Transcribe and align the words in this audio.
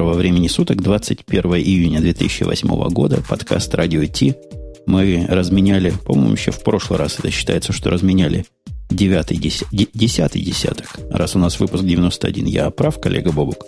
доброго 0.00 0.16
времени 0.16 0.48
суток, 0.48 0.80
21 0.80 1.56
июня 1.56 2.00
2008 2.00 2.88
года, 2.88 3.22
подкаст 3.28 3.74
«Радио 3.74 4.02
Ти». 4.06 4.34
Мы 4.86 5.26
разменяли, 5.28 5.92
по-моему, 6.06 6.32
еще 6.32 6.52
в 6.52 6.62
прошлый 6.62 6.98
раз 6.98 7.18
это 7.18 7.30
считается, 7.30 7.74
что 7.74 7.90
разменяли 7.90 8.46
девятый, 8.88 9.36
десятый 9.36 10.40
десяток. 10.40 10.96
Раз 11.10 11.36
у 11.36 11.38
нас 11.38 11.60
выпуск 11.60 11.84
91, 11.84 12.46
я 12.46 12.70
прав, 12.70 12.98
коллега 12.98 13.30
Бобук? 13.30 13.66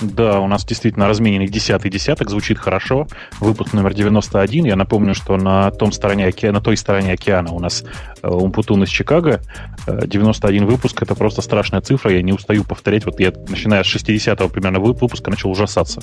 Да, 0.00 0.40
у 0.40 0.48
нас 0.48 0.64
действительно 0.64 1.06
размененный 1.06 1.48
десятый 1.48 1.90
десяток, 1.90 2.30
звучит 2.30 2.58
хорошо. 2.58 3.06
Выпуск 3.40 3.72
номер 3.72 3.94
91. 3.94 4.64
Я 4.64 4.76
напомню, 4.76 5.14
что 5.14 5.36
на, 5.36 5.70
том 5.70 5.92
стороне 5.92 6.26
океана, 6.26 6.58
на 6.58 6.64
той 6.64 6.76
стороне 6.76 7.12
океана 7.12 7.52
у 7.52 7.60
нас 7.60 7.84
э, 8.22 8.28
Умпутун 8.28 8.82
из 8.84 8.88
Чикаго. 8.88 9.40
91 9.86 10.62
э, 10.62 10.66
выпуск— 10.66 11.02
это 11.02 11.14
просто 11.14 11.42
страшная 11.42 11.82
цифра. 11.82 12.12
Я 12.12 12.22
не 12.22 12.32
устаю 12.32 12.64
повторять. 12.64 13.04
Вот 13.04 13.20
я, 13.20 13.32
начиная 13.48 13.84
с 13.84 13.94
60-го 13.94 14.48
примерно 14.48 14.80
выпуска, 14.80 15.30
начал 15.30 15.50
ужасаться. 15.50 16.00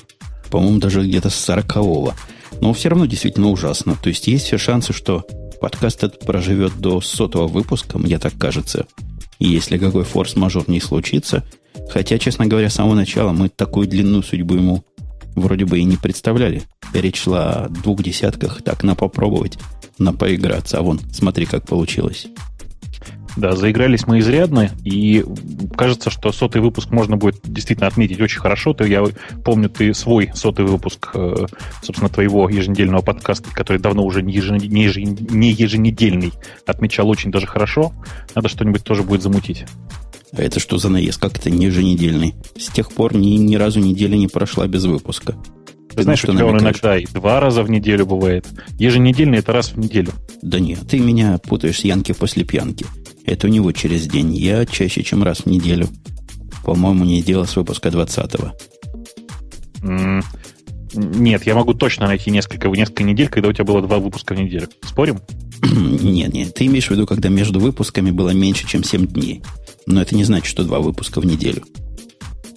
По-моему, 0.50 0.80
даже 0.80 1.02
где-то 1.02 1.30
с 1.30 1.50
40-го. 1.50 2.14
Но 2.62 2.74
все 2.74 2.90
равно 2.90 3.06
действительно 3.06 3.50
ужасно. 3.50 3.96
То 4.02 4.10
есть 4.10 4.28
есть 4.28 4.46
все 4.46 4.58
шансы, 4.58 4.94
что 4.94 5.26
подкаст 5.60 6.04
этот 6.04 6.26
проживет 6.26 6.78
до 6.78 7.02
сотого 7.02 7.48
выпуска, 7.48 7.98
мне 7.98 8.18
так 8.18 8.34
кажется. 8.38 8.86
И 9.40 9.48
если 9.48 9.78
какой 9.78 10.04
форс-мажор 10.04 10.66
не 10.68 10.80
случится— 10.80 11.44
Хотя, 11.90 12.18
честно 12.18 12.46
говоря, 12.46 12.70
с 12.70 12.76
самого 12.76 12.96
начала 12.96 13.32
мы 13.32 13.50
такую 13.50 13.88
длинную 13.88 14.24
судьбу 14.24 14.56
ему 14.56 14.84
вроде 15.36 15.66
бы 15.66 15.80
и 15.80 15.84
не 15.84 15.98
представляли. 15.98 16.64
Речь 16.94 17.22
шла 17.22 17.66
о 17.66 17.70
двух 17.70 18.04
десятках, 18.04 18.62
так 18.62 18.84
на 18.84 18.96
попробовать, 18.96 19.58
на 19.98 20.14
поиграться. 20.14 20.80
А 20.80 20.82
вон, 20.82 21.00
смотри, 21.12 21.46
как 21.46 21.66
получилось. 21.66 22.28
Да, 23.36 23.54
заигрались 23.54 24.08
мы 24.08 24.20
изрядно, 24.20 24.70
и 24.84 25.24
кажется, 25.78 26.10
что 26.10 26.32
сотый 26.32 26.62
выпуск 26.62 26.92
можно 26.92 27.18
будет 27.18 27.40
действительно 27.44 27.88
отметить 27.88 28.20
очень 28.20 28.40
хорошо. 28.40 28.74
Ты, 28.74 28.88
я 28.88 29.04
помню, 29.44 29.70
ты 29.70 29.94
свой 29.94 30.32
сотый 30.34 30.66
выпуск, 30.66 31.12
э, 31.14 31.46
собственно, 31.82 32.10
твоего 32.10 32.50
еженедельного 32.50 33.02
подкаста, 33.02 33.50
который 33.54 33.78
давно 33.78 34.04
уже 34.04 34.22
не, 34.22 34.34
еженедельный, 34.34 36.34
отмечал 36.66 37.10
очень 37.10 37.32
даже 37.32 37.48
хорошо. 37.48 37.94
Надо 38.36 38.50
что-нибудь 38.50 38.84
тоже 38.84 39.04
будет 39.04 39.22
замутить. 39.22 39.66
А 40.32 40.42
это 40.42 40.60
что 40.60 40.78
за 40.78 40.90
наезд? 40.90 41.20
Как 41.20 41.38
это 41.38 41.50
еженедельный? 41.50 42.36
С 42.58 42.68
тех 42.68 42.92
пор 42.92 43.16
ни, 43.16 43.38
ни 43.38 43.56
разу 43.56 43.80
неделя 43.80 44.16
не 44.16 44.28
прошла 44.28 44.68
без 44.68 44.86
выпуска. 44.86 45.36
Ты 45.96 46.04
знаешь, 46.04 46.20
что 46.20 46.32
у 46.32 46.36
тебя 46.36 46.46
он 46.46 46.60
иногда 46.60 46.98
и 46.98 47.06
два 47.06 47.40
раза 47.40 47.64
в 47.64 47.70
неделю 47.70 48.06
бывает. 48.06 48.48
Еженедельный 48.78 49.40
это 49.40 49.54
раз 49.54 49.72
в 49.72 49.80
неделю. 49.80 50.12
Да 50.42 50.60
нет, 50.60 50.80
ты 50.88 51.00
меня 51.00 51.40
путаешь 51.40 51.80
с 51.80 51.84
Янки 51.84 52.12
после 52.12 52.44
пьянки. 52.44 52.86
Это 53.30 53.46
у 53.46 53.50
него 53.52 53.72
через 53.72 54.08
день. 54.08 54.36
Я 54.36 54.66
чаще, 54.66 55.04
чем 55.04 55.22
раз 55.22 55.42
в 55.42 55.46
неделю. 55.46 55.88
По-моему, 56.66 57.06
не 57.06 57.22
делал 57.22 57.46
с 57.46 57.56
выпуска 57.56 57.90
20-го. 57.90 58.54
Mm, 59.88 60.24
нет, 60.96 61.44
я 61.46 61.54
могу 61.54 61.76
точно 61.76 62.08
найти 62.08 62.32
несколько, 62.32 62.70
несколько 62.70 63.04
недель, 63.04 63.30
когда 63.30 63.50
у 63.50 63.54
тебя 63.54 63.66
было 63.66 63.84
два 63.84 64.00
выпуска 64.00 64.34
в 64.34 64.40
неделю. 64.40 64.68
Спорим? 64.84 65.20
нет, 65.62 66.34
нет. 66.34 66.56
Ты 66.56 66.66
имеешь 66.66 66.88
в 66.88 66.92
виду, 66.92 67.06
когда 67.06 67.30
между 67.30 67.60
выпусками 67.60 68.10
было 68.10 68.32
меньше, 68.32 68.68
чем 68.68 68.84
7 68.84 69.06
дней. 69.06 69.44
Но 69.86 70.02
это 70.02 70.16
не 70.16 70.24
значит, 70.24 70.48
что 70.48 70.64
два 70.64 70.80
выпуска 70.80 71.22
в 71.22 71.26
неделю. 71.28 71.64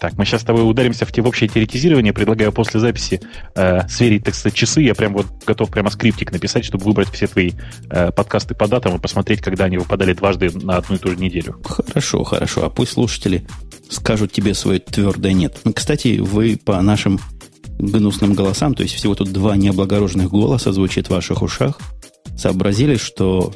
Так, 0.02 0.18
мы 0.18 0.24
сейчас 0.24 0.40
с 0.40 0.44
тобой 0.44 0.68
ударимся 0.68 1.06
в, 1.06 1.12
те, 1.12 1.22
в 1.22 1.28
общее 1.28 1.48
теоретизирование. 1.48 2.12
Предлагаю 2.12 2.50
после 2.50 2.80
записи 2.80 3.20
э, 3.54 3.86
сверить, 3.88 4.24
так 4.24 4.34
сказать, 4.34 4.52
часы. 4.52 4.80
Я 4.80 4.96
прям 4.96 5.12
вот 5.12 5.26
готов 5.46 5.70
прямо 5.70 5.90
скриптик 5.90 6.32
написать, 6.32 6.64
чтобы 6.64 6.86
выбрать 6.86 7.08
все 7.10 7.28
твои 7.28 7.52
э, 7.88 8.10
подкасты 8.10 8.56
по 8.56 8.66
датам 8.66 8.96
и 8.96 8.98
посмотреть, 8.98 9.40
когда 9.42 9.66
они 9.66 9.78
выпадали 9.78 10.12
дважды 10.12 10.50
на 10.50 10.78
одну 10.78 10.96
и 10.96 10.98
ту 10.98 11.10
же 11.10 11.16
неделю. 11.18 11.56
Хорошо, 11.64 12.24
хорошо. 12.24 12.64
А 12.64 12.68
пусть 12.68 12.94
слушатели 12.94 13.46
скажут 13.90 14.32
тебе 14.32 14.54
свое 14.54 14.80
твердое 14.80 15.34
нет. 15.34 15.60
Кстати, 15.72 16.18
вы 16.18 16.56
по 16.56 16.82
нашим 16.82 17.20
гнусным 17.78 18.34
голосам, 18.34 18.74
то 18.74 18.82
есть 18.82 18.96
всего 18.96 19.14
тут 19.14 19.30
два 19.30 19.56
необлагороженных 19.56 20.30
голоса 20.30 20.72
звучит 20.72 21.06
в 21.06 21.10
ваших 21.10 21.42
ушах, 21.42 21.78
сообразили, 22.36 22.96
что 22.96 23.54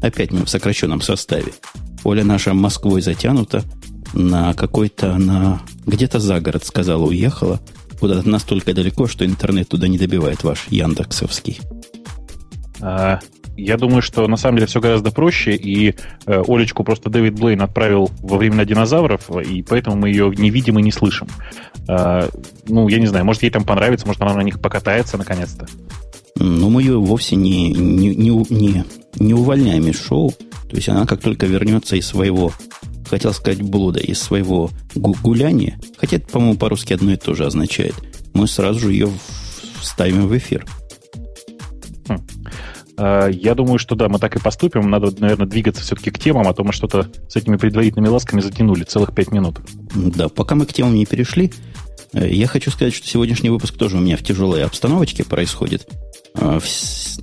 опять 0.00 0.30
мы 0.30 0.44
в 0.44 0.48
сокращенном 0.48 1.00
составе. 1.00 1.52
Оля 2.04 2.22
наша 2.22 2.54
Москвой 2.54 3.02
затянута 3.02 3.64
на 4.12 4.54
какой-то, 4.54 5.16
на 5.18 5.62
где-то 5.86 6.18
за 6.18 6.40
город, 6.40 6.64
сказала, 6.64 7.04
уехала. 7.04 7.60
Куда-то 8.00 8.28
настолько 8.28 8.74
далеко, 8.74 9.06
что 9.06 9.24
интернет 9.24 9.68
туда 9.68 9.88
не 9.88 9.98
добивает 9.98 10.42
ваш 10.42 10.66
Яндексовский. 10.68 11.60
А, 12.80 13.20
я 13.56 13.76
думаю, 13.76 14.02
что 14.02 14.26
на 14.26 14.36
самом 14.36 14.56
деле 14.56 14.66
все 14.66 14.80
гораздо 14.80 15.10
проще, 15.10 15.54
и 15.54 15.94
э, 16.26 16.42
Олечку 16.48 16.84
просто 16.84 17.10
Дэвид 17.10 17.38
Блейн 17.38 17.62
отправил 17.62 18.10
во 18.20 18.38
времена 18.38 18.64
динозавров, 18.64 19.30
и 19.30 19.62
поэтому 19.62 19.96
мы 19.96 20.08
ее 20.08 20.32
не 20.36 20.50
видим 20.50 20.78
и 20.78 20.82
не 20.82 20.90
слышим. 20.90 21.28
А, 21.86 22.28
ну, 22.66 22.88
я 22.88 22.98
не 22.98 23.06
знаю, 23.06 23.24
может, 23.24 23.42
ей 23.42 23.50
там 23.50 23.64
понравится, 23.64 24.06
может, 24.06 24.22
она 24.22 24.34
на 24.34 24.42
них 24.42 24.60
покатается 24.60 25.18
наконец-то. 25.18 25.66
Ну, 26.36 26.70
мы 26.70 26.82
ее 26.82 26.98
вовсе 26.98 27.36
не, 27.36 27.72
не, 27.72 28.14
не, 28.14 28.30
не, 28.50 28.84
не 29.16 29.34
увольняем 29.34 29.86
из 29.86 30.02
шоу. 30.02 30.32
То 30.70 30.76
есть 30.76 30.88
она 30.88 31.04
как 31.04 31.20
только 31.20 31.46
вернется 31.46 31.96
из 31.96 32.06
своего, 32.06 32.52
хотел 33.12 33.34
сказать, 33.34 33.60
блуда, 33.60 34.00
из 34.00 34.18
своего 34.20 34.70
гуляния, 34.94 35.78
хотя 35.98 36.16
это, 36.16 36.28
по-моему, 36.28 36.56
по-русски 36.56 36.94
одно 36.94 37.12
и 37.12 37.16
то 37.16 37.34
же 37.34 37.44
означает, 37.44 37.94
мы 38.32 38.48
сразу 38.48 38.80
же 38.80 38.92
ее 38.92 39.10
вставим 39.82 40.26
в 40.28 40.36
эфир. 40.36 40.64
Хм. 42.08 42.26
А, 42.96 43.28
я 43.28 43.54
думаю, 43.54 43.78
что 43.78 43.96
да, 43.96 44.08
мы 44.08 44.18
так 44.18 44.34
и 44.36 44.40
поступим. 44.40 44.88
Надо, 44.88 45.12
наверное, 45.20 45.46
двигаться 45.46 45.82
все-таки 45.82 46.10
к 46.10 46.18
темам, 46.18 46.48
а 46.48 46.54
то 46.54 46.64
мы 46.64 46.72
что-то 46.72 47.10
с 47.28 47.36
этими 47.36 47.56
предварительными 47.56 48.08
ласками 48.08 48.40
затянули 48.40 48.84
целых 48.84 49.14
пять 49.14 49.30
минут. 49.30 49.60
Да, 49.94 50.30
пока 50.30 50.54
мы 50.54 50.64
к 50.64 50.72
темам 50.72 50.94
не 50.94 51.04
перешли, 51.04 51.52
э, 52.14 52.32
я 52.32 52.46
хочу 52.46 52.70
сказать, 52.70 52.94
что 52.94 53.06
сегодняшний 53.06 53.50
выпуск 53.50 53.76
тоже 53.76 53.98
у 53.98 54.00
меня 54.00 54.16
в 54.16 54.22
тяжелой 54.22 54.64
обстановочке 54.64 55.22
происходит. 55.22 55.86
А, 56.34 56.60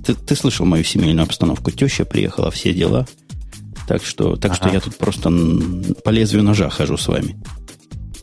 ты, 0.04 0.14
ты 0.14 0.36
слышал 0.36 0.66
мою 0.66 0.84
семейную 0.84 1.24
обстановку? 1.24 1.72
Теща 1.72 2.04
приехала, 2.04 2.52
все 2.52 2.72
дела. 2.72 3.08
Так 3.86 4.04
что, 4.04 4.36
так 4.36 4.52
ага. 4.52 4.54
что 4.54 4.68
я 4.70 4.80
тут 4.80 4.96
просто 4.96 5.30
по 6.04 6.10
лезвию 6.10 6.42
ножа 6.44 6.70
хожу 6.70 6.96
с 6.96 7.08
вами. 7.08 7.36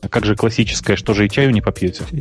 А 0.02 0.10
как 0.10 0.26
же 0.26 0.36
классическое, 0.36 0.96
что 0.96 1.14
же 1.14 1.26
и 1.26 1.30
чаю 1.30 1.52
не 1.52 1.62
попьете? 1.62 2.04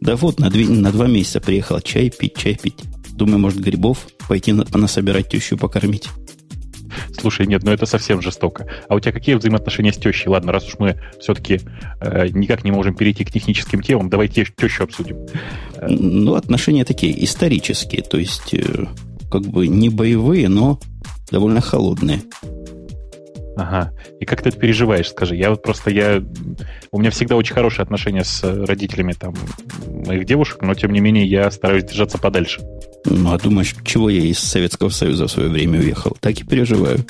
Да 0.00 0.16
вот, 0.16 0.38
на, 0.38 0.50
две, 0.50 0.68
на 0.68 0.92
два 0.92 1.06
месяца 1.06 1.40
приехал 1.40 1.80
чай 1.80 2.10
пить, 2.10 2.36
чай 2.36 2.58
пить. 2.60 2.80
Думаю, 3.12 3.38
может, 3.38 3.60
грибов 3.60 4.06
пойти 4.28 4.52
на, 4.52 4.64
понасобирать 4.64 5.28
тещу 5.28 5.56
покормить. 5.56 6.08
Слушай, 7.18 7.46
нет, 7.46 7.62
ну 7.62 7.72
это 7.72 7.86
совсем 7.86 8.20
жестоко. 8.20 8.68
А 8.88 8.94
у 8.94 9.00
тебя 9.00 9.12
какие 9.12 9.34
взаимоотношения 9.34 9.92
с 9.92 9.96
тещей? 9.96 10.28
Ладно, 10.28 10.52
раз 10.52 10.66
уж 10.66 10.78
мы 10.78 11.00
все-таки 11.20 11.60
э, 12.00 12.28
никак 12.28 12.64
не 12.64 12.70
можем 12.70 12.94
перейти 12.94 13.24
к 13.24 13.30
техническим 13.30 13.82
темам, 13.82 14.10
давай 14.10 14.28
тещу 14.28 14.84
обсудим. 14.84 15.26
Ну, 15.80 16.34
отношения 16.34 16.84
такие 16.84 17.24
исторические, 17.24 18.02
то 18.02 18.18
есть 18.18 18.54
э, 18.54 18.86
как 19.30 19.42
бы 19.42 19.68
не 19.68 19.88
боевые, 19.88 20.48
но 20.48 20.80
довольно 21.30 21.60
холодные. 21.60 22.22
Ага. 23.56 23.92
И 24.18 24.24
как 24.24 24.42
ты 24.42 24.48
это 24.48 24.58
переживаешь, 24.58 25.10
скажи? 25.10 25.36
Я 25.36 25.50
вот 25.50 25.62
просто, 25.62 25.90
я... 25.90 26.22
У 26.90 26.98
меня 26.98 27.10
всегда 27.10 27.36
очень 27.36 27.54
хорошие 27.54 27.84
отношения 27.84 28.24
с 28.24 28.42
родителями 28.42 29.12
там 29.12 29.34
моих 29.86 30.24
девушек, 30.26 30.62
но 30.62 30.74
тем 30.74 30.92
не 30.92 31.00
менее 31.00 31.26
я 31.26 31.50
стараюсь 31.50 31.84
держаться 31.84 32.18
подальше. 32.18 32.62
Ну, 33.04 33.32
а 33.32 33.38
думаешь, 33.38 33.74
чего 33.84 34.10
я 34.10 34.22
из 34.22 34.38
Советского 34.38 34.88
Союза 34.88 35.26
в 35.26 35.30
свое 35.30 35.48
время 35.48 35.78
уехал? 35.78 36.16
Так 36.20 36.40
и 36.40 36.44
переживаю. 36.44 37.04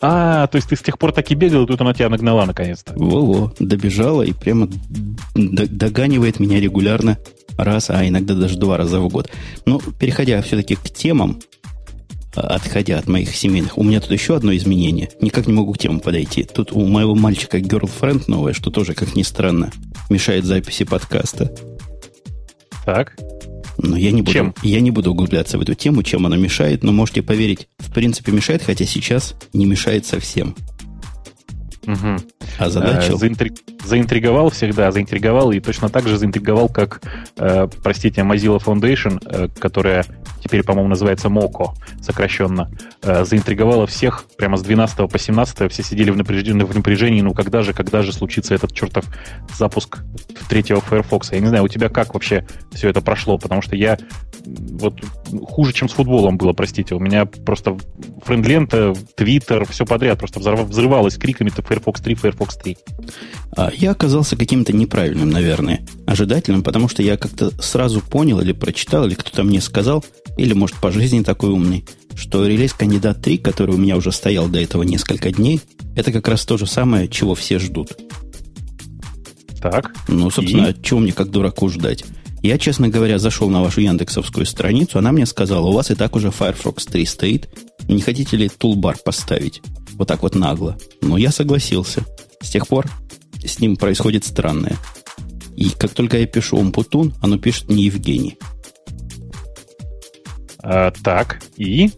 А, 0.00 0.48
то 0.48 0.56
есть 0.56 0.68
ты 0.68 0.76
с 0.76 0.80
тех 0.80 0.98
пор 0.98 1.12
так 1.12 1.30
и 1.30 1.34
бегал, 1.34 1.64
и 1.64 1.66
тут 1.66 1.80
она 1.80 1.94
тебя 1.94 2.08
нагнала 2.08 2.44
наконец-то. 2.44 2.92
Во-во, 2.96 3.52
добежала 3.60 4.22
и 4.22 4.32
прямо 4.32 4.68
доганивает 5.34 6.40
меня 6.40 6.58
регулярно 6.60 7.18
раз, 7.56 7.90
а 7.90 8.06
иногда 8.06 8.34
даже 8.34 8.58
два 8.58 8.76
раза 8.76 9.00
в 9.00 9.08
год. 9.08 9.30
Ну, 9.64 9.80
переходя 10.00 10.42
все-таки 10.42 10.74
к 10.74 10.90
темам, 10.90 11.40
отходя 12.34 12.98
от 12.98 13.08
моих 13.08 13.34
семейных, 13.34 13.78
у 13.78 13.82
меня 13.82 14.00
тут 14.00 14.10
еще 14.10 14.36
одно 14.36 14.54
изменение. 14.56 15.10
Никак 15.20 15.46
не 15.46 15.52
могу 15.52 15.72
к 15.72 15.78
темам 15.78 16.00
подойти. 16.00 16.44
Тут 16.44 16.72
у 16.72 16.86
моего 16.86 17.14
мальчика 17.14 17.58
girlfriend 17.58 18.24
новая, 18.26 18.52
что 18.52 18.70
тоже, 18.70 18.94
как 18.94 19.14
ни 19.14 19.22
странно, 19.22 19.70
мешает 20.08 20.44
записи 20.44 20.84
подкаста. 20.84 21.54
Так. 22.84 23.16
Но 23.78 23.96
я 23.96 24.12
не 24.12 24.22
буду, 24.22 24.32
чем? 24.32 24.54
я 24.62 24.80
не 24.80 24.90
буду 24.90 25.12
углубляться 25.12 25.58
в 25.58 25.62
эту 25.62 25.74
тему, 25.74 26.02
чем 26.02 26.26
она 26.26 26.36
мешает, 26.36 26.82
но 26.82 26.92
можете 26.92 27.22
поверить, 27.22 27.68
в 27.78 27.92
принципе 27.92 28.32
мешает, 28.32 28.62
хотя 28.62 28.84
сейчас 28.84 29.34
не 29.52 29.66
мешает 29.66 30.06
совсем. 30.06 30.54
Угу. 31.86 32.16
Озадачил? 32.58 33.16
Э, 33.16 33.18
заинтриг... 33.18 33.54
Заинтриговал 33.84 34.50
всегда, 34.50 34.92
заинтриговал 34.92 35.50
и 35.50 35.60
точно 35.60 35.88
так 35.88 36.06
же 36.06 36.16
заинтриговал, 36.16 36.68
как, 36.68 37.02
э, 37.36 37.66
простите, 37.82 38.20
Mozilla 38.20 38.62
Foundation, 38.62 39.20
э, 39.24 39.48
которая 39.58 40.04
теперь, 40.42 40.62
по-моему, 40.62 40.88
называется 40.88 41.28
Moco, 41.28 41.70
сокращенно, 42.00 42.70
э, 43.02 43.24
заинтриговала 43.24 43.86
всех 43.86 44.24
прямо 44.36 44.56
с 44.56 44.62
12 44.62 45.08
по 45.08 45.18
17 45.18 45.70
все 45.70 45.82
сидели 45.82 46.10
в 46.10 46.16
напряжении, 46.16 46.62
в 46.62 46.74
напряжении, 46.74 47.20
ну 47.20 47.32
когда 47.32 47.62
же, 47.62 47.72
когда 47.72 48.02
же 48.02 48.12
случится 48.12 48.54
этот 48.54 48.72
чертов 48.72 49.04
запуск 49.56 50.00
третьего 50.48 50.80
Firefox? 50.80 51.32
Я 51.32 51.40
не 51.40 51.46
знаю, 51.46 51.64
у 51.64 51.68
тебя 51.68 51.88
как 51.88 52.14
вообще 52.14 52.46
все 52.72 52.88
это 52.88 53.00
прошло, 53.00 53.38
потому 53.38 53.62
что 53.62 53.76
я 53.76 53.98
вот 54.44 55.00
хуже, 55.44 55.72
чем 55.72 55.88
с 55.88 55.92
футболом 55.92 56.36
было, 56.36 56.52
простите. 56.52 56.94
У 56.94 56.98
меня 56.98 57.26
просто 57.26 57.76
френд-лента, 58.24 58.94
твиттер, 59.14 59.66
все 59.66 59.86
подряд 59.86 60.18
просто 60.18 60.40
взрывалось 60.40 61.16
криками-то 61.16 61.62
Firefox 61.62 62.00
3, 62.00 62.14
Firefox 62.14 62.56
3. 62.56 62.76
А 63.56 63.70
я 63.72 63.92
оказался 63.92 64.36
каким-то 64.36 64.72
неправильным, 64.72 65.30
наверное, 65.30 65.84
ожидательным, 66.06 66.62
потому 66.62 66.88
что 66.88 67.02
я 67.02 67.16
как-то 67.16 67.50
сразу 67.62 68.00
понял 68.00 68.40
или 68.40 68.52
прочитал, 68.52 69.06
или 69.06 69.14
кто-то 69.14 69.44
мне 69.44 69.60
сказал, 69.60 70.04
или, 70.36 70.52
может, 70.52 70.76
по 70.76 70.90
жизни 70.90 71.22
такой 71.22 71.50
умный, 71.50 71.84
что 72.14 72.46
релиз 72.46 72.72
кандидат 72.72 73.22
3, 73.22 73.38
который 73.38 73.74
у 73.74 73.78
меня 73.78 73.96
уже 73.96 74.12
стоял 74.12 74.48
до 74.48 74.60
этого 74.60 74.82
несколько 74.82 75.30
дней, 75.30 75.60
это 75.96 76.12
как 76.12 76.28
раз 76.28 76.44
то 76.44 76.56
же 76.56 76.66
самое, 76.66 77.08
чего 77.08 77.34
все 77.34 77.58
ждут. 77.58 77.92
Так. 79.60 79.94
Ну, 80.08 80.30
собственно, 80.30 80.68
и? 80.68 80.82
чего 80.82 81.00
мне 81.00 81.12
как 81.12 81.30
дураку 81.30 81.68
ждать? 81.68 82.04
Я, 82.42 82.58
честно 82.58 82.88
говоря, 82.88 83.18
зашел 83.18 83.48
на 83.50 83.62
вашу 83.62 83.80
яндексовскую 83.80 84.46
страницу, 84.46 84.98
она 84.98 85.12
мне 85.12 85.26
сказала, 85.26 85.68
у 85.68 85.72
вас 85.72 85.92
и 85.92 85.94
так 85.94 86.16
уже 86.16 86.32
Firefox 86.32 86.86
3 86.86 87.06
стоит, 87.06 87.48
не 87.88 88.00
хотите 88.00 88.36
ли 88.36 88.48
тулбар 88.48 88.96
поставить? 89.04 89.62
Вот 89.92 90.08
так 90.08 90.22
вот 90.22 90.34
нагло. 90.34 90.76
Но 91.00 91.16
я 91.16 91.30
согласился. 91.30 92.04
С 92.40 92.50
тех 92.50 92.66
пор 92.66 92.88
с 93.44 93.60
ним 93.60 93.76
происходит 93.76 94.24
странное. 94.24 94.76
И 95.56 95.70
как 95.70 95.92
только 95.92 96.18
я 96.18 96.26
пишу 96.26 96.56
Умпутун, 96.56 97.14
оно 97.20 97.38
пишет 97.38 97.68
не 97.68 97.84
Евгений. 97.84 98.38
А, 100.62 100.92
так, 101.02 101.40
и? 101.56 101.90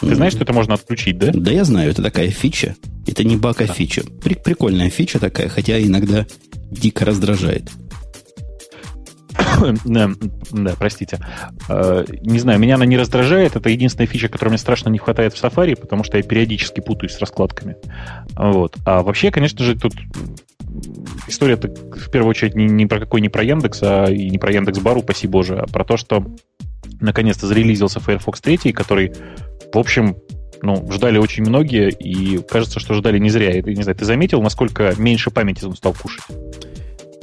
Ты 0.00 0.14
знаешь, 0.14 0.32
что 0.32 0.42
это 0.42 0.52
можно 0.52 0.74
отключить, 0.74 1.18
да? 1.18 1.30
Да, 1.32 1.50
я 1.50 1.64
знаю, 1.64 1.90
это 1.90 2.02
такая 2.02 2.28
фича. 2.30 2.76
Это 3.06 3.24
не 3.24 3.36
баг, 3.36 3.60
а 3.60 3.66
фича. 3.66 4.02
Прикольная 4.22 4.90
фича 4.90 5.18
такая, 5.18 5.48
хотя 5.48 5.80
иногда 5.80 6.26
дико 6.70 7.04
раздражает. 7.04 7.70
да, 9.84 10.10
да, 10.50 10.74
простите. 10.78 11.18
Э, 11.68 12.04
не 12.22 12.38
знаю, 12.38 12.58
меня 12.58 12.76
она 12.76 12.86
не 12.86 12.96
раздражает. 12.96 13.56
Это 13.56 13.68
единственная 13.68 14.06
фича, 14.06 14.28
которой 14.28 14.50
мне 14.50 14.58
страшно 14.58 14.88
не 14.88 14.98
хватает 14.98 15.34
в 15.34 15.42
Safari, 15.42 15.76
потому 15.76 16.04
что 16.04 16.16
я 16.16 16.22
периодически 16.22 16.80
путаюсь 16.80 17.12
с 17.12 17.18
раскладками. 17.18 17.76
Вот. 18.36 18.76
А 18.84 19.02
вообще, 19.02 19.30
конечно 19.30 19.64
же, 19.64 19.78
тут 19.78 19.94
история-то 21.28 21.68
в 21.68 22.10
первую 22.10 22.30
очередь 22.30 22.54
не, 22.54 22.66
не 22.66 22.86
про 22.86 23.00
какой 23.00 23.20
не 23.20 23.28
про 23.28 23.42
Яндекс, 23.42 23.80
а 23.82 24.06
и 24.06 24.30
не 24.30 24.38
про 24.38 24.52
Яндекс 24.52 24.78
Бар, 24.80 24.96
упаси 24.96 25.26
боже, 25.26 25.58
а 25.58 25.66
про 25.66 25.84
то, 25.84 25.96
что 25.96 26.26
наконец-то 27.00 27.46
зарелизился 27.46 28.00
Firefox 28.00 28.40
3, 28.40 28.72
который, 28.72 29.12
в 29.72 29.78
общем, 29.78 30.16
ну, 30.62 30.88
ждали 30.92 31.18
очень 31.18 31.42
многие, 31.42 31.90
и 31.90 32.38
кажется, 32.38 32.80
что 32.80 32.94
ждали 32.94 33.18
не 33.18 33.30
зря. 33.30 33.58
И, 33.58 33.62
не 33.62 33.82
знаю, 33.82 33.96
ты 33.96 34.04
заметил, 34.04 34.40
насколько 34.42 34.94
меньше 34.96 35.30
памяти 35.30 35.64
он 35.64 35.76
стал 35.76 35.94
кушать? 35.94 36.24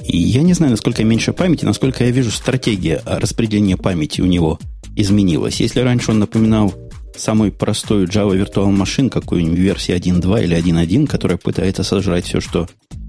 И 0.04 0.18
я 0.18 0.42
не 0.42 0.54
знаю, 0.54 0.72
насколько 0.72 1.04
меньше 1.04 1.34
памяти, 1.34 1.66
насколько 1.66 2.04
я 2.04 2.12
вижу, 2.12 2.32
стратегия 2.32 3.02
распределения 3.06 3.78
памяти 3.78 4.22
у 4.22 4.26
него 4.26 4.60
изменилась. 4.96 5.60
Если 5.60 5.80
раньше 5.80 6.12
он 6.12 6.20
напоминал 6.20 6.74
самую 7.16 7.52
простую 7.52 8.08
Java 8.08 8.32
Virtual 8.32 8.76
Machine, 8.76 9.10
какую-нибудь 9.10 9.60
версии 9.60 9.96
1.2 9.96 10.44
или 10.44 10.58
1.1, 10.58 11.08
которая 11.08 11.38
пытается 11.38 11.84
сожрать 11.84 12.26
все, 12.26 12.40
что 12.40 12.68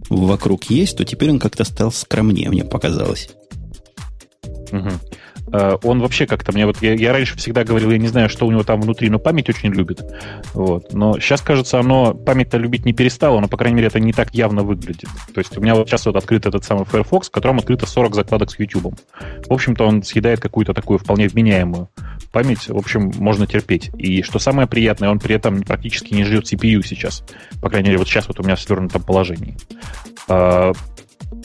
вокруг 0.08 0.64
есть, 0.64 0.96
то 0.96 1.04
теперь 1.04 1.30
он 1.30 1.38
как-то 1.38 1.64
стал 1.64 1.92
скромнее, 1.92 2.50
мне 2.50 2.64
показалось. 2.64 3.30
Угу. 4.72 4.90
Э, 5.52 5.76
он 5.82 6.00
вообще 6.00 6.26
как-то 6.26 6.52
мне 6.52 6.66
вот 6.66 6.80
я, 6.82 6.94
я 6.94 7.12
раньше 7.12 7.36
всегда 7.36 7.64
говорил, 7.64 7.90
я 7.90 7.98
не 7.98 8.08
знаю, 8.08 8.28
что 8.28 8.46
у 8.46 8.50
него 8.50 8.62
там 8.62 8.80
внутри, 8.80 9.10
но 9.10 9.18
память 9.18 9.48
очень 9.48 9.72
любит. 9.72 10.00
Вот. 10.54 10.92
Но 10.92 11.18
сейчас, 11.18 11.40
кажется, 11.40 11.78
оно 11.78 12.14
память-то 12.14 12.56
любить 12.58 12.84
не 12.84 12.92
перестало, 12.92 13.40
но, 13.40 13.48
по 13.48 13.56
крайней 13.56 13.76
мере, 13.76 13.88
это 13.88 14.00
не 14.00 14.12
так 14.12 14.34
явно 14.34 14.62
выглядит. 14.62 15.08
То 15.34 15.38
есть 15.38 15.56
у 15.56 15.60
меня 15.60 15.74
вот 15.74 15.88
сейчас 15.88 16.06
вот 16.06 16.16
открыт 16.16 16.46
этот 16.46 16.64
самый 16.64 16.84
Firefox, 16.84 17.28
в 17.28 17.32
котором 17.32 17.58
открыто 17.58 17.86
40 17.86 18.14
закладок 18.14 18.50
с 18.50 18.58
YouTube. 18.58 18.94
В 19.46 19.52
общем-то, 19.52 19.84
он 19.84 20.02
съедает 20.02 20.40
какую-то 20.40 20.74
такую 20.74 20.98
вполне 20.98 21.28
вменяемую 21.28 21.88
память. 22.32 22.68
В 22.68 22.76
общем, 22.76 23.12
можно 23.16 23.46
терпеть. 23.46 23.90
И 23.96 24.22
что 24.22 24.38
самое 24.38 24.68
приятное, 24.68 25.10
он 25.10 25.18
при 25.18 25.34
этом 25.34 25.62
практически 25.62 26.14
не 26.14 26.24
жрет 26.24 26.44
CPU 26.44 26.82
сейчас. 26.84 27.24
По 27.60 27.68
крайней 27.68 27.88
мере, 27.88 27.98
вот 27.98 28.08
сейчас 28.08 28.28
вот 28.28 28.40
у 28.40 28.42
меня 28.42 28.56
в 28.56 28.60
свернутом 28.60 29.02
положении. 29.02 29.56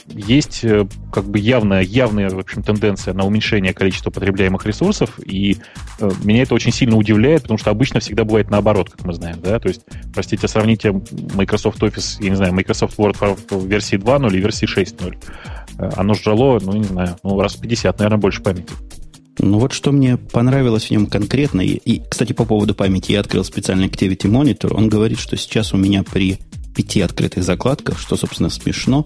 Есть 0.07 0.63
э, 0.63 0.88
как 1.12 1.25
бы 1.25 1.39
явная, 1.39 1.81
явная 1.81 2.30
в 2.30 2.39
общем, 2.39 2.63
тенденция 2.63 3.13
на 3.13 3.25
уменьшение 3.25 3.74
количества 3.74 4.12
потребляемых 4.12 4.66
ресурсов, 4.66 5.19
и 5.19 5.57
э, 6.00 6.12
меня 6.24 6.44
это 6.44 6.56
очень 6.56 6.72
сильно 6.72 6.95
удивляет, 6.95 7.44
потому 7.44 7.57
что 7.57 7.72
обычно 7.72 8.00
всегда 8.00 8.24
бывает 8.24 8.50
наоборот, 8.50 8.89
как 8.89 9.06
мы 9.06 9.13
знаем, 9.13 9.38
да, 9.42 9.60
то 9.60 9.68
есть, 9.68 9.81
простите, 10.13 10.48
сравните 10.48 10.92
Microsoft 11.33 11.81
Office, 11.81 12.18
я 12.19 12.30
не 12.30 12.36
знаю, 12.36 12.54
Microsoft 12.54 12.98
Word 12.98 13.39
в 13.50 13.66
версии 13.68 13.98
2.0 13.98 14.36
и 14.36 14.39
версии 14.39 14.68
6.0. 14.68 15.18
Э, 15.77 15.89
оно 15.95 16.13
жрало, 16.13 16.60
ну, 16.62 16.74
не 16.74 16.83
знаю, 16.83 17.18
ну, 17.24 17.39
раз 17.39 17.56
в 17.56 17.62
50, 17.62 18.00
наверное, 18.00 18.19
больше 18.19 18.42
памяти. 18.42 18.74
Ну 19.39 19.60
вот 19.60 19.74
что 19.74 19.92
мне 19.92 20.18
понравилось 20.18 20.86
в 20.86 20.92
нем 20.92 21.07
конкретно, 21.07 21.62
и, 21.62 21.74
и, 21.74 22.01
кстати, 22.10 22.33
по 22.33 22.45
поводу 22.45 22.74
памяти, 22.74 23.12
я 23.12 23.19
открыл 23.19 23.44
специальный 23.44 23.88
Activity 23.88 24.30
Monitor, 24.30 24.74
он 24.74 24.88
говорит, 24.88 25.19
что 25.19 25.36
сейчас 25.36 25.74
у 25.74 25.77
меня 25.77 26.04
при 26.04 26.39
пяти 26.75 27.01
открытых 27.01 27.44
закладках, 27.44 28.00
что, 28.00 28.16
собственно, 28.16 28.50
смешно, 28.50 29.06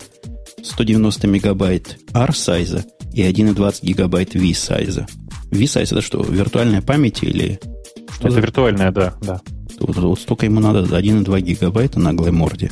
190 0.63 1.27
мегабайт 1.27 1.99
R-сайза 2.13 2.85
и 3.13 3.23
1,20 3.23 3.79
гигабайт 3.81 4.33
V-сайза. 4.35 5.07
V-сайз 5.51 5.91
это 5.91 6.01
что, 6.01 6.21
виртуальная 6.21 6.81
память 6.81 7.23
или... 7.23 7.59
Что 8.11 8.27
это 8.27 8.35
за... 8.35 8.41
виртуальная, 8.41 8.91
да, 8.91 9.15
да. 9.21 9.41
Вот, 9.79 9.95
вот 9.95 10.19
столько 10.19 10.45
ему 10.45 10.59
надо, 10.59 10.81
1,2 10.81 11.41
гигабайта 11.41 11.99
наглой 11.99 12.31
морде. 12.31 12.71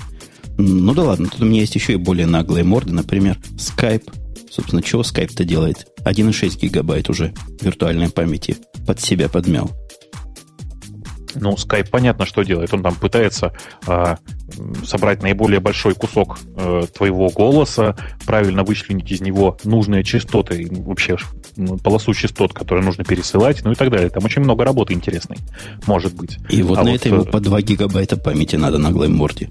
Ну 0.58 0.94
да 0.94 1.04
ладно, 1.04 1.30
тут 1.30 1.42
у 1.42 1.46
меня 1.46 1.62
есть 1.62 1.76
еще 1.76 1.94
и 1.94 1.98
более 1.98 2.26
наглые 2.26 2.64
морды, 2.64 2.94
например, 2.94 3.38
Skype. 3.58 4.12
Собственно, 4.50 4.82
чего 4.82 5.02
Skype-то 5.02 5.44
делает? 5.44 5.88
1,6 6.04 6.60
гигабайт 6.60 7.10
уже 7.10 7.34
виртуальной 7.62 8.10
памяти 8.10 8.58
под 8.86 9.00
себя 9.00 9.30
подмял. 9.30 9.72
Ну, 11.40 11.54
Skype 11.54 11.90
понятно, 11.90 12.26
что 12.26 12.44
делает. 12.44 12.74
Он 12.74 12.84
там 12.84 12.96
пытается 12.96 13.54
э, 13.86 14.16
собрать 14.86 15.22
наиболее 15.22 15.60
большой 15.60 15.94
кусок 15.94 16.40
э, 16.56 16.84
твоего 16.96 17.30
голоса, 17.30 17.96
правильно 18.26 18.64
вычленить 18.64 19.12
из 19.12 19.22
него 19.22 19.58
нужные 19.64 20.04
частоты, 20.04 20.68
вообще 20.70 21.18
полосу 21.84 22.14
частот, 22.14 22.54
которые 22.54 22.86
нужно 22.86 23.04
пересылать, 23.04 23.64
ну 23.64 23.72
и 23.72 23.76
так 23.76 23.90
далее. 23.90 24.10
Там 24.10 24.26
очень 24.26 24.42
много 24.42 24.64
работы 24.64 24.94
интересной, 24.94 25.38
может 25.86 26.14
быть. 26.16 26.38
И 26.50 26.62
вот 26.62 26.78
а 26.78 26.84
на 26.84 26.92
вот, 26.92 27.00
это 27.00 27.10
ему 27.10 27.24
э, 27.24 27.26
по 27.26 27.40
2 27.40 27.62
гигабайта 27.62 28.18
памяти 28.18 28.56
надо 28.56 28.78
на 28.78 28.92
глайморде. 28.92 29.50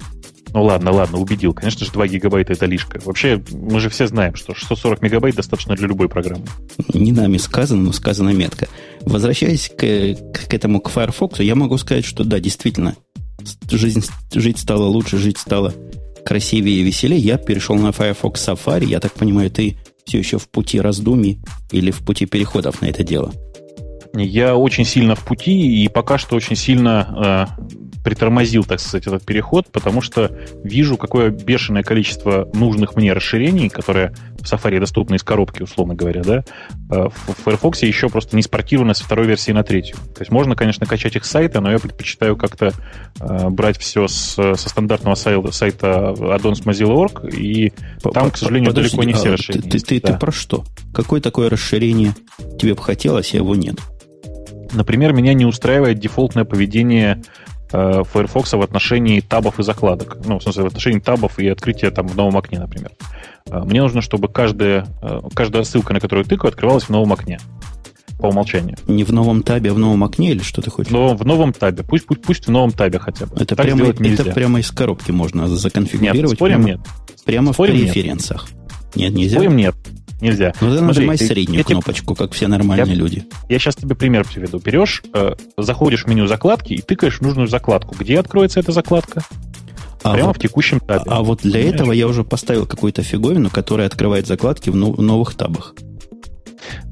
Ну 0.57 0.65
ладно, 0.65 0.91
ладно, 0.91 1.19
убедил. 1.19 1.53
Конечно 1.53 1.85
же, 1.85 1.93
2 1.93 2.07
гигабайта 2.09 2.55
это 2.55 2.65
лишка. 2.67 2.99
Вообще, 3.05 3.43
мы 3.53 3.79
же 3.79 3.91
все 3.91 4.07
знаем, 4.07 4.37
что 4.37 4.55
640 4.55 5.03
мегабайт 5.03 5.35
достаточно 5.35 5.75
для 5.75 5.87
любой 5.87 6.09
программы. 6.09 6.47
Не 6.95 7.13
нами 7.13 7.37
сказано, 7.37 7.83
но 7.83 7.93
сказано 7.93 8.31
метко. 8.31 8.67
Возвращаясь 9.07 9.69
к, 9.69 9.79
к 9.79 10.53
этому, 10.53 10.81
к 10.81 10.91
Firefox, 10.91 11.39
я 11.41 11.55
могу 11.55 11.79
сказать, 11.79 12.05
что 12.05 12.25
да, 12.25 12.41
действительно, 12.41 12.97
жизнь, 13.71 14.05
жить 14.35 14.59
стало 14.59 14.85
лучше, 14.87 15.17
жить 15.17 15.39
стало 15.39 15.73
красивее 16.25 16.81
и 16.81 16.83
веселее. 16.83 17.21
Я 17.21 17.39
перешел 17.39 17.77
на 17.77 17.93
Firefox 17.93 18.49
Safari. 18.49 18.85
Я 18.85 18.99
так 18.99 19.13
понимаю, 19.13 19.51
ты 19.51 19.77
все 20.05 20.19
еще 20.19 20.39
в 20.39 20.49
пути 20.49 20.81
раздумий 20.81 21.39
или 21.71 21.93
в 21.93 22.05
пути 22.05 22.27
переходов 22.27 22.83
на 22.83 22.87
это 22.87 23.05
дело? 23.05 23.33
Я 24.13 24.57
очень 24.57 24.85
сильно 24.85 25.15
в 25.15 25.25
пути 25.25 25.85
и 25.85 25.89
пока 25.89 26.19
что 26.19 26.37
очень 26.37 26.57
сильно 26.57 27.57
э, 27.59 28.01
притормозил, 28.03 28.65
так 28.65 28.81
сказать, 28.81 29.07
этот 29.07 29.25
переход, 29.25 29.67
потому 29.71 30.01
что 30.01 30.31
вижу, 30.65 30.97
какое 30.97 31.31
бешеное 31.31 31.83
количество 31.83 32.49
нужных 32.55 32.97
мне 32.97 33.13
расширений, 33.13 33.69
которые 33.69 34.15
в 34.47 34.53
Safari 34.53 34.79
доступны 34.79 35.17
из 35.17 35.23
коробки, 35.23 35.63
условно 35.63 35.95
говоря, 35.95 36.23
да, 36.23 36.45
э, 36.91 37.09
в 37.09 37.45
Firefox 37.45 37.83
еще 37.83 38.09
просто 38.09 38.37
не 38.37 38.43
спортированы 38.43 38.95
со 38.95 39.05
второй 39.05 39.27
версии 39.27 39.53
на 39.53 39.63
третью. 39.63 39.97
То 40.15 40.21
есть 40.21 40.31
можно, 40.31 40.55
конечно, 40.55 40.87
качать 40.87 41.17
их 41.17 41.25
с 41.25 41.31
сайта, 41.31 41.61
но 41.61 41.71
я 41.71 41.79
предпочитаю 41.79 42.37
как-то 42.37 42.73
э, 43.21 43.49
брать 43.51 43.79
все 43.79 44.09
с, 44.09 44.35
со 44.35 44.69
стандартного 44.69 45.15
сайта, 45.15 45.53
сайта 45.53 45.87
addons 46.17 46.65
Mozilla.org, 46.65 47.35
и 47.35 47.73
там, 48.15 48.31
к 48.31 48.37
сожалению, 48.37 48.71
Подожди, 48.71 48.91
далеко 48.91 49.05
не 49.05 49.13
все 49.13 49.31
а 49.31 49.33
расширения. 49.33 49.71
Ты, 49.71 49.79
ты, 49.81 50.01
да. 50.01 50.13
ты 50.13 50.19
про 50.19 50.33
что? 50.33 50.65
Какое 50.95 51.21
такое 51.21 51.51
расширение 51.51 52.15
тебе 52.59 52.75
бы 52.75 52.83
хотелось, 52.83 53.35
а 53.35 53.39
его 53.39 53.55
нет? 53.55 53.77
Например, 54.73 55.13
меня 55.13 55.35
не 55.35 55.45
устраивает 55.45 55.99
дефолтное 55.99 56.45
поведение 56.45 57.23
Firefox 57.71 58.53
в 58.53 58.63
отношении 58.63 59.21
табов 59.21 59.59
и 59.59 59.63
закладок. 59.63 60.19
Ну, 60.25 60.39
в 60.39 60.43
смысле, 60.43 60.65
в 60.65 60.67
отношении 60.67 61.01
табов 61.01 61.39
и 61.39 61.49
открытия 61.49 61.91
там 61.91 62.07
в 62.07 62.17
новом 62.17 62.37
окне, 62.37 62.59
например. 62.59 62.93
Э, 63.51 63.63
мне 63.65 63.83
нужно, 63.83 64.01
чтобы 64.01 64.29
каждая, 64.29 64.87
э, 65.03 65.21
каждая 65.35 65.65
ссылка, 65.65 65.93
на 65.93 66.01
которую 66.01 66.25
тыкаю, 66.25 66.51
открывалась 66.51 66.85
в 66.85 66.91
новом 66.91 67.13
окне 67.13 67.39
по 68.19 68.27
умолчанию. 68.27 68.77
Не 68.87 69.05
в 69.05 69.13
новом 69.13 69.43
табе, 69.43 69.71
а 69.71 69.75
в 69.75 69.79
новом 69.79 70.05
окне 70.05 70.31
или 70.31 70.43
что 70.43 70.63
ты 70.63 70.71
хочешь? 70.71 70.91
Но 70.91 71.15
в 71.15 71.25
новом 71.27 71.53
табе. 71.53 71.83
Пусть, 71.83 72.07
пусть, 72.07 72.23
пусть 72.23 72.47
в 72.47 72.51
новом 72.51 72.73
табе 72.73 72.99
хотя 72.99 73.27
бы. 73.27 73.37
Это, 73.37 73.57
прямо, 73.57 73.87
это 73.87 74.25
прямо 74.33 74.61
из 74.61 74.71
коробки 74.71 75.11
можно 75.11 75.49
законфигурировать. 75.49 76.31
Нет, 76.31 76.37
спорим, 76.37 76.63
прямо, 76.63 76.69
нет. 76.69 76.81
Прямо 77.25 77.53
спорим, 77.53 77.75
в 77.75 77.79
преференсах. 77.79 78.49
Нет, 78.95 79.13
нельзя? 79.13 79.37
Спорим, 79.37 79.57
нет. 79.57 79.75
Нельзя. 80.21 80.55
Ну, 80.63 80.75
ты 80.75 80.81
нажимай 80.81 81.19
среднюю 81.19 81.63
кнопочку, 81.63 82.15
как 82.15 82.33
все 82.33 82.49
нормальные 82.49 82.95
я, 82.95 82.95
люди. 82.95 83.25
Я 83.51 83.59
сейчас 83.59 83.77
тебе 83.77 83.95
пример 83.95 84.25
приведу. 84.25 84.59
Берешь, 84.59 85.03
э, 85.13 85.35
заходишь 85.59 86.05
в 86.05 86.09
меню 86.09 86.27
закладки 86.27 86.73
и 86.73 86.81
тыкаешь 86.81 87.21
нужную 87.21 87.49
закладку. 87.49 87.95
Где 87.99 88.19
откроется 88.19 88.61
эта 88.61 88.73
закладка? 88.73 89.23
А 90.03 90.13
Прямо 90.13 90.29
вот, 90.29 90.37
в 90.37 90.41
текущем 90.41 90.81
табе. 90.81 91.03
А, 91.07 91.19
а 91.19 91.23
вот 91.23 91.41
для 91.41 91.53
Понимаешь? 91.53 91.75
этого 91.75 91.93
я 91.93 92.07
уже 92.07 92.25
поставил 92.25 92.67
какую-то 92.67 93.03
фиговину, 93.03 93.51
которая 93.51 93.87
открывает 93.87 94.27
закладки 94.27 94.71
в, 94.71 94.75
в 94.75 95.03
новых 95.03 95.35
табах. 95.35 95.75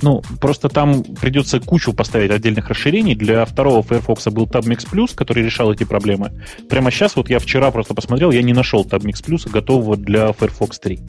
Ну, 0.02 0.22
просто 0.40 0.68
там 0.68 1.02
придется 1.02 1.60
кучу 1.60 1.92
поставить 1.92 2.30
отдельных 2.30 2.68
расширений. 2.68 3.14
Для 3.14 3.44
второго 3.44 3.82
Firefox 3.82 4.26
был 4.28 4.46
TabMix 4.46 4.86
Plus, 4.90 5.14
который 5.14 5.42
решал 5.42 5.72
эти 5.72 5.84
проблемы. 5.84 6.32
Прямо 6.68 6.90
сейчас, 6.90 7.16
вот 7.16 7.30
я 7.30 7.38
вчера 7.38 7.70
просто 7.70 7.94
посмотрел, 7.94 8.30
я 8.30 8.42
не 8.42 8.52
нашел 8.52 8.84
TabMix 8.84 9.24
Plus 9.24 9.50
готового 9.50 9.96
для 9.96 10.32
Firefox 10.32 10.78
3. 10.78 11.00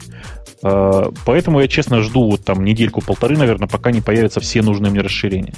А, 0.62 1.10
поэтому 1.24 1.60
я, 1.60 1.68
честно, 1.68 2.00
жду 2.00 2.30
вот 2.30 2.44
там 2.44 2.64
недельку-полторы, 2.64 3.36
наверное, 3.36 3.68
пока 3.68 3.90
не 3.90 4.00
появятся 4.00 4.40
все 4.40 4.62
нужные 4.62 4.90
мне 4.90 5.00
расширения. 5.00 5.54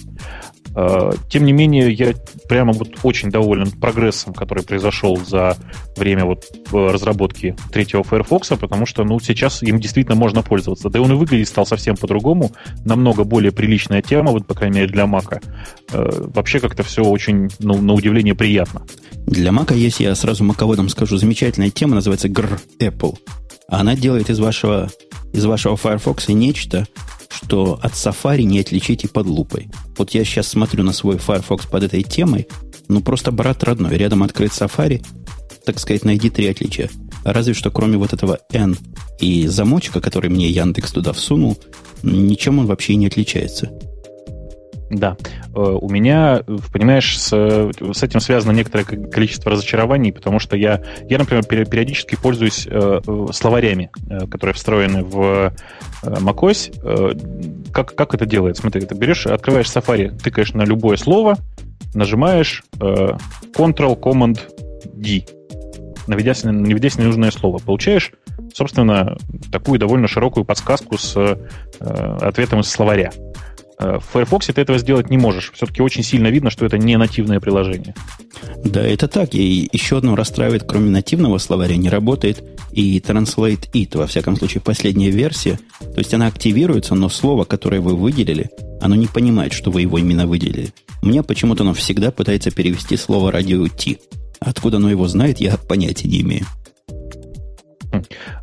А, 0.74 1.12
тем 1.28 1.44
не 1.44 1.52
менее, 1.52 1.90
я 1.92 2.14
прямо 2.48 2.72
вот 2.72 2.98
очень 3.02 3.30
доволен 3.30 3.70
прогрессом, 3.70 4.34
который 4.34 4.62
произошел 4.62 5.16
за 5.16 5.56
время 5.96 6.24
вот 6.24 6.44
разработки 6.72 7.56
третьего 7.72 8.04
Firefox, 8.04 8.48
потому 8.60 8.86
что, 8.86 9.04
ну, 9.04 9.18
сейчас 9.20 9.62
им 9.62 9.80
действительно 9.80 10.16
можно 10.16 10.42
пользоваться. 10.42 10.88
Да 10.88 10.98
и 10.98 11.02
он 11.02 11.12
и 11.12 11.14
выглядит 11.14 11.48
стал 11.48 11.66
совсем 11.66 11.96
по-другому, 11.96 12.52
намного 12.98 13.24
более 13.24 13.52
приличная 13.52 14.02
тема, 14.02 14.32
вот, 14.32 14.46
по 14.46 14.54
крайней 14.54 14.80
мере, 14.80 14.92
для 14.92 15.04
Mac. 15.04 15.42
А, 15.92 16.30
вообще 16.34 16.60
как-то 16.60 16.82
все 16.82 17.02
очень, 17.02 17.48
ну, 17.60 17.80
на 17.80 17.94
удивление 17.94 18.34
приятно. 18.34 18.82
Для 19.26 19.50
Mac 19.50 19.74
есть, 19.74 20.00
я 20.00 20.14
сразу 20.14 20.44
маководом 20.44 20.88
скажу, 20.88 21.16
замечательная 21.16 21.70
тема, 21.70 21.94
называется 21.94 22.28
Gr 22.28 22.60
Apple. 22.78 23.16
Она 23.68 23.94
делает 23.94 24.30
из 24.30 24.38
вашего, 24.38 24.90
из 25.32 25.44
вашего 25.44 25.76
Firefox 25.76 26.28
нечто, 26.28 26.86
что 27.30 27.78
от 27.82 27.92
Safari 27.92 28.42
не 28.42 28.60
отличить 28.60 29.04
и 29.04 29.08
под 29.08 29.26
лупой. 29.26 29.68
Вот 29.96 30.10
я 30.10 30.24
сейчас 30.24 30.48
смотрю 30.48 30.82
на 30.82 30.92
свой 30.92 31.18
Firefox 31.18 31.66
под 31.66 31.84
этой 31.84 32.02
темой, 32.02 32.48
ну 32.88 33.00
просто 33.00 33.30
брат 33.30 33.62
родной. 33.64 33.96
Рядом 33.96 34.22
открыт 34.22 34.50
Safari, 34.50 35.04
так 35.64 35.78
сказать, 35.78 36.04
найди 36.04 36.30
три 36.30 36.48
отличия. 36.48 36.90
Разве 37.24 37.54
что 37.54 37.70
кроме 37.70 37.98
вот 37.98 38.12
этого 38.12 38.38
N 38.52 38.76
и 39.18 39.46
замочка, 39.46 40.00
который 40.00 40.30
мне 40.30 40.48
Яндекс 40.48 40.92
туда 40.92 41.12
всунул, 41.12 41.58
ничем 42.02 42.58
он 42.58 42.66
вообще 42.66 42.96
не 42.96 43.06
отличается. 43.06 43.70
Да. 44.90 45.16
Э, 45.54 45.60
у 45.60 45.88
меня, 45.88 46.42
понимаешь, 46.72 47.16
с, 47.18 47.30
с 47.30 48.02
этим 48.02 48.20
связано 48.20 48.52
некоторое 48.52 48.84
количество 48.84 49.52
разочарований, 49.52 50.12
потому 50.12 50.38
что 50.38 50.56
я, 50.56 50.82
я 51.08 51.18
например, 51.18 51.44
периодически 51.44 52.16
пользуюсь 52.16 52.66
э, 52.68 53.00
словарями, 53.32 53.90
э, 54.08 54.26
которые 54.26 54.54
встроены 54.54 55.04
в 55.04 55.52
macOS. 56.02 57.68
Как, 57.72 57.94
как 57.94 58.14
это 58.14 58.24
делается? 58.24 58.62
Смотри, 58.62 58.80
ты 58.82 58.94
берешь, 58.94 59.26
открываешь 59.26 59.66
Safari, 59.66 60.16
тыкаешь 60.16 60.54
на 60.54 60.62
любое 60.62 60.96
слово, 60.96 61.36
нажимаешь 61.94 62.62
Ctrl-Command-D, 62.78 65.37
наведясь, 66.08 66.44
наведясь 66.44 66.98
на 66.98 67.04
нужное 67.04 67.30
слово. 67.30 67.58
Получаешь, 67.58 68.12
собственно, 68.54 69.16
такую 69.52 69.78
довольно 69.78 70.08
широкую 70.08 70.44
подсказку 70.44 70.98
с 70.98 71.38
ответом 71.78 72.60
из 72.60 72.68
словаря. 72.68 73.12
Э, 73.78 73.98
в 73.98 74.04
Firefox 74.12 74.46
ты 74.46 74.60
этого 74.60 74.78
сделать 74.78 75.10
не 75.10 75.18
можешь. 75.18 75.52
Все-таки 75.54 75.82
очень 75.82 76.02
сильно 76.02 76.28
видно, 76.28 76.50
что 76.50 76.66
это 76.66 76.78
не 76.78 76.96
нативное 76.96 77.40
приложение. 77.40 77.94
Да, 78.64 78.82
это 78.82 79.08
так. 79.08 79.34
И 79.34 79.68
еще 79.72 79.98
одно 79.98 80.16
расстраивает, 80.16 80.64
кроме 80.64 80.90
нативного 80.90 81.38
словаря, 81.38 81.76
не 81.76 81.88
работает 81.88 82.42
и 82.72 82.98
Translate 82.98 83.70
It, 83.72 83.96
во 83.96 84.06
всяком 84.06 84.36
случае, 84.36 84.60
последняя 84.60 85.10
версия. 85.10 85.58
То 85.80 85.98
есть 85.98 86.12
она 86.12 86.26
активируется, 86.26 86.94
но 86.94 87.08
слово, 87.08 87.44
которое 87.44 87.80
вы 87.80 87.94
выделили, 87.94 88.50
оно 88.80 88.96
не 88.96 89.06
понимает, 89.06 89.52
что 89.52 89.70
вы 89.70 89.82
его 89.82 89.98
именно 89.98 90.26
выделили. 90.26 90.70
Меня 91.02 91.22
почему-то 91.22 91.62
оно 91.62 91.74
всегда 91.74 92.10
пытается 92.10 92.50
перевести 92.50 92.96
слово 92.96 93.30
радио 93.30 93.66
T. 93.68 93.98
Откуда 94.40 94.76
оно 94.76 94.90
его 94.90 95.06
знает, 95.08 95.40
я 95.40 95.56
понятия 95.56 96.08
не 96.08 96.20
имею. 96.20 96.46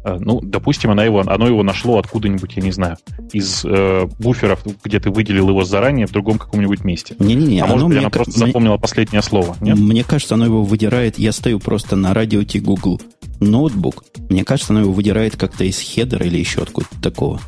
Э, 0.03 0.17
ну, 0.19 0.41
допустим, 0.41 0.91
она 0.91 1.03
его, 1.03 1.21
оно 1.25 1.47
его 1.47 1.63
нашло 1.63 1.99
откуда-нибудь, 1.99 2.53
я 2.55 2.63
не 2.63 2.71
знаю, 2.71 2.97
из 3.31 3.63
э, 3.65 4.07
буферов, 4.19 4.65
где 4.83 4.99
ты 4.99 5.09
выделил 5.09 5.49
его 5.49 5.63
заранее 5.63 6.07
в 6.07 6.11
другом 6.11 6.37
каком-нибудь 6.37 6.83
месте. 6.83 7.15
Не-не-не. 7.19 7.61
А 7.61 7.67
может 7.67 7.87
быть, 7.87 7.97
она 7.97 8.09
просто 8.09 8.37
мне, 8.37 8.47
запомнила 8.47 8.77
последнее 8.77 9.21
слово, 9.21 9.55
нет? 9.61 9.77
Мне 9.77 10.03
кажется, 10.03 10.35
оно 10.35 10.45
его 10.45 10.63
выдирает, 10.63 11.19
я 11.19 11.31
стою 11.31 11.59
просто 11.59 11.95
на 11.95 12.13
Радио-Т 12.13 12.59
Google 12.59 13.01
Notebook, 13.39 14.05
мне 14.29 14.43
кажется, 14.43 14.73
оно 14.73 14.81
его 14.81 14.93
выдирает 14.93 15.35
как-то 15.35 15.63
из 15.63 15.79
хедера 15.79 16.25
или 16.25 16.37
еще 16.37 16.61
откуда-то 16.61 17.01
такого. 17.01 17.41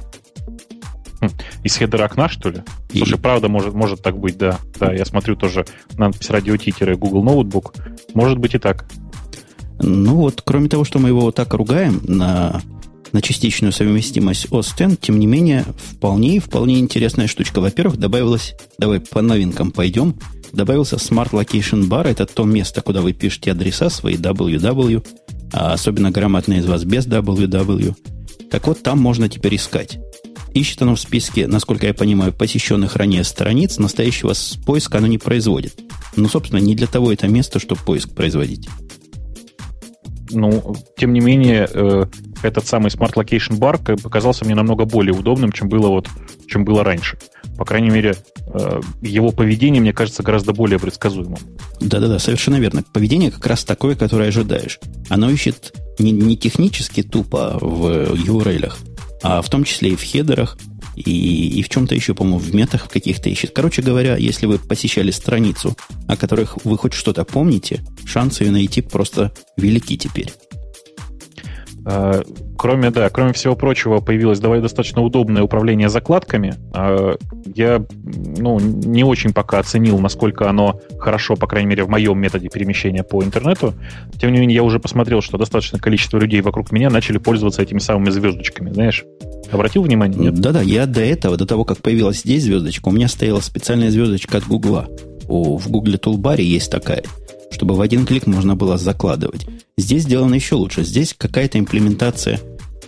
Хм, 1.20 1.30
из 1.64 1.76
хедера 1.76 2.06
окна, 2.06 2.30
что 2.30 2.50
ли? 2.50 2.62
И... 2.92 3.00
Слушай, 3.00 3.18
правда, 3.18 3.50
может, 3.50 3.74
может 3.74 4.02
так 4.02 4.18
быть, 4.18 4.38
да. 4.38 4.60
Да, 4.80 4.94
я 4.94 5.06
смотрю 5.06 5.36
тоже 5.36 5.66
надпись 5.98 6.30
радио 6.30 6.58
T-Google 6.58 7.24
ноутбук. 7.24 7.74
Может 8.14 8.38
быть 8.38 8.56
и 8.56 8.60
так. 8.60 8.86
Ну 9.80 10.16
вот, 10.16 10.42
кроме 10.44 10.70
того, 10.70 10.84
что 10.84 11.00
мы 11.00 11.10
его 11.10 11.22
вот 11.22 11.36
так 11.36 11.54
ругаем 11.54 12.02
на, 12.04 12.62
на 13.12 13.22
частичную 13.22 13.72
совместимость 13.72 14.48
OS 14.48 14.98
тем 15.00 15.20
не 15.20 15.28
менее, 15.28 15.66
вполне 15.94 16.40
вполне 16.40 16.80
интересная 16.80 17.28
штучка. 17.28 17.62
Во-первых, 17.62 17.98
добавилось, 17.98 18.56
давай 18.80 19.00
по 19.00 19.22
новинкам 19.22 19.72
пойдем, 19.72 20.16
добавился 20.52 20.96
Smart 20.96 21.32
Location 21.32 21.88
Bar, 21.88 22.08
это 22.08 22.26
то 22.26 22.44
место, 22.44 22.82
куда 22.82 23.02
вы 23.02 23.14
пишете 23.14 23.52
адреса 23.52 23.90
свои 23.90 24.16
www, 24.16 25.08
а 25.54 25.74
особенно 25.74 26.12
грамотные 26.12 26.60
из 26.60 26.66
вас 26.66 26.84
без 26.84 27.08
www. 27.08 27.96
Так 28.50 28.68
вот, 28.68 28.82
там 28.82 29.00
можно 29.00 29.30
теперь 29.30 29.56
искать. 29.56 30.00
Ищет 30.58 30.82
оно 30.82 30.96
в 30.96 31.00
списке, 31.00 31.46
насколько 31.46 31.86
я 31.86 31.94
понимаю, 31.94 32.34
посещенных 32.34 32.96
ранее 32.96 33.24
страниц, 33.24 33.78
настоящего 33.78 34.34
поиска 34.66 34.98
оно 34.98 35.06
не 35.06 35.20
производит. 35.20 35.80
Ну, 36.16 36.28
собственно, 36.28 36.60
не 36.60 36.74
для 36.74 36.88
того 36.88 37.14
это 37.14 37.28
место, 37.28 37.60
чтобы 37.60 37.82
поиск 37.86 38.10
производить 38.16 38.68
ну, 40.32 40.76
тем 40.98 41.14
не 41.14 41.22
менее, 41.22 41.70
э, 41.72 42.06
этот 42.44 42.68
самый 42.68 42.90
Smart 42.90 43.14
Location 43.14 43.58
Bar 43.58 44.02
показался 44.02 44.44
мне 44.44 44.56
намного 44.56 44.84
более 44.84 45.14
удобным, 45.14 45.54
чем 45.54 45.70
было, 45.70 45.88
вот, 45.88 46.10
чем 46.48 46.66
было 46.66 46.84
раньше. 46.84 47.18
По 47.58 47.64
крайней 47.64 47.90
мере, 47.90 48.16
э, 48.54 48.82
его 49.02 49.32
поведение, 49.32 49.82
мне 49.82 49.94
кажется, 49.94 50.24
гораздо 50.24 50.52
более 50.52 50.80
предсказуемым. 50.80 51.40
Да-да-да, 51.80 52.20
совершенно 52.20 52.58
верно. 52.58 52.84
Поведение 52.92 53.32
как 53.32 53.46
раз 53.48 53.64
такое, 53.64 53.96
которое 53.96 54.28
ожидаешь. 54.28 54.80
Оно 55.08 55.30
ищет 55.30 55.74
не, 55.98 56.12
не 56.12 56.36
технически 56.36 57.04
тупо 57.04 57.58
в 57.62 58.14
URL, 58.14 58.74
а 59.22 59.42
в 59.42 59.50
том 59.50 59.64
числе 59.64 59.92
и 59.92 59.96
в 59.96 60.04
хедерах, 60.04 60.58
и, 60.96 61.60
и 61.60 61.62
в 61.62 61.70
чем-то 61.70 61.94
еще, 61.94 62.14
по-моему, 62.14 62.40
в 62.40 62.54
метах 62.56 62.86
в 62.86 62.90
каких-то 62.90 63.30
ищет. 63.30 63.52
Короче 63.52 63.82
говоря, 63.82 64.16
если 64.18 64.46
вы 64.46 64.58
посещали 64.58 65.12
страницу, 65.12 65.76
о 66.08 66.18
которых 66.18 66.58
вы 66.64 66.78
хоть 66.78 66.94
что-то 66.94 67.24
помните, 67.24 67.84
шансы 68.06 68.44
ее 68.44 68.52
найти 68.52 68.82
просто 68.82 69.32
велики 69.58 69.98
теперь. 69.98 70.34
А, 71.89 72.22
кроме, 72.58 72.91
да, 72.91 73.10
кроме 73.10 73.32
всего 73.32 73.56
прочего, 73.56 74.00
появилось 74.00 74.39
давай 74.39 74.60
достаточно 74.60 75.01
удобное 75.01 75.41
управление 75.41 75.88
закладками. 75.88 76.56
А, 76.74 77.15
я 77.56 77.86
ну, 78.03 78.60
не 78.60 79.06
очень 79.06 79.34
пока 79.34 79.60
оценил, 79.60 79.98
насколько 80.00 80.50
оно 80.50 80.82
хорошо, 81.00 81.38
по 81.38 81.48
крайней 81.48 81.70
мере, 81.70 81.86
в 81.86 81.89
моем 81.89 82.20
методе 82.20 82.50
перемещения 82.50 83.03
по 83.03 83.24
интернету. 83.24 83.74
Тем 84.20 84.34
не 84.34 84.39
менее, 84.39 84.56
я 84.56 84.63
уже 84.63 84.79
посмотрел, 84.79 85.22
что 85.22 85.38
достаточное 85.38 85.79
количество 85.79 86.17
людей 86.17 86.41
вокруг 86.41 86.74
меня 86.74 86.89
начали 86.89 87.20
пользоваться 87.20 87.62
этими 87.62 87.79
самыми 87.79 88.10
звездочками, 88.10 88.70
знаешь. 88.72 89.06
Обратил 89.50 89.84
внимание? 89.84 90.20
Нет? 90.20 90.34
Да-да, 90.36 90.62
я 90.62 90.88
до 90.88 91.00
этого, 91.00 91.38
до 91.38 91.46
того, 91.46 91.63
как 91.63 91.77
появилась 91.77 92.20
здесь 92.20 92.44
звездочка, 92.44 92.89
у 92.89 92.91
меня 92.91 93.08
стояла 93.08 93.39
специальная 93.39 93.91
звездочка 93.91 94.39
от 94.39 94.46
Гугла. 94.46 94.89
В 95.29 95.70
Гугле 95.70 95.98
Тулбаре 95.98 96.44
есть 96.44 96.70
такая, 96.70 97.03
чтобы 97.51 97.75
в 97.75 97.82
один 97.82 98.06
клик 98.06 98.27
можно 98.27 98.56
было 98.56 98.77
закладывать. 98.77 99.48
Здесь 99.77 100.04
сделано 100.04 100.36
еще 100.36 100.56
лучше. 100.56 100.84
Здесь 100.84 101.16
какая-то 101.18 101.60
имплементация 101.60 102.39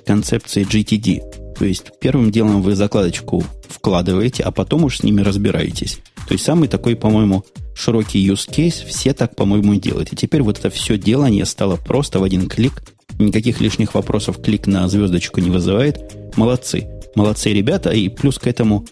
концепции 0.05 0.65
GTD. 0.65 1.55
То 1.57 1.65
есть 1.65 1.91
первым 1.99 2.31
делом 2.31 2.61
вы 2.61 2.75
закладочку 2.75 3.43
вкладываете, 3.67 4.43
а 4.43 4.51
потом 4.51 4.85
уж 4.85 4.99
с 4.99 5.03
ними 5.03 5.21
разбираетесь. 5.21 5.99
То 6.27 6.33
есть 6.33 6.45
самый 6.45 6.67
такой, 6.67 6.95
по-моему, 6.95 7.43
широкий 7.75 8.25
use 8.25 8.49
case, 8.49 8.85
все 8.87 9.13
так, 9.13 9.35
по-моему, 9.35 9.75
делают. 9.75 10.13
И 10.13 10.15
теперь 10.15 10.41
вот 10.41 10.59
это 10.59 10.69
все 10.69 10.97
делание 10.97 11.45
стало 11.45 11.75
просто 11.75 12.19
в 12.19 12.23
один 12.23 12.47
клик 12.47 12.83
Никаких 13.19 13.59
лишних 13.59 13.95
вопросов 13.95 14.41
клик 14.41 14.65
на 14.65 14.87
звездочку 14.87 15.41
не 15.41 15.49
вызывает. 15.49 16.15
Молодцы. 16.37 16.87
Молодцы 17.15 17.51
ребята. 17.51 17.89
И 17.89 18.07
плюс 18.07 18.39
к 18.39 18.47
этому 18.47 18.85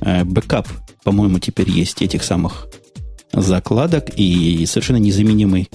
э, 0.00 0.22
бэкап, 0.24 0.68
по-моему, 1.02 1.40
теперь 1.40 1.68
есть 1.68 2.00
этих 2.00 2.22
самых 2.22 2.68
закладок 3.32 4.10
и 4.16 4.64
совершенно 4.66 4.98
незаменимый 4.98 5.68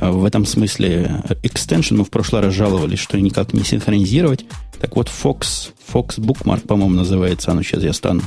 в 0.00 0.24
этом 0.24 0.46
смысле 0.46 1.22
extension. 1.42 1.96
Мы 1.96 2.04
в 2.04 2.10
прошлый 2.10 2.42
раз 2.42 2.54
жаловались, 2.54 2.98
что 2.98 3.20
никак 3.20 3.52
не 3.52 3.62
синхронизировать. 3.62 4.44
Так 4.80 4.96
вот, 4.96 5.08
Fox, 5.08 5.70
Fox 5.92 6.18
Bookmark, 6.18 6.66
по-моему, 6.66 6.94
называется. 6.94 7.52
А 7.52 7.54
ну, 7.54 7.62
сейчас 7.62 7.82
я 7.82 7.92
стану 7.92 8.22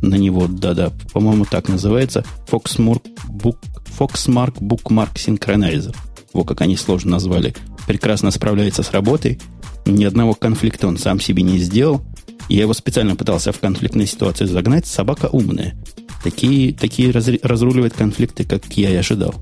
на 0.00 0.16
него. 0.16 0.46
Да-да, 0.48 0.90
по-моему, 1.12 1.44
так 1.44 1.68
называется. 1.68 2.24
Foxmark, 2.50 3.02
Book, 3.28 3.58
Foxmark 3.98 4.58
Bookmark 4.58 5.14
Synchronizer. 5.14 5.94
Вот 6.32 6.44
как 6.46 6.62
они 6.62 6.76
сложно 6.76 7.12
назвали 7.12 7.54
прекрасно 7.90 8.30
справляется 8.30 8.84
с 8.84 8.92
работой. 8.92 9.40
Ни 9.84 10.04
одного 10.04 10.34
конфликта 10.34 10.86
он 10.86 10.96
сам 10.96 11.18
себе 11.18 11.42
не 11.42 11.58
сделал. 11.58 12.02
Я 12.48 12.60
его 12.60 12.72
специально 12.72 13.16
пытался 13.16 13.50
в 13.50 13.58
конфликтной 13.58 14.06
ситуации 14.06 14.44
загнать. 14.44 14.86
Собака 14.86 15.26
умная. 15.26 15.74
Такие, 16.22 16.74
такие 16.74 17.10
разруливает 17.10 17.94
конфликты, 17.94 18.44
как 18.44 18.64
я 18.76 18.90
и 18.90 18.96
ожидал. 18.96 19.34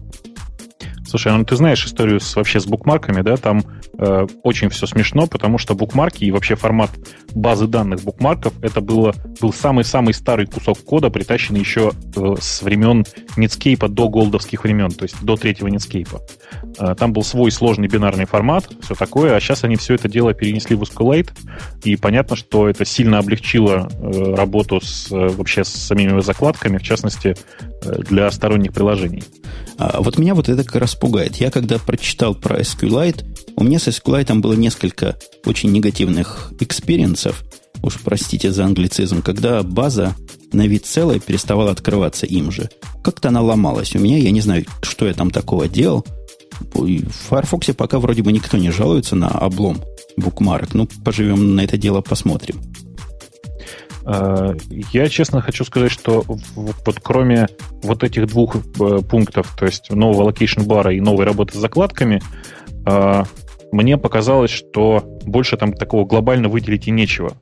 Слушай, 1.09 1.33
ну 1.33 1.45
ты 1.45 1.57
знаешь 1.57 1.85
историю 1.87 2.21
с, 2.21 2.37
вообще 2.37 2.61
с 2.61 2.67
букмарками, 2.67 3.23
да? 3.23 3.37
Там 3.37 3.63
э, 3.99 4.27
очень 4.43 4.69
все 4.69 4.87
смешно, 4.87 5.27
потому 5.27 5.57
что 5.57 5.75
букмарки 5.75 6.25
и 6.25 6.31
вообще 6.31 6.55
формат 6.55 6.91
базы 7.35 7.67
данных 7.67 8.03
букмарков 8.03 8.53
это 8.63 8.83
было, 8.83 9.15
был 9.41 9.53
самый-самый 9.53 10.13
старый 10.13 10.47
кусок 10.47 10.79
кода, 10.85 11.09
притащенный 11.09 11.61
еще 11.61 11.93
э, 12.15 12.35
с 12.39 12.61
времен 12.61 13.07
Netscape 13.37 13.89
до 13.89 14.11
голдовских 14.11 14.65
времен, 14.65 14.91
то 14.91 15.05
есть 15.05 15.23
до 15.23 15.37
третьего 15.37 15.69
Netscape. 15.69 16.21
Э, 16.79 16.95
там 16.95 17.15
был 17.15 17.23
свой 17.23 17.51
сложный 17.51 17.89
бинарный 17.89 18.27
формат, 18.27 18.69
все 18.83 18.95
такое, 18.95 19.35
а 19.35 19.41
сейчас 19.41 19.65
они 19.65 19.77
все 19.77 19.95
это 19.95 20.09
дело 20.09 20.35
перенесли 20.35 20.77
в 20.77 20.83
SQLite, 20.83 21.31
и 21.85 21.97
понятно, 21.97 22.37
что 22.37 22.69
это 22.69 22.85
сильно 22.85 23.19
облегчило 23.19 23.89
э, 23.91 24.35
работу 24.35 24.81
с, 24.83 25.11
э, 25.11 25.29
вообще 25.29 25.65
с 25.65 25.69
самими 25.69 26.21
закладками, 26.21 26.77
в 26.77 26.83
частности, 26.83 27.35
э, 27.83 27.99
для 28.03 28.31
сторонних 28.31 28.75
приложений. 28.75 29.25
А 29.79 30.01
вот 30.01 30.19
меня 30.19 30.35
вот 30.35 30.49
это 30.49 30.65
как 30.65 30.77
раз 30.77 30.97
пугает. 31.01 31.37
Я 31.37 31.51
когда 31.51 31.79
прочитал 31.79 32.35
про 32.35 32.61
SQLite, 32.61 33.25
у 33.57 33.65
меня 33.65 33.79
с 33.79 33.89
SQLite 33.89 34.35
было 34.41 34.53
несколько 34.55 35.17
очень 35.45 35.73
негативных 35.73 36.53
experience 36.61 37.25
ов, 37.25 37.45
уж 37.83 37.99
простите 38.01 38.53
за 38.53 38.65
англицизм, 38.65 39.23
когда 39.23 39.63
база 39.63 40.15
на 40.53 40.67
вид 40.67 40.87
целая 40.87 41.19
переставала 41.19 41.71
открываться 41.71 42.27
им 42.27 42.51
же. 42.51 42.71
Как-то 43.03 43.29
она 43.29 43.41
ломалась 43.41 43.95
у 43.95 43.99
меня, 43.99 44.19
я 44.19 44.31
не 44.31 44.41
знаю, 44.41 44.65
что 44.83 45.07
я 45.07 45.15
там 45.15 45.31
такого 45.31 45.69
делал. 45.69 46.05
В 46.73 47.03
Firefox 47.29 47.69
пока 47.77 47.99
вроде 47.99 48.23
бы 48.23 48.33
никто 48.33 48.57
не 48.57 48.71
жалуется 48.71 49.15
на 49.15 49.29
облом 49.29 49.81
bookmark 50.17 50.59
ок. 50.59 50.75
Ну, 50.75 50.89
поживем 51.05 51.55
на 51.55 51.61
это 51.61 51.77
дело, 51.77 52.01
посмотрим. 52.01 52.61
Э, 54.09 54.55
я 54.93 55.09
честно 55.09 55.43
хочу 55.43 55.65
сказать, 55.65 55.93
что 55.93 56.25
вот 56.27 56.99
кроме 57.03 57.49
вот 57.83 58.03
этих 58.03 58.27
двух 58.27 58.57
э, 58.57 58.99
пунктов, 59.09 59.55
то 59.57 59.67
есть 59.67 59.91
нового 59.91 60.25
location 60.25 60.63
bar 60.63 60.87
а 60.87 60.95
и 60.95 61.01
новой 61.01 61.27
работы 61.27 61.55
с 61.55 61.61
закладками, 61.61 62.23
э, 62.87 63.25
мне 63.71 63.99
показалось, 63.99 64.51
что 64.51 65.03
больше 65.27 65.59
там 65.59 65.75
такого 65.75 66.07
глобально 66.07 66.49
выделить 66.49 66.89
и 66.89 66.91
нечего. 66.91 67.35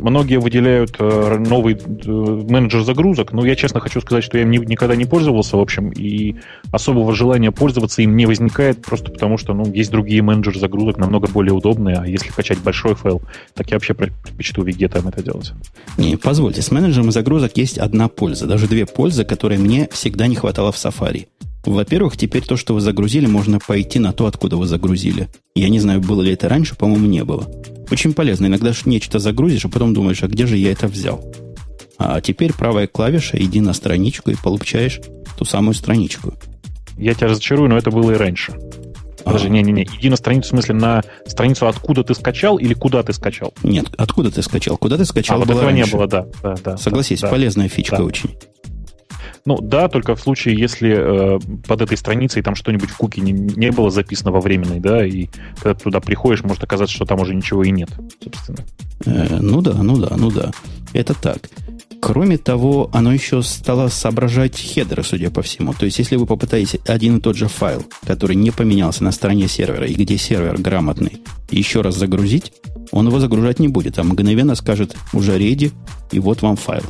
Многие 0.00 0.38
выделяют 0.38 0.96
э, 0.98 1.38
новый 1.38 1.74
э, 1.74 2.10
менеджер 2.50 2.82
загрузок, 2.82 3.32
но 3.32 3.44
я 3.44 3.56
честно 3.56 3.80
хочу 3.80 4.00
сказать, 4.00 4.24
что 4.24 4.36
я 4.38 4.44
им 4.44 4.50
никогда 4.50 4.94
не 4.94 5.04
пользовался, 5.04 5.56
в 5.56 5.60
общем, 5.60 5.90
и 5.90 6.36
особого 6.70 7.14
желания 7.14 7.50
пользоваться 7.50 8.02
им 8.02 8.16
не 8.16 8.26
возникает, 8.26 8.82
просто 8.82 9.10
потому 9.10 9.38
что 9.38 9.54
ну, 9.54 9.64
есть 9.72 9.90
другие 9.90 10.22
менеджеры 10.22 10.58
загрузок, 10.58 10.98
намного 10.98 11.28
более 11.28 11.54
удобные, 11.54 11.96
а 11.96 12.06
если 12.06 12.30
качать 12.30 12.58
большой 12.58 12.94
файл, 12.94 13.22
так 13.54 13.70
я 13.70 13.76
вообще 13.76 13.94
предпочту 13.94 14.62
вигетом 14.62 15.08
это 15.08 15.22
делать. 15.22 15.52
Не, 15.96 16.16
позвольте, 16.16 16.62
с 16.62 16.70
менеджером 16.70 17.10
загрузок 17.10 17.56
есть 17.56 17.78
одна 17.78 18.08
польза, 18.08 18.46
даже 18.46 18.68
две 18.68 18.86
пользы, 18.86 19.24
которые 19.24 19.58
мне 19.58 19.88
всегда 19.92 20.26
не 20.26 20.36
хватало 20.36 20.72
в 20.72 20.76
Safari. 20.76 21.26
Во-первых, 21.66 22.16
теперь 22.16 22.44
то, 22.44 22.56
что 22.56 22.74
вы 22.74 22.80
загрузили, 22.80 23.26
можно 23.26 23.58
пойти 23.58 23.98
на 23.98 24.12
то, 24.12 24.26
откуда 24.26 24.56
вы 24.56 24.66
загрузили. 24.66 25.28
Я 25.54 25.68
не 25.68 25.80
знаю, 25.80 26.00
было 26.00 26.22
ли 26.22 26.32
это 26.32 26.48
раньше, 26.48 26.76
по-моему, 26.76 27.06
не 27.06 27.24
было. 27.24 27.48
Очень 27.90 28.14
полезно. 28.14 28.46
Иногда 28.46 28.72
нечто 28.84 29.18
загрузишь, 29.18 29.64
а 29.64 29.68
потом 29.68 29.92
думаешь, 29.92 30.22
а 30.22 30.28
где 30.28 30.46
же 30.46 30.56
я 30.56 30.72
это 30.72 30.86
взял? 30.86 31.24
А 31.98 32.20
теперь 32.20 32.52
правая 32.52 32.86
клавиша, 32.86 33.36
иди 33.38 33.60
на 33.60 33.72
страничку 33.72 34.30
и 34.30 34.36
получаешь 34.36 35.00
ту 35.36 35.44
самую 35.44 35.74
страничку. 35.74 36.34
Я 36.96 37.14
тебя 37.14 37.28
разочарую, 37.28 37.68
но 37.68 37.76
это 37.76 37.90
было 37.90 38.12
и 38.12 38.14
раньше. 38.14 38.52
Подожди, 39.24 39.48
не-не-не, 39.48 39.88
иди 39.98 40.08
на 40.08 40.14
страницу, 40.14 40.46
в 40.46 40.50
смысле, 40.50 40.76
на 40.76 41.02
страницу, 41.26 41.66
откуда 41.66 42.04
ты 42.04 42.14
скачал 42.14 42.58
или 42.58 42.74
куда 42.74 43.02
ты 43.02 43.12
скачал? 43.12 43.52
Нет, 43.64 43.86
откуда 43.98 44.30
ты 44.30 44.40
скачал? 44.40 44.76
Куда 44.76 44.96
ты 44.96 45.04
скачал? 45.04 45.38
А, 45.38 45.38
вот 45.40 45.50
этого 45.50 45.64
раньше. 45.64 45.84
не 45.84 45.90
было, 45.90 46.06
да. 46.06 46.26
да, 46.44 46.54
да 46.62 46.76
Согласись, 46.76 47.22
да, 47.22 47.28
полезная 47.28 47.68
фичка 47.68 47.96
да. 47.96 48.04
очень. 48.04 48.36
Ну 49.46 49.58
да, 49.60 49.88
только 49.88 50.16
в 50.16 50.20
случае, 50.20 50.58
если 50.58 51.36
э, 51.36 51.38
под 51.66 51.80
этой 51.80 51.96
страницей 51.96 52.42
там 52.42 52.56
что-нибудь 52.56 52.90
в 52.90 52.96
куки 52.96 53.20
не, 53.20 53.30
не 53.32 53.70
было 53.70 53.90
записано 53.90 54.32
во 54.32 54.40
временной, 54.40 54.80
да, 54.80 55.06
и 55.06 55.28
когда 55.54 55.74
ты 55.74 55.84
туда 55.84 56.00
приходишь, 56.00 56.42
может 56.42 56.64
оказаться, 56.64 56.94
что 56.94 57.04
там 57.04 57.20
уже 57.20 57.34
ничего 57.34 57.62
и 57.62 57.70
нет, 57.70 57.88
собственно. 58.22 58.58
Э, 59.06 59.38
ну 59.40 59.62
да, 59.62 59.74
ну 59.74 59.96
да, 59.98 60.16
ну 60.16 60.32
да. 60.32 60.50
Это 60.92 61.14
так. 61.14 61.48
Кроме 62.00 62.38
того, 62.38 62.90
оно 62.92 63.12
еще 63.12 63.40
стало 63.42 63.88
соображать 63.88 64.58
хедеры, 64.58 65.04
судя 65.04 65.30
по 65.30 65.42
всему. 65.42 65.72
То 65.72 65.86
есть, 65.86 65.98
если 65.98 66.16
вы 66.16 66.26
попытаетесь 66.26 66.80
один 66.86 67.18
и 67.18 67.20
тот 67.20 67.36
же 67.36 67.46
файл, 67.46 67.84
который 68.04 68.34
не 68.34 68.50
поменялся 68.50 69.04
на 69.04 69.12
стороне 69.12 69.46
сервера, 69.46 69.86
и 69.86 69.94
где 69.94 70.18
сервер 70.18 70.60
грамотный, 70.60 71.22
еще 71.50 71.82
раз 71.82 71.96
загрузить, 71.96 72.52
он 72.90 73.06
его 73.06 73.20
загружать 73.20 73.60
не 73.60 73.68
будет, 73.68 73.98
а 73.98 74.04
мгновенно 74.04 74.56
скажет 74.56 74.96
уже 75.12 75.38
ready, 75.38 75.72
и 76.10 76.18
вот 76.18 76.42
вам 76.42 76.56
файл. 76.56 76.82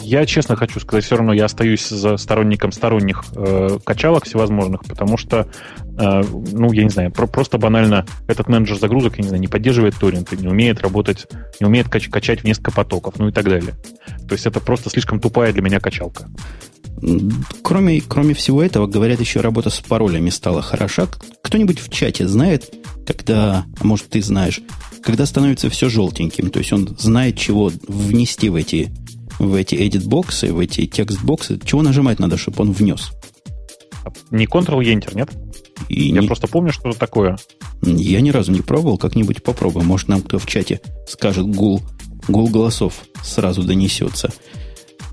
Я 0.00 0.24
честно 0.24 0.56
хочу 0.56 0.80
сказать, 0.80 1.04
все 1.04 1.16
равно 1.16 1.34
я 1.34 1.44
остаюсь 1.44 1.86
за 1.88 2.16
сторонником 2.16 2.72
сторонних 2.72 3.24
э, 3.34 3.78
качалок 3.84 4.24
всевозможных, 4.24 4.84
потому 4.84 5.18
что, 5.18 5.48
э, 5.98 6.22
ну, 6.52 6.72
я 6.72 6.82
не 6.84 6.88
знаю, 6.88 7.12
про, 7.12 7.26
просто 7.26 7.58
банально 7.58 8.06
этот 8.26 8.48
менеджер 8.48 8.78
загрузок, 8.78 9.18
я 9.18 9.22
не 9.22 9.28
знаю, 9.28 9.40
не 9.40 9.48
поддерживает 9.48 9.94
торренты, 9.96 10.36
не 10.38 10.48
умеет 10.48 10.80
работать, 10.80 11.26
не 11.60 11.66
умеет 11.66 11.88
кач- 11.88 12.08
качать 12.08 12.40
в 12.40 12.44
несколько 12.44 12.72
потоков, 12.72 13.14
ну 13.18 13.28
и 13.28 13.32
так 13.32 13.44
далее. 13.44 13.74
То 14.28 14.34
есть 14.34 14.46
это 14.46 14.60
просто 14.60 14.90
слишком 14.90 15.20
тупая 15.20 15.52
для 15.52 15.62
меня 15.62 15.80
качалка. 15.80 16.28
Кроме, 17.62 18.00
кроме 18.00 18.34
всего 18.34 18.62
этого, 18.62 18.86
говорят, 18.86 19.20
еще 19.20 19.40
работа 19.40 19.70
с 19.70 19.80
паролями 19.80 20.30
стала 20.30 20.62
хороша. 20.62 21.08
Кто-нибудь 21.42 21.78
в 21.80 21.90
чате 21.90 22.26
знает, 22.26 22.74
когда, 23.06 23.66
а 23.78 23.84
может, 23.84 24.08
ты 24.08 24.22
знаешь, 24.22 24.60
когда 25.02 25.26
становится 25.26 25.68
все 25.68 25.88
желтеньким, 25.88 26.50
то 26.50 26.58
есть 26.58 26.72
он 26.72 26.96
знает, 26.98 27.36
чего 27.38 27.70
внести 27.86 28.48
в 28.48 28.54
эти 28.54 28.90
в 29.38 29.54
эти 29.54 29.74
edit-боксы, 29.74 30.52
в 30.52 30.58
эти 30.58 30.86
текст-боксы, 30.86 31.60
чего 31.62 31.82
нажимать 31.82 32.18
надо, 32.18 32.38
чтобы 32.38 32.62
он 32.62 32.72
внес? 32.72 33.12
Не 34.30 34.46
Ctrl-Enter, 34.46 35.14
нет? 35.14 35.30
И 35.88 36.08
Я 36.08 36.20
не... 36.22 36.26
просто 36.26 36.48
помню, 36.48 36.72
что 36.72 36.88
это 36.88 36.98
такое. 36.98 37.36
Я 37.82 38.20
ни 38.20 38.30
разу 38.30 38.52
не 38.52 38.62
пробовал, 38.62 38.98
как-нибудь 38.98 39.42
попробуем. 39.42 39.86
Может, 39.86 40.08
нам 40.08 40.22
кто 40.22 40.38
в 40.38 40.46
чате 40.46 40.80
скажет 41.06 41.46
гул, 41.46 41.82
гул 42.28 42.48
голосов 42.48 43.04
сразу 43.22 43.62
донесется. 43.62 44.32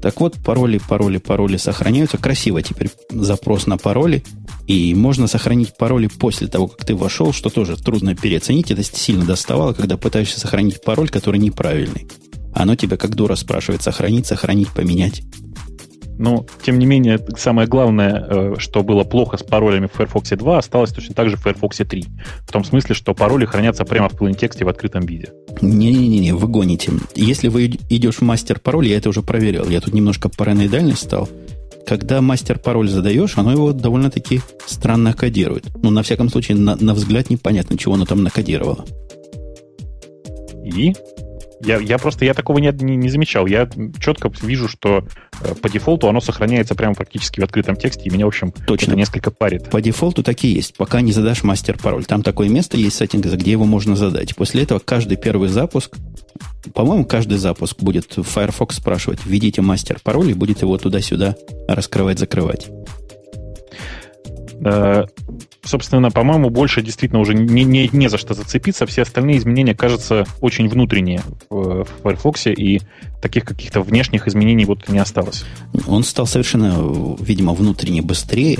Так 0.02 0.20
вот, 0.20 0.36
пароли, 0.44 0.82
пароли, 0.86 1.18
пароли 1.18 1.56
сохраняются. 1.56 2.18
Красиво 2.18 2.62
теперь 2.62 2.90
запрос 3.10 3.68
на 3.68 3.78
пароли. 3.78 4.24
И 4.68 4.94
можно 4.94 5.28
сохранить 5.28 5.78
пароли 5.78 6.08
после 6.08 6.48
того, 6.48 6.68
как 6.68 6.86
ты 6.86 6.94
вошел, 6.94 7.32
что 7.32 7.50
тоже 7.50 7.78
трудно 7.78 8.14
переоценить. 8.14 8.70
Это 8.72 8.84
сильно 8.84 9.24
доставало, 9.24 9.72
когда 9.72 9.96
пытаешься 9.96 10.42
сохранить 10.42 10.84
пароль, 10.84 11.10
который 11.10 11.40
неправильный. 11.40 12.08
Оно 12.54 12.76
тебя 12.76 12.98
как 12.98 13.16
дура 13.16 13.36
спрашивает, 13.36 13.82
сохранить, 13.82 14.28
сохранить, 14.28 14.70
поменять. 14.70 15.24
Но, 16.18 16.46
тем 16.64 16.80
не 16.80 16.86
менее, 16.86 17.20
самое 17.38 17.68
главное, 17.68 18.26
э, 18.28 18.56
что 18.58 18.84
было 18.84 19.04
плохо 19.04 19.38
с 19.38 19.44
паролями 19.44 19.88
в 19.88 19.98
Firefox 19.98 20.30
2, 20.30 20.58
осталось 20.58 20.92
точно 20.92 21.16
так 21.16 21.30
же 21.30 21.38
в 21.38 21.42
Firefox 21.42 21.78
3. 21.78 22.06
В 22.46 22.52
том 22.52 22.64
смысле, 22.64 22.96
что 22.96 23.14
пароли 23.14 23.46
хранятся 23.46 23.86
прямо 23.86 24.10
в 24.10 24.14
plain 24.14 24.36
тексте 24.36 24.66
в 24.66 24.70
открытом 24.70 25.06
виде. 25.06 25.30
Не-не-не, 25.62 26.34
вы 26.34 26.48
гоните. 26.48 26.92
Если 27.16 27.48
вы 27.48 27.66
идешь 27.90 28.18
в 28.18 28.22
мастер 28.22 28.60
пароль, 28.60 28.88
я 28.88 28.98
это 28.98 29.10
уже 29.10 29.22
проверял. 29.22 29.68
Я 29.68 29.82
тут 29.82 29.94
немножко 29.94 30.30
параноидальный 30.30 30.96
стал. 30.96 31.30
Когда 31.86 32.22
мастер 32.22 32.60
пароль 32.60 32.90
задаешь, 32.90 33.38
оно 33.38 33.52
его 33.52 33.74
довольно-таки 33.74 34.42
странно 34.66 35.14
кодирует. 35.14 35.66
Ну, 35.82 35.90
на 35.90 36.04
всяком 36.04 36.30
случае, 36.30 36.58
на, 36.58 36.76
на 36.76 36.94
взгляд 36.94 37.30
непонятно, 37.30 37.78
чего 37.78 37.96
оно 37.96 38.06
там 38.06 38.24
накодировало. 38.24 38.86
И? 40.64 40.94
Я, 41.66 41.78
я 41.78 41.98
просто 41.98 42.26
я 42.26 42.34
такого 42.34 42.60
не, 42.60 42.72
не, 42.72 42.96
не 42.96 43.10
замечал. 43.10 43.46
Я 43.46 43.70
четко 44.00 44.32
вижу, 44.42 44.68
что 44.68 45.08
э, 45.42 45.56
по 45.56 45.70
дефолту 45.70 46.10
оно 46.10 46.20
сохраняется 46.20 46.76
прямо 46.76 46.94
практически 46.94 47.40
в 47.40 47.44
открытом 47.44 47.76
тексте, 47.76 48.04
и 48.06 48.10
меня, 48.10 48.26
в 48.26 48.30
общем, 48.30 48.52
Точно. 48.68 48.94
несколько 48.94 49.32
парит. 49.32 49.70
По 49.70 49.82
дефолту 49.82 50.24
так 50.24 50.44
и 50.44 50.48
есть, 50.48 50.76
пока 50.76 51.02
не 51.02 51.12
задашь 51.12 51.44
мастер-пароль. 51.44 52.06
Там 52.06 52.22
такое 52.24 52.50
место 52.50 52.78
есть 52.78 52.98
сеттинга, 52.98 53.30
где 53.36 53.52
его 53.52 53.66
можно 53.66 53.96
задать. 53.96 54.36
После 54.36 54.64
этого 54.64 54.80
каждый 54.80 55.18
первый 55.18 55.50
запуск, 55.50 55.96
по-моему, 56.74 57.06
каждый 57.06 57.38
запуск 57.38 57.80
будет 57.80 58.14
Firefox 58.16 58.78
спрашивать, 58.78 59.20
введите 59.26 59.62
мастер-пароль, 59.62 60.32
и 60.32 60.34
будет 60.34 60.62
его 60.62 60.78
туда-сюда 60.78 61.36
раскрывать-закрывать. 61.68 62.68
Э, 64.64 65.06
собственно, 65.64 66.10
по-моему, 66.12 66.50
больше 66.50 66.82
действительно 66.82 67.20
уже 67.20 67.34
не, 67.34 67.64
не, 67.64 67.90
не 67.92 68.08
за 68.08 68.18
что 68.18 68.34
зацепиться. 68.34 68.86
Все 68.86 69.02
остальные 69.02 69.38
изменения, 69.38 69.76
кажутся 69.76 70.26
очень 70.42 70.68
внутренние 70.70 71.22
в, 71.50 71.84
в 71.84 71.88
Firefox, 72.04 72.48
и 72.48 72.82
таких 73.22 73.46
каких-то 73.46 73.82
внешних 73.82 74.28
изменений 74.28 74.66
вот 74.66 74.88
не 74.90 75.00
осталось. 75.00 75.46
Он 75.88 76.04
стал 76.04 76.28
совершенно, 76.28 77.16
видимо, 77.20 77.54
внутренне 77.54 78.02
быстрее. 78.02 78.60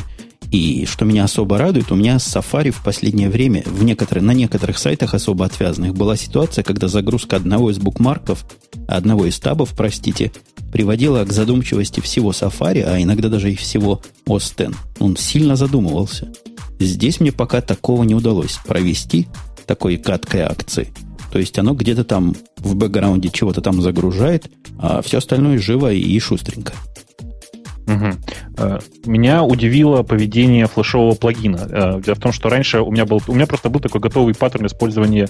И 0.54 0.86
что 0.86 1.04
меня 1.04 1.24
особо 1.24 1.58
радует, 1.58 1.92
у 1.92 1.96
меня 1.96 2.20
с 2.20 2.36
Safari 2.36 2.70
в 2.70 2.84
последнее 2.84 3.28
время 3.28 3.64
в 3.66 3.84
некоторые, 3.84 4.24
на 4.24 4.36
некоторых 4.36 4.78
сайтах 4.78 5.16
особо 5.16 5.46
отвязанных 5.46 5.96
была 5.96 6.16
ситуация, 6.16 6.64
когда 6.64 6.88
загрузка 6.88 7.38
одного 7.38 7.72
из 7.72 7.80
букмарков, 7.80 8.46
одного 8.88 9.26
из 9.26 9.40
табов, 9.40 9.74
простите, 9.76 10.32
приводила 10.72 11.26
к 11.26 11.34
задумчивости 11.34 12.02
всего 12.02 12.30
Safari, 12.30 12.84
а 12.84 13.02
иногда 13.02 13.30
даже 13.30 13.52
и 13.52 13.56
всего 13.56 14.04
X. 14.28 14.54
Он 15.00 15.18
сильно 15.18 15.56
задумывался. 15.56 16.32
Здесь 16.80 17.20
мне 17.20 17.32
пока 17.32 17.62
такого 17.62 18.04
не 18.04 18.14
удалось 18.14 18.60
провести, 18.64 19.28
такой 19.66 19.98
каткой 19.98 20.42
акции. 20.42 20.94
То 21.32 21.40
есть 21.40 21.58
оно 21.58 21.74
где-то 21.74 22.04
там 22.04 22.36
в 22.60 22.76
бэкграунде 22.76 23.30
чего-то 23.30 23.62
там 23.62 23.82
загружает, 23.82 24.52
а 24.78 25.02
все 25.02 25.18
остальное 25.18 25.58
живо 25.58 25.92
и 25.92 26.20
шустренько. 26.20 26.74
Угу. 27.88 28.08
Э, 28.58 28.80
меня 29.06 29.44
удивило 29.44 30.04
поведение 30.04 30.68
флешового 30.68 31.16
плагина. 31.16 31.68
Э, 31.70 32.02
дело 32.02 32.16
в 32.16 32.20
том, 32.20 32.32
что 32.32 32.50
раньше 32.50 32.82
у 32.82 32.92
меня 32.92 33.06
был, 33.06 33.22
у 33.28 33.34
меня 33.34 33.48
просто 33.48 33.70
был 33.70 33.80
такой 33.80 34.02
готовый 34.02 34.34
паттерн 34.34 34.68
использования 34.68 35.28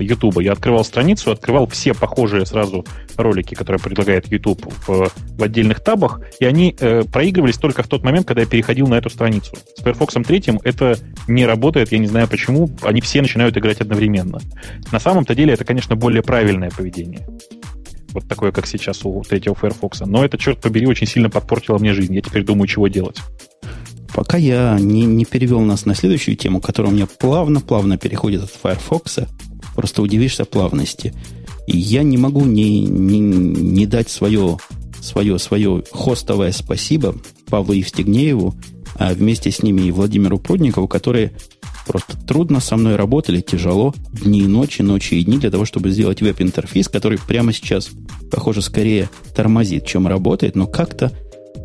YouTube. 0.00 0.40
Я 0.40 0.52
открывал 0.52 0.84
страницу, 0.84 1.30
открывал 1.30 1.66
все 1.68 1.94
похожие 1.94 2.44
сразу 2.44 2.84
ролики, 3.16 3.54
которые 3.54 3.80
предлагает 3.80 4.30
YouTube 4.30 4.66
в, 4.86 5.10
в 5.10 5.42
отдельных 5.42 5.80
табах, 5.80 6.20
и 6.40 6.44
они 6.44 6.76
э, 6.78 7.02
проигрывались 7.04 7.56
только 7.56 7.82
в 7.82 7.88
тот 7.88 8.02
момент, 8.02 8.26
когда 8.26 8.42
я 8.42 8.46
переходил 8.46 8.86
на 8.88 8.94
эту 8.94 9.10
страницу. 9.10 9.56
С 9.76 9.82
Firefox 9.82 10.14
3 10.14 10.44
это 10.64 10.98
не 11.28 11.46
работает, 11.46 11.92
я 11.92 11.98
не 11.98 12.06
знаю 12.06 12.28
почему, 12.28 12.70
они 12.82 13.00
все 13.00 13.22
начинают 13.22 13.56
играть 13.56 13.80
одновременно. 13.80 14.40
На 14.92 15.00
самом-то 15.00 15.34
деле 15.34 15.54
это, 15.54 15.64
конечно, 15.64 15.96
более 15.96 16.22
правильное 16.22 16.70
поведение 16.70 17.26
вот 18.16 18.28
такое, 18.28 18.50
как 18.50 18.66
сейчас 18.66 19.04
у 19.04 19.22
третьего 19.22 19.54
Firefox. 19.54 20.00
Но 20.00 20.24
это, 20.24 20.38
черт 20.38 20.60
побери, 20.60 20.86
очень 20.86 21.06
сильно 21.06 21.30
подпортило 21.30 21.78
мне 21.78 21.92
жизнь. 21.92 22.14
Я 22.14 22.22
теперь 22.22 22.44
думаю, 22.44 22.66
чего 22.66 22.88
делать. 22.88 23.18
Пока 24.14 24.38
я 24.38 24.78
не, 24.80 25.04
не 25.04 25.26
перевел 25.26 25.60
нас 25.60 25.84
на 25.84 25.94
следующую 25.94 26.36
тему, 26.36 26.60
которая 26.60 26.90
у 26.90 26.94
меня 26.94 27.06
плавно-плавно 27.06 27.98
переходит 27.98 28.44
от 28.44 28.50
Firefox, 28.50 29.18
просто 29.74 30.00
удивишься 30.00 30.46
плавности. 30.46 31.12
И 31.66 31.76
я 31.76 32.02
не 32.02 32.16
могу 32.16 32.46
не, 32.46 32.80
не, 32.80 33.18
не 33.18 33.86
дать 33.86 34.08
свое, 34.08 34.56
свое, 35.00 35.38
свое 35.38 35.84
хостовое 35.92 36.52
спасибо 36.52 37.14
Павлу 37.50 37.74
Евстигнееву, 37.74 38.54
а 38.94 39.12
вместе 39.12 39.50
с 39.50 39.62
ними 39.62 39.82
и 39.82 39.90
Владимиру 39.90 40.38
Прудникову, 40.38 40.88
которые 40.88 41.32
Просто 41.86 42.16
трудно 42.26 42.60
со 42.60 42.76
мной 42.76 42.96
работали, 42.96 43.40
тяжело, 43.40 43.94
дни 44.12 44.40
и 44.40 44.46
ночи, 44.46 44.82
ночи 44.82 45.14
и 45.14 45.24
дни 45.24 45.38
для 45.38 45.50
того, 45.50 45.64
чтобы 45.64 45.90
сделать 45.90 46.20
веб-интерфейс, 46.20 46.88
который 46.88 47.18
прямо 47.18 47.52
сейчас, 47.52 47.90
похоже, 48.30 48.60
скорее 48.60 49.08
тормозит, 49.34 49.86
чем 49.86 50.08
работает, 50.08 50.56
но 50.56 50.66
как-то 50.66 51.12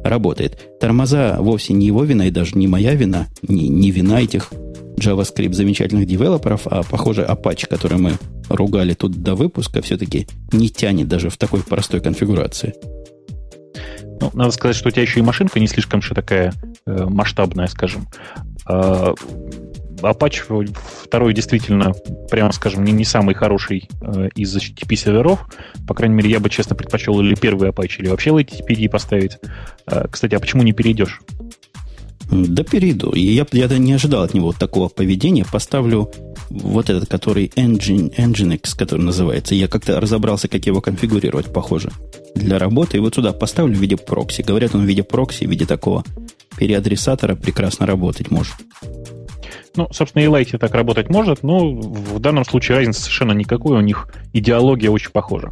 работает. 0.04 0.80
Тормоза 0.80 1.38
вовсе 1.40 1.74
не 1.74 1.88
его 1.88 2.04
вина 2.04 2.28
и 2.28 2.32
даже 2.32 2.58
не 2.58 2.68
моя 2.68 2.94
вина, 2.94 3.28
не, 3.42 3.68
не 3.68 3.92
вина 3.92 4.22
этих 4.22 4.52
JavaScript 4.98 5.54
замечательных 5.54 6.06
девелоперов, 6.06 6.62
а, 6.66 6.84
похоже, 6.84 7.24
Apache, 7.24 7.68
который 7.68 7.98
мы 7.98 8.14
ругали 8.50 8.94
тут 8.94 9.24
до 9.24 9.36
выпуска, 9.36 9.82
все-таки 9.82 10.28
не 10.52 10.70
тянет 10.70 11.08
даже 11.08 11.30
в 11.30 11.38
такой 11.38 11.62
простой 11.62 12.02
конфигурации. 12.02 12.76
Ну, 14.20 14.30
надо 14.34 14.52
сказать, 14.52 14.76
что 14.76 14.90
у 14.90 14.92
тебя 14.92 15.02
еще 15.02 15.20
и 15.20 15.24
машинка 15.24 15.60
не 15.60 15.68
слишком 15.68 16.02
же 16.02 16.14
такая 16.14 16.54
э, 16.86 17.06
масштабная, 17.06 17.66
скажем. 17.66 18.08
А, 18.68 19.16
Apache 20.06 20.76
второй 21.04 21.34
действительно, 21.34 21.94
прямо 22.30 22.52
скажем, 22.52 22.84
не, 22.84 22.92
не 22.92 23.06
самый 23.06 23.36
хороший 23.36 23.90
э, 24.02 24.30
из 24.36 24.56
HTTP 24.56 24.96
серверов. 24.96 25.48
По 25.88 25.94
крайней 25.94 26.16
мере, 26.16 26.30
я 26.30 26.40
бы, 26.40 26.50
честно, 26.50 26.76
предпочел 26.76 27.20
или 27.22 27.36
первый 27.36 27.70
Apache, 27.70 28.00
или 28.00 28.10
вообще 28.10 28.32
LTTPD 28.32 28.90
поставить. 28.90 29.38
Э, 29.88 30.08
кстати, 30.10 30.36
а 30.36 30.40
почему 30.40 30.64
не 30.64 30.74
перейдешь? 30.74 31.22
Да 32.32 32.64
перейду. 32.64 33.14
Я, 33.14 33.46
я 33.52 33.68
не 33.78 33.92
ожидал 33.92 34.24
от 34.24 34.34
него 34.34 34.54
такого 34.54 34.88
поведения. 34.88 35.46
Поставлю 35.52 36.10
вот 36.50 36.90
этот, 36.90 37.10
который 37.10 37.52
Engine, 37.58 38.16
Nginx, 38.16 38.78
который 38.78 39.02
называется. 39.02 39.54
Я 39.54 39.68
как-то 39.68 40.00
разобрался, 40.00 40.48
как 40.48 40.66
его 40.66 40.80
конфигурировать, 40.80 41.52
похоже, 41.52 41.92
для 42.34 42.58
работы. 42.58 42.98
И 42.98 43.00
вот 43.02 43.16
сюда 43.16 43.34
поставлю 43.34 43.76
в 43.76 43.80
виде 43.80 43.98
прокси. 43.98 44.44
Говорят, 44.44 44.74
он 44.76 44.86
в 44.86 44.88
виде 44.88 45.04
прокси, 45.04 45.46
в 45.46 45.50
виде 45.50 45.66
такого 45.66 46.06
переадресатора 46.58 47.36
прекрасно 47.36 47.86
работать 47.86 48.32
может. 48.32 48.54
Ну, 49.76 49.88
собственно, 49.92 50.24
и 50.24 50.28
Light 50.28 50.58
так 50.58 50.74
работать 50.74 51.10
может, 51.10 51.44
но 51.44 51.74
в 51.74 52.20
данном 52.20 52.44
случае 52.46 52.78
разницы 52.78 53.02
совершенно 53.02 53.32
никакой, 53.32 53.78
у 53.78 53.82
них 53.82 54.08
идеология 54.34 54.90
очень 54.90 55.12
похожа. 55.12 55.50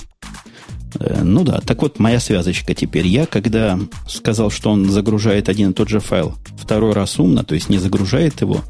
Э, 0.99 1.21
ну 1.23 1.43
да, 1.43 1.59
так 1.61 1.81
вот 1.81 1.99
моя 1.99 2.19
связочка 2.19 2.73
теперь. 2.73 3.07
Я, 3.07 3.25
когда 3.25 3.79
сказал, 4.07 4.51
что 4.51 4.71
он 4.71 4.89
загружает 4.89 5.49
один 5.49 5.71
и 5.71 5.73
тот 5.73 5.89
же 5.89 5.99
файл 5.99 6.35
второй 6.57 6.93
раз 6.93 7.19
умно, 7.19 7.43
то 7.43 7.55
есть 7.55 7.69
не 7.69 7.77
загружает 7.77 8.41
его, 8.41 8.61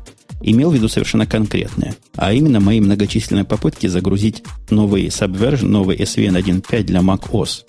имел 0.41 0.71
в 0.71 0.73
виду 0.73 0.87
совершенно 0.87 1.25
конкретное. 1.25 1.95
А 2.15 2.33
именно 2.33 2.59
мои 2.59 2.79
многочисленные 2.79 3.45
попытки 3.45 3.87
загрузить 3.87 4.43
новый 4.69 5.07
Subversion, 5.07 5.67
новый 5.67 5.97
SVN 5.97 6.41
1.5 6.41 6.83
для 6.83 6.99
Mac 6.99 7.29
OS. 7.31 7.65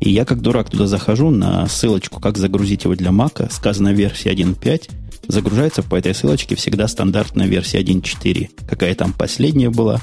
И 0.00 0.10
я 0.10 0.24
как 0.26 0.42
дурак 0.42 0.70
туда 0.70 0.86
захожу 0.86 1.30
на 1.30 1.66
ссылочку, 1.66 2.20
как 2.20 2.36
загрузить 2.36 2.84
его 2.84 2.94
для 2.94 3.10
Mac, 3.10 3.50
сказано 3.50 3.92
версия 3.92 4.30
1.5, 4.32 4.90
загружается 5.28 5.82
по 5.82 5.96
этой 5.96 6.14
ссылочке 6.14 6.56
всегда 6.56 6.88
стандартная 6.88 7.46
версия 7.46 7.80
1.4, 7.80 8.66
какая 8.66 8.94
там 8.94 9.12
последняя 9.12 9.70
была, 9.70 10.00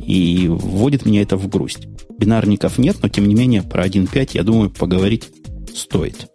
и 0.00 0.48
вводит 0.48 1.06
меня 1.06 1.22
это 1.22 1.36
в 1.36 1.48
грусть. 1.48 1.88
Бинарников 2.18 2.78
нет, 2.78 2.96
но 3.02 3.08
тем 3.08 3.26
не 3.26 3.34
менее 3.34 3.62
про 3.62 3.86
1.5, 3.86 4.30
я 4.34 4.42
думаю, 4.42 4.70
поговорить 4.70 5.30
стоит. 5.74 6.28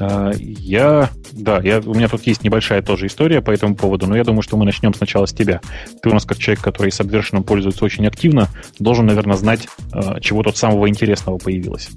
А, 0.00 0.30
я, 0.36 1.10
да, 1.32 1.60
я, 1.60 1.80
у 1.80 1.94
меня 1.94 2.08
тут 2.08 2.22
есть 2.26 2.44
небольшая 2.44 2.82
тоже 2.82 3.06
история 3.06 3.42
по 3.42 3.50
этому 3.50 3.74
поводу, 3.74 4.06
но 4.06 4.16
я 4.16 4.24
думаю, 4.24 4.42
что 4.42 4.56
мы 4.56 4.64
начнем 4.64 4.94
сначала 4.94 5.26
с 5.26 5.32
тебя. 5.32 5.60
Ты 6.02 6.08
у 6.08 6.12
нас 6.12 6.24
как 6.24 6.38
человек, 6.38 6.62
который 6.62 6.90
Subversion 6.90 7.42
пользуется 7.42 7.84
очень 7.84 8.06
активно, 8.06 8.48
должен, 8.78 9.06
наверное, 9.06 9.36
знать, 9.36 9.66
а, 9.92 10.20
чего 10.20 10.42
тут 10.42 10.56
самого 10.56 10.88
интересного 10.88 11.38
появилось. 11.38 11.88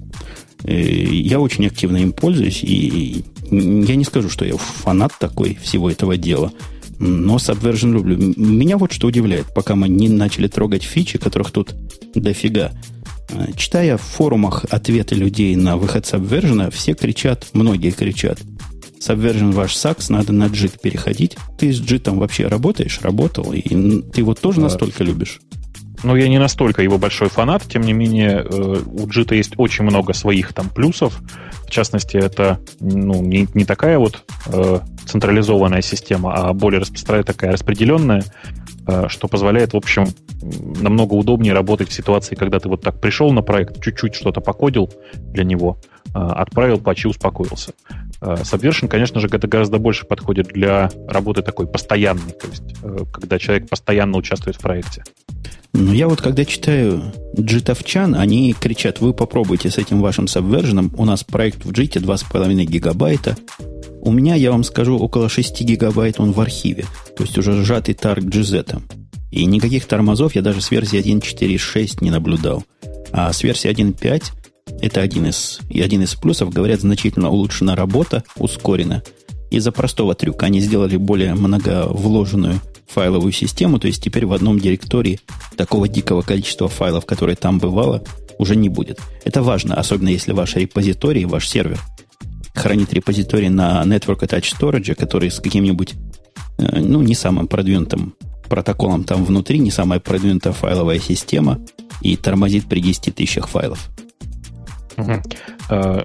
Э, 0.64 0.74
я 0.74 1.40
очень 1.40 1.66
активно 1.66 1.98
им 1.98 2.12
пользуюсь, 2.12 2.62
и 2.62 3.24
я 3.50 3.96
не 3.96 4.04
скажу, 4.04 4.28
что 4.28 4.44
я 4.44 4.56
фанат 4.56 5.12
такой 5.18 5.58
всего 5.60 5.90
этого 5.90 6.16
дела, 6.16 6.52
но 6.98 7.36
Subversion 7.36 7.92
люблю. 7.92 8.16
Меня 8.36 8.78
вот 8.78 8.92
что 8.92 9.08
удивляет, 9.08 9.46
пока 9.54 9.74
мы 9.74 9.88
не 9.88 10.08
начали 10.08 10.48
трогать 10.48 10.82
фичи, 10.82 11.18
которых 11.18 11.50
тут 11.50 11.74
дофига. 12.14 12.72
Э, 13.30 13.46
читая 13.56 13.96
в 13.96 14.02
форумах 14.02 14.64
ответы 14.70 15.14
людей 15.14 15.56
на 15.56 15.76
выход 15.76 16.04
Subversion, 16.04 16.70
все 16.70 16.94
кричат, 16.94 17.48
многие 17.52 17.90
кричат, 17.90 18.38
Subversion 19.00 19.52
ваш 19.52 19.74
сакс, 19.74 20.10
надо 20.10 20.32
на 20.32 20.44
JIT 20.44 20.80
переходить. 20.80 21.36
Ты 21.58 21.72
с 21.72 21.80
JIT 21.80 22.14
вообще 22.16 22.46
работаешь? 22.46 23.00
Работал? 23.02 23.52
И 23.52 23.62
ты 24.12 24.20
его 24.20 24.34
тоже 24.34 24.60
настолько 24.60 25.02
любишь? 25.02 25.40
Ну, 26.04 26.16
я 26.16 26.28
не 26.28 26.38
настолько 26.38 26.82
его 26.82 26.98
большой 26.98 27.28
фанат, 27.28 27.62
тем 27.62 27.82
не 27.82 27.92
менее, 27.92 28.44
э, 28.44 28.50
у 28.50 29.06
JIT 29.06 29.34
есть 29.36 29.54
очень 29.56 29.84
много 29.84 30.12
своих 30.12 30.52
там 30.52 30.68
плюсов. 30.68 31.20
В 31.66 31.70
частности, 31.70 32.16
это 32.16 32.58
ну, 32.80 33.22
не, 33.22 33.48
не 33.54 33.64
такая 33.64 33.98
вот 33.98 34.24
э, 34.46 34.80
централизованная 35.06 35.80
система, 35.80 36.34
а 36.34 36.52
более 36.52 36.80
распространенная, 36.80 37.24
такая 37.24 37.52
распределенная, 37.52 38.24
э, 38.86 39.06
что 39.08 39.28
позволяет, 39.28 39.72
в 39.74 39.76
общем, 39.76 40.06
намного 40.80 41.14
удобнее 41.14 41.52
работать 41.52 41.88
в 41.88 41.92
ситуации, 41.92 42.34
когда 42.34 42.58
ты 42.58 42.68
вот 42.68 42.82
так 42.82 43.00
пришел 43.00 43.30
на 43.32 43.42
проект, 43.42 43.80
чуть-чуть 43.82 44.14
что-то 44.14 44.40
покодил 44.40 44.90
для 45.14 45.44
него, 45.44 45.78
э, 46.14 46.18
отправил 46.18 46.78
патчи, 46.78 47.06
успокоился. 47.06 47.72
Э, 48.20 48.34
Subversion, 48.42 48.88
конечно 48.88 49.20
же, 49.20 49.28
это 49.28 49.46
гораздо 49.46 49.78
больше 49.78 50.04
подходит 50.04 50.48
для 50.48 50.90
работы 51.08 51.42
такой 51.42 51.66
постоянной, 51.66 52.32
то 52.32 52.48
есть 52.48 52.74
э, 52.82 52.98
когда 53.12 53.38
человек 53.38 53.68
постоянно 53.68 54.18
участвует 54.18 54.56
в 54.56 54.60
проекте. 54.60 55.04
Но 55.72 55.92
я 55.92 56.08
вот 56.08 56.20
когда 56.20 56.44
читаю 56.44 57.12
джитовчан, 57.38 58.14
они 58.14 58.52
кричат, 58.52 59.00
вы 59.00 59.14
попробуйте 59.14 59.70
с 59.70 59.78
этим 59.78 60.00
вашим 60.00 60.26
Subversion, 60.26 60.94
у 60.96 61.04
нас 61.04 61.24
проект 61.24 61.64
в 61.64 61.72
джите 61.72 61.98
2,5 61.98 62.64
гигабайта, 62.64 63.36
у 64.04 64.10
меня, 64.10 64.34
я 64.34 64.50
вам 64.50 64.64
скажу, 64.64 64.98
около 64.98 65.28
6 65.28 65.62
гигабайт 65.62 66.18
он 66.18 66.32
в 66.32 66.40
архиве, 66.40 66.84
то 67.16 67.22
есть 67.22 67.38
уже 67.38 67.62
сжатый 67.62 67.94
тарг 67.94 68.24
GZ. 68.24 68.82
И 69.30 69.46
никаких 69.46 69.86
тормозов 69.86 70.34
я 70.34 70.42
даже 70.42 70.60
с 70.60 70.70
версии 70.70 70.98
1.4.6 70.98 71.98
не 72.02 72.10
наблюдал. 72.10 72.64
А 73.12 73.32
с 73.32 73.42
версии 73.42 73.70
1.5 73.70 74.24
это 74.80 75.00
один 75.00 75.26
из, 75.26 75.60
и 75.70 75.80
один 75.80 76.02
из 76.02 76.14
плюсов, 76.14 76.50
говорят, 76.52 76.80
значительно 76.80 77.30
улучшена 77.30 77.76
работа, 77.76 78.24
ускорена. 78.36 79.02
Из-за 79.50 79.70
простого 79.70 80.14
трюка 80.14 80.46
они 80.46 80.60
сделали 80.60 80.96
более 80.96 81.34
многовложенную 81.34 82.60
файловую 82.86 83.32
систему, 83.32 83.78
то 83.78 83.86
есть 83.86 84.02
теперь 84.02 84.26
в 84.26 84.32
одном 84.32 84.58
директории 84.58 85.20
такого 85.56 85.88
дикого 85.88 86.22
количества 86.22 86.68
файлов, 86.68 87.06
которое 87.06 87.36
там 87.36 87.58
бывало, 87.58 88.02
уже 88.38 88.56
не 88.56 88.68
будет. 88.68 89.00
Это 89.24 89.42
важно, 89.42 89.74
особенно 89.74 90.08
если 90.08 90.32
ваш 90.32 90.56
репозиторий, 90.56 91.24
ваш 91.24 91.48
сервер 91.48 91.80
хранит 92.54 92.92
репозиторий 92.92 93.48
на 93.48 93.82
Network 93.84 94.20
Attached 94.20 94.54
Storage, 94.58 94.94
который 94.94 95.30
с 95.30 95.40
каким-нибудь, 95.40 95.94
э, 96.58 96.80
ну, 96.80 97.02
не 97.02 97.14
самым 97.14 97.48
продвинутым 97.48 98.14
протоколом 98.48 99.04
там 99.04 99.24
внутри, 99.24 99.58
не 99.58 99.70
самая 99.70 100.00
продвинутая 100.00 100.52
файловая 100.52 100.98
система, 100.98 101.58
и 102.02 102.16
тормозит 102.16 102.66
при 102.68 102.80
10 102.80 103.14
тысячах 103.14 103.48
файлов. 103.48 103.90
Угу. 104.96 105.22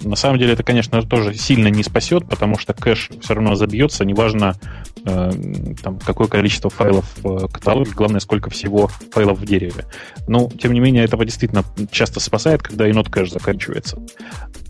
На 0.10 0.16
самом 0.16 0.40
деле 0.40 0.54
это, 0.54 0.64
конечно, 0.64 1.02
тоже 1.02 1.34
сильно 1.34 1.68
не 1.68 1.84
спасет, 1.84 2.28
потому 2.28 2.58
что 2.58 2.74
кэш 2.74 3.10
все 3.22 3.34
равно 3.34 3.56
забьется, 3.56 4.06
неважно, 4.06 4.56
э, 5.06 5.32
там, 5.84 6.00
какое 6.00 6.28
количество 6.28 6.70
файлов 6.70 7.06
в 7.18 7.48
каталоге, 7.48 7.92
главное, 7.92 8.20
сколько 8.20 8.50
всего 8.50 8.90
файлов 9.12 9.40
в 9.40 9.46
дереве. 9.46 9.86
Но, 10.28 10.50
тем 10.50 10.74
не 10.74 10.80
менее, 10.80 11.04
этого 11.04 11.26
действительно 11.26 11.64
часто 11.92 12.20
спасает, 12.20 12.62
когда 12.62 12.90
инот 12.90 13.10
кэш 13.10 13.32
заканчивается. 13.32 13.98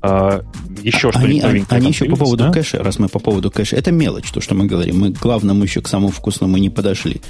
А, 0.02 0.42
еще 0.82 1.12
что 1.12 1.20
они, 1.20 1.42
они, 1.42 1.66
они 1.70 1.88
еще 1.90 2.06
по 2.06 2.16
поводу 2.16 2.46
да? 2.46 2.52
кэша, 2.52 2.84
раз 2.84 3.00
мы 3.00 3.10
по 3.10 3.20
поводу 3.20 3.52
кэша, 3.52 3.76
это 3.76 3.92
мелочь, 3.92 4.32
то, 4.32 4.42
что 4.42 4.56
мы 4.56 4.66
говорим. 4.66 5.00
Мы 5.00 5.14
к 5.14 5.20
главному 5.20 5.64
еще 5.64 5.82
к 5.82 5.88
самому 5.88 6.10
вкусному 6.10 6.58
не 6.58 6.70
подошли. 6.70 7.22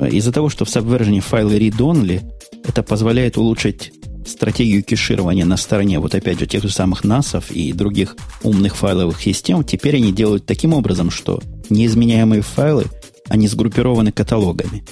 Из-за 0.00 0.32
того, 0.32 0.48
что 0.48 0.64
в 0.64 0.68
Subversion 0.68 1.20
файлы 1.20 1.58
read-only, 1.58 2.22
это 2.66 2.82
позволяет 2.82 3.36
улучшить 3.36 3.92
стратегию 4.26 4.82
кеширования 4.82 5.44
на 5.44 5.56
стороне, 5.56 5.98
вот 5.98 6.14
опять 6.14 6.38
же, 6.38 6.46
тех 6.46 6.62
же 6.62 6.70
самых 6.70 7.04
NAS 7.04 7.52
и 7.52 7.72
других 7.72 8.16
умных 8.42 8.76
файловых 8.76 9.20
систем, 9.20 9.64
теперь 9.64 9.96
они 9.96 10.12
делают 10.12 10.46
таким 10.46 10.74
образом, 10.74 11.10
что 11.10 11.40
неизменяемые 11.70 12.42
файлы, 12.42 12.86
они 13.28 13.48
сгруппированы 13.48 14.12
каталогами. 14.12 14.84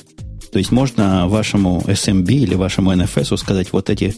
То 0.52 0.58
есть 0.58 0.72
можно 0.72 1.28
вашему 1.28 1.82
SMB 1.86 2.32
или 2.32 2.54
вашему 2.54 2.92
NFS 2.92 3.36
сказать, 3.36 3.72
вот 3.72 3.88
эти, 3.88 4.14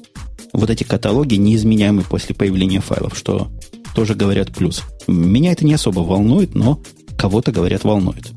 вот 0.52 0.70
эти 0.70 0.84
каталоги 0.84 1.34
неизменяемы 1.34 2.02
после 2.02 2.34
появления 2.34 2.80
файлов, 2.80 3.16
что 3.16 3.50
тоже 3.94 4.14
говорят 4.14 4.52
плюс. 4.52 4.82
Меня 5.06 5.52
это 5.52 5.64
не 5.66 5.74
особо 5.74 6.00
волнует, 6.00 6.54
но 6.54 6.80
кого-то, 7.18 7.52
говорят, 7.52 7.84
волнует. 7.84 8.30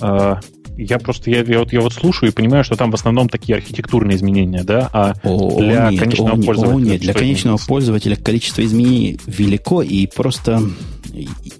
А, 0.00 0.40
я 0.80 0.98
просто 0.98 1.30
я, 1.30 1.42
я, 1.42 1.58
вот, 1.58 1.72
я 1.72 1.80
вот 1.80 1.92
слушаю 1.92 2.30
и 2.30 2.34
понимаю, 2.34 2.64
что 2.64 2.76
там 2.76 2.90
в 2.90 2.94
основном 2.94 3.28
такие 3.28 3.56
архитектурные 3.56 4.16
изменения, 4.16 4.64
да, 4.64 4.88
а 4.92 5.14
о, 5.22 5.58
для 5.60 5.90
нет, 5.90 6.00
конечного 6.00 6.38
о, 6.38 6.42
пользователя. 6.42 6.76
О, 6.76 6.80
нет, 6.80 7.00
для 7.00 7.12
конечного 7.12 7.56
изменится? 7.56 7.68
пользователя 7.68 8.16
количество 8.16 8.64
изменений 8.64 9.18
велико, 9.26 9.82
и 9.82 10.06
просто 10.06 10.62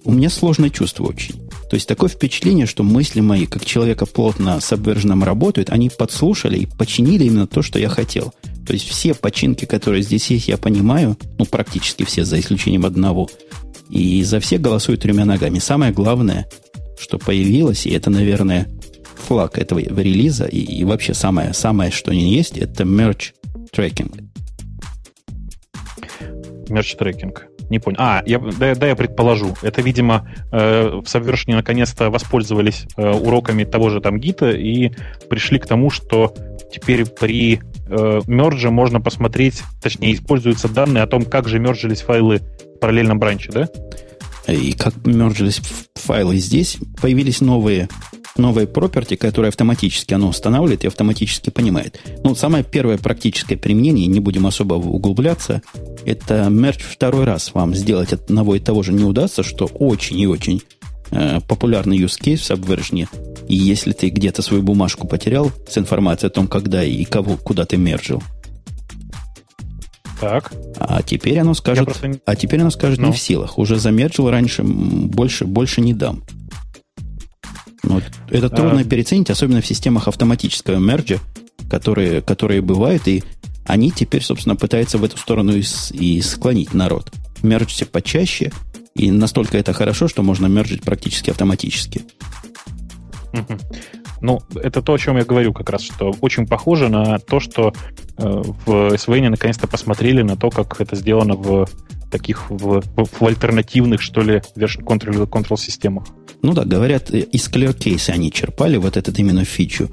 у 0.04 0.12
меня 0.12 0.30
сложное 0.30 0.70
чувство 0.70 1.04
очень. 1.04 1.34
То 1.68 1.76
есть 1.76 1.86
такое 1.86 2.08
впечатление, 2.08 2.66
что 2.66 2.82
мысли 2.82 3.20
мои, 3.20 3.46
как 3.46 3.64
человека 3.64 4.06
плотно 4.06 4.60
с 4.60 4.72
обверженным 4.72 5.22
работают, 5.22 5.70
они 5.70 5.90
подслушали 5.90 6.58
и 6.58 6.66
починили 6.66 7.24
именно 7.24 7.46
то, 7.46 7.62
что 7.62 7.78
я 7.78 7.88
хотел. 7.88 8.32
То 8.66 8.72
есть 8.72 8.88
все 8.88 9.14
починки, 9.14 9.66
которые 9.66 10.02
здесь 10.02 10.30
есть, 10.30 10.48
я 10.48 10.56
понимаю, 10.56 11.16
ну, 11.38 11.44
практически 11.44 12.04
все, 12.04 12.24
за 12.24 12.40
исключением 12.40 12.86
одного. 12.86 13.28
И 13.88 14.22
за 14.24 14.40
все 14.40 14.58
голосуют 14.58 15.02
тремя 15.02 15.24
ногами. 15.24 15.58
Самое 15.58 15.92
главное, 15.92 16.48
что 16.98 17.18
появилось, 17.18 17.86
и 17.86 17.90
это, 17.90 18.10
наверное, 18.10 18.68
флаг 19.20 19.58
этого 19.58 19.78
релиза, 19.78 20.46
и, 20.46 20.58
и 20.58 20.84
вообще 20.84 21.14
самое, 21.14 21.52
самое, 21.54 21.90
что 21.90 22.12
не 22.12 22.34
есть, 22.34 22.58
это 22.58 22.84
merge 22.84 23.32
tracking. 23.74 24.28
Merge 26.68 26.98
tracking. 26.98 27.36
Не 27.70 27.78
понял. 27.78 27.98
А, 28.00 28.22
я, 28.26 28.40
да, 28.40 28.74
да, 28.74 28.88
я 28.88 28.96
предположу. 28.96 29.54
Это, 29.62 29.80
видимо, 29.80 30.28
э, 30.50 30.88
в 30.88 31.04
Subversion 31.04 31.54
наконец-то 31.54 32.10
воспользовались 32.10 32.86
э, 32.96 33.10
уроками 33.10 33.62
того 33.62 33.90
же 33.90 34.00
там 34.00 34.18
гита 34.18 34.50
и 34.50 34.90
пришли 35.28 35.60
к 35.60 35.66
тому, 35.66 35.88
что 35.88 36.34
теперь 36.72 37.06
при 37.06 37.60
э, 37.86 38.20
мерже 38.26 38.70
можно 38.70 39.00
посмотреть, 39.00 39.62
точнее, 39.80 40.14
используются 40.14 40.68
данные 40.68 41.04
о 41.04 41.06
том, 41.06 41.24
как 41.24 41.46
же 41.48 41.60
мержились 41.60 42.00
файлы 42.00 42.38
в 42.38 42.80
параллельном 42.80 43.20
бранче, 43.20 43.52
да? 43.52 43.68
И 44.48 44.72
как 44.72 45.06
мержились 45.06 45.60
файлы 45.94 46.38
здесь, 46.38 46.76
появились 47.00 47.40
новые 47.40 47.88
новые 48.40 48.66
property, 48.66 49.16
которые 49.16 49.50
автоматически 49.50 50.14
оно 50.14 50.28
устанавливает 50.28 50.84
и 50.84 50.86
автоматически 50.88 51.50
понимает. 51.50 52.00
Ну, 52.24 52.34
самое 52.34 52.64
первое 52.64 52.98
практическое 52.98 53.56
применение, 53.56 54.06
не 54.06 54.20
будем 54.20 54.46
особо 54.46 54.74
углубляться, 54.74 55.62
это 56.04 56.48
мерч 56.48 56.82
второй 56.82 57.24
раз 57.24 57.52
вам 57.54 57.74
сделать 57.74 58.12
одного 58.12 58.56
и 58.56 58.60
того 58.60 58.82
же 58.82 58.92
не 58.92 59.04
удастся, 59.04 59.42
что 59.42 59.66
очень 59.66 60.18
и 60.18 60.26
очень 60.26 60.62
э, 61.10 61.40
популярный 61.46 61.98
use 61.98 62.20
case 62.20 62.36
в 62.36 62.50
Subversion. 62.50 63.08
И 63.48 63.54
если 63.54 63.92
ты 63.92 64.08
где-то 64.08 64.42
свою 64.42 64.62
бумажку 64.62 65.06
потерял 65.06 65.50
с 65.68 65.76
информацией 65.78 66.28
о 66.28 66.34
том, 66.34 66.46
когда 66.46 66.82
и 66.82 67.04
кого, 67.04 67.36
куда 67.36 67.64
ты 67.64 67.76
мержил, 67.76 68.22
так. 70.20 70.52
А 70.78 71.02
теперь 71.02 71.38
оно 71.38 71.54
скажет, 71.54 71.86
просто... 71.86 72.20
а 72.26 72.36
теперь 72.36 72.60
оно 72.60 72.70
скажет 72.70 72.98
ну. 72.98 73.06
не 73.06 73.12
в 73.14 73.18
силах. 73.18 73.58
Уже 73.58 73.76
замерджил 73.76 74.28
раньше, 74.28 74.62
больше, 74.62 75.46
больше 75.46 75.80
не 75.80 75.94
дам. 75.94 76.22
Ну, 77.82 78.00
это 78.28 78.48
трудно 78.50 78.80
а... 78.80 78.84
переоценить, 78.84 79.30
особенно 79.30 79.60
в 79.60 79.66
системах 79.66 80.08
автоматического 80.08 80.76
мерджа, 80.76 81.18
которые, 81.70 82.20
которые 82.20 82.60
бывают, 82.60 83.06
и 83.08 83.22
они 83.64 83.90
теперь, 83.90 84.22
собственно, 84.22 84.56
пытаются 84.56 84.98
в 84.98 85.04
эту 85.04 85.16
сторону 85.16 85.52
и, 85.52 85.62
и 85.92 86.20
склонить 86.20 86.74
народ. 86.74 87.12
Мерджься 87.42 87.86
почаще, 87.86 88.52
и 88.94 89.10
настолько 89.10 89.56
это 89.56 89.72
хорошо, 89.72 90.08
что 90.08 90.22
можно 90.22 90.46
мерджить 90.46 90.82
практически 90.82 91.30
автоматически. 91.30 92.02
Ну, 94.20 94.42
это 94.54 94.82
то, 94.82 94.92
о 94.92 94.98
чем 94.98 95.16
я 95.16 95.24
говорю 95.24 95.54
как 95.54 95.70
раз, 95.70 95.82
что 95.82 96.14
очень 96.20 96.46
похоже 96.46 96.88
на 96.88 97.18
то, 97.18 97.40
что 97.40 97.72
э, 98.18 98.42
в 98.66 98.68
SVN 98.94 99.30
наконец-то 99.30 99.66
посмотрели 99.66 100.20
на 100.20 100.36
то, 100.36 100.50
как 100.50 100.78
это 100.80 100.94
сделано 100.94 101.36
в 101.36 101.66
таких 102.10 102.50
в, 102.50 102.82
в 102.96 103.26
альтернативных, 103.26 104.00
что 104.00 104.22
ли, 104.22 104.42
version 104.56 104.84
control, 104.84 105.28
control 105.28 105.58
системах. 105.58 106.06
Ну 106.42 106.52
да, 106.52 106.64
говорят, 106.64 107.10
из 107.10 107.48
ClearCase 107.48 108.10
они 108.10 108.32
черпали 108.32 108.76
вот 108.76 108.96
этот 108.96 109.18
именно 109.18 109.44
фичу. 109.44 109.90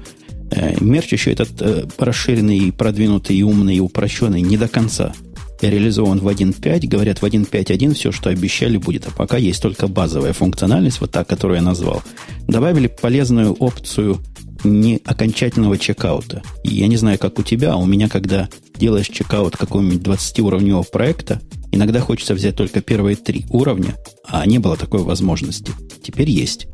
Э, 0.50 0.74
мерч 0.80 1.12
еще 1.12 1.32
этот 1.32 1.60
э, 1.60 1.86
расширенный, 1.98 2.72
продвинутый, 2.72 3.42
умный, 3.42 3.76
и 3.76 3.80
упрощенный 3.80 4.40
не 4.40 4.56
до 4.56 4.68
конца 4.68 5.12
реализован 5.60 6.20
в 6.20 6.28
1.5. 6.28 6.86
Говорят, 6.86 7.20
в 7.20 7.24
1.5.1 7.24 7.94
все, 7.94 8.12
что 8.12 8.30
обещали, 8.30 8.76
будет. 8.76 9.06
А 9.06 9.10
пока 9.10 9.36
есть 9.36 9.60
только 9.60 9.88
базовая 9.88 10.32
функциональность, 10.32 11.00
вот 11.00 11.10
та, 11.10 11.24
которую 11.24 11.56
я 11.56 11.62
назвал. 11.62 12.02
Добавили 12.46 12.86
полезную 12.86 13.52
опцию 13.52 14.20
не 14.64 15.00
окончательного 15.04 15.78
чекаута. 15.78 16.42
Я 16.64 16.88
не 16.88 16.96
знаю, 16.96 17.18
как 17.18 17.38
у 17.38 17.42
тебя, 17.42 17.72
а 17.72 17.76
у 17.76 17.86
меня, 17.86 18.08
когда 18.08 18.48
делаешь 18.76 19.08
чекаут 19.08 19.56
какого-нибудь 19.56 20.02
20-уровневого 20.02 20.84
проекта, 20.90 21.40
иногда 21.72 22.00
хочется 22.00 22.34
взять 22.34 22.56
только 22.56 22.80
первые 22.80 23.16
три 23.16 23.46
уровня, 23.50 23.96
а 24.26 24.44
не 24.46 24.58
было 24.58 24.76
такой 24.76 25.02
возможности. 25.02 25.72
Теперь 26.02 26.30
есть. 26.30 26.68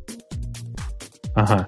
Ага. 1.35 1.67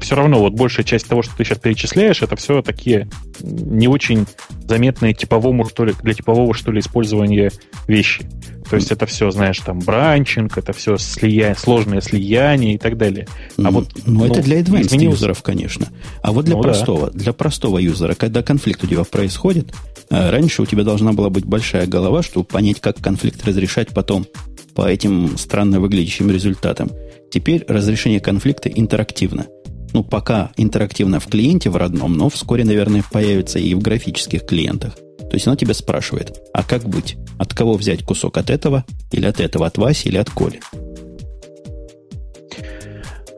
Все 0.00 0.14
равно 0.14 0.38
вот 0.38 0.52
большая 0.52 0.84
часть 0.84 1.08
того, 1.08 1.22
что 1.22 1.36
ты 1.36 1.44
сейчас 1.44 1.58
перечисляешь, 1.58 2.22
это 2.22 2.36
все 2.36 2.62
такие 2.62 3.08
не 3.40 3.88
очень 3.88 4.26
заметные 4.68 5.14
типовому, 5.14 5.66
что 5.66 5.84
ли, 5.84 5.94
для 6.02 6.14
типового, 6.14 6.54
что 6.54 6.72
ли, 6.72 6.80
использования 6.80 7.50
вещи. 7.88 8.24
То 8.68 8.76
есть 8.76 8.90
это 8.90 9.06
все, 9.06 9.30
знаешь, 9.30 9.60
там 9.60 9.78
бранчинг, 9.80 10.56
это 10.56 10.72
все 10.72 10.96
слия... 10.96 11.54
сложное 11.54 12.00
слияние 12.00 12.74
и 12.74 12.78
так 12.78 12.96
далее. 12.96 13.26
А 13.62 13.70
вот, 13.70 13.88
ну, 14.06 14.20
ну, 14.20 14.26
это 14.26 14.42
для 14.42 14.60
advanced 14.60 14.86
изменился. 14.86 15.16
юзеров, 15.16 15.42
конечно. 15.42 15.88
А 16.22 16.32
вот 16.32 16.46
для 16.46 16.56
ну, 16.56 16.62
простого, 16.62 17.10
да. 17.10 17.18
для 17.18 17.32
простого 17.32 17.78
юзера, 17.78 18.14
когда 18.14 18.42
конфликт 18.42 18.82
у 18.82 18.86
тебя 18.86 19.04
происходит, 19.04 19.74
э, 20.10 20.30
раньше 20.30 20.62
у 20.62 20.66
тебя 20.66 20.82
должна 20.82 21.12
была 21.12 21.28
быть 21.28 21.44
большая 21.44 21.86
голова, 21.86 22.22
чтобы 22.22 22.46
понять, 22.46 22.80
как 22.80 22.96
конфликт 22.96 23.44
разрешать 23.46 23.90
потом 23.90 24.26
по 24.74 24.88
этим 24.88 25.36
странно 25.36 25.78
выглядящим 25.78 26.30
результатам. 26.30 26.90
Теперь 27.30 27.64
разрешение 27.68 28.20
конфликта 28.20 28.68
интерактивно 28.68 29.46
ну, 29.94 30.02
пока 30.02 30.50
интерактивно 30.56 31.20
в 31.20 31.26
клиенте 31.26 31.70
в 31.70 31.76
родном, 31.76 32.14
но 32.14 32.28
вскоре, 32.28 32.64
наверное, 32.64 33.04
появится 33.10 33.58
и 33.60 33.74
в 33.74 33.78
графических 33.78 34.44
клиентах. 34.44 34.96
То 35.18 35.34
есть 35.34 35.46
она 35.46 35.56
тебя 35.56 35.72
спрашивает, 35.72 36.38
а 36.52 36.62
как 36.62 36.84
быть? 36.84 37.16
От 37.38 37.54
кого 37.54 37.74
взять 37.74 38.04
кусок? 38.04 38.36
От 38.36 38.50
этого 38.50 38.84
или 39.12 39.24
от 39.26 39.40
этого? 39.40 39.66
От 39.66 39.78
Васи 39.78 40.08
или 40.08 40.16
от 40.16 40.30
Коли? 40.30 40.60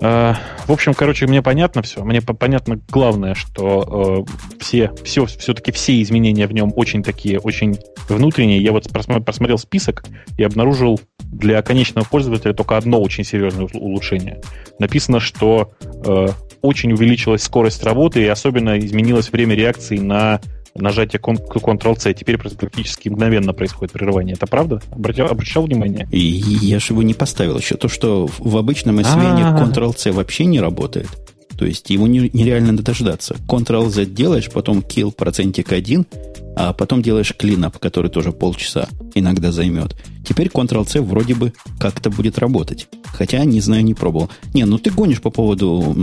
А, 0.03 0.37
в 0.67 0.73
общем, 0.73 0.95
короче, 0.95 1.27
мне 1.27 1.43
понятно 1.43 1.83
все. 1.83 2.05
Мне 2.05 2.21
понятно 2.21 2.81
главное, 2.91 3.35
что 3.35 4.25
э, 4.27 4.59
все, 4.59 4.93
все, 5.05 5.27
все-таки 5.27 5.73
все 5.73 6.03
изменения 6.03 6.47
в 6.47 6.53
нем 6.53 6.73
очень 6.77 7.03
такие, 7.03 7.39
очень 7.39 7.79
внутренние. 8.09 8.63
Я 8.63 8.73
вот 8.73 8.89
просмотрел 8.91 9.59
список 9.59 10.05
и 10.37 10.43
обнаружил 10.43 11.01
для 11.19 11.63
конечного 11.63 12.05
пользователя 12.05 12.53
только 12.53 12.77
одно 12.77 13.01
очень 13.01 13.25
серьезное 13.25 13.69
улучшение. 13.73 14.41
Написано, 14.79 15.19
что 15.19 15.73
э, 16.05 16.29
очень 16.63 16.93
увеличилась 16.93 17.43
скорость 17.43 17.83
работы 17.85 18.23
и 18.23 18.27
особенно 18.27 18.79
изменилось 18.79 19.31
время 19.31 19.55
реакции 19.55 19.99
на 19.99 20.41
нажатие 20.75 21.21
Ctrl-C. 21.21 22.15
Теперь 22.15 22.39
практически 22.39 23.09
мгновенно 23.09 23.53
происходит 23.53 23.93
прерывание. 23.93 24.35
Это 24.35 24.47
правда? 24.47 24.81
Обращал, 24.91 25.29
обращал 25.29 25.65
внимание? 25.65 26.09
И 26.11 26.19
я 26.19 26.79
же 26.79 26.93
его 26.93 27.03
не 27.03 27.15
поставил 27.15 27.59
еще. 27.59 27.77
То, 27.77 27.89
что 27.89 28.29
в 28.39 28.57
обычном 28.57 28.99
SVN 28.99 29.73
Ctrl-C 29.73 30.13
вообще 30.13 30.45
не 30.45 30.61
работает. 30.61 31.09
То 31.57 31.65
есть 31.65 31.91
его 31.91 32.07
нереально 32.07 32.77
дождаться. 32.77 33.37
Ctrl-Z 33.49 34.07
делаешь, 34.07 34.51
потом 34.51 34.81
kill 34.81 35.13
процентик 35.13 35.73
один, 35.73 36.07
а 36.55 36.73
потом 36.73 37.03
делаешь 37.03 37.35
cleanup, 37.39 37.79
который 37.79 38.11
тоже 38.11 38.33
полчаса 38.33 38.89
иногда 39.15 39.53
займет. 39.53 39.97
Теперь 40.27 40.49
Ctrl-C 40.49 41.01
вроде 41.01 41.35
бы 41.35 41.53
как-то 41.79 42.11
будет 42.11 42.39
работать. 42.39 42.89
Хотя, 43.05 43.45
не 43.45 43.61
знаю, 43.61 43.85
не 43.85 43.95
пробовал. 43.95 44.31
Не, 44.55 44.65
ну 44.65 44.79
ты 44.79 44.91
гонишь 44.91 45.21
по 45.21 45.31
поводу 45.31 45.95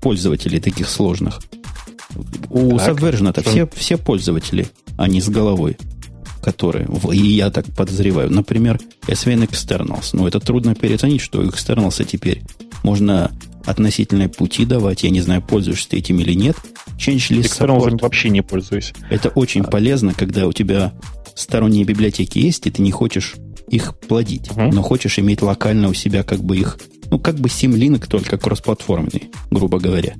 пользователей 0.00 0.60
таких 0.60 0.88
сложных. 0.88 1.40
У 2.50 2.76
Subversion 2.76 3.30
это 3.30 3.42
все, 3.42 3.68
все 3.74 3.96
пользователи, 3.96 4.66
а 4.96 5.08
не 5.08 5.20
с 5.20 5.28
головой 5.28 5.76
которые, 6.42 6.88
и 7.12 7.24
я 7.24 7.50
так 7.50 7.64
подозреваю, 7.66 8.28
например, 8.28 8.80
SVN 9.06 9.48
Externals. 9.48 10.10
Но 10.12 10.26
это 10.26 10.40
трудно 10.40 10.74
переоценить, 10.74 11.20
что 11.20 11.40
Externals 11.42 12.04
теперь 12.04 12.42
можно 12.82 13.30
относительные 13.66 14.28
пути 14.28 14.64
давать. 14.64 15.02
Я 15.02 15.10
не 15.10 15.20
знаю, 15.20 15.42
пользуешься 15.42 15.90
ты 15.90 15.98
этим 15.98 16.18
или 16.20 16.32
нет. 16.32 16.56
Change 16.98 17.40
Externals 17.40 18.00
вообще 18.00 18.30
не 18.30 18.42
пользуюсь. 18.42 18.92
Это 19.10 19.28
очень 19.30 19.62
а. 19.62 19.64
полезно, 19.64 20.14
когда 20.14 20.46
у 20.46 20.52
тебя 20.52 20.92
сторонние 21.34 21.84
библиотеки 21.84 22.38
есть, 22.38 22.66
и 22.66 22.70
ты 22.70 22.82
не 22.82 22.90
хочешь 22.90 23.34
их 23.68 23.96
плодить, 23.98 24.50
угу. 24.50 24.70
но 24.72 24.82
хочешь 24.82 25.18
иметь 25.18 25.42
локально 25.42 25.88
у 25.88 25.94
себя 25.94 26.22
как 26.22 26.44
бы 26.44 26.58
их, 26.58 26.78
ну, 27.10 27.18
как 27.18 27.36
бы 27.36 27.48
Symlink, 27.48 28.06
только 28.06 28.36
кроссплатформенный, 28.36 29.30
грубо 29.50 29.78
говоря. 29.78 30.14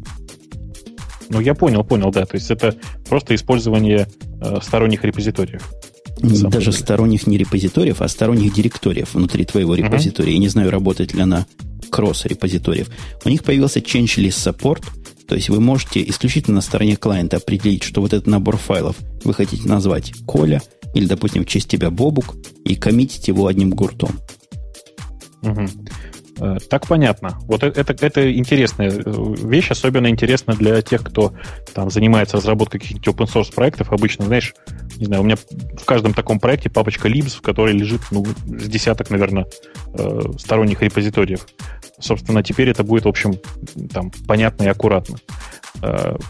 Ну, 1.29 1.41
я 1.41 1.55
понял, 1.55 1.85
понял, 1.85 2.11
да. 2.11 2.27
То 2.27 2.37
есть 2.37 2.51
это 2.51 2.77
просто 3.09 3.35
использование 3.35 4.07
э, 4.41 4.59
сторонних 4.63 5.05
репозиториев. 5.05 5.71
Даже 6.21 6.71
деле. 6.71 6.73
сторонних 6.73 7.27
не 7.27 7.39
репозиториев, 7.39 8.01
а 8.01 8.09
сторонних 8.09 8.53
директориев 8.53 9.15
внутри 9.15 9.45
твоего 9.45 9.75
репозитория. 9.75 10.33
Uh-huh. 10.33 10.37
Я 10.37 10.41
не 10.41 10.49
знаю, 10.49 10.71
работает 10.71 11.15
ли 11.15 11.23
она 11.23 11.47
кросс-репозиториев. 11.93 12.89
У 13.25 13.29
них 13.29 13.45
появился 13.45 13.81
Change 13.81 14.17
List 14.17 14.53
Support, 14.53 14.85
то 15.29 15.35
есть 15.35 15.51
вы 15.51 15.61
можете 15.61 16.03
исключительно 16.09 16.57
на 16.57 16.61
стороне 16.63 16.97
клиента 16.97 17.37
определить, 17.37 17.83
что 17.83 18.01
вот 18.01 18.13
этот 18.13 18.27
набор 18.27 18.57
файлов 18.57 18.97
вы 19.25 19.35
хотите 19.35 19.69
назвать 19.69 20.13
Коля 20.27 20.63
или, 20.95 21.07
допустим, 21.07 21.45
в 21.45 21.47
честь 21.47 21.69
тебя 21.69 21.91
Бобук 21.91 22.35
и 22.65 22.75
коммитить 22.75 23.29
его 23.29 23.47
одним 23.47 23.71
гуртом. 23.71 24.19
Угу. 25.43 25.69
Так 26.71 26.87
понятно. 26.87 27.39
Вот 27.43 27.63
это, 27.63 27.81
это, 27.81 28.07
это 28.07 28.33
интересная 28.33 28.91
э, 28.91 29.35
вещь, 29.45 29.71
особенно 29.71 30.09
интересна 30.09 30.55
для 30.55 30.81
тех, 30.83 31.03
кто 31.03 31.35
там 31.75 31.91
занимается 31.91 32.39
разработкой 32.39 32.81
каких-нибудь 32.81 33.07
open 33.09 33.27
source 33.27 33.55
проектов. 33.55 33.93
Обычно, 33.93 34.25
знаешь, 34.25 34.55
не 34.97 35.07
знаю, 35.07 35.23
у 35.23 35.25
меня 35.25 35.37
в 35.37 35.85
каждом 35.85 36.15
таком 36.15 36.41
проекте 36.41 36.71
папочка 36.71 37.09
libs, 37.09 37.37
в 37.37 37.43
которой 37.43 37.75
лежит, 37.75 38.01
ну, 38.11 38.25
с 38.25 38.69
десяток, 38.69 39.11
наверное, 39.11 39.47
э, 39.95 40.21
сторонних 40.39 40.83
репозиториев. 40.83 41.47
Собственно, 42.01 42.43
теперь 42.43 42.71
это 42.71 42.83
будет, 42.83 43.05
в 43.05 43.09
общем, 43.09 43.39
там, 43.93 44.11
понятно 44.27 44.65
и 44.65 44.69
аккуратно. 44.69 45.19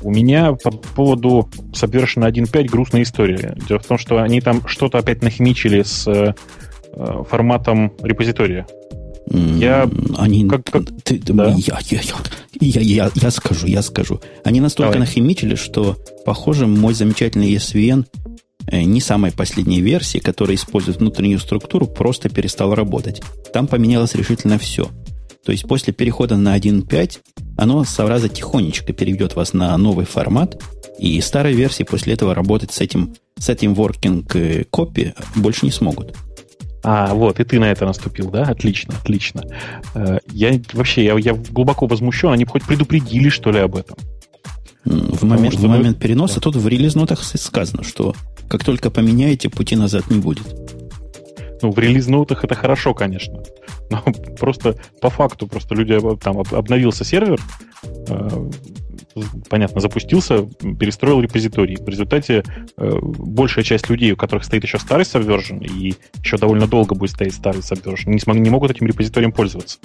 У 0.01 0.11
меня 0.11 0.53
по 0.53 0.71
поводу 0.71 1.51
Subversion 1.73 2.27
1.5 2.27 2.69
грустная 2.69 3.03
история. 3.03 3.55
Дело 3.69 3.81
в 3.81 3.87
том, 3.87 3.99
что 3.99 4.19
они 4.19 4.41
там 4.41 4.67
что-то 4.67 4.99
опять 4.99 5.23
нахимичили 5.23 5.83
с 5.83 6.35
форматом 7.29 7.93
репозитория. 8.03 8.67
Я... 9.31 9.89
Они... 10.17 10.49
Как, 10.49 10.65
как... 10.65 10.85
Ты, 11.05 11.19
да? 11.19 11.55
я, 11.57 11.79
я, 11.91 12.01
я, 12.61 12.81
я, 12.81 13.11
я 13.15 13.31
скажу, 13.31 13.67
я 13.67 13.83
скажу. 13.83 14.21
Они 14.45 14.61
настолько 14.61 14.95
Давай. 14.95 15.07
нахимичили, 15.07 15.55
что, 15.55 15.97
похоже, 16.25 16.67
мой 16.67 16.95
замечательный 16.95 17.55
SVN 17.55 18.07
э, 18.67 18.83
не 18.83 19.01
самой 19.01 19.33
последней 19.33 19.81
версии, 19.81 20.19
которая 20.19 20.57
использует 20.57 20.99
внутреннюю 20.99 21.39
структуру, 21.39 21.87
просто 21.87 22.29
перестал 22.29 22.75
работать. 22.75 23.23
Там 23.53 23.67
поменялось 23.67 24.15
решительно 24.15 24.59
все. 24.59 24.91
То 25.45 25.51
есть 25.53 25.67
после 25.67 25.93
перехода 25.93 26.37
на 26.37 26.57
1.5 26.57 27.19
оно 27.57 27.85
сразу 27.85 28.29
тихонечко 28.29 28.93
переведет 28.93 29.35
вас 29.35 29.53
на 29.53 29.77
новый 29.77 30.07
формат, 30.07 30.63
и 30.99 31.21
старые 31.21 31.55
версии 31.55 31.83
после 31.83 32.15
этого 32.15 32.35
работать 32.35 32.73
с 32.73 32.81
этим, 32.81 33.15
с 33.39 33.49
этим 33.49 33.73
working 33.73 34.25
э, 34.35 34.65
copy 34.71 35.15
больше 35.35 35.67
не 35.67 35.73
смогут. 35.73 36.15
А, 36.85 37.15
вот, 37.15 37.39
и 37.39 37.45
ты 37.45 37.61
на 37.61 37.71
это 37.71 37.87
наступил, 37.87 38.31
да? 38.31 38.43
Отлично, 38.43 38.95
отлично. 39.01 39.43
Э, 39.95 40.19
я 40.31 40.61
вообще, 40.73 41.05
я, 41.05 41.17
я 41.19 41.35
глубоко 41.35 41.87
возмущен. 41.87 42.31
Они 42.31 42.45
хоть 42.45 42.65
предупредили, 42.65 43.29
что 43.29 43.51
ли, 43.51 43.61
об 43.61 43.77
этом? 43.77 43.97
В 44.85 45.25
момент, 45.25 45.55
в 45.55 45.67
момент 45.67 45.99
переноса 45.99 46.37
да. 46.37 46.41
тут 46.41 46.57
в 46.57 46.67
релиз-нотах 46.67 47.23
сказано, 47.23 47.85
что 47.85 48.17
как 48.49 48.65
только 48.65 48.91
поменяете, 48.91 49.49
пути 49.49 49.77
назад 49.77 50.11
не 50.11 50.19
будет. 50.19 50.47
Ну, 51.63 51.71
в 51.71 51.79
релиз-нотах 51.79 52.43
это 52.43 52.57
хорошо, 52.57 52.93
конечно. 52.93 53.43
Но 53.91 54.03
просто 54.39 54.75
по 55.01 55.09
факту, 55.09 55.47
просто 55.47 55.77
люди 55.77 55.97
там 56.21 56.39
обновился 56.39 57.05
сервер, 57.05 57.41
э, 58.09 58.51
понятно, 59.49 59.81
запустился, 59.81 60.47
перестроил 60.79 61.21
репозиторий. 61.21 61.77
В 61.77 61.89
результате 61.89 62.45
э, 62.77 62.99
большая 63.01 63.65
часть 63.65 63.89
людей, 63.89 64.13
у 64.13 64.17
которых 64.17 64.45
стоит 64.45 64.65
еще 64.65 64.79
старый 64.79 65.05
Subversion, 65.05 65.65
и 65.65 65.95
еще 66.23 66.37
довольно 66.37 66.67
долго 66.67 66.95
будет 66.95 67.11
стоять 67.11 67.35
старый 67.35 67.61
Subversion, 67.61 68.11
не, 68.11 68.19
смог, 68.19 68.37
не 68.37 68.51
могут 68.51 68.71
этим 68.71 68.87
репозиторием 68.87 69.33
пользоваться. 69.33 69.79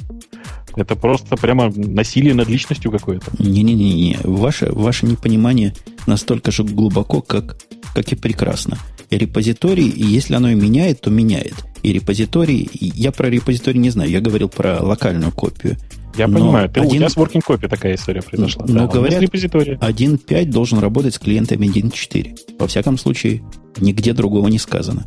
Это 0.76 0.96
просто 0.96 1.36
прямо 1.38 1.72
насилие 1.76 2.34
над 2.34 2.50
личностью 2.50 2.92
какое-то. 2.92 3.32
Не-не-не, 3.40 4.20
ваше, 4.24 4.72
ваше 4.72 5.06
непонимание 5.06 5.74
настолько 6.06 6.52
же 6.52 6.64
глубоко, 6.64 7.22
как, 7.22 7.58
как 7.96 8.12
и 8.12 8.16
прекрасно. 8.16 8.78
И 9.10 9.18
репозиторий, 9.18 9.90
если 9.90 10.36
оно 10.36 10.50
и 10.50 10.56
меняет, 10.56 11.02
то 11.02 11.10
меняет. 11.10 11.56
И 11.82 11.94
репозиторий, 11.94 12.70
я 12.74 13.12
про 13.12 13.30
репозиторий 13.30 13.80
не 13.80 13.90
знаю, 13.90 14.10
я 14.10 14.20
говорил 14.20 14.50
про 14.50 14.82
локальную 14.84 15.32
копию. 15.32 15.78
Я 16.18 16.28
но 16.28 16.40
понимаю, 16.40 16.70
ты, 16.70 16.80
один... 16.80 16.92
у 16.92 16.96
тебя 16.96 17.10
с 17.10 17.18
Working 17.18 17.44
Copy 17.46 17.68
такая 17.68 17.96
история 17.96 18.22
произошла. 18.22 18.66
Но 18.68 18.88
да, 18.88 18.94
говорят, 18.94 19.22
1.5 19.22 20.46
должен 20.46 20.80
работать 20.80 21.16
с 21.16 21.20
клиентами 21.20 21.68
1.4. 21.68 22.58
Во 22.60 22.68
всяком 22.68 22.98
случае, 22.98 23.44
нигде 23.78 24.14
другого 24.14 24.48
не 24.48 24.58
сказано. 24.58 25.06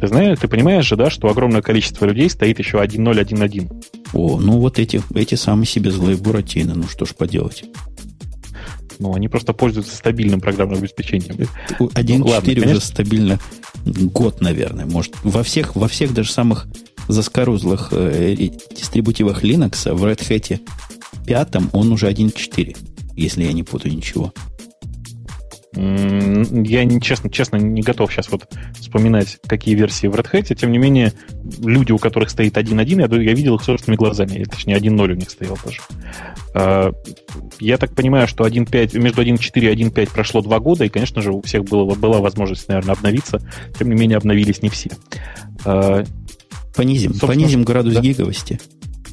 Ты 0.00 0.06
знаешь, 0.06 0.38
ты 0.38 0.48
понимаешь 0.48 0.86
же, 0.86 0.96
да, 0.96 1.10
что 1.10 1.28
огромное 1.28 1.62
количество 1.62 2.06
людей 2.06 2.30
стоит 2.30 2.58
еще 2.58 2.78
1.0, 2.78 3.20
1.1. 3.20 3.84
О, 4.14 4.40
ну 4.40 4.58
вот 4.58 4.78
эти, 4.78 5.02
эти 5.14 5.34
самые 5.34 5.66
себе 5.66 5.90
злые 5.90 6.16
буратины, 6.16 6.74
ну 6.74 6.84
что 6.84 7.04
ж 7.04 7.14
поделать. 7.14 7.64
Ну, 8.98 9.14
они 9.14 9.28
просто 9.28 9.52
пользуются 9.52 9.96
стабильным 9.96 10.40
программным 10.40 10.78
обеспечением. 10.78 11.48
1.4 11.78 12.64
ну, 12.64 12.70
уже 12.70 12.80
стабильно 12.80 13.38
год, 13.84 14.40
наверное. 14.40 14.86
Может, 14.86 15.14
во 15.24 15.42
всех, 15.42 15.74
во 15.74 15.88
всех 15.88 16.14
даже 16.14 16.30
самых 16.30 16.68
заскорузлых 17.08 17.88
э, 17.92 18.34
дистрибутивах 18.74 19.44
Linux 19.44 19.92
в 19.92 20.04
Red 20.04 20.20
Hat 20.20 20.60
пятом 21.26 21.70
он 21.72 21.92
уже 21.92 22.10
1.4, 22.10 22.76
если 23.16 23.44
я 23.44 23.52
не 23.52 23.62
путаю 23.62 23.94
ничего. 23.94 24.32
Я, 25.76 27.00
честно, 27.00 27.30
честно, 27.30 27.56
не 27.56 27.82
готов 27.82 28.12
сейчас 28.12 28.30
вот 28.30 28.48
вспоминать, 28.78 29.38
какие 29.46 29.74
версии 29.74 30.06
в 30.06 30.14
Red 30.14 30.30
Hat. 30.30 30.54
Тем 30.54 30.70
не 30.70 30.78
менее, 30.78 31.12
люди, 31.64 31.90
у 31.90 31.98
которых 31.98 32.30
стоит 32.30 32.56
1.1, 32.56 33.00
я, 33.00 33.22
я 33.22 33.34
видел 33.34 33.56
их 33.56 33.62
собственными 33.62 33.98
глазами. 33.98 34.44
Точнее, 34.44 34.76
1.0 34.76 35.10
у 35.10 35.14
них 35.14 35.28
стоял 35.28 35.56
тоже. 35.56 35.80
А, 36.54 36.92
я 37.58 37.76
так 37.76 37.92
понимаю, 37.92 38.28
что 38.28 38.46
1.5, 38.46 38.96
между 39.00 39.22
1.4 39.22 39.72
и 39.72 39.84
1.5 39.84 40.12
прошло 40.12 40.42
два 40.42 40.60
года, 40.60 40.84
и, 40.84 40.88
конечно 40.88 41.20
же, 41.22 41.32
у 41.32 41.42
всех 41.42 41.64
было, 41.64 41.92
была 41.96 42.20
возможность, 42.20 42.68
наверное, 42.68 42.94
обновиться. 42.94 43.40
Тем 43.76 43.88
не 43.88 43.96
менее, 43.96 44.18
обновились 44.18 44.62
не 44.62 44.68
все. 44.68 44.90
Понизим, 46.76 47.10
Собственно, 47.10 47.32
понизим 47.32 47.64
градус 47.64 47.94
да. 47.94 48.00
гиговости. 48.00 48.60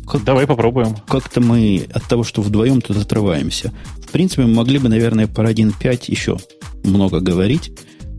Как, 0.07 0.23
Давай 0.23 0.47
попробуем. 0.47 0.95
Как-то 1.07 1.41
мы 1.41 1.87
от 1.93 2.03
того, 2.03 2.23
что 2.23 2.41
вдвоем 2.41 2.81
тут 2.81 2.97
отрываемся. 2.97 3.71
В 4.05 4.11
принципе, 4.11 4.43
мы 4.43 4.55
могли 4.55 4.79
бы, 4.79 4.89
наверное, 4.89 5.27
про 5.27 5.51
1.5 5.51 6.03
еще 6.07 6.37
много 6.83 7.19
говорить, 7.19 7.71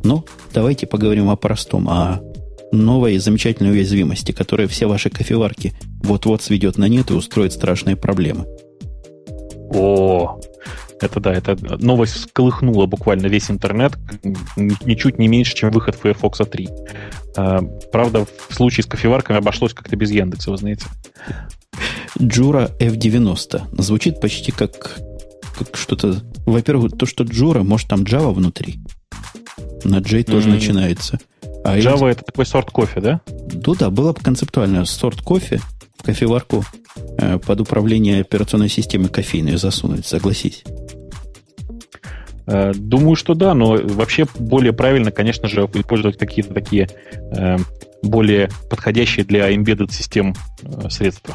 но 0.05 0.25
давайте 0.55 0.87
поговорим 0.87 1.29
о 1.29 1.37
простом, 1.37 1.89
о 1.89 2.21
новой 2.73 3.19
замечательной 3.19 3.73
уязвимости, 3.73 4.33
которая 4.33 4.69
все 4.69 4.87
ваши 4.87 5.11
кофеварки 5.11 5.75
вот-вот 6.03 6.43
сведет 6.43 6.79
на 6.79 6.89
нет 6.89 7.11
и 7.11 7.15
устроит 7.15 7.53
страшные 7.53 7.97
проблемы. 7.97 8.47
О, 9.75 10.41
это 11.03 11.21
да, 11.21 11.33
это 11.33 11.57
новость 11.79 12.15
всколыхнула 12.15 12.87
буквально 12.87 13.27
весь 13.27 13.51
интернет, 13.51 13.93
ничуть 14.57 15.19
не 15.19 15.29
меньше, 15.29 15.55
чем 15.55 15.71
выход 15.71 15.99
Firefox 16.03 16.49
3. 16.49 16.69
А, 17.37 17.61
правда, 17.93 18.27
в 18.49 18.55
случае 18.55 18.85
с 18.85 18.87
кофеварками 18.87 19.39
обошлось 19.39 19.75
как-то 19.75 19.97
без 19.97 20.11
Яндекса, 20.11 20.51
вы 20.51 20.57
знаете. 20.57 20.87
Джура 22.21 22.71
F90. 22.79 23.83
Звучит 23.83 24.21
почти 24.21 24.53
как, 24.53 24.99
как 25.59 25.77
что-то... 25.77 26.23
Во-первых, 26.47 26.97
то, 26.97 27.07
что 27.07 27.25
Джура, 27.25 27.63
может, 27.63 27.89
там 27.89 28.03
Java 28.03 28.33
внутри. 28.33 28.81
На 29.85 30.01
J 30.01 30.25
тоже 30.25 30.49
mm-hmm. 30.49 30.53
начинается. 30.53 31.19
А 31.65 31.79
Java 31.79 32.09
это 32.09 32.25
такой 32.25 32.47
сорт 32.47 32.71
кофе, 32.71 33.01
да? 33.01 33.21
Ну 33.53 33.75
да, 33.75 33.91
было 33.91 34.13
бы 34.13 34.21
концептуально. 34.21 34.85
Сорт 34.85 35.21
кофе 35.23 35.61
в 35.97 36.03
кофеварку 36.03 36.65
э, 37.19 37.39
под 37.39 37.61
управление 37.61 38.21
операционной 38.21 38.69
системы 38.69 39.09
кофейной 39.09 39.57
засунуть, 39.57 40.07
согласись. 40.07 40.65
Э, 42.47 42.73
думаю, 42.75 43.17
что 43.17 43.35
да, 43.35 43.55
но 43.55 43.77
вообще 43.77 44.27
более 44.39 44.73
правильно, 44.73 45.11
конечно 45.11 45.49
же, 45.49 45.69
использовать 45.75 46.19
какие-то 46.19 46.53
такие 46.55 46.89
э, 47.37 47.57
более 48.03 48.51
подходящие 48.69 49.25
для 49.25 49.53
embedded 49.55 49.93
систем 49.93 50.35
э, 50.63 50.91
средства. 50.91 51.35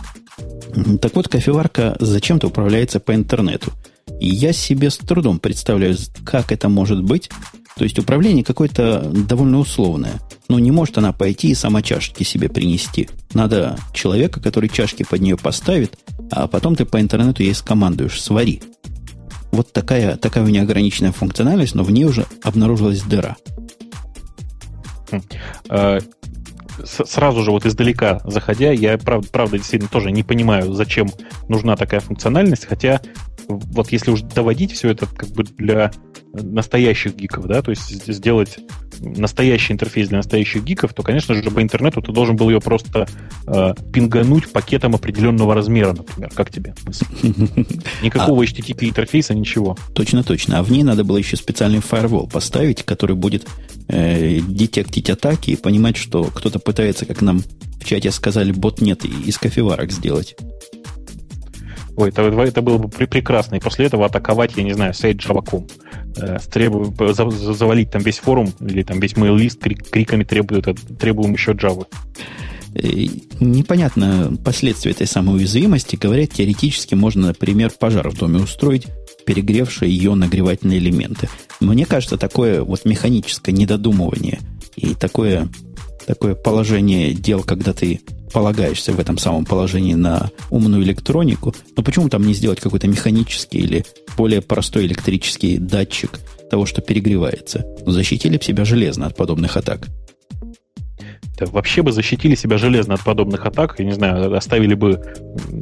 Так 1.01 1.15
вот, 1.15 1.27
кофеварка 1.27 1.95
зачем-то 1.99 2.47
управляется 2.47 2.99
по 2.99 3.15
интернету. 3.15 3.71
И 4.19 4.27
я 4.27 4.53
себе 4.53 4.89
с 4.89 4.97
трудом 4.97 5.39
представляю, 5.39 5.95
как 6.25 6.51
это 6.51 6.69
может 6.69 7.03
быть. 7.03 7.29
То 7.77 7.83
есть 7.83 7.99
управление 7.99 8.43
какое-то 8.43 9.01
довольно 9.01 9.59
условное. 9.59 10.13
Но 10.49 10.57
не 10.59 10.71
может 10.71 10.97
она 10.97 11.13
пойти 11.13 11.49
и 11.49 11.55
сама 11.55 11.81
чашки 11.81 12.23
себе 12.23 12.49
принести. 12.49 13.09
Надо 13.33 13.77
человека, 13.93 14.39
который 14.39 14.69
чашки 14.69 15.03
под 15.03 15.21
нее 15.21 15.37
поставит, 15.37 15.97
а 16.31 16.47
потом 16.47 16.75
ты 16.75 16.85
по 16.85 16.99
интернету 16.99 17.43
ей 17.43 17.53
скомандуешь 17.53 18.21
«свари». 18.21 18.61
Вот 19.57 19.73
такая, 19.73 20.17
такая 20.17 20.43
у 20.43 20.47
нее 20.47 20.61
ограниченная 20.61 21.11
функциональность, 21.11 21.73
но 21.73 21.83
в 21.83 21.89
ней 21.89 22.05
уже 22.05 22.27
обнаружилась 22.43 23.01
дыра. 23.01 23.37
Хм. 25.09 25.21
А, 25.67 25.97
сразу 26.83 27.41
же 27.41 27.49
вот 27.49 27.65
издалека 27.65 28.21
заходя, 28.23 28.71
я 28.71 28.99
правда, 28.99 29.27
правда 29.31 29.57
действительно 29.57 29.89
тоже 29.89 30.11
не 30.11 30.21
понимаю, 30.21 30.73
зачем 30.73 31.09
нужна 31.49 31.75
такая 31.75 32.01
функциональность, 32.01 32.67
хотя 32.67 33.01
вот 33.47 33.91
если 33.91 34.11
уж 34.11 34.21
доводить 34.21 34.73
все 34.73 34.91
это 34.91 35.07
как 35.07 35.29
бы 35.29 35.43
для 35.43 35.91
настоящих 36.41 37.15
гиков, 37.15 37.45
да, 37.45 37.61
то 37.61 37.71
есть 37.71 38.13
сделать 38.13 38.59
настоящий 38.99 39.73
интерфейс 39.73 40.09
для 40.09 40.17
настоящих 40.17 40.63
гиков, 40.63 40.93
то, 40.93 41.03
конечно 41.03 41.35
же, 41.35 41.43
по 41.51 41.61
интернету 41.61 42.01
ты 42.01 42.11
должен 42.11 42.35
был 42.35 42.49
ее 42.49 42.59
просто 42.59 43.07
э, 43.45 43.73
пингануть 43.93 44.51
пакетом 44.51 44.95
определенного 44.95 45.53
размера, 45.53 45.93
например. 45.93 46.31
Как 46.33 46.51
тебе? 46.51 46.73
Никакого 48.01 48.43
HTTP 48.43 48.89
интерфейса, 48.89 49.33
ничего. 49.33 49.77
Точно, 49.93 50.23
точно. 50.23 50.59
А 50.59 50.63
в 50.63 50.71
ней 50.71 50.83
надо 50.83 51.03
было 51.03 51.17
еще 51.17 51.37
специальный 51.37 51.79
фаервол 51.79 52.27
поставить, 52.27 52.83
который 52.83 53.15
будет 53.15 53.47
э, 53.87 54.39
детектить 54.41 55.09
атаки 55.09 55.51
и 55.51 55.55
понимать, 55.55 55.97
что 55.97 56.25
кто-то 56.25 56.59
пытается, 56.59 57.05
как 57.05 57.21
нам 57.21 57.41
в 57.79 57.85
чате 57.85 58.11
сказали, 58.11 58.51
бот 58.51 58.81
нет, 58.81 59.05
из 59.05 59.37
кофеварок 59.37 59.91
сделать. 59.91 60.35
Ой, 61.97 62.09
это, 62.09 62.21
это 62.21 62.61
было 62.61 62.77
бы 62.77 62.89
прекрасно. 62.89 63.55
И 63.55 63.59
после 63.59 63.87
этого 63.87 64.05
атаковать, 64.05 64.55
я 64.55 64.61
не 64.61 64.73
знаю, 64.73 64.93
сайт 64.93 65.17
Java.com. 65.17 65.67
Э, 66.15 66.37
требую, 66.51 66.93
завалить 67.31 67.89
там 67.89 68.03
весь 68.03 68.19
форум 68.19 68.53
или 68.61 68.83
там 68.83 68.99
весь 68.99 69.17
мейл-лист 69.17 69.59
крик, 69.59 69.89
криками 69.89 70.23
требуют, 70.23 70.67
требуем 70.99 71.33
еще 71.33 71.53
Java. 71.53 71.87
Э, 72.75 72.87
непонятно 73.39 74.37
последствия 74.45 74.91
этой 74.91 75.07
самой 75.07 75.37
уязвимости. 75.37 75.95
Говорят, 75.95 76.33
теоретически 76.33 76.93
можно, 76.93 77.29
например, 77.29 77.71
пожар 77.71 78.07
в 78.11 78.17
доме 78.19 78.41
устроить, 78.41 78.85
перегревшие 79.25 79.91
ее 79.91 80.13
нагревательные 80.13 80.77
элементы. 80.77 81.29
Мне 81.59 81.87
кажется, 81.87 82.17
такое 82.17 82.61
вот 82.61 82.85
механическое 82.85 83.53
недодумывание 83.53 84.39
и 84.75 84.93
такое, 84.93 85.49
такое 86.05 86.35
положение 86.35 87.15
дел, 87.15 87.41
когда 87.41 87.73
ты 87.73 88.01
полагаешься 88.37 88.91
в 88.91 88.99
этом 88.99 89.17
самом 89.17 89.45
положении 89.45 89.95
на 89.95 90.29
умную 90.51 90.83
электронику, 90.83 91.55
но 91.75 91.81
почему 91.81 92.07
там 92.07 92.21
не 92.21 92.35
сделать 92.35 92.59
какой-то 92.59 92.87
механический 92.87 93.57
или 93.57 93.83
более 94.15 94.43
простой 94.43 94.85
электрический 94.85 95.57
датчик 95.57 96.19
того, 96.51 96.67
что 96.67 96.81
перегревается? 96.83 97.65
Защитили 97.83 98.37
бы 98.37 98.43
себя 98.43 98.63
железно 98.63 99.07
от 99.07 99.15
подобных 99.15 99.57
атак. 99.57 99.87
Да, 101.39 101.47
вообще 101.47 101.81
бы 101.81 101.91
защитили 101.91 102.35
себя 102.35 102.59
железно 102.59 102.93
от 102.93 103.03
подобных 103.03 103.43
атак, 103.43 103.79
я 103.79 103.85
не 103.85 103.93
знаю, 103.93 104.35
оставили 104.35 104.75
бы 104.75 105.01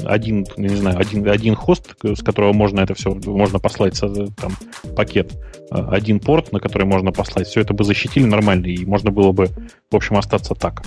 один, 0.03 0.45
не 0.57 0.75
знаю, 0.75 0.99
один, 0.99 1.29
один 1.29 1.55
хост, 1.55 1.95
с 2.03 2.21
которого 2.21 2.51
можно 2.51 2.81
это 2.81 2.93
все, 2.93 3.17
можно 3.25 3.59
послать 3.59 3.97
там, 4.01 4.51
пакет, 4.97 5.31
один 5.69 6.19
порт, 6.19 6.51
на 6.51 6.59
который 6.59 6.85
можно 6.85 7.13
послать, 7.13 7.47
все 7.47 7.61
это 7.61 7.73
бы 7.73 7.85
защитили 7.85 8.25
нормально, 8.25 8.65
и 8.65 8.85
можно 8.85 9.11
было 9.11 9.31
бы, 9.31 9.47
в 9.89 9.95
общем, 9.95 10.17
остаться 10.17 10.55
так. 10.55 10.83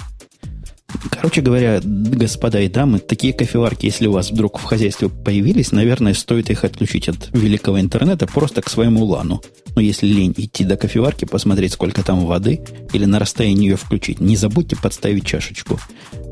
Короче 1.11 1.43
говоря, 1.43 1.81
господа 1.83 2.61
и 2.61 2.69
дамы, 2.69 2.99
такие 2.99 3.33
кофеварки, 3.33 3.87
если 3.87 4.07
у 4.07 4.13
вас 4.13 4.31
вдруг 4.31 4.59
в 4.59 4.65
хозяйстве 4.65 5.09
появились, 5.09 5.73
наверное, 5.73 6.15
стоит 6.15 6.51
их 6.51 6.65
отключить 6.65 7.09
от 7.09 7.29
великого 7.33 7.81
интернета 7.81 8.27
просто 8.27 8.63
к 8.63 8.71
своему 8.71 9.05
лану. 9.05 9.43
Но 9.75 9.83
если 9.83 10.07
лень 10.07 10.35
идти 10.37 10.65
до 10.65 10.77
кофеварки, 10.77 11.25
посмотреть, 11.25 11.73
сколько 11.75 12.03
там 12.03 12.25
воды, 12.25 12.61
или 12.93 13.05
на 13.05 13.19
расстоянии 13.19 13.69
ее 13.69 13.77
включить, 13.77 14.21
не 14.21 14.37
забудьте 14.37 14.77
подставить 14.77 15.27
чашечку. 15.27 15.79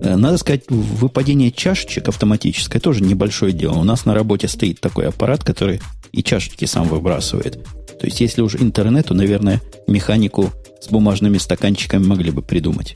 Э, 0.02 0.16
надо 0.16 0.38
сказать, 0.38 0.62
выпадение 0.68 1.52
чашечек 1.52 2.08
автоматическое 2.08 2.80
тоже 2.80 3.04
небольшое 3.04 3.52
дело. 3.52 3.74
У 3.74 3.84
нас 3.84 4.04
на 4.04 4.14
работе 4.14 4.48
стоит 4.48 4.80
такой 4.80 5.08
аппарат, 5.08 5.44
который 5.44 5.80
и 6.12 6.22
чашечки 6.22 6.64
сам 6.64 6.88
выбрасывает. 6.88 7.62
То 8.00 8.06
есть, 8.06 8.20
если 8.20 8.42
уж 8.42 8.56
интернету, 8.56 9.14
наверное, 9.14 9.60
механику 9.86 10.52
с 10.80 10.88
бумажными 10.88 11.38
стаканчиками 11.38 12.04
могли 12.04 12.30
бы 12.30 12.42
придумать. 12.42 12.94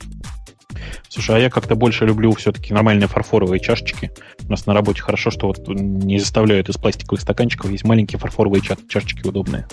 Слушай, 1.09 1.35
а 1.37 1.39
я 1.39 1.49
как-то 1.49 1.75
больше 1.75 2.05
люблю 2.05 2.31
все-таки 2.33 2.73
нормальные 2.73 3.07
фарфоровые 3.07 3.59
чашечки. 3.59 4.11
У 4.45 4.51
нас 4.51 4.65
на 4.65 4.73
работе 4.73 5.01
хорошо, 5.01 5.31
что 5.31 5.47
вот 5.47 5.67
не 5.67 6.19
заставляют 6.19 6.69
из 6.69 6.77
пластиковых 6.77 7.21
стаканчиков. 7.21 7.71
Есть 7.71 7.83
маленькие 7.83 8.19
фарфоровые 8.19 8.61
ча- 8.61 8.77
чашечки 8.89 9.27
удобные. 9.27 9.67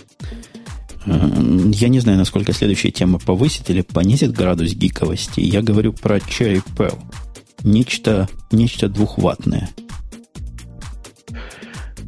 Я 1.06 1.88
не 1.88 2.00
знаю, 2.00 2.18
насколько 2.18 2.52
следующая 2.52 2.90
тема 2.90 3.18
повысит 3.18 3.70
или 3.70 3.80
понизит 3.80 4.32
градус 4.32 4.74
гиковости. 4.74 5.40
Я 5.40 5.62
говорю 5.62 5.92
про 5.92 6.18
Cherry 6.18 6.62
Pearl. 6.76 6.98
Нечто, 7.62 8.28
нечто 8.52 8.88
двухватное. 8.88 9.70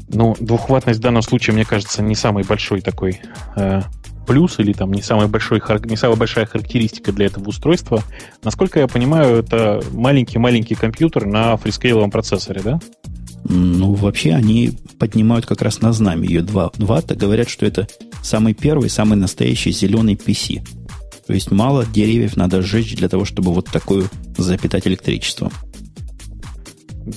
Ну, 0.08 0.36
двухватность 0.40 0.98
в 0.98 1.02
данном 1.02 1.22
случае, 1.22 1.54
мне 1.54 1.64
кажется, 1.64 2.02
не 2.02 2.14
самый 2.14 2.44
большой 2.44 2.80
такой 2.80 3.20
э, 3.56 3.82
плюс 4.26 4.58
или 4.58 4.72
там 4.72 4.92
не, 4.92 5.02
самая 5.02 5.28
большой, 5.28 5.62
не 5.84 5.96
самая 5.96 6.16
большая 6.16 6.46
характеристика 6.46 7.12
для 7.12 7.26
этого 7.26 7.48
устройства. 7.48 8.02
Насколько 8.42 8.80
я 8.80 8.86
понимаю, 8.86 9.36
это 9.36 9.82
маленький-маленький 9.92 10.74
компьютер 10.74 11.26
на 11.26 11.56
фрискейловом 11.56 12.10
процессоре, 12.10 12.60
да? 12.62 12.80
Ну, 13.44 13.94
вообще 13.94 14.32
они 14.34 14.78
поднимают 14.98 15.46
как 15.46 15.62
раз 15.62 15.80
на 15.80 15.92
знамя 15.92 16.26
ее 16.26 16.42
2 16.42 16.72
ватта. 16.78 17.14
Говорят, 17.14 17.48
что 17.48 17.66
это 17.66 17.88
самый 18.22 18.54
первый, 18.54 18.90
самый 18.90 19.16
настоящий 19.16 19.72
зеленый 19.72 20.14
PC. 20.14 20.60
То 21.26 21.32
есть 21.32 21.50
мало 21.50 21.86
деревьев 21.86 22.36
надо 22.36 22.60
сжечь 22.60 22.94
для 22.96 23.08
того, 23.08 23.24
чтобы 23.24 23.52
вот 23.52 23.66
такую 23.66 24.08
запитать 24.36 24.86
электричеством 24.86 25.50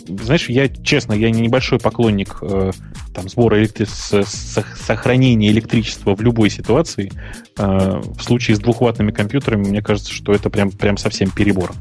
знаешь, 0.08 0.50
я 0.50 0.68
честно, 0.68 1.14
я 1.14 1.30
небольшой 1.30 1.80
поклонник 1.80 2.38
э, 2.42 2.72
там, 3.14 3.30
сбора 3.30 3.60
электри... 3.60 3.86
сохранения 3.86 5.50
электричества 5.50 6.16
в 6.16 6.22
любой 6.22 6.50
ситуации. 6.50 7.12
Э, 7.58 8.02
в 8.04 8.22
случае 8.22 8.56
с 8.56 8.60
двухваттными 8.60 9.12
компьютерами, 9.12 9.68
мне 9.68 9.82
кажется, 9.82 10.12
что 10.12 10.34
это 10.34 10.50
прям, 10.50 10.72
прям 10.72 10.98
совсем 10.98 11.30
перебор. 11.30 11.74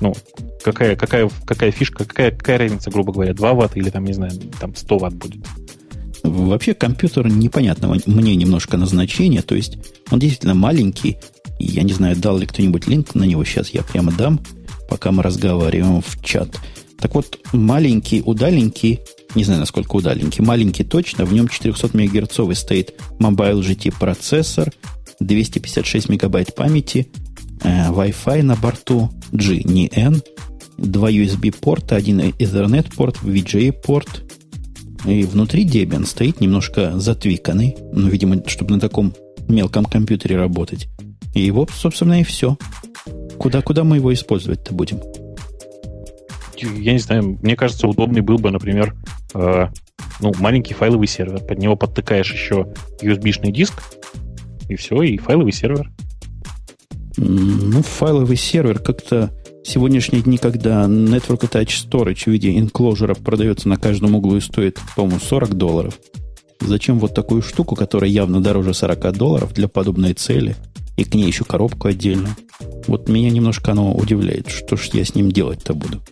Ну, 0.00 0.14
какая, 0.62 0.96
какая, 0.96 1.30
какая 1.44 1.70
фишка, 1.70 2.04
какая, 2.04 2.30
какая 2.30 2.58
разница, 2.58 2.90
грубо 2.90 3.12
говоря, 3.12 3.34
2 3.34 3.54
ватта 3.54 3.78
или 3.78 3.90
там, 3.90 4.04
не 4.04 4.12
знаю, 4.12 4.32
там 4.60 4.74
100 4.74 4.98
ватт 4.98 5.14
будет? 5.14 5.44
Вообще 6.22 6.74
компьютер 6.74 7.28
непонятного 7.28 7.98
мне 8.06 8.34
немножко 8.34 8.76
назначения, 8.76 9.42
то 9.42 9.54
есть 9.54 9.78
он 10.10 10.18
действительно 10.18 10.54
маленький, 10.54 11.18
и 11.58 11.66
я 11.66 11.82
не 11.82 11.92
знаю, 11.92 12.16
дал 12.16 12.36
ли 12.38 12.46
кто-нибудь 12.46 12.88
линк 12.88 13.14
на 13.14 13.24
него, 13.24 13.44
сейчас 13.44 13.70
я 13.70 13.82
прямо 13.82 14.12
дам, 14.12 14.40
пока 14.88 15.12
мы 15.12 15.22
разговариваем 15.22 16.02
в 16.02 16.22
чат. 16.22 16.48
Так 16.98 17.14
вот, 17.14 17.38
маленький, 17.52 18.22
удаленький, 18.24 19.00
не 19.34 19.44
знаю, 19.44 19.60
насколько 19.60 19.96
удаленький, 19.96 20.42
маленький 20.42 20.84
точно, 20.84 21.24
в 21.24 21.32
нем 21.32 21.48
400 21.48 21.96
МГц 21.96 22.58
стоит 22.58 22.94
Mobile 23.18 23.60
GT 23.60 23.94
процессор, 23.98 24.72
256 25.20 26.08
мегабайт 26.08 26.54
памяти, 26.54 27.08
э, 27.62 27.90
Wi-Fi 27.90 28.42
на 28.42 28.56
борту, 28.56 29.10
G, 29.32 29.62
не 29.62 29.90
N, 29.94 30.22
два 30.78 31.10
USB 31.10 31.54
порта, 31.58 31.96
один 31.96 32.20
Ethernet 32.20 32.94
порт, 32.94 33.16
VGA 33.22 33.72
порт, 33.72 34.24
и 35.06 35.24
внутри 35.24 35.66
Debian 35.66 36.06
стоит 36.06 36.40
немножко 36.40 36.98
затвиканный, 36.98 37.76
ну, 37.92 38.08
видимо, 38.08 38.42
чтобы 38.46 38.74
на 38.74 38.80
таком 38.80 39.14
мелком 39.48 39.84
компьютере 39.84 40.36
работать. 40.36 40.88
И 41.34 41.42
его, 41.42 41.68
собственно, 41.72 42.20
и 42.20 42.24
все. 42.24 42.56
Куда, 43.38 43.62
куда 43.62 43.84
мы 43.84 43.96
его 43.96 44.12
использовать-то 44.12 44.74
будем? 44.74 45.00
Я 46.62 46.92
не 46.92 46.98
знаю, 46.98 47.38
мне 47.42 47.56
кажется, 47.56 47.88
удобный 47.88 48.20
был 48.20 48.38
бы, 48.38 48.50
например, 48.50 48.94
э, 49.34 49.68
ну, 50.20 50.32
маленький 50.38 50.74
файловый 50.74 51.06
сервер. 51.06 51.40
Под 51.40 51.58
него 51.58 51.76
подтыкаешь 51.76 52.32
еще 52.32 52.72
USB-шный 53.02 53.52
диск, 53.52 53.82
и 54.68 54.76
все, 54.76 55.02
и 55.02 55.18
файловый 55.18 55.52
сервер. 55.52 55.90
Ну, 57.16 57.82
файловый 57.82 58.36
сервер 58.36 58.78
как-то 58.78 59.32
сегодняшние 59.64 60.22
дни, 60.22 60.38
когда 60.38 60.84
Network 60.84 61.48
Attached 61.48 61.88
Storage 61.88 62.24
в 62.24 62.26
виде 62.28 62.58
инкложера 62.58 63.14
продается 63.14 63.68
на 63.68 63.76
каждом 63.76 64.14
углу 64.14 64.36
и 64.36 64.40
стоит, 64.40 64.78
по-моему, 64.94 65.20
40 65.20 65.54
долларов. 65.54 65.98
Зачем 66.60 66.98
вот 66.98 67.14
такую 67.14 67.42
штуку, 67.42 67.74
которая 67.76 68.10
явно 68.10 68.42
дороже 68.42 68.74
40 68.74 69.12
долларов 69.12 69.52
для 69.52 69.68
подобной 69.68 70.14
цели, 70.14 70.56
и 70.96 71.04
к 71.04 71.14
ней 71.14 71.26
еще 71.26 71.44
коробку 71.44 71.88
отдельно? 71.88 72.36
Вот 72.86 73.08
меня 73.08 73.30
немножко 73.30 73.72
оно 73.72 73.94
удивляет. 73.94 74.48
Что 74.48 74.76
ж 74.76 74.90
я 74.92 75.04
с 75.04 75.14
ним 75.14 75.30
делать-то 75.30 75.74
буду? 75.74 76.02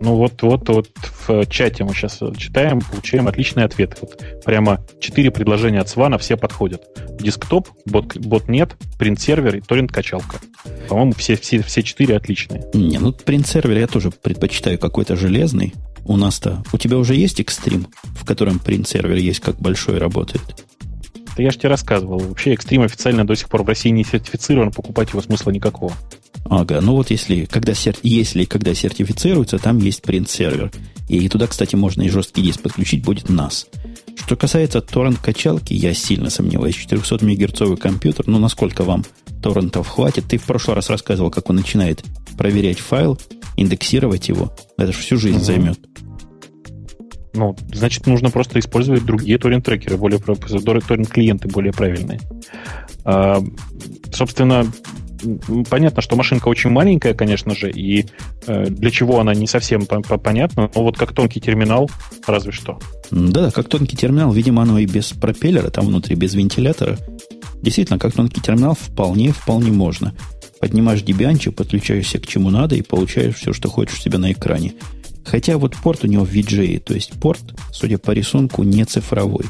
Ну 0.00 0.16
вот, 0.16 0.42
вот, 0.42 0.68
вот 0.68 0.88
в 1.26 1.46
чате 1.46 1.84
мы 1.84 1.94
сейчас 1.94 2.20
читаем, 2.36 2.80
получаем 2.80 3.28
отличный 3.28 3.64
ответ. 3.64 3.96
Вот 4.00 4.22
прямо 4.44 4.84
четыре 5.00 5.30
предложения 5.30 5.80
от 5.80 5.88
Свана 5.88 6.18
все 6.18 6.36
подходят. 6.36 6.82
Десктоп, 7.18 7.68
бот, 7.86 8.16
бот 8.16 8.48
нет, 8.48 8.76
принт-сервер 8.98 9.56
и 9.56 9.60
торрент-качалка. 9.60 10.38
По-моему, 10.88 11.12
все, 11.12 11.36
все, 11.36 11.62
все 11.62 11.82
четыре 11.82 12.16
отличные. 12.16 12.64
Не, 12.74 12.98
ну 12.98 13.12
принт-сервер 13.12 13.78
я 13.78 13.86
тоже 13.86 14.10
предпочитаю 14.10 14.78
какой-то 14.78 15.16
железный. 15.16 15.72
У 16.06 16.16
нас-то... 16.18 16.62
У 16.72 16.76
тебя 16.76 16.98
уже 16.98 17.14
есть 17.14 17.40
экстрим, 17.40 17.86
в 18.02 18.26
котором 18.26 18.58
принт-сервер 18.58 19.16
есть, 19.16 19.40
как 19.40 19.56
большой 19.56 19.98
работает? 19.98 20.63
Да 21.36 21.42
я 21.42 21.50
же 21.50 21.58
тебе 21.58 21.70
рассказывал. 21.70 22.18
Вообще 22.18 22.54
экстрим 22.54 22.82
официально 22.82 23.26
до 23.26 23.34
сих 23.34 23.48
пор 23.48 23.62
в 23.62 23.68
России 23.68 23.90
не 23.90 24.04
сертифицирован, 24.04 24.72
покупать 24.72 25.10
его 25.10 25.22
смысла 25.22 25.50
никакого. 25.50 25.92
Ага, 26.44 26.80
ну 26.80 26.92
вот 26.94 27.10
если 27.10 27.46
когда, 27.46 27.72
если 28.02 28.44
когда 28.44 28.74
сертифицируется, 28.74 29.58
там 29.58 29.78
есть 29.78 30.02
принт-сервер. 30.02 30.70
И 31.08 31.28
туда, 31.28 31.46
кстати, 31.46 31.74
можно 31.74 32.02
и 32.02 32.08
жесткий 32.08 32.42
диск 32.42 32.62
подключить, 32.62 33.04
будет 33.04 33.28
NAS. 33.28 33.66
Что 34.16 34.36
касается 34.36 34.80
торрент-качалки, 34.80 35.74
я 35.74 35.92
сильно 35.94 36.30
сомневаюсь. 36.30 36.76
400 36.76 37.24
мегагерцовый 37.24 37.76
компьютер, 37.76 38.26
ну 38.26 38.38
насколько 38.38 38.84
вам 38.84 39.04
торрентов 39.42 39.88
хватит? 39.88 40.24
Ты 40.28 40.38
в 40.38 40.44
прошлый 40.44 40.76
раз 40.76 40.88
рассказывал, 40.88 41.30
как 41.30 41.50
он 41.50 41.56
начинает 41.56 42.02
проверять 42.36 42.78
файл, 42.78 43.18
индексировать 43.56 44.28
его. 44.28 44.54
Это 44.76 44.92
же 44.92 44.98
всю 44.98 45.16
жизнь 45.16 45.38
угу. 45.38 45.44
займет. 45.44 45.78
Ну, 47.34 47.56
значит, 47.72 48.06
нужно 48.06 48.30
просто 48.30 48.58
использовать 48.60 49.04
другие 49.04 49.38
торрент-трекеры, 49.38 49.96
более 49.96 50.18
торрент-клиенты 50.18 51.48
более 51.48 51.72
правильные. 51.72 52.20
А, 53.04 53.42
собственно, 54.12 54.66
понятно, 55.68 56.02
что 56.02 56.16
машинка 56.16 56.48
очень 56.48 56.70
маленькая, 56.70 57.14
конечно 57.14 57.54
же, 57.54 57.70
и 57.70 58.06
э, 58.46 58.66
для 58.66 58.90
чего 58.90 59.20
она 59.20 59.34
не 59.34 59.46
совсем 59.46 59.86
понятно, 59.86 60.70
но 60.74 60.82
вот 60.82 60.96
как 60.96 61.12
тонкий 61.12 61.40
терминал, 61.40 61.90
разве 62.26 62.52
что. 62.52 62.78
Да, 63.10 63.50
как 63.50 63.68
тонкий 63.68 63.96
терминал, 63.96 64.32
видимо, 64.32 64.62
оно 64.62 64.78
и 64.78 64.86
без 64.86 65.12
пропеллера, 65.12 65.70
там 65.70 65.86
внутри 65.86 66.16
без 66.16 66.34
вентилятора. 66.34 66.98
Действительно, 67.62 67.98
как 67.98 68.12
тонкий 68.12 68.40
терминал 68.40 68.76
вполне, 68.78 69.32
вполне 69.32 69.72
можно. 69.72 70.14
Поднимаешь 70.60 71.02
дебианчик, 71.02 71.54
подключаешься 71.54 72.18
к 72.18 72.26
чему 72.26 72.50
надо 72.50 72.74
и 72.76 72.82
получаешь 72.82 73.34
все, 73.36 73.52
что 73.52 73.68
хочешь 73.68 73.98
у 73.98 74.00
себя 74.00 74.18
на 74.18 74.32
экране. 74.32 74.74
Хотя 75.24 75.58
вот 75.58 75.76
порт 75.76 76.04
у 76.04 76.06
него 76.06 76.24
VGA, 76.24 76.78
то 76.80 76.94
есть 76.94 77.12
порт, 77.20 77.42
судя 77.72 77.98
по 77.98 78.10
рисунку, 78.10 78.62
не 78.62 78.84
цифровой, 78.84 79.46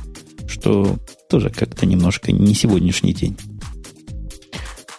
что 0.46 0.96
тоже 1.28 1.50
как-то 1.50 1.86
немножко 1.86 2.32
не 2.32 2.54
сегодняшний 2.54 3.12
день. 3.12 3.36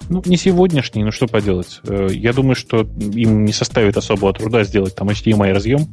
Ну, 0.09 0.21
не 0.25 0.37
сегодняшний, 0.37 1.03
но 1.03 1.11
что 1.11 1.27
поделать. 1.27 1.79
Э, 1.87 2.07
я 2.11 2.33
думаю, 2.33 2.55
что 2.55 2.87
им 2.99 3.45
не 3.45 3.51
составит 3.51 3.97
особого 3.97 4.33
труда 4.33 4.63
сделать 4.63 4.95
там 4.95 5.09
HDMI 5.09 5.51
разъем, 5.51 5.87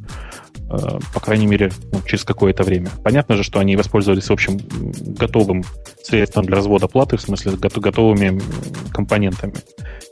э, 0.69 0.99
по 1.13 1.19
крайней 1.19 1.47
мере, 1.47 1.71
ну, 1.91 1.99
через 2.05 2.23
какое-то 2.23 2.63
время. 2.63 2.89
Понятно 3.03 3.35
же, 3.35 3.43
что 3.43 3.59
они 3.59 3.75
воспользовались, 3.75 4.29
в 4.29 4.33
общем, 4.33 4.59
готовым 5.17 5.63
средством 6.03 6.45
для 6.45 6.57
развода 6.57 6.87
платы, 6.87 7.17
в 7.17 7.21
смысле 7.21 7.53
готовыми 7.57 8.39
компонентами. 8.91 9.55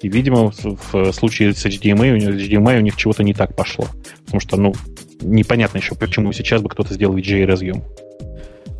И, 0.02 0.10
видимо, 0.10 0.52
в 0.52 1.12
случае 1.12 1.54
с 1.54 1.66
HDMI, 1.66 2.18
HDMI 2.18 2.78
у 2.78 2.82
них 2.82 2.96
чего-то 2.96 3.24
не 3.24 3.34
так 3.34 3.56
пошло. 3.56 3.86
Потому 4.26 4.40
что, 4.40 4.58
ну, 4.58 4.74
непонятно 5.22 5.78
еще, 5.78 5.94
почему 5.94 6.34
сейчас 6.34 6.62
бы 6.62 6.70
кто-то 6.70 6.94
сделал 6.94 7.16
VGA 7.16 7.46
разъем. 7.46 7.84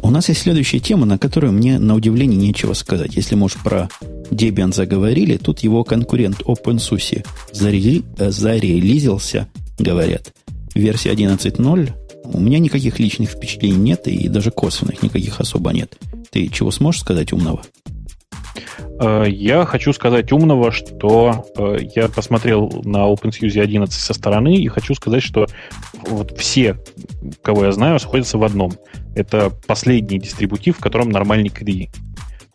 У 0.04 0.10
нас 0.10 0.30
есть 0.30 0.42
следующая 0.42 0.80
тема, 0.80 1.06
на 1.06 1.18
которую 1.18 1.54
мне, 1.54 1.78
на 1.78 1.96
удивление, 1.96 2.38
нечего 2.38 2.74
сказать. 2.74 3.16
Если, 3.16 3.36
может, 3.36 3.60
про 3.60 3.90
Debian 4.32 4.74
заговорили, 4.74 5.38
тут 5.38 5.60
его 5.60 5.84
конкурент 5.84 6.42
OpenSUSE 6.42 7.26
зарели, 7.52 8.04
э, 8.18 8.32
зарелизился, 8.32 9.48
говорят. 9.78 10.34
Версия 10.74 11.12
11.0. 11.12 11.94
У 12.24 12.40
меня 12.40 12.60
никаких 12.60 13.00
личных 13.00 13.32
впечатлений 13.32 13.78
нет, 13.78 14.08
и 14.08 14.28
даже 14.28 14.52
косвенных 14.52 15.04
никаких 15.04 15.40
особо 15.40 15.72
нет. 15.72 15.98
Ты 16.32 16.48
чего 16.48 16.72
сможешь 16.72 17.02
сказать 17.02 17.34
умного? 17.34 17.62
Э, 19.00 19.26
я 19.28 19.66
хочу 19.66 19.94
сказать 19.94 20.32
умного, 20.32 20.72
что 20.72 21.46
э, 21.58 21.78
я 21.96 22.08
посмотрел 22.08 22.70
на 22.84 23.12
OpenSUSE 23.12 23.62
11 23.62 23.94
со 23.94 24.14
стороны 24.14 24.56
и 24.56 24.68
хочу 24.68 24.94
сказать, 24.94 25.24
что 25.24 25.48
вот 26.08 26.38
все, 26.38 26.78
кого 27.42 27.66
я 27.66 27.72
знаю, 27.72 28.00
сходятся 28.00 28.38
в 28.38 28.44
одном. 28.44 28.74
Это 29.16 29.52
последний 29.68 30.20
дистрибутив, 30.20 30.78
в 30.78 30.82
котором 30.82 31.10
нормальный 31.10 31.50
KDE. 31.50 31.90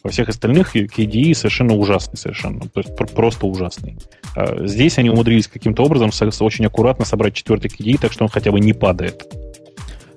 Во 0.03 0.11
всех 0.11 0.29
остальных 0.29 0.77
KDE 0.77 1.35
совершенно 1.35 1.75
ужасный, 1.75 2.17
совершенно, 2.17 2.61
то 2.69 2.81
есть 2.81 2.95
просто 2.95 3.47
ужасный. 3.47 3.99
А 4.37 4.67
здесь 4.67 4.99
они 4.99 5.11
умудрились 5.11 5.49
каким-то 5.49 5.83
образом 5.83 6.11
очень 6.41 6.67
аккуратно 6.67 7.05
собрать 7.05 7.35
четвертый 7.35 7.69
KDE, 7.69 7.99
так 8.01 8.13
что 8.13 8.25
он 8.25 8.31
хотя 8.31 8.53
бы 8.53 8.61
не 8.61 8.73
падает. 8.73 9.27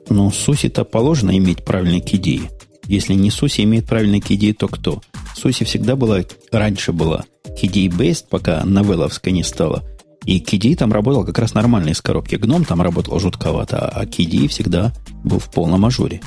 Но 0.10 0.30
Суси-то 0.32 0.86
положено 0.86 1.36
иметь 1.38 1.64
правильный 1.64 2.02
KDE. 2.02 2.50
Если 2.86 3.14
не 3.14 3.30
Суси 3.30 3.62
имеет 3.62 3.86
правильный 3.86 4.20
KDE, 4.20 4.54
то 4.54 4.68
кто? 4.68 5.02
Суси 5.40 5.64
всегда 5.64 5.96
была, 5.96 6.20
раньше 6.52 6.92
была 6.92 7.24
KDE-based, 7.46 8.26
пока 8.30 8.64
новелловская 8.66 9.34
не 9.34 9.44
стала. 9.44 9.84
И 10.26 10.40
KDE 10.40 10.76
там 10.76 10.92
работал 10.92 11.26
как 11.26 11.40
раз 11.40 11.54
нормально 11.54 11.90
из 11.90 12.02
коробки. 12.02 12.36
Гном 12.36 12.66
там 12.66 12.82
работал 12.82 13.18
жутковато, 13.20 13.88
а 13.88 14.06
KDE 14.06 14.50
всегда 14.50 14.94
был 15.24 15.40
в 15.40 15.50
полном 15.50 15.86
ажуре. 15.86 16.22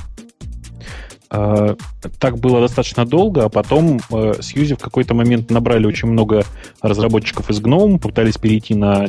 А, 1.35 1.77
так 2.19 2.39
было 2.39 2.61
достаточно 2.61 3.07
долго, 3.07 3.45
а 3.45 3.49
потом 3.49 4.01
э, 4.11 4.35
Сьюзи 4.43 4.75
в 4.75 4.79
какой-то 4.79 5.15
момент 5.15 5.51
набрали 5.51 5.87
очень 5.87 6.09
много 6.09 6.45
разработчиков 6.83 7.49
из 7.49 7.59
GNOME, 7.59 7.99
пытались 7.99 8.37
перейти 8.37 8.75
на, 8.75 9.07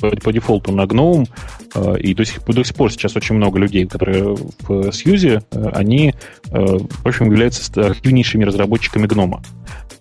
по, 0.00 0.10
по 0.10 0.32
дефолту 0.32 0.70
на 0.70 0.82
GNOME, 0.82 1.28
э, 1.74 1.98
и 1.98 2.14
до 2.14 2.24
сих, 2.24 2.44
до 2.44 2.62
сих 2.62 2.76
пор 2.76 2.92
сейчас 2.92 3.16
очень 3.16 3.34
много 3.34 3.58
людей, 3.58 3.84
которые 3.84 4.36
в 4.60 4.92
Сьюзи, 4.92 5.40
э, 5.50 5.70
они, 5.74 6.14
в 6.50 7.04
общем, 7.04 7.26
являются 7.26 7.84
активнейшими 7.84 8.44
разработчиками 8.44 9.08
GNOME. 9.08 9.40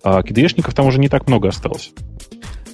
А 0.04 0.22
кидешников 0.22 0.76
там 0.76 0.86
уже 0.86 1.00
не 1.00 1.10
так 1.10 1.28
много 1.28 1.50
осталось. 1.50 1.94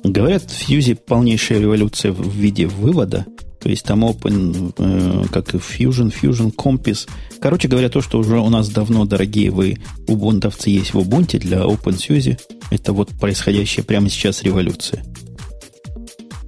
Говорят, 0.04 0.44
в 0.44 0.54
Фьюзе 0.54 0.96
полнейшая 0.96 1.60
революция 1.60 2.12
в 2.12 2.28
виде 2.28 2.68
вывода. 2.68 3.26
То 3.62 3.70
есть 3.70 3.86
там 3.86 4.03
Open, 4.03 4.74
э, 4.78 5.26
как 5.32 5.53
и 5.53 5.57
Fusion, 5.57 6.12
Fusion, 6.12 6.53
Compass. 6.53 7.07
Короче 7.39 7.68
говоря, 7.68 7.89
то, 7.89 8.01
что 8.01 8.20
уже 8.20 8.39
у 8.39 8.49
нас 8.49 8.70
давно, 8.70 9.05
дорогие 9.05 9.51
вы, 9.51 9.78
убунтовцы 10.07 10.72
есть 10.72 10.93
в 10.93 10.99
Ubuntu 10.99 11.38
для 11.38 11.59
OpenSUSE, 11.59 12.39
это 12.72 12.93
вот 12.93 13.09
происходящая 13.09 13.86
прямо 13.86 14.09
сейчас 14.09 14.41
революция. 14.41 15.03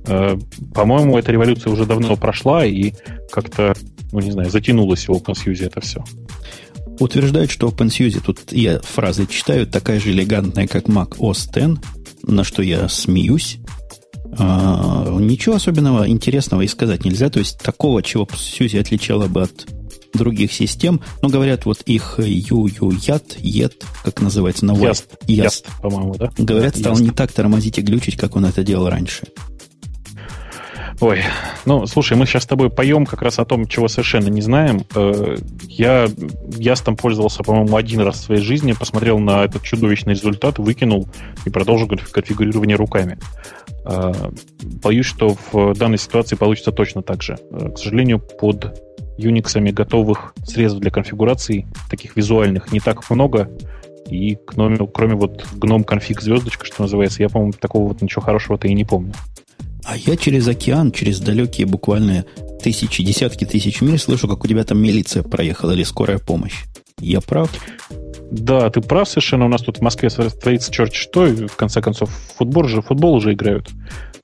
Э, 0.08 0.38
по-моему, 0.74 1.18
эта 1.20 1.32
революция 1.32 1.72
уже 1.72 1.86
давно 1.86 2.16
прошла 2.16 2.66
и 2.66 2.94
как-то, 3.32 3.76
ну 4.12 4.20
не 4.20 4.32
знаю, 4.32 4.50
затянулась 4.50 5.08
в 5.08 5.12
OpenSUSE 5.12 5.68
это 5.68 5.82
все. 5.82 6.04
Утверждают, 7.00 7.52
что 7.52 7.68
OpenSUSE, 7.70 8.22
тут 8.26 8.52
я 8.52 8.80
фразы 8.80 9.28
читаю, 9.28 9.68
такая 9.68 10.00
же 10.00 10.12
элегантная, 10.12 10.68
как 10.68 10.86
Mac 10.86 11.18
OS 11.18 11.74
X, 11.74 11.80
на 12.24 12.44
что 12.44 12.64
я 12.64 12.90
смеюсь. 12.90 13.60
А, 14.38 15.08
ничего 15.20 15.56
особенного 15.56 16.08
интересного 16.08 16.62
и 16.62 16.68
сказать 16.68 17.06
нельзя. 17.06 17.30
То 17.30 17.40
есть 17.40 17.60
такого, 17.60 18.02
чего 18.04 18.28
Сьюзи 18.36 18.78
отличало 18.78 19.28
бы 19.28 19.44
от 19.44 19.68
других 20.14 20.54
систем. 20.54 21.02
Но 21.22 21.30
говорят, 21.30 21.66
вот 21.66 21.82
их 21.86 22.20
ю 22.20 22.68
ю 22.68 22.92
ят 22.92 23.24
ет, 23.40 23.84
как 24.04 24.22
называется, 24.22 24.66
на 24.66 24.74
Яст, 24.74 25.08
яст, 25.28 25.68
по-моему, 25.82 26.16
да? 26.16 26.32
Говорят, 26.38 26.78
стал 26.78 26.98
не 27.00 27.10
так 27.10 27.32
тормозить 27.32 27.78
и 27.80 27.82
глючить, 27.82 28.18
как 28.18 28.36
он 28.36 28.46
это 28.46 28.64
делал 28.64 28.90
раньше. 28.90 29.28
Ой, 31.00 31.22
ну, 31.66 31.86
слушай, 31.86 32.16
мы 32.16 32.26
сейчас 32.26 32.44
с 32.44 32.46
тобой 32.46 32.70
поем 32.70 33.06
как 33.06 33.22
раз 33.24 33.40
о 33.40 33.46
том, 33.46 33.68
чего 33.68 33.88
совершенно 33.88 34.30
не 34.30 34.42
знаем. 34.42 34.86
Э, 34.96 35.36
я 35.68 36.08
ястом 36.58 36.96
пользовался, 36.96 37.44
по-моему, 37.44 37.76
один 37.76 38.02
раз 38.02 38.20
в 38.20 38.24
своей 38.24 38.42
жизни, 38.42 38.74
посмотрел 38.74 39.20
на 39.20 39.44
этот 39.44 39.64
чудовищный 39.64 40.14
результат, 40.14 40.60
выкинул 40.60 41.10
и 41.46 41.50
продолжил 41.50 41.88
конфигурирование 41.88 42.78
руками. 42.78 43.18
Э, 43.86 44.12
боюсь, 44.82 45.06
что 45.06 45.36
в 45.52 45.74
данной 45.76 45.98
ситуации 45.98 46.36
получится 46.36 46.72
точно 46.72 47.02
так 47.02 47.22
же. 47.22 47.38
Э, 47.52 47.70
к 47.70 47.78
сожалению, 47.78 48.20
под 48.20 48.80
Unix 49.18 49.72
готовых 49.72 50.34
средств 50.46 50.80
для 50.80 50.92
конфигурации, 50.92 51.68
таких 51.90 52.16
визуальных, 52.16 52.72
не 52.72 52.80
так 52.80 53.10
много. 53.10 53.50
И 54.10 54.38
кроме, 54.46 54.78
кроме 54.88 55.16
вот 55.16 55.46
гном 55.56 55.84
конфиг 55.84 56.22
звездочка, 56.22 56.66
что 56.66 56.84
называется, 56.84 57.24
я, 57.24 57.30
по-моему, 57.30 57.54
такого 57.54 57.90
вот 57.90 58.02
ничего 58.02 58.22
хорошего-то 58.22 58.68
и 58.68 58.74
не 58.74 58.86
помню. 58.86 59.14
А 59.86 59.98
я 59.98 60.16
через 60.16 60.48
океан, 60.48 60.92
через 60.92 61.20
далекие 61.20 61.68
буквально 61.68 62.26
тысячи, 62.62 63.04
десятки 63.04 63.46
тысяч 63.46 63.82
миль 63.82 64.00
слышу, 64.00 64.28
как 64.28 64.44
у 64.44 64.48
тебя 64.48 64.64
там 64.64 64.82
милиция 64.82 65.24
проехала 65.24 65.72
или 65.72 65.84
скорая 65.84 66.20
помощь. 66.20 66.64
Я 67.00 67.20
прав? 67.22 67.50
Да, 68.34 68.68
ты 68.72 68.82
прав 68.82 69.08
совершенно. 69.08 69.46
У 69.46 69.48
нас 69.48 69.62
тут 69.62 69.78
в 69.78 69.82
Москве 69.82 70.10
творится 70.10 70.72
черт 70.72 70.94
что, 70.94 71.28
и 71.28 71.46
в 71.46 71.56
конце 71.56 71.82
концов 71.82 72.10
футбол 72.10 72.64
же, 72.64 72.82
футбол 72.82 73.14
уже 73.14 73.34
играют. 73.34 73.70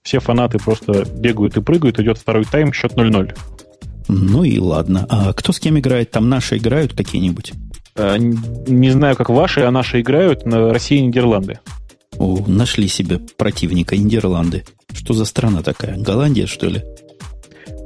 Все 0.02 0.20
фанаты 0.20 0.58
просто 0.58 1.06
бегают 1.06 1.58
и 1.58 1.62
прыгают, 1.62 2.00
идет 2.00 2.18
второй 2.18 2.46
тайм, 2.46 2.74
счет 2.74 2.94
0-0. 2.94 3.38
Ну 4.08 4.44
и 4.44 4.58
ладно. 4.58 5.06
А 5.10 5.32
кто 5.34 5.54
с 5.54 5.60
кем 5.60 5.78
играет? 5.78 6.10
Там 6.10 6.28
наши 6.28 6.58
играют 6.58 6.94
какие-нибудь? 6.94 7.54
А, 7.96 8.18
не 8.18 8.90
знаю, 8.90 9.16
как 9.16 9.30
ваши, 9.30 9.62
а 9.62 9.70
наши 9.70 10.02
играют 10.02 10.44
на 10.44 10.74
России 10.74 10.98
и 10.98 11.02
Нидерланды. 11.02 11.60
О, 12.18 12.44
нашли 12.48 12.88
себе 12.88 13.20
противника 13.38 13.96
Нидерланды. 13.96 14.66
Что 14.92 15.14
за 15.14 15.26
страна 15.26 15.62
такая? 15.62 15.98
Голландия, 16.00 16.48
что 16.48 16.66
ли? 16.66 16.82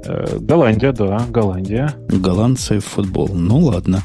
Э, 0.06 0.38
Голландия, 0.40 0.94
да, 0.94 1.26
Голландия. 1.30 1.94
Голландцы 2.08 2.80
в 2.80 2.86
футбол. 2.86 3.30
Ну 3.34 3.60
ладно. 3.60 4.04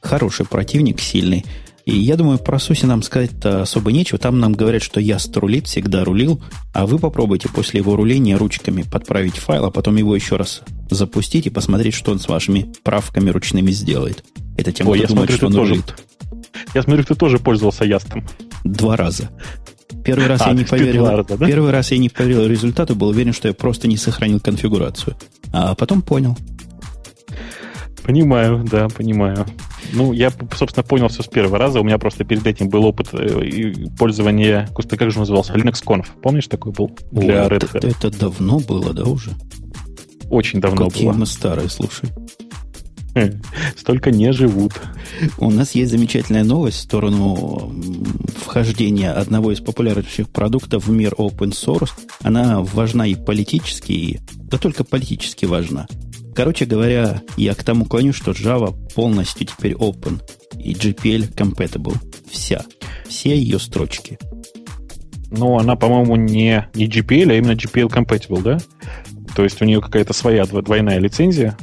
Хороший 0.00 0.46
противник, 0.46 1.00
сильный. 1.00 1.44
И 1.86 1.96
я 1.96 2.16
думаю, 2.16 2.38
про 2.38 2.58
Суси 2.58 2.84
нам 2.84 3.02
сказать-то 3.02 3.62
особо 3.62 3.90
нечего. 3.90 4.18
Там 4.18 4.38
нам 4.38 4.52
говорят, 4.52 4.82
что 4.82 5.00
я 5.00 5.18
рулит, 5.34 5.66
всегда 5.66 6.04
рулил. 6.04 6.42
А 6.72 6.86
вы 6.86 6.98
попробуйте 6.98 7.48
после 7.48 7.80
его 7.80 7.96
руления 7.96 8.36
ручками 8.36 8.82
подправить 8.82 9.36
файл, 9.36 9.64
а 9.64 9.70
потом 9.70 9.96
его 9.96 10.14
еще 10.14 10.36
раз 10.36 10.62
запустить 10.90 11.46
и 11.46 11.50
посмотреть, 11.50 11.94
что 11.94 12.12
он 12.12 12.20
с 12.20 12.28
вашими 12.28 12.72
правками 12.82 13.30
ручными 13.30 13.70
сделает. 13.70 14.24
Это 14.56 14.72
тем, 14.72 14.88
Ой, 14.88 14.98
кто 14.98 15.08
думает, 15.08 15.30
смотрю, 15.30 15.36
что 15.36 15.46
он 15.46 15.52
тоже... 15.52 15.70
рулит. 15.72 15.94
Я 16.74 16.82
смотрю, 16.82 17.04
ты 17.04 17.14
тоже 17.14 17.38
пользовался 17.38 17.84
ястом. 17.84 18.26
Два 18.64 18.96
раза. 18.96 19.30
Первый 20.04 20.26
раз 20.26 20.42
а, 20.42 20.48
я 20.48 20.54
не 20.54 20.64
поверил. 20.64 21.06
Раза, 21.06 21.36
да? 21.36 21.46
Первый 21.46 21.70
раз 21.70 21.90
я 21.90 21.98
не 21.98 22.08
поверил 22.08 22.46
результату, 22.46 22.94
был 22.94 23.08
уверен, 23.08 23.32
что 23.32 23.48
я 23.48 23.54
просто 23.54 23.88
не 23.88 23.96
сохранил 23.96 24.40
конфигурацию. 24.40 25.16
А 25.52 25.74
потом 25.74 26.02
понял. 26.02 26.36
Понимаю, 28.02 28.64
да, 28.70 28.88
понимаю. 28.88 29.46
Ну, 29.92 30.12
я, 30.12 30.32
собственно, 30.56 30.84
понял 30.84 31.08
все 31.08 31.22
с 31.22 31.26
первого 31.26 31.58
раза. 31.58 31.80
У 31.80 31.84
меня 31.84 31.98
просто 31.98 32.24
перед 32.24 32.46
этим 32.46 32.68
был 32.68 32.84
опыт 32.84 33.08
э, 33.12 33.72
пользования, 33.98 34.68
как 34.74 35.10
же 35.10 35.18
назывался, 35.18 35.52
Linux 35.54 35.84
Conf. 35.84 36.06
Помнишь, 36.22 36.46
такой 36.48 36.72
был 36.72 36.90
для 37.12 37.44
О, 37.44 37.48
Red 37.48 37.70
Hat? 37.72 37.78
Это, 37.78 37.88
это 37.88 38.10
давно 38.18 38.58
было, 38.58 38.92
да, 38.94 39.04
уже? 39.04 39.30
Очень 40.30 40.60
давно 40.60 40.88
Какие 40.88 41.08
было. 41.08 41.12
мы 41.14 41.26
старые, 41.26 41.68
слушай. 41.68 42.08
Столько 43.76 44.10
не 44.10 44.32
живут. 44.32 44.72
У 45.38 45.50
нас 45.50 45.74
есть 45.74 45.90
замечательная 45.90 46.44
новость 46.44 46.78
в 46.78 46.82
сторону 46.82 47.72
вхождения 48.36 49.12
одного 49.12 49.52
из 49.52 49.60
популярнейших 49.60 50.28
продуктов 50.28 50.86
в 50.86 50.90
мир 50.90 51.14
open 51.14 51.50
source. 51.50 51.90
Она 52.22 52.60
важна 52.60 53.06
и 53.06 53.14
политически, 53.14 53.92
и, 53.92 54.20
да 54.34 54.58
только 54.58 54.84
политически 54.84 55.44
важна. 55.44 55.86
Короче 56.34 56.64
говоря, 56.64 57.22
я 57.36 57.54
к 57.54 57.64
тому 57.64 57.84
клоню, 57.84 58.12
что 58.12 58.30
Java 58.32 58.74
полностью 58.94 59.46
теперь 59.46 59.72
open 59.72 60.20
и 60.58 60.72
GPL 60.72 61.34
compatible. 61.34 61.96
Вся. 62.30 62.64
Все 63.08 63.36
ее 63.36 63.58
строчки. 63.58 64.18
Ну, 65.30 65.58
она, 65.58 65.76
по-моему, 65.76 66.16
не, 66.16 66.68
не 66.74 66.88
GPL, 66.88 67.30
а 67.30 67.34
именно 67.34 67.52
GPL 67.52 67.88
compatible, 67.88 68.42
да? 68.42 68.58
То 69.34 69.44
есть 69.44 69.60
у 69.62 69.64
нее 69.64 69.80
какая-то 69.80 70.12
своя 70.12 70.44
двойная 70.44 70.98
лицензия. 70.98 71.56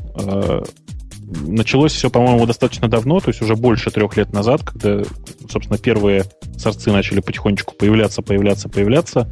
Началось 1.29 1.91
все, 1.91 2.09
по-моему, 2.09 2.45
достаточно 2.45 2.87
давно, 2.87 3.19
то 3.19 3.29
есть 3.29 3.41
уже 3.41 3.57
больше 3.57 3.91
трех 3.91 4.15
лет 4.15 4.31
назад, 4.31 4.63
когда, 4.63 5.03
собственно, 5.49 5.77
первые 5.77 6.23
сорцы 6.57 6.89
начали 6.89 7.19
потихонечку 7.19 7.75
появляться, 7.75 8.21
появляться, 8.21 8.69
появляться. 8.69 9.29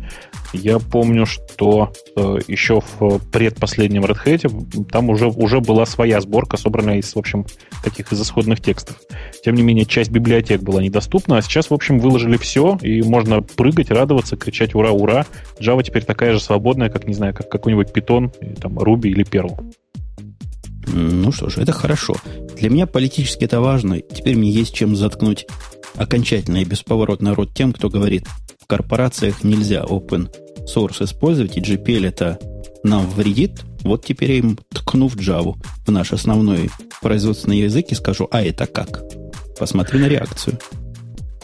Я 0.52 0.80
помню, 0.80 1.26
что 1.26 1.94
э, 2.18 2.40
еще 2.48 2.82
в 2.82 3.20
предпоследнем 3.32 4.04
Red 4.04 4.18
Hat 4.26 4.86
там 4.92 5.10
уже, 5.10 5.28
уже 5.28 5.62
была 5.62 5.86
своя 5.86 6.20
сборка, 6.20 6.58
собранная 6.58 6.98
из, 6.98 7.16
в 7.16 7.18
общем, 7.18 7.46
таких 7.82 8.12
из 8.12 8.22
исходных 8.22 8.60
текстов. 8.60 8.98
Тем 9.46 9.56
не 9.56 9.64
менее, 9.64 9.86
часть 9.86 10.12
библиотек 10.12 10.62
была 10.64 10.84
недоступна, 10.84 11.38
а 11.38 11.42
сейчас, 11.42 11.70
в 11.70 11.74
общем, 11.74 12.00
выложили 12.00 12.36
все, 12.36 12.78
и 12.82 13.04
можно 13.04 13.42
прыгать, 13.42 13.90
радоваться, 13.90 14.36
кричать 14.36 14.76
«Ура, 14.76 14.92
ура!». 14.92 15.26
Java 15.62 15.82
теперь 15.82 16.04
такая 16.04 16.34
же 16.34 16.42
свободная, 16.42 16.90
как, 16.90 17.08
не 17.08 17.14
знаю, 17.14 17.34
как 17.34 17.50
какой-нибудь 17.50 17.92
Python, 17.92 18.32
там, 18.60 18.78
Ruby 18.80 19.08
или 19.08 19.26
Perl. 19.26 19.74
Ну 20.88 21.32
что 21.32 21.50
ж, 21.50 21.58
это 21.58 21.72
хорошо. 21.72 22.16
Для 22.58 22.70
меня 22.70 22.88
политически 22.88 23.46
это 23.46 23.60
важно. 23.60 24.00
Теперь 24.02 24.36
мне 24.36 24.50
есть 24.50 24.74
чем 24.74 24.96
заткнуть 24.96 25.46
окончательно 25.96 26.58
и 26.58 26.66
бесповоротно 26.66 27.36
рот 27.36 27.54
тем, 27.54 27.74
кто 27.74 27.90
говорит, 27.90 28.28
в 28.62 28.68
корпорациях 28.68 29.44
нельзя 29.44 29.84
open 29.84 30.30
source 30.66 31.04
использовать, 31.04 31.58
и 31.58 31.62
GPL 31.62 32.08
это 32.08 32.40
нам 32.84 33.10
вредит. 33.10 33.64
Вот 33.82 34.06
теперь 34.06 34.32
я 34.32 34.38
им 34.40 34.58
ткну 34.70 35.08
в 35.08 35.16
Java, 35.16 35.56
в 35.86 35.92
наш 35.92 36.12
основной 36.12 36.70
производственный 37.02 37.60
язык, 37.60 37.88
и 37.90 37.96
скажу, 37.96 38.28
а 38.32 38.42
это 38.42 38.66
как? 38.66 39.04
Посмотри 39.60 40.00
на 40.00 40.08
реакцию. 40.08 40.58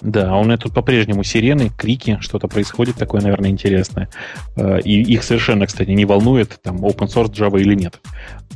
Да, 0.01 0.31
а 0.31 0.37
у 0.37 0.43
меня 0.43 0.57
тут 0.57 0.73
по-прежнему 0.73 1.23
сирены, 1.23 1.69
крики, 1.77 2.17
что-то 2.21 2.47
происходит 2.47 2.95
такое, 2.95 3.21
наверное, 3.21 3.51
интересное. 3.51 4.09
Э, 4.55 4.79
и 4.81 5.01
их 5.01 5.23
совершенно, 5.23 5.67
кстати, 5.67 5.91
не 5.91 6.05
волнует, 6.05 6.59
там, 6.63 6.77
open 6.77 7.07
source 7.07 7.31
Java 7.31 7.59
или 7.59 7.75
нет. 7.75 7.99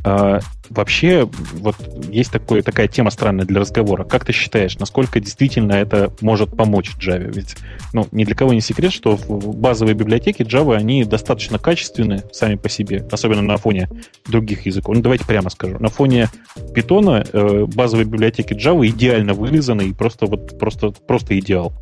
А, 0.03 0.39
вообще, 0.69 1.27
вот 1.53 1.75
есть 2.11 2.31
такое, 2.31 2.61
такая 2.61 2.87
тема 2.87 3.09
странная 3.09 3.45
для 3.45 3.59
разговора. 3.59 4.03
Как 4.03 4.23
ты 4.23 4.33
считаешь, 4.33 4.77
насколько 4.77 5.19
действительно 5.19 5.73
это 5.73 6.13
может 6.21 6.55
помочь 6.55 6.91
Java? 6.99 7.31
Ведь, 7.33 7.55
ну, 7.91 8.07
ни 8.11 8.23
для 8.23 8.35
кого 8.35 8.53
не 8.53 8.61
секрет, 8.61 8.93
что 8.93 9.17
базовые 9.27 9.95
библиотеки 9.95 10.43
Java, 10.43 10.75
они 10.75 11.05
достаточно 11.05 11.57
качественны 11.57 12.23
сами 12.31 12.55
по 12.55 12.69
себе, 12.69 13.03
особенно 13.11 13.41
на 13.41 13.57
фоне 13.57 13.89
других 14.27 14.65
языков. 14.67 14.95
Ну, 14.95 15.01
давайте 15.01 15.25
прямо 15.25 15.49
скажу. 15.49 15.77
На 15.79 15.89
фоне 15.89 16.29
Python 16.75 17.27
э, 17.31 17.65
базовые 17.65 18.05
библиотеки 18.05 18.53
Java 18.53 18.85
идеально 18.87 19.33
вылизаны 19.33 19.83
и 19.89 19.93
просто, 19.93 20.27
вот, 20.27 20.59
просто, 20.59 20.91
просто 20.91 21.34
идеал. 21.39 21.73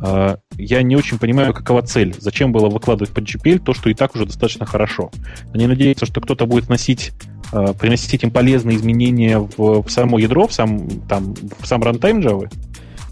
А, 0.00 0.38
я 0.56 0.82
не 0.82 0.96
очень 0.96 1.18
понимаю, 1.18 1.54
какова 1.54 1.82
цель. 1.82 2.14
Зачем 2.18 2.52
было 2.52 2.68
выкладывать 2.68 3.12
под 3.12 3.24
GPL 3.24 3.60
то, 3.60 3.74
что 3.74 3.90
и 3.90 3.94
так 3.94 4.14
уже 4.14 4.26
достаточно 4.26 4.66
хорошо. 4.66 5.10
Они 5.52 5.66
надеются, 5.66 6.06
что 6.06 6.20
кто-то 6.20 6.46
будет 6.46 6.68
носить, 6.68 7.12
а, 7.52 7.72
приносить 7.72 8.22
им 8.22 8.30
полезные 8.30 8.76
изменения 8.76 9.38
в, 9.38 9.84
само 9.88 10.18
ядро, 10.18 10.46
в 10.46 10.52
сам, 10.52 10.88
там, 11.08 11.34
в 11.58 11.66
сам 11.66 11.82
рантайм 11.82 12.20
Java? 12.20 12.52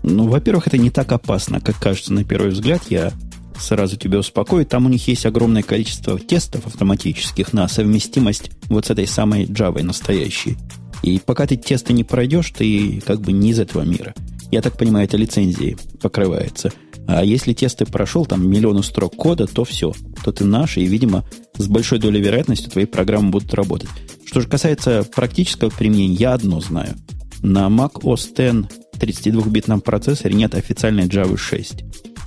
Ну, 0.02 0.28
во-первых, 0.28 0.66
это 0.66 0.78
не 0.78 0.90
так 0.90 1.12
опасно, 1.12 1.60
как 1.60 1.78
кажется 1.78 2.12
на 2.12 2.24
первый 2.24 2.50
взгляд. 2.50 2.82
Я 2.90 3.12
сразу 3.58 3.96
тебя 3.96 4.18
успокою. 4.18 4.66
Там 4.66 4.86
у 4.86 4.88
них 4.88 5.06
есть 5.06 5.24
огромное 5.26 5.62
количество 5.62 6.18
тестов 6.18 6.66
автоматических 6.66 7.52
на 7.52 7.68
совместимость 7.68 8.50
вот 8.68 8.86
с 8.86 8.90
этой 8.90 9.06
самой 9.06 9.44
Java 9.44 9.82
настоящей. 9.82 10.56
И 11.02 11.20
пока 11.24 11.46
ты 11.46 11.56
тесты 11.56 11.92
не 11.92 12.04
пройдешь, 12.04 12.50
ты 12.50 13.00
как 13.06 13.20
бы 13.20 13.32
не 13.32 13.50
из 13.50 13.60
этого 13.60 13.82
мира. 13.82 14.14
Я 14.52 14.60
так 14.60 14.76
понимаю, 14.76 15.06
это 15.06 15.16
лицензией 15.16 15.78
покрывается. 16.00 16.70
А 17.08 17.24
если 17.24 17.54
тесты 17.54 17.86
прошел, 17.86 18.26
там 18.26 18.48
миллионы 18.48 18.82
строк 18.82 19.16
кода, 19.16 19.46
то 19.46 19.64
все. 19.64 19.94
То 20.22 20.30
ты 20.30 20.44
наш, 20.44 20.76
и, 20.76 20.84
видимо, 20.84 21.24
с 21.56 21.66
большой 21.66 21.98
долей 21.98 22.20
вероятности 22.20 22.68
твои 22.68 22.84
программы 22.84 23.30
будут 23.30 23.52
работать. 23.54 23.88
Что 24.26 24.42
же 24.42 24.48
касается 24.48 25.04
практического 25.04 25.70
применения, 25.70 26.14
я 26.14 26.34
одно 26.34 26.60
знаю. 26.60 26.94
На 27.40 27.68
Mac 27.68 28.02
OS 28.02 28.30
X 28.30 28.68
32-битном 28.98 29.80
процессоре 29.80 30.34
нет 30.34 30.54
официальной 30.54 31.06
Java 31.06 31.38
6. 31.38 31.84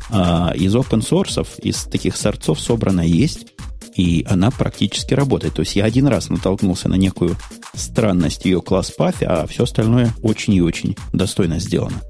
А 0.09 0.51
из 0.55 0.76
open 0.76 1.01
source, 1.01 1.47
из 1.61 1.84
таких 1.84 2.17
сорцов 2.17 2.59
собрана 2.59 3.01
есть, 3.01 3.53
и 3.95 4.25
она 4.29 4.51
практически 4.51 5.13
работает. 5.13 5.55
То 5.55 5.61
есть 5.61 5.75
я 5.75 5.85
один 5.85 6.07
раз 6.07 6.29
натолкнулся 6.29 6.89
на 6.89 6.95
некую 6.95 7.37
странность 7.73 8.45
ее 8.45 8.61
класс 8.61 8.91
пафи, 8.91 9.23
а 9.23 9.47
все 9.47 9.63
остальное 9.63 10.13
очень 10.21 10.53
и 10.53 10.61
очень 10.61 10.95
достойно 11.13 11.59
сделано. 11.59 12.01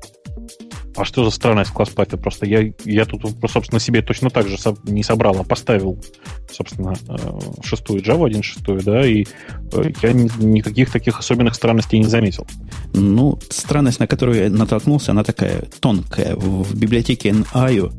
А 0.97 1.03
что 1.03 1.25
за 1.25 1.29
странность 1.29 1.71
класс 1.71 1.89
пафе? 1.89 2.15
Просто 2.15 2.45
я, 2.45 2.71
я 2.86 3.05
тут, 3.05 3.23
собственно, 3.49 3.81
себе 3.81 4.01
точно 4.01 4.29
так 4.29 4.47
же 4.47 4.57
не 4.86 5.03
собрал, 5.03 5.38
а 5.38 5.43
поставил, 5.43 6.01
собственно, 6.49 6.93
э, 7.09 7.39
шестую 7.63 8.01
Java 8.01 8.29
1.6, 8.29 8.81
да, 8.83 9.05
и 9.05 9.25
э, 9.73 9.91
я 10.01 10.13
никаких 10.13 10.91
таких 10.91 11.19
особенных 11.19 11.55
странностей 11.55 11.99
не 11.99 12.05
заметил. 12.05 12.47
Ну, 12.93 13.38
странность, 13.49 13.99
на 13.99 14.07
которую 14.07 14.41
я 14.41 14.49
натолкнулся, 14.49 15.11
она 15.11 15.25
такая 15.25 15.65
тонкая. 15.81 16.38
В 16.38 16.73
библиотеке 16.73 17.29
NIO 17.29 17.91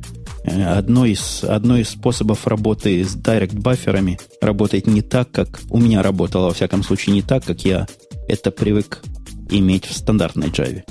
одно 0.46 1.04
из, 1.04 1.44
одно 1.44 1.76
из 1.78 1.90
способов 1.90 2.46
работы 2.46 3.04
с 3.04 3.16
direct 3.16 3.58
бафферами 3.58 4.18
работает 4.40 4.86
не 4.86 5.02
так, 5.02 5.30
как 5.30 5.60
у 5.70 5.78
меня 5.78 6.02
работало, 6.02 6.46
во 6.46 6.54
всяком 6.54 6.82
случае, 6.82 7.14
не 7.14 7.22
так, 7.22 7.44
как 7.44 7.64
я 7.64 7.86
это 8.28 8.50
привык 8.50 9.02
иметь 9.50 9.86
в 9.86 9.96
стандартной 9.96 10.48
Java. 10.48 10.82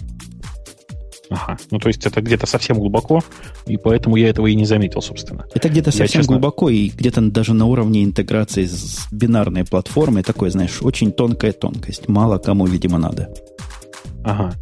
Ага. 1.30 1.58
Ну, 1.72 1.80
то 1.80 1.88
есть 1.88 2.06
это 2.06 2.22
где-то 2.22 2.46
совсем 2.46 2.78
глубоко, 2.78 3.24
и 3.66 3.78
поэтому 3.78 4.16
я 4.16 4.30
этого 4.30 4.48
и 4.48 4.56
не 4.56 4.66
заметил, 4.66 5.02
собственно. 5.02 5.46
Это 5.54 5.70
где-то 5.70 5.92
совсем 5.92 6.22
честно... 6.22 6.34
глубоко, 6.34 6.70
и 6.70 6.90
где-то 6.90 7.22
даже 7.22 7.54
на 7.54 7.66
уровне 7.66 8.04
интеграции 8.04 8.66
с 8.66 9.08
бинарной 9.12 9.66
платформой, 9.66 10.24
такой, 10.24 10.50
знаешь, 10.52 10.80
очень 10.82 11.12
тонкая 11.12 11.52
тонкость. 11.52 12.08
Мало 12.08 12.38
кому, 12.38 12.66
видимо, 12.66 12.98
надо. 12.98 13.34
Ага. 14.26 14.54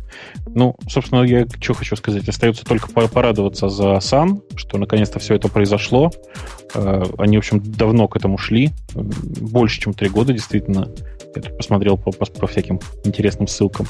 Ну, 0.45 0.75
собственно, 0.89 1.23
я 1.23 1.47
что 1.61 1.73
хочу 1.73 1.95
сказать. 1.95 2.27
Остается 2.27 2.65
только 2.65 2.89
порадоваться 2.89 3.69
за 3.69 3.97
Сан, 4.01 4.41
что 4.55 4.77
наконец-то 4.77 5.19
все 5.19 5.35
это 5.35 5.47
произошло. 5.47 6.11
Э, 6.75 7.03
они, 7.17 7.37
в 7.37 7.39
общем, 7.39 7.61
давно 7.63 8.09
к 8.09 8.17
этому 8.17 8.37
шли. 8.37 8.71
Больше, 8.93 9.79
чем 9.79 9.93
три 9.93 10.09
года, 10.09 10.33
действительно. 10.33 10.89
Я 11.33 11.41
тут 11.41 11.55
посмотрел 11.55 11.97
по, 11.97 12.11
по, 12.11 12.25
по 12.25 12.47
всяким 12.47 12.81
интересным 13.05 13.47
ссылкам. 13.47 13.87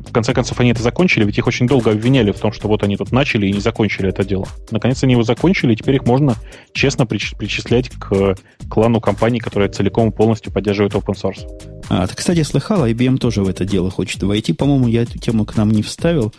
В 0.00 0.12
конце 0.12 0.32
концов, 0.32 0.60
они 0.60 0.70
это 0.70 0.82
закончили, 0.82 1.24
ведь 1.24 1.38
их 1.38 1.46
очень 1.46 1.66
долго 1.66 1.90
обвиняли 1.90 2.30
в 2.30 2.38
том, 2.38 2.52
что 2.52 2.68
вот 2.68 2.82
они 2.82 2.96
тут 2.96 3.10
начали 3.10 3.46
и 3.46 3.52
не 3.52 3.60
закончили 3.60 4.08
это 4.08 4.24
дело. 4.24 4.46
Наконец 4.70 5.02
они 5.02 5.12
его 5.12 5.24
закончили, 5.24 5.72
и 5.72 5.76
теперь 5.76 5.96
их 5.96 6.06
можно 6.06 6.36
честно 6.72 7.04
причислять 7.04 7.90
к 7.90 8.36
клану 8.70 9.00
компаний, 9.00 9.40
которая 9.40 9.68
целиком 9.68 10.10
и 10.10 10.12
полностью 10.12 10.52
поддерживает 10.52 10.94
open 10.94 11.14
source. 11.14 11.46
А, 11.88 12.06
ты, 12.06 12.14
кстати, 12.14 12.42
слыхал, 12.42 12.86
IBM 12.86 13.18
тоже 13.18 13.42
в 13.42 13.48
это 13.48 13.64
дело 13.64 13.90
хочет 13.90 14.22
войти. 14.22 14.52
По-моему, 14.52 14.88
я 14.88 15.02
эту 15.02 15.18
тему 15.18 15.44
к 15.44 15.56
нам 15.56 15.70
не 15.70 15.82
вставил, 15.82 16.32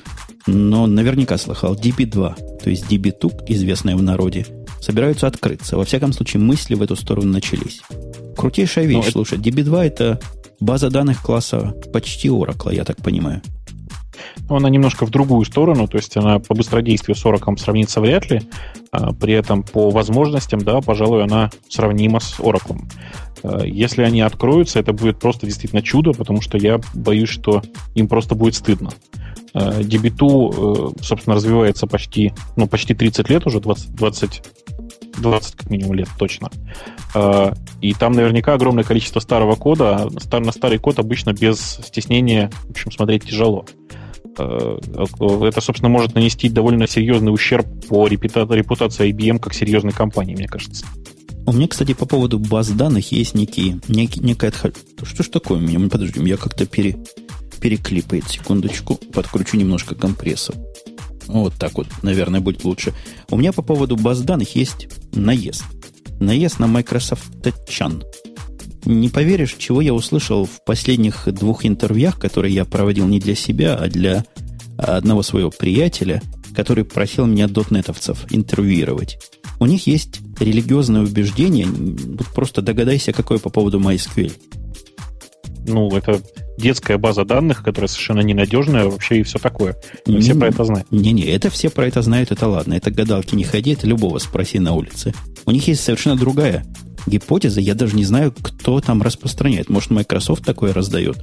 но 0.48 0.88
наверняка 0.88 1.38
слыхал. 1.38 1.76
DB2, 1.76 2.60
то 2.64 2.70
есть 2.70 2.90
DB2, 2.90 3.46
известная 3.48 3.96
в 3.96 4.02
народе, 4.02 4.46
собираются 4.80 5.28
открыться. 5.28 5.76
Во 5.78 5.86
всяком 5.86 6.14
случае, 6.14 6.42
мысли 6.42 6.76
в 6.76 6.82
эту 6.82 6.96
сторону 6.96 7.32
начались. 7.32 7.82
Крутейшая 8.38 8.86
вещь, 8.86 9.06
ну, 9.08 9.12
слушай. 9.12 9.38
DB2 9.38 9.84
это 9.84 10.20
база 10.60 10.90
данных 10.90 11.22
класса 11.22 11.74
почти 11.94 12.30
Oracle, 12.30 12.74
я 12.74 12.84
так 12.84 12.98
понимаю. 12.98 13.42
Но 14.50 14.58
она 14.58 14.70
немножко 14.70 15.06
в 15.06 15.12
другую 15.12 15.46
сторону, 15.46 15.88
то 15.88 15.98
есть 15.98 16.18
она 16.18 16.40
по 16.40 16.54
быстродействию 16.54 17.16
с 17.16 17.24
Oracle 17.26 17.58
сравнится 17.58 18.02
вряд 18.02 18.30
ли, 18.30 18.42
а 18.92 19.14
при 19.14 19.34
этом 19.34 19.64
по 19.64 19.90
возможностям, 19.92 20.62
да, 20.62 20.82
пожалуй, 20.82 21.24
она 21.24 21.52
сравнима 21.70 22.20
с 22.20 22.40
Oracle. 22.40 22.80
А, 23.44 23.64
если 23.64 24.04
они 24.04 24.22
откроются, 24.22 24.80
это 24.80 24.94
будет 24.94 25.20
просто 25.20 25.46
действительно 25.46 25.82
чудо, 25.82 26.12
потому 26.12 26.42
что 26.42 26.58
я 26.58 26.80
боюсь, 26.94 27.30
что 27.30 27.62
им 27.96 28.08
просто 28.08 28.36
будет 28.36 28.56
стыдно. 28.56 28.92
DB2, 29.54 30.94
э, 31.00 31.02
собственно, 31.02 31.36
развивается 31.36 31.88
почти, 31.88 32.34
ну, 32.56 32.68
почти 32.68 32.94
30 32.94 33.30
лет 33.30 33.48
уже, 33.48 33.60
20, 33.60 33.96
20 33.96 34.44
20 35.20 35.56
как 35.56 35.70
минимум 35.70 35.94
лет 35.94 36.08
точно. 36.18 36.50
А, 37.14 37.54
и 37.82 37.94
там 37.94 38.14
наверняка 38.14 38.54
огромное 38.54 38.84
количество 38.84 39.20
старого 39.20 39.56
кода. 39.56 40.10
На 40.32 40.52
старый 40.52 40.80
код 40.80 41.00
обычно 41.00 41.34
без 41.34 41.80
стеснения, 41.84 42.52
в 42.68 42.72
общем, 42.72 42.92
смотреть 42.92 43.26
тяжело. 43.26 43.66
А, 44.38 44.80
это, 45.46 45.62
собственно, 45.62 45.90
может 45.90 46.16
нанести 46.16 46.50
довольно 46.50 46.88
серьезный 46.88 47.34
ущерб 47.34 47.68
по 47.88 48.08
репутации 48.08 49.12
IBM 49.12 49.40
как 49.40 49.54
серьезной 49.54 49.94
компании, 49.94 50.36
мне 50.36 50.48
кажется. 50.48 50.86
У 51.46 51.52
меня, 51.52 51.68
кстати, 51.68 51.94
по 51.94 52.06
поводу 52.06 52.38
баз 52.38 52.70
данных 52.70 53.12
есть 53.12 53.34
некие, 53.34 53.80
некий, 53.88 54.20
некая... 54.20 54.52
Что 54.52 55.24
ж 55.24 55.28
такое 55.30 55.58
у 55.58 55.62
меня? 55.62 55.80
Подожди, 55.90 56.22
я 56.24 56.38
как-то 56.38 56.68
пере, 56.68 56.96
переклипает. 57.60 58.28
Секундочку. 58.28 58.96
Подкручу 59.14 59.58
немножко 59.58 59.96
компрессор. 59.96 60.56
Вот 61.30 61.54
так 61.54 61.78
вот, 61.78 61.88
наверное, 62.02 62.40
будет 62.40 62.64
лучше. 62.64 62.94
У 63.30 63.38
меня 63.38 63.54
по 63.54 63.62
поводу 63.62 63.96
баз 63.96 64.22
данных 64.22 64.56
есть 64.56 64.88
наезд. 65.14 65.64
Наезд 66.20 66.58
на 66.60 66.66
Microsoft 66.66 67.32
Chan. 67.68 68.04
Не 68.86 69.10
поверишь, 69.10 69.56
чего 69.58 69.80
я 69.80 69.94
услышал 69.94 70.46
в 70.46 70.64
последних 70.66 71.32
двух 71.32 71.66
интервьюях, 71.66 72.18
которые 72.20 72.56
я 72.56 72.66
проводил 72.66 73.06
не 73.08 73.20
для 73.20 73.36
себя, 73.36 73.76
а 73.76 73.88
для 73.88 74.26
одного 74.78 75.22
своего 75.22 75.52
приятеля, 75.52 76.22
который 76.56 76.84
просил 76.84 77.28
меня 77.28 77.48
дотнетовцев 77.48 78.26
интервьюировать. 78.32 79.20
У 79.60 79.68
них 79.68 79.86
есть 79.86 80.22
религиозное 80.40 81.02
убеждение, 81.02 81.68
просто 82.34 82.64
догадайся, 82.64 83.14
какое 83.14 83.38
по 83.38 83.50
поводу 83.50 83.80
MySQL. 83.80 84.32
Ну, 85.68 85.96
это 85.96 86.22
детская 86.60 86.98
база 86.98 87.26
данных, 87.26 87.64
которая 87.64 87.88
совершенно 87.88 88.22
ненадежная 88.22 88.86
вообще 88.86 89.20
и 89.20 89.24
все 89.24 89.40
такое. 89.40 89.76
Не, 90.06 90.20
все 90.20 90.36
про 90.36 90.50
это 90.50 90.64
знают. 90.64 90.92
Не-не, 90.92 91.26
это 91.26 91.50
все 91.50 91.70
про 91.70 91.88
это 91.88 92.02
знают, 92.02 92.32
это 92.32 92.48
ладно. 92.48 92.74
Это 92.74 92.92
гадалки 92.92 93.36
не 93.36 93.44
ходи, 93.44 93.72
это 93.72 93.88
любого 93.88 94.20
спроси 94.20 94.60
на 94.60 94.74
улице. 94.74 95.14
У 95.46 95.52
них 95.52 95.68
есть 95.68 95.82
совершенно 95.82 96.16
другая 96.16 96.66
гипотеза. 97.06 97.62
Я 97.62 97.76
даже 97.76 97.96
не 97.96 98.06
знаю, 98.06 98.34
кто 98.42 98.80
там 98.82 99.02
распространяет. 99.02 99.70
Может, 99.70 99.92
Microsoft 99.92 100.46
такое 100.46 100.74
раздает. 100.74 101.18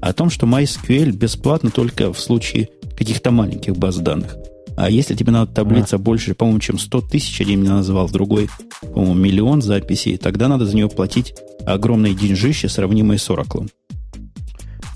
О 0.00 0.12
том, 0.12 0.30
что 0.30 0.46
MySQL 0.46 1.12
бесплатно 1.12 1.70
только 1.70 2.12
в 2.12 2.18
случае 2.18 2.68
каких-то 2.96 3.30
маленьких 3.30 3.76
баз 3.76 3.96
данных. 3.96 4.36
А 4.76 4.90
если 4.90 5.14
тебе 5.14 5.32
надо 5.32 5.52
таблица 5.52 5.96
а. 5.96 5.98
больше, 5.98 6.34
по-моему, 6.34 6.60
чем 6.60 6.78
100 6.78 7.02
тысяч, 7.02 7.40
один 7.40 7.60
мне 7.60 7.70
назвал, 7.70 8.08
другой, 8.08 8.48
по-моему, 8.80 9.14
миллион 9.14 9.60
записей, 9.60 10.16
тогда 10.16 10.48
надо 10.48 10.66
за 10.66 10.74
нее 10.74 10.88
платить 10.88 11.34
огромные 11.66 12.14
деньжище, 12.14 12.68
сравнимые 12.68 13.18
с 13.18 13.28
Oracle. 13.28 13.68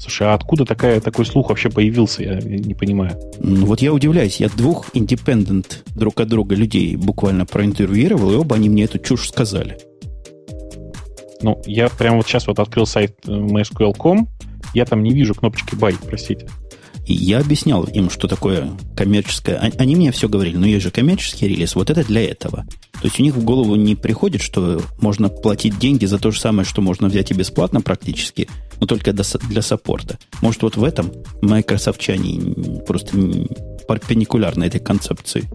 Слушай, 0.07 0.29
а 0.29 0.35
откуда 0.35 0.65
такая, 0.65 1.01
такой 1.01 1.27
слух 1.27 1.49
вообще 1.49 1.69
появился? 1.69 2.23
Я 2.23 2.39
не 2.39 2.75
понимаю. 2.75 3.19
Ну, 3.41 3.67
вот 3.67 3.83
я 3.83 3.93
удивляюсь. 3.93 4.39
Я 4.39 4.49
двух 4.49 4.87
индепендент 4.95 5.83
друг 5.97 6.21
от 6.21 6.29
друга 6.29 6.55
людей 6.55 6.95
буквально 6.95 7.45
проинтервьюировал, 7.45 8.31
и 8.33 8.37
оба 8.37 8.55
они 8.55 8.69
мне 8.69 8.85
эту 8.85 9.01
чушь 9.01 9.29
сказали. 9.29 9.79
Ну, 11.43 11.61
я 11.67 11.89
прямо 11.89 12.19
вот 12.19 12.27
сейчас 12.29 12.47
вот 12.47 12.61
открыл 12.61 12.87
сайт 12.87 13.17
э, 13.27 13.33
MySQL.com, 13.33 14.29
я 14.75 14.85
там 14.85 15.03
не 15.03 15.11
вижу 15.11 15.35
кнопочки 15.35 15.75
buy, 15.75 15.97
простите. 16.07 16.49
И 17.05 17.13
я 17.13 17.41
объяснял 17.41 17.83
им, 17.83 18.09
что 18.09 18.29
такое 18.29 18.71
коммерческое. 18.97 19.59
Они 19.77 19.97
мне 19.97 20.13
все 20.13 20.29
говорили, 20.29 20.57
ну 20.57 20.67
есть 20.67 20.85
же 20.85 20.93
коммерческий 20.93 21.49
релиз, 21.49 21.75
вот 21.75 21.91
это 21.91 22.05
для 22.05 22.25
этого. 22.25 22.65
То 22.93 23.05
есть 23.05 23.19
у 23.19 23.23
них 23.25 23.35
в 23.35 23.45
голову 23.45 23.75
не 23.75 23.97
приходит, 23.97 24.41
что 24.41 24.81
можно 25.01 25.29
платить 25.29 25.79
деньги 25.79 26.07
за 26.07 26.19
то 26.19 26.31
же 26.31 26.41
самое, 26.41 26.65
что 26.65 26.81
можно 26.81 27.09
взять 27.09 27.33
и 27.33 27.35
бесплатно 27.35 27.81
практически, 27.81 28.49
но 28.81 28.87
только 28.87 29.13
для 29.13 29.63
саппорта. 29.63 30.19
Может, 30.43 30.63
вот 30.63 30.77
в 30.77 30.85
этом 30.85 31.13
майкрософтчане 31.43 32.83
просто 32.87 33.17
перпендикулярны 33.89 34.65
этой 34.65 34.81
концепции. 34.81 35.49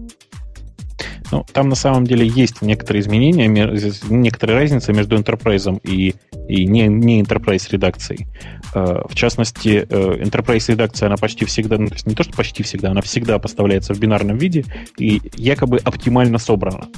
Ну, 1.30 1.44
там 1.52 1.68
на 1.68 1.74
самом 1.74 2.06
деле 2.06 2.26
есть 2.26 2.62
некоторые 2.62 3.00
изменения, 3.00 3.48
некоторая 3.48 4.60
разница 4.60 4.92
между 4.92 5.16
Enterprise 5.16 5.80
и, 5.82 6.14
и 6.48 6.66
не, 6.66 6.86
не 6.88 7.22
Enterprise 7.22 7.68
редакцией. 7.70 8.26
Э, 8.74 9.02
в 9.08 9.14
частности, 9.14 9.86
э, 9.88 10.22
Enterprise 10.22 10.70
редакция, 10.70 11.06
она 11.06 11.16
почти 11.16 11.44
всегда, 11.44 11.78
ну, 11.78 11.88
то 11.88 11.94
есть 11.94 12.06
не 12.06 12.14
то, 12.14 12.22
что 12.22 12.32
почти 12.32 12.62
всегда, 12.62 12.90
она 12.90 13.02
всегда 13.02 13.38
поставляется 13.38 13.94
в 13.94 14.00
бинарном 14.00 14.38
виде 14.38 14.64
и 14.96 15.20
якобы 15.34 15.78
оптимально 15.78 16.38
собрана. 16.38 16.88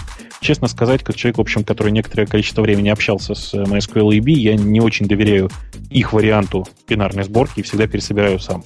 Честно 0.40 0.68
сказать, 0.68 1.02
как 1.02 1.16
человек, 1.16 1.38
в 1.38 1.40
общем, 1.40 1.64
который 1.64 1.90
некоторое 1.90 2.26
количество 2.26 2.62
времени 2.62 2.90
общался 2.90 3.34
с 3.34 3.54
MySQL 3.54 4.14
и 4.14 4.20
B, 4.20 4.32
я 4.32 4.54
не 4.56 4.80
очень 4.80 5.06
доверяю 5.06 5.50
их 5.90 6.12
варианту 6.12 6.66
бинарной 6.88 7.24
сборки 7.24 7.60
и 7.60 7.62
всегда 7.62 7.86
пересобираю 7.86 8.38
сам. 8.38 8.64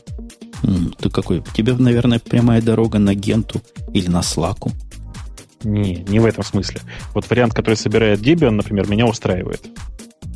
Ты 0.99 1.09
какой? 1.09 1.43
Тебе, 1.55 1.75
наверное, 1.75 2.19
прямая 2.19 2.61
дорога 2.61 2.99
на 2.99 3.15
Генту 3.15 3.63
или 3.95 4.09
на 4.09 4.23
Слаку. 4.23 4.73
Не, 5.63 6.05
не 6.09 6.21
в 6.21 6.27
этом 6.27 6.45
смысле. 6.45 6.81
Вот 7.15 7.29
вариант, 7.31 7.55
который 7.55 7.75
собирает 7.75 8.21
Debian, 8.21 8.51
например, 8.51 8.89
меня 8.89 9.07
устраивает. 9.07 9.63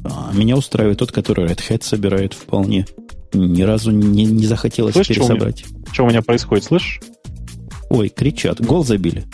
А, 0.04 0.32
меня 0.32 0.56
устраивает 0.56 0.98
тот, 0.98 1.12
который 1.12 1.46
Red 1.46 1.60
Hat 1.68 1.82
собирает 1.84 2.34
вполне. 2.34 2.86
Ни 3.32 3.62
разу 3.62 3.90
не, 3.90 4.24
не 4.24 4.46
захотелось 4.46 4.94
Слышь, 4.94 5.08
пересобрать. 5.08 5.60
Что 5.60 5.70
у, 5.70 5.76
меня, 5.76 5.92
что 5.92 6.04
у 6.04 6.08
меня 6.08 6.22
происходит, 6.22 6.64
слышишь? 6.64 7.00
Ой, 7.88 8.08
кричат. 8.08 8.60
Гол 8.60 8.84
забили. 8.84 9.24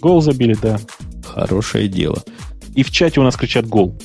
Гол 0.00 0.20
забили, 0.20 0.56
да. 0.60 0.80
Хорошее 1.24 1.88
дело. 1.88 2.22
И 2.74 2.82
в 2.82 2.90
чате 2.90 3.20
у 3.20 3.24
нас 3.24 3.36
кричат 3.36 3.66
гол. 3.66 3.96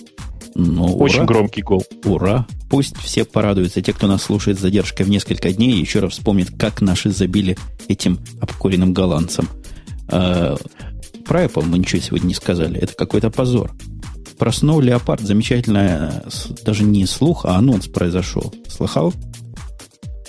Ну, 0.55 0.97
Очень 0.97 1.19
ура. 1.19 1.25
громкий 1.25 1.61
гол. 1.61 1.83
Ура! 2.05 2.45
Пусть 2.69 2.97
все 2.97 3.25
порадуются. 3.25 3.81
Те, 3.81 3.93
кто 3.93 4.07
нас 4.07 4.23
слушает 4.23 4.57
с 4.59 4.61
задержкой 4.61 5.05
в 5.05 5.09
несколько 5.09 5.51
дней, 5.51 5.79
еще 5.79 5.99
раз 5.99 6.13
вспомнит, 6.13 6.51
как 6.57 6.81
наши 6.81 7.09
забили 7.09 7.57
этим 7.87 8.19
обкуренным 8.39 8.93
голландцам. 8.93 9.47
А, 10.09 10.55
про 11.25 11.45
Apple 11.45 11.65
мы 11.65 11.79
ничего 11.79 12.01
сегодня 12.01 12.27
не 12.27 12.33
сказали. 12.33 12.79
Это 12.79 12.93
какой-то 12.93 13.29
позор. 13.31 13.71
Про 14.37 14.49
Leopard 14.49 15.21
замечательная, 15.23 16.23
даже 16.65 16.83
не 16.83 17.05
слух, 17.05 17.45
а 17.45 17.55
анонс 17.55 17.87
произошел. 17.87 18.53
Слыхал? 18.67 19.13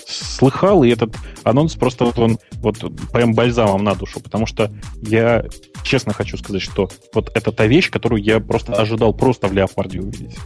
Слыхал, 0.07 0.83
и 0.83 0.89
этот 0.89 1.15
анонс 1.43 1.75
просто 1.75 2.05
вот 2.05 2.19
он 2.19 2.37
вот 2.53 2.77
прям 3.11 3.33
бальзамом 3.33 3.83
на 3.83 3.95
душу, 3.95 4.19
потому 4.19 4.45
что 4.45 4.71
я 5.01 5.45
честно 5.83 6.13
хочу 6.13 6.37
сказать, 6.37 6.61
что 6.61 6.89
вот 7.13 7.31
это 7.35 7.51
та 7.51 7.65
вещь, 7.67 7.89
которую 7.89 8.21
я 8.21 8.39
просто 8.39 8.73
ожидал 8.73 9.13
просто 9.13 9.47
в 9.47 9.53
Леопарде 9.53 9.99
увидеть. 9.99 10.37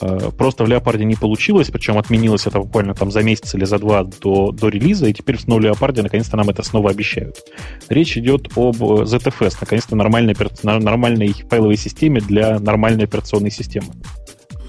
Э, 0.00 0.30
просто 0.36 0.64
в 0.64 0.68
Леопарде 0.68 1.04
не 1.04 1.14
получилось, 1.14 1.68
причем 1.70 1.98
отменилось 1.98 2.46
это 2.46 2.60
буквально 2.60 2.94
там 2.94 3.10
за 3.10 3.22
месяц 3.22 3.54
или 3.54 3.64
за 3.64 3.78
два 3.78 4.04
до, 4.04 4.52
до 4.52 4.68
релиза, 4.68 5.06
и 5.06 5.12
теперь 5.12 5.36
в 5.36 5.46
новом 5.46 5.64
Леопарде 5.64 6.02
наконец-то 6.02 6.36
нам 6.36 6.48
это 6.50 6.62
снова 6.62 6.90
обещают. 6.90 7.36
Речь 7.88 8.16
идет 8.16 8.48
об 8.56 8.76
ZFS, 8.76 9.56
наконец-то 9.60 9.96
нормальной, 9.96 10.36
нормальной 10.62 11.32
файловой 11.48 11.76
системе 11.76 12.20
для 12.20 12.58
нормальной 12.58 13.04
операционной 13.04 13.50
системы. 13.50 13.88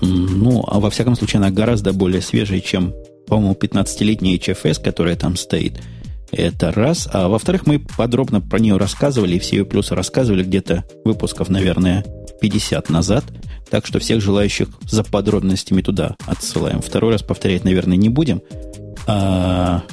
Ну, 0.02 0.64
а 0.68 0.80
во 0.80 0.90
всяком 0.90 1.16
случае 1.16 1.40
она 1.40 1.50
гораздо 1.50 1.92
более 1.92 2.22
свежая, 2.22 2.60
чем, 2.60 2.94
по-моему, 3.28 3.58
15-летняя 3.60 4.38
HFS, 4.38 4.82
которая 4.84 5.16
там 5.16 5.36
стоит. 5.36 5.82
Это 6.32 6.72
раз. 6.72 7.08
А 7.12 7.28
во-вторых, 7.30 7.66
мы 7.66 7.80
подробно 7.80 8.42
про 8.42 8.60
нее 8.60 8.78
рассказывали, 8.78 9.36
и 9.36 9.40
все 9.40 9.58
ее 9.58 9.66
плюсы 9.66 9.96
рассказывали 9.96 10.44
где-то 10.44 10.84
выпусков, 11.06 11.50
наверное, 11.50 12.06
50 12.42 12.90
назад– 12.90 13.24
так 13.70 13.86
что 13.86 14.00
всех 14.00 14.22
желающих 14.22 14.70
за 14.90 15.04
подробностями 15.04 15.82
туда 15.82 16.16
отсылаем. 16.26 16.82
Второй 16.82 17.14
раз 17.14 17.24
повторять, 17.24 17.64
наверное, 17.64 17.98
не 17.98 18.10
будем. 18.10 18.42
А, 19.08 19.84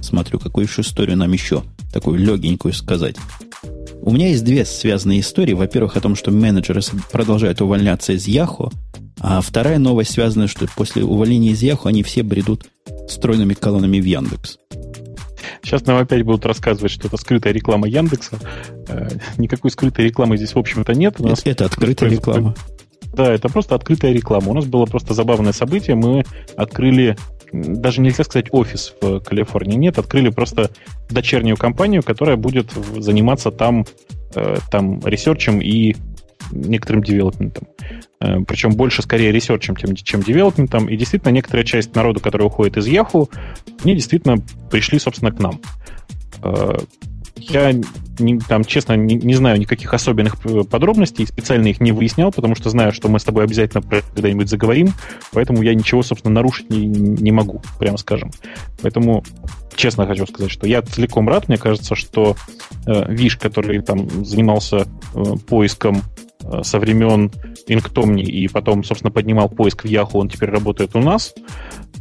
смотрю, 0.00 0.38
какую 0.38 0.66
еще 0.66 0.82
историю 0.82 1.16
нам 1.16 1.32
еще 1.32 1.62
такую 1.92 2.18
легенькую 2.18 2.72
сказать. 2.74 3.16
У 4.00 4.12
меня 4.12 4.28
есть 4.28 4.44
две 4.44 4.64
связанные 4.64 5.20
истории. 5.20 5.54
Во-первых, 5.54 5.96
о 5.96 6.00
том, 6.00 6.14
что 6.14 6.30
менеджеры 6.30 6.80
продолжают 7.10 7.60
увольняться 7.60 8.12
из 8.12 8.26
Яхо, 8.26 8.70
а 9.18 9.40
вторая 9.40 9.78
новость 9.78 10.12
связана, 10.12 10.46
что 10.46 10.66
после 10.76 11.02
увольнения 11.02 11.50
из 11.50 11.62
Яхо 11.62 11.88
они 11.88 12.02
все 12.02 12.22
бредут 12.22 12.66
стройными 13.08 13.54
колоннами 13.54 14.00
в 14.00 14.04
Яндекс. 14.04 14.58
Сейчас 15.62 15.86
нам 15.86 15.98
опять 15.98 16.22
будут 16.22 16.46
рассказывать, 16.46 16.90
что 16.90 17.08
это 17.08 17.16
скрытая 17.16 17.52
реклама 17.52 17.88
Яндекса. 17.88 18.38
Э, 18.88 19.08
никакой 19.38 19.70
скрытой 19.70 20.06
рекламы 20.06 20.36
здесь, 20.36 20.54
в 20.54 20.58
общем-то, 20.58 20.94
нет. 20.94 21.16
У 21.18 21.26
нас 21.26 21.40
это, 21.40 21.50
это 21.50 21.64
открытая 21.66 22.10
реклама. 22.10 22.54
Да, 23.14 23.32
это 23.32 23.48
просто 23.48 23.74
открытая 23.74 24.12
реклама. 24.12 24.50
У 24.50 24.54
нас 24.54 24.66
было 24.66 24.84
просто 24.84 25.14
забавное 25.14 25.52
событие. 25.52 25.96
Мы 25.96 26.24
открыли 26.56 27.16
даже 27.52 28.00
нельзя 28.00 28.24
сказать 28.24 28.48
офис 28.50 28.94
в 29.00 29.20
Калифорнии. 29.20 29.76
Нет, 29.76 29.98
открыли 29.98 30.30
просто 30.30 30.70
дочернюю 31.08 31.56
компанию, 31.56 32.02
которая 32.02 32.36
будет 32.36 32.72
заниматься 32.98 33.50
там, 33.50 33.86
э, 34.34 34.56
там 34.70 35.00
research 35.06 35.49
ем 35.49 35.60
и 35.60 35.94
некоторым 36.50 37.02
development 37.02 37.54
ом. 37.54 37.68
Э, 38.20 38.40
причем 38.46 38.72
больше 38.72 39.02
скорее 39.02 39.32
research 39.32 39.64
ем, 39.64 39.76
чем, 39.76 39.94
чем 39.94 40.22
development 40.22 40.74
ом. 40.74 40.88
И 40.88 40.96
действительно, 40.96 41.32
некоторая 41.32 41.64
часть 41.64 41.94
народу, 41.94 42.20
которая 42.20 42.48
уходит 42.48 42.76
из 42.76 42.86
Yahoo, 42.86 43.28
они 43.84 43.94
действительно 43.94 44.36
пришли, 44.70 44.98
собственно, 44.98 45.32
к 45.32 45.38
нам. 45.38 45.60
Э, 46.42 46.76
я 47.36 47.72
там, 48.48 48.64
честно, 48.64 48.94
не, 48.94 49.14
не 49.16 49.34
знаю 49.34 49.58
никаких 49.58 49.92
особенных 49.92 50.36
э, 50.46 50.62
подробностей, 50.64 51.26
специально 51.26 51.66
их 51.68 51.80
не 51.80 51.92
выяснял, 51.92 52.32
потому 52.32 52.54
что 52.54 52.70
знаю, 52.70 52.92
что 52.92 53.08
мы 53.08 53.20
с 53.20 53.24
тобой 53.24 53.44
обязательно 53.44 53.82
когда-нибудь 53.82 54.48
заговорим, 54.48 54.92
поэтому 55.32 55.62
я 55.62 55.74
ничего, 55.74 56.02
собственно, 56.02 56.34
нарушить 56.34 56.70
не, 56.70 56.86
не 56.86 57.32
могу, 57.32 57.60
прямо 57.78 57.98
скажем. 57.98 58.30
Поэтому 58.80 59.22
честно 59.74 60.06
хочу 60.06 60.26
сказать, 60.26 60.50
что 60.50 60.66
я 60.66 60.80
целиком 60.82 61.28
рад. 61.28 61.48
Мне 61.48 61.58
кажется, 61.58 61.94
что 61.94 62.36
э, 62.86 63.12
Виш, 63.12 63.36
который 63.36 63.82
там 63.82 64.08
занимался 64.24 64.86
э, 65.14 65.22
поиском 65.46 66.02
со 66.62 66.78
времен 66.78 67.30
Инктомни 67.68 68.22
и 68.22 68.46
потом, 68.48 68.84
собственно, 68.84 69.10
поднимал 69.10 69.48
поиск 69.48 69.84
в 69.84 69.86
Yahoo, 69.86 70.10
он 70.14 70.28
теперь 70.28 70.50
работает 70.50 70.94
у 70.94 71.00
нас. 71.00 71.34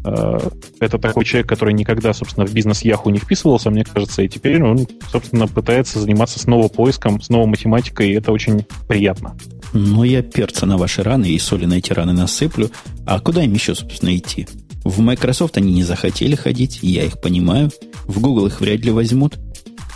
Э, 0.06 0.38
это 0.80 1.00
такой 1.00 1.26
человек, 1.26 1.50
который 1.50 1.74
никогда, 1.74 2.14
собственно, 2.14 2.46
в 2.46 2.54
бизнес 2.54 2.84
Yahoo 2.84 3.12
не 3.12 3.18
вписывался, 3.18 3.72
мне 3.72 3.84
кажется, 3.84 4.22
и 4.22 4.30
теперь 4.30 4.62
он, 4.64 4.88
собственно, 5.12 5.48
пытается 5.48 6.00
заниматься 6.00 6.40
снова 6.40 6.68
поиском, 6.68 7.20
снова 7.22 7.48
математикой, 7.48 8.10
и 8.10 8.14
это 8.14 8.32
очень 8.32 8.66
приятно. 8.88 9.36
Ну, 9.74 10.04
я 10.04 10.22
перца 10.22 10.66
на 10.66 10.78
ваши 10.78 11.02
раны 11.02 11.26
и 11.26 11.40
соли 11.40 11.66
на 11.66 11.76
эти 11.76 11.92
раны 11.92 12.14
насыплю. 12.14 12.70
А 13.06 13.20
куда 13.20 13.44
им 13.44 13.54
еще, 13.54 13.74
собственно, 13.74 14.16
идти? 14.16 14.48
В 14.84 15.00
Microsoft 15.00 15.58
они 15.58 15.74
не 15.74 15.84
захотели 15.84 16.36
ходить, 16.36 16.80
я 16.84 17.04
их 17.04 17.20
понимаю. 17.20 17.72
В 18.06 18.22
Google 18.22 18.46
их 18.46 18.62
вряд 18.62 18.82
ли 18.82 18.92
возьмут. 18.92 19.40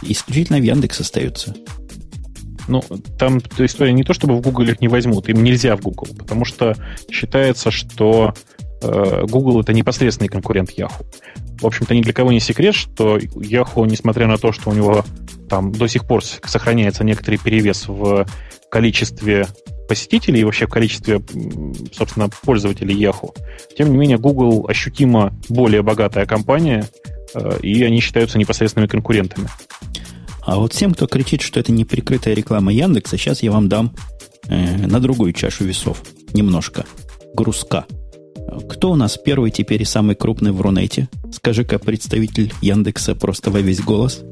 Исключительно 0.02 0.58
в 0.58 0.64
Яндекс 0.64 1.02
остаются. 1.02 1.56
Ну, 2.70 2.84
там 3.18 3.40
история 3.58 3.94
не 3.94 4.04
то, 4.04 4.14
чтобы 4.14 4.36
в 4.36 4.42
Google 4.42 4.66
их 4.66 4.80
не 4.80 4.88
возьмут, 4.88 5.28
им 5.28 5.44
нельзя 5.44 5.76
в 5.76 5.82
Google, 5.82 6.08
потому 6.18 6.46
что 6.46 6.76
считается, 7.12 7.72
что 7.72 8.36
э, 8.82 9.26
Google 9.28 9.62
это 9.62 9.74
непосредственный 9.74 10.30
конкурент 10.30 10.70
Yahoo. 10.78 11.06
В 11.60 11.66
общем-то, 11.66 11.96
ни 11.96 12.02
для 12.02 12.14
кого 12.14 12.32
не 12.32 12.40
секрет, 12.40 12.76
что 12.76 13.18
Yahoo, 13.18 13.88
несмотря 13.88 14.28
на 14.28 14.38
то, 14.38 14.52
что 14.52 14.70
у 14.70 14.74
него 14.74 15.04
там 15.50 15.72
до 15.72 15.88
сих 15.88 16.06
пор 16.06 16.24
сохраняется 16.24 17.04
некоторый 17.04 17.38
перевес 17.38 17.88
в 17.88 18.28
количестве 18.70 19.48
посетителей 19.88 20.42
и 20.42 20.44
вообще 20.44 20.68
в 20.68 20.70
количестве, 20.70 21.22
собственно, 21.92 22.30
пользователей 22.44 22.96
Yahoo. 22.96 23.36
Тем 23.76 23.92
не 23.92 23.98
менее, 23.98 24.20
Google 24.20 24.68
ощутимо 24.70 25.34
более 25.50 25.82
богатая 25.82 26.28
компания, 26.28 26.88
э, 27.34 27.60
и 27.64 27.84
они 27.84 28.00
считаются 28.00 28.38
непосредственными 28.38 28.88
конкурентами. 28.88 29.50
А 30.50 30.58
вот 30.58 30.74
всем, 30.74 30.96
кто 30.96 31.06
кричит, 31.06 31.42
что 31.42 31.60
это 31.60 31.72
неприкрытая 31.72 32.34
реклама 32.34 32.74
Яндекса, 32.74 33.18
сейчас 33.18 33.44
я 33.44 33.52
вам 33.52 33.70
дам 33.70 33.94
э, 34.48 34.88
на 34.88 35.00
другую 35.00 35.32
чашу 35.32 35.64
весов 35.64 36.02
немножко. 36.34 36.88
Грузка. 37.36 37.86
Кто 38.68 38.90
у 38.90 38.96
нас 38.96 39.16
первый 39.24 39.52
теперь 39.52 39.84
и 39.84 39.86
самый 39.86 40.16
крупный 40.16 40.52
в 40.52 40.60
Рунете? 40.60 41.08
Скажи-ка, 41.32 41.78
представитель 41.78 42.52
Яндекса 42.64 43.14
просто 43.14 43.52
во 43.52 43.60
весь 43.60 43.80
голос. 43.80 44.24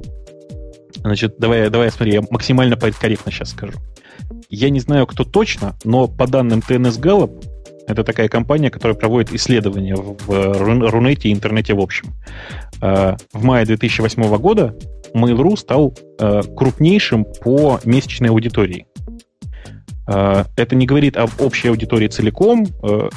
Значит, 0.96 1.36
давай, 1.38 1.70
давай, 1.70 1.92
смотри, 1.92 2.14
я 2.14 2.24
максимально 2.32 2.76
корректно 2.78 3.32
сейчас 3.32 3.52
скажу. 3.52 3.74
Я 4.50 4.72
не 4.72 4.80
знаю, 4.80 5.06
кто 5.06 5.24
точно, 5.24 5.76
но 5.84 6.08
по 6.08 6.26
данным 6.26 6.64
TNS 6.68 7.00
Gallup, 7.00 7.46
это 7.88 8.04
такая 8.04 8.28
компания, 8.28 8.70
которая 8.70 8.96
проводит 8.96 9.34
исследования 9.34 9.96
в 9.96 10.90
Рунете 10.90 11.30
и 11.30 11.34
интернете 11.34 11.74
в 11.74 11.80
общем. 11.80 12.14
Э, 12.82 13.16
в 13.34 13.44
мае 13.44 13.66
2008 13.66 14.38
года 14.38 14.76
Mail.ru 15.16 15.56
стал 15.58 15.96
э, 16.20 16.42
крупнейшим 16.56 17.26
по 17.42 17.80
месячной 17.86 18.30
аудитории. 18.30 18.86
Э, 20.08 20.44
это 20.58 20.76
не 20.76 20.86
говорит 20.86 21.16
об 21.16 21.30
общей 21.40 21.70
аудитории 21.70 22.08
целиком, 22.08 22.68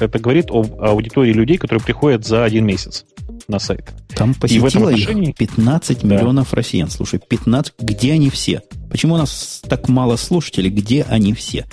это 0.01 0.19
говорит 0.19 0.51
об 0.51 0.81
аудитории 0.81 1.33
людей, 1.33 1.59
которые 1.59 1.85
приходят 1.85 2.25
за 2.25 2.45
один 2.45 2.65
месяц 2.65 3.05
на 3.49 3.59
сайт. 3.59 3.93
Там 4.15 4.35
посетило 4.35 4.67
и 4.67 4.71
в 4.71 4.71
этом 4.71 4.85
отношении... 4.85 5.31
их 5.31 5.37
15 5.37 6.01
да. 6.03 6.17
миллионов 6.17 6.53
россиян. 6.55 6.89
Слушай, 6.89 7.21
15, 7.27 7.75
где 7.81 8.13
они 8.13 8.31
все? 8.31 8.63
Почему 8.91 9.15
у 9.15 9.19
нас 9.19 9.63
так 9.69 9.89
мало 9.89 10.17
слушателей? 10.17 10.71
Где 10.71 11.03
они 11.03 11.35
все? 11.35 11.67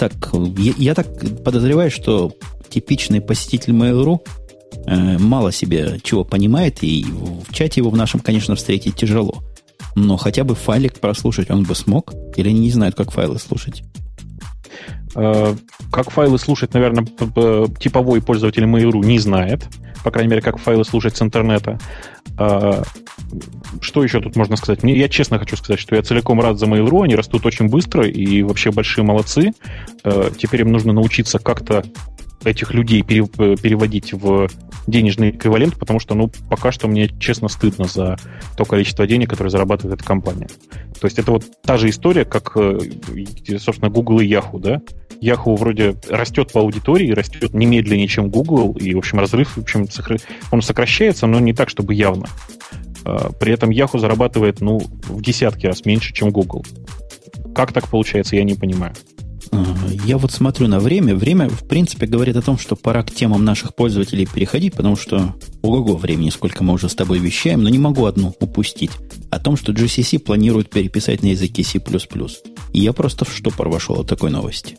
Так, 0.00 0.14
я, 0.56 0.72
я 0.78 0.94
так 0.94 1.08
подозреваю, 1.44 1.90
что 1.90 2.32
типичный 2.70 3.20
посетитель 3.20 3.74
Mail.ru 3.74 4.20
э, 4.86 5.18
мало 5.18 5.52
себе 5.52 6.00
чего 6.02 6.24
понимает, 6.24 6.78
и 6.80 7.04
в 7.04 7.52
чате 7.52 7.82
его 7.82 7.90
в 7.90 7.96
нашем, 7.98 8.20
конечно, 8.20 8.54
встретить 8.54 8.96
тяжело. 8.96 9.42
Но 9.94 10.16
хотя 10.16 10.42
бы 10.42 10.54
файлик 10.54 10.98
прослушать 11.00 11.50
он 11.50 11.64
бы 11.64 11.74
смог, 11.74 12.14
или 12.34 12.48
они 12.48 12.60
не 12.60 12.70
знают, 12.70 12.94
как 12.94 13.10
файлы 13.10 13.38
слушать? 13.38 13.82
Э, 15.16 15.54
как 15.92 16.10
файлы 16.10 16.38
слушать, 16.38 16.72
наверное, 16.72 17.04
типовой 17.78 18.22
пользователь 18.22 18.64
Mail.ru 18.64 19.04
не 19.04 19.18
знает 19.18 19.68
по 20.02 20.10
крайней 20.10 20.30
мере, 20.30 20.42
как 20.42 20.58
файлы 20.58 20.84
слушать 20.84 21.16
с 21.16 21.22
интернета. 21.22 21.78
Что 23.80 24.02
еще 24.02 24.20
тут 24.20 24.36
можно 24.36 24.56
сказать? 24.56 24.82
Мне, 24.82 24.96
я 24.96 25.08
честно 25.08 25.38
хочу 25.38 25.56
сказать, 25.56 25.80
что 25.80 25.96
я 25.96 26.02
целиком 26.02 26.40
рад 26.40 26.58
за 26.58 26.66
Mail.ru, 26.66 27.04
они 27.04 27.14
растут 27.14 27.46
очень 27.46 27.68
быстро 27.68 28.06
и 28.06 28.42
вообще 28.42 28.70
большие 28.70 29.04
молодцы. 29.04 29.52
А, 30.04 30.30
теперь 30.30 30.62
им 30.62 30.72
нужно 30.72 30.92
научиться 30.92 31.38
как-то 31.38 31.84
этих 32.44 32.72
людей 32.72 33.02
переводить 33.02 34.12
в 34.12 34.48
денежный 34.86 35.30
эквивалент, 35.30 35.78
потому 35.78 36.00
что, 36.00 36.14
ну, 36.14 36.30
пока 36.48 36.72
что 36.72 36.88
мне, 36.88 37.08
честно, 37.18 37.48
стыдно 37.48 37.84
за 37.84 38.16
то 38.56 38.64
количество 38.64 39.06
денег, 39.06 39.30
которое 39.30 39.50
зарабатывает 39.50 39.98
эта 39.98 40.04
компания. 40.04 40.48
То 41.00 41.06
есть 41.06 41.18
это 41.18 41.32
вот 41.32 41.44
та 41.62 41.76
же 41.76 41.88
история, 41.88 42.24
как, 42.24 42.56
э, 42.56 42.78
собственно, 43.58 43.90
Google 43.90 44.20
и 44.20 44.28
Yahoo, 44.28 44.58
да? 44.58 44.80
Yahoo 45.20 45.56
вроде 45.56 45.96
растет 46.08 46.52
по 46.52 46.60
аудитории, 46.60 47.12
растет 47.12 47.52
немедленнее, 47.52 48.08
чем 48.08 48.30
Google, 48.30 48.72
и, 48.80 48.94
в 48.94 48.98
общем, 48.98 49.18
разрыв, 49.20 49.56
в 49.56 49.60
общем, 49.60 49.86
он 50.50 50.62
сокращается, 50.62 51.26
но 51.26 51.40
не 51.40 51.52
так, 51.52 51.68
чтобы 51.68 51.94
явно. 51.94 52.26
А, 53.04 53.32
при 53.32 53.52
этом 53.52 53.70
Yahoo 53.70 53.98
зарабатывает, 53.98 54.60
ну, 54.60 54.78
в 54.78 55.22
десятки 55.22 55.66
раз 55.66 55.84
меньше, 55.84 56.12
чем 56.12 56.30
Google. 56.30 56.64
Как 57.54 57.72
так 57.72 57.88
получается, 57.88 58.36
я 58.36 58.44
не 58.44 58.54
понимаю. 58.54 58.94
Я 60.04 60.18
вот 60.18 60.30
смотрю 60.30 60.68
на 60.68 60.78
время. 60.78 61.14
Время, 61.14 61.48
в 61.48 61.66
принципе, 61.66 62.06
говорит 62.06 62.36
о 62.36 62.42
том, 62.42 62.58
что 62.58 62.76
пора 62.76 63.02
к 63.02 63.10
темам 63.10 63.44
наших 63.44 63.74
пользователей 63.74 64.26
переходить, 64.26 64.74
потому 64.74 64.96
что 64.96 65.34
ого-го 65.62 65.96
времени, 65.96 66.30
сколько 66.30 66.62
мы 66.62 66.72
уже 66.72 66.88
с 66.88 66.94
тобой 66.94 67.18
вещаем, 67.18 67.62
но 67.62 67.68
не 67.68 67.78
могу 67.78 68.06
одну 68.06 68.34
упустить. 68.40 68.92
О 69.30 69.40
том, 69.40 69.56
что 69.56 69.72
GCC 69.72 70.20
планирует 70.20 70.70
переписать 70.70 71.22
на 71.22 71.28
языке 71.28 71.64
C++. 71.64 71.80
И 72.72 72.80
я 72.80 72.92
просто 72.92 73.24
в 73.24 73.34
штопор 73.34 73.68
вошел 73.68 74.00
от 74.00 74.08
такой 74.08 74.30
новости. 74.30 74.76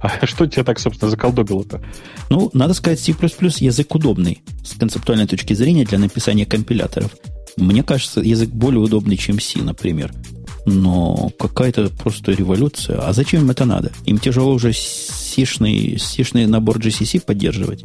А 0.00 0.26
что 0.26 0.46
тебя 0.46 0.64
так, 0.64 0.78
собственно, 0.78 1.10
заколдобило-то? 1.10 1.82
Ну, 2.30 2.50
надо 2.52 2.74
сказать, 2.74 3.00
C++ 3.00 3.12
язык 3.12 3.94
удобный 3.94 4.42
с 4.64 4.74
концептуальной 4.74 5.26
точки 5.26 5.54
зрения 5.54 5.84
для 5.84 5.98
написания 5.98 6.46
компиляторов. 6.46 7.10
Мне 7.56 7.82
кажется, 7.82 8.20
язык 8.20 8.50
более 8.50 8.80
удобный, 8.80 9.16
чем 9.16 9.40
C, 9.40 9.60
например. 9.60 10.12
Но 10.66 11.30
какая-то 11.38 11.90
просто 11.90 12.32
революция. 12.32 12.98
А 12.98 13.12
зачем 13.12 13.42
им 13.42 13.50
это 13.50 13.64
надо? 13.64 13.92
Им 14.04 14.18
тяжело 14.18 14.52
уже 14.52 14.72
сишный, 14.72 15.96
сишный 15.98 16.46
набор 16.46 16.78
GCC 16.78 17.20
поддерживать. 17.20 17.84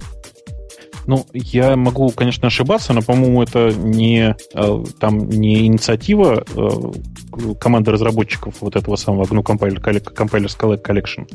Ну, 1.08 1.26
я 1.34 1.76
могу, 1.76 2.10
конечно, 2.12 2.48
ошибаться, 2.48 2.94
но, 2.94 3.02
по-моему, 3.02 3.42
это 3.42 3.72
не, 3.72 4.36
э, 4.54 4.84
там, 5.00 5.30
не 5.30 5.66
инициатива 5.66 6.44
э, 6.56 7.54
команды 7.60 7.92
разработчиков 7.92 8.56
вот 8.62 8.76
этого 8.76 8.96
самого 8.96 9.24
GNU 9.24 9.44
Compiler, 9.44 10.82
Collection, 10.82 11.28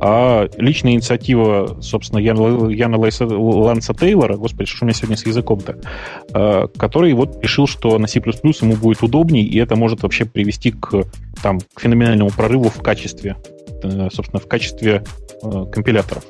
а 0.00 0.48
личная 0.56 0.92
инициатива, 0.92 1.78
собственно, 1.80 2.18
Яна, 2.18 2.68
Яна 2.68 2.98
Ланса 2.98 3.94
Тейлора, 3.94 4.36
господи, 4.36 4.68
что 4.68 4.84
у 4.84 4.86
меня 4.86 4.94
сегодня 4.94 5.16
с 5.16 5.26
языком-то, 5.26 5.78
э, 6.34 6.66
который 6.76 7.12
вот 7.14 7.42
решил, 7.42 7.66
что 7.66 7.98
на 7.98 8.08
C++ 8.08 8.20
ему 8.20 8.76
будет 8.76 9.02
удобней, 9.02 9.44
и 9.44 9.58
это 9.58 9.76
может 9.76 10.02
вообще 10.02 10.24
привести 10.24 10.72
к, 10.72 11.04
там, 11.42 11.60
к 11.74 11.80
феноменальному 11.80 12.30
прорыву 12.30 12.70
в 12.70 12.82
качестве, 12.82 13.36
собственно, 13.82 14.40
в 14.40 14.48
качестве 14.48 15.04
компиляторов 15.42 16.24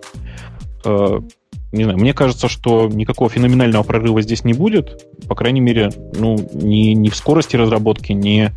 не 1.77 1.85
знаю, 1.85 1.99
мне 1.99 2.13
кажется, 2.13 2.49
что 2.49 2.89
никакого 2.89 3.31
феноменального 3.31 3.83
прорыва 3.83 4.21
здесь 4.23 4.45
не 4.45 4.53
будет, 4.53 5.05
по 5.29 5.35
крайней 5.35 5.61
мере, 5.61 5.91
ну, 6.15 6.37
ни, 6.53 6.95
ни 6.95 7.09
в 7.09 7.17
скорости 7.17 7.57
разработки, 7.57 8.13
ни 8.13 8.51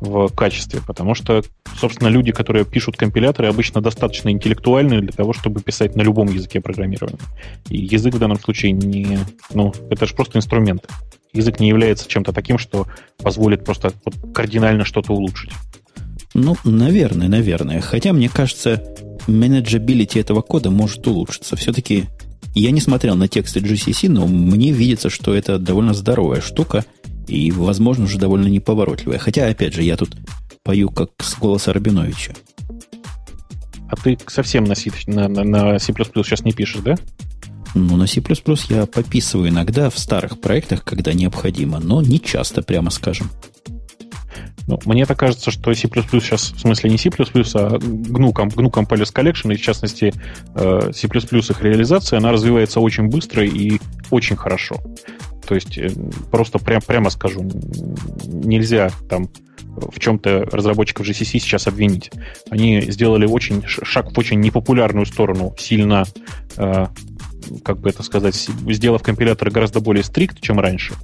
в 0.00 0.28
качестве, 0.28 0.80
потому 0.86 1.14
что, 1.14 1.42
собственно, 1.78 2.08
люди, 2.08 2.30
которые 2.30 2.64
пишут 2.64 2.96
компиляторы, 2.96 3.48
обычно 3.48 3.80
достаточно 3.80 4.28
интеллектуальные 4.30 5.00
для 5.00 5.12
того, 5.12 5.32
чтобы 5.32 5.62
писать 5.62 5.96
на 5.96 6.02
любом 6.02 6.28
языке 6.28 6.60
программирования. 6.60 7.18
И 7.68 7.78
язык 7.78 8.14
в 8.14 8.18
данном 8.18 8.38
случае 8.38 8.72
не... 8.72 9.18
Ну, 9.54 9.72
это 9.90 10.06
же 10.06 10.14
просто 10.14 10.38
инструмент. 10.38 10.86
Язык 11.32 11.60
не 11.60 11.68
является 11.68 12.08
чем-то 12.08 12.32
таким, 12.32 12.58
что 12.58 12.86
позволит 13.22 13.64
просто 13.64 13.92
вот 14.04 14.14
кардинально 14.34 14.84
что-то 14.84 15.12
улучшить. 15.12 15.50
Ну, 16.34 16.56
наверное, 16.64 17.28
наверное. 17.28 17.80
Хотя, 17.80 18.12
мне 18.12 18.28
кажется, 18.28 18.84
менеджабилити 19.26 20.18
этого 20.18 20.42
кода 20.42 20.70
может 20.70 21.06
улучшиться. 21.06 21.56
Все-таки 21.56 22.04
я 22.54 22.70
не 22.70 22.80
смотрел 22.80 23.16
на 23.16 23.28
тексты 23.28 23.60
GCC, 23.60 24.08
но 24.08 24.26
мне 24.26 24.72
видится, 24.72 25.10
что 25.10 25.34
это 25.34 25.58
довольно 25.58 25.94
здоровая 25.94 26.40
штука 26.40 26.84
и, 27.28 27.50
возможно, 27.50 28.04
уже 28.04 28.18
довольно 28.18 28.46
неповоротливая. 28.46 29.18
Хотя, 29.18 29.48
опять 29.48 29.74
же, 29.74 29.82
я 29.82 29.96
тут 29.96 30.16
пою 30.62 30.88
как 30.88 31.10
с 31.20 31.38
голоса 31.38 31.72
Рабиновича. 31.72 32.34
А 33.88 33.96
ты 33.96 34.18
совсем 34.26 34.64
на 34.64 34.74
C, 34.74 34.90
на, 35.06 35.28
на, 35.28 35.44
на 35.44 35.78
C++ 35.78 35.92
сейчас 35.92 36.44
не 36.44 36.52
пишешь, 36.52 36.82
да? 36.82 36.96
Ну, 37.74 37.96
на 37.96 38.06
C++ 38.06 38.22
я 38.70 38.86
пописываю 38.86 39.50
иногда 39.50 39.90
в 39.90 39.98
старых 39.98 40.40
проектах, 40.40 40.82
когда 40.82 41.12
необходимо, 41.12 41.78
но 41.78 42.00
не 42.00 42.20
часто, 42.20 42.62
прямо 42.62 42.90
скажем. 42.90 43.30
Ну, 44.66 44.80
мне 44.84 45.06
так 45.06 45.18
кажется, 45.18 45.50
что 45.50 45.72
C++ 45.74 45.88
сейчас, 45.88 46.52
в 46.52 46.60
смысле 46.60 46.90
не 46.90 46.98
C++, 46.98 47.08
а 47.08 47.12
GNU, 47.12 48.32
GNU 48.32 48.70
Compilers 48.70 49.12
Collection, 49.14 49.52
и 49.52 49.56
в 49.56 49.62
частности 49.62 50.12
э, 50.54 50.90
C++ 50.92 51.06
их 51.06 51.62
реализация, 51.62 52.18
она 52.18 52.32
развивается 52.32 52.80
очень 52.80 53.08
быстро 53.08 53.44
и 53.44 53.78
очень 54.10 54.36
хорошо. 54.36 54.76
То 55.46 55.54
есть, 55.54 55.78
э, 55.78 55.90
просто 56.32 56.58
прям, 56.58 56.80
прямо 56.82 57.10
скажу, 57.10 57.48
нельзя 58.24 58.90
там 59.08 59.28
в 59.76 60.00
чем-то 60.00 60.46
разработчиков 60.50 61.06
GCC 61.06 61.38
сейчас 61.38 61.66
обвинить. 61.68 62.10
Они 62.50 62.80
сделали 62.80 63.26
очень 63.26 63.62
шаг 63.66 64.12
в 64.12 64.18
очень 64.18 64.40
непопулярную 64.40 65.06
сторону, 65.06 65.54
сильно, 65.58 66.04
э, 66.56 66.86
как 67.64 67.78
бы 67.78 67.90
это 67.90 68.02
сказать, 68.02 68.34
сделав 68.34 69.02
компилятор 69.02 69.50
гораздо 69.50 69.80
более 69.80 70.02
стрикт, 70.02 70.40
чем 70.40 70.58
раньше. 70.58 70.94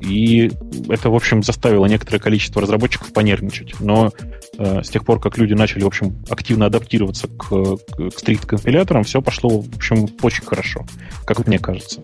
И 0.00 0.50
это, 0.88 1.10
в 1.10 1.14
общем, 1.14 1.42
заставило 1.42 1.86
некоторое 1.86 2.18
количество 2.18 2.60
разработчиков 2.60 3.12
понервничать. 3.12 3.80
Но 3.80 4.12
э, 4.58 4.82
с 4.82 4.88
тех 4.88 5.04
пор, 5.04 5.20
как 5.20 5.38
люди 5.38 5.54
начали, 5.54 5.84
в 5.84 5.86
общем, 5.86 6.22
активно 6.28 6.66
адаптироваться 6.66 7.28
к, 7.28 7.48
к, 7.48 8.10
к 8.10 8.18
стрит-компиляторам, 8.18 9.04
все 9.04 9.22
пошло, 9.22 9.60
в 9.60 9.76
общем, 9.76 10.08
очень 10.22 10.44
хорошо, 10.44 10.86
как 11.24 11.46
мне 11.46 11.58
кажется. 11.58 12.02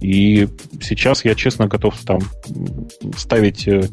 И 0.00 0.48
сейчас 0.80 1.24
я, 1.24 1.34
честно, 1.34 1.66
готов 1.66 1.98
там 2.04 2.20
ставить 3.16 3.68
э, 3.68 3.88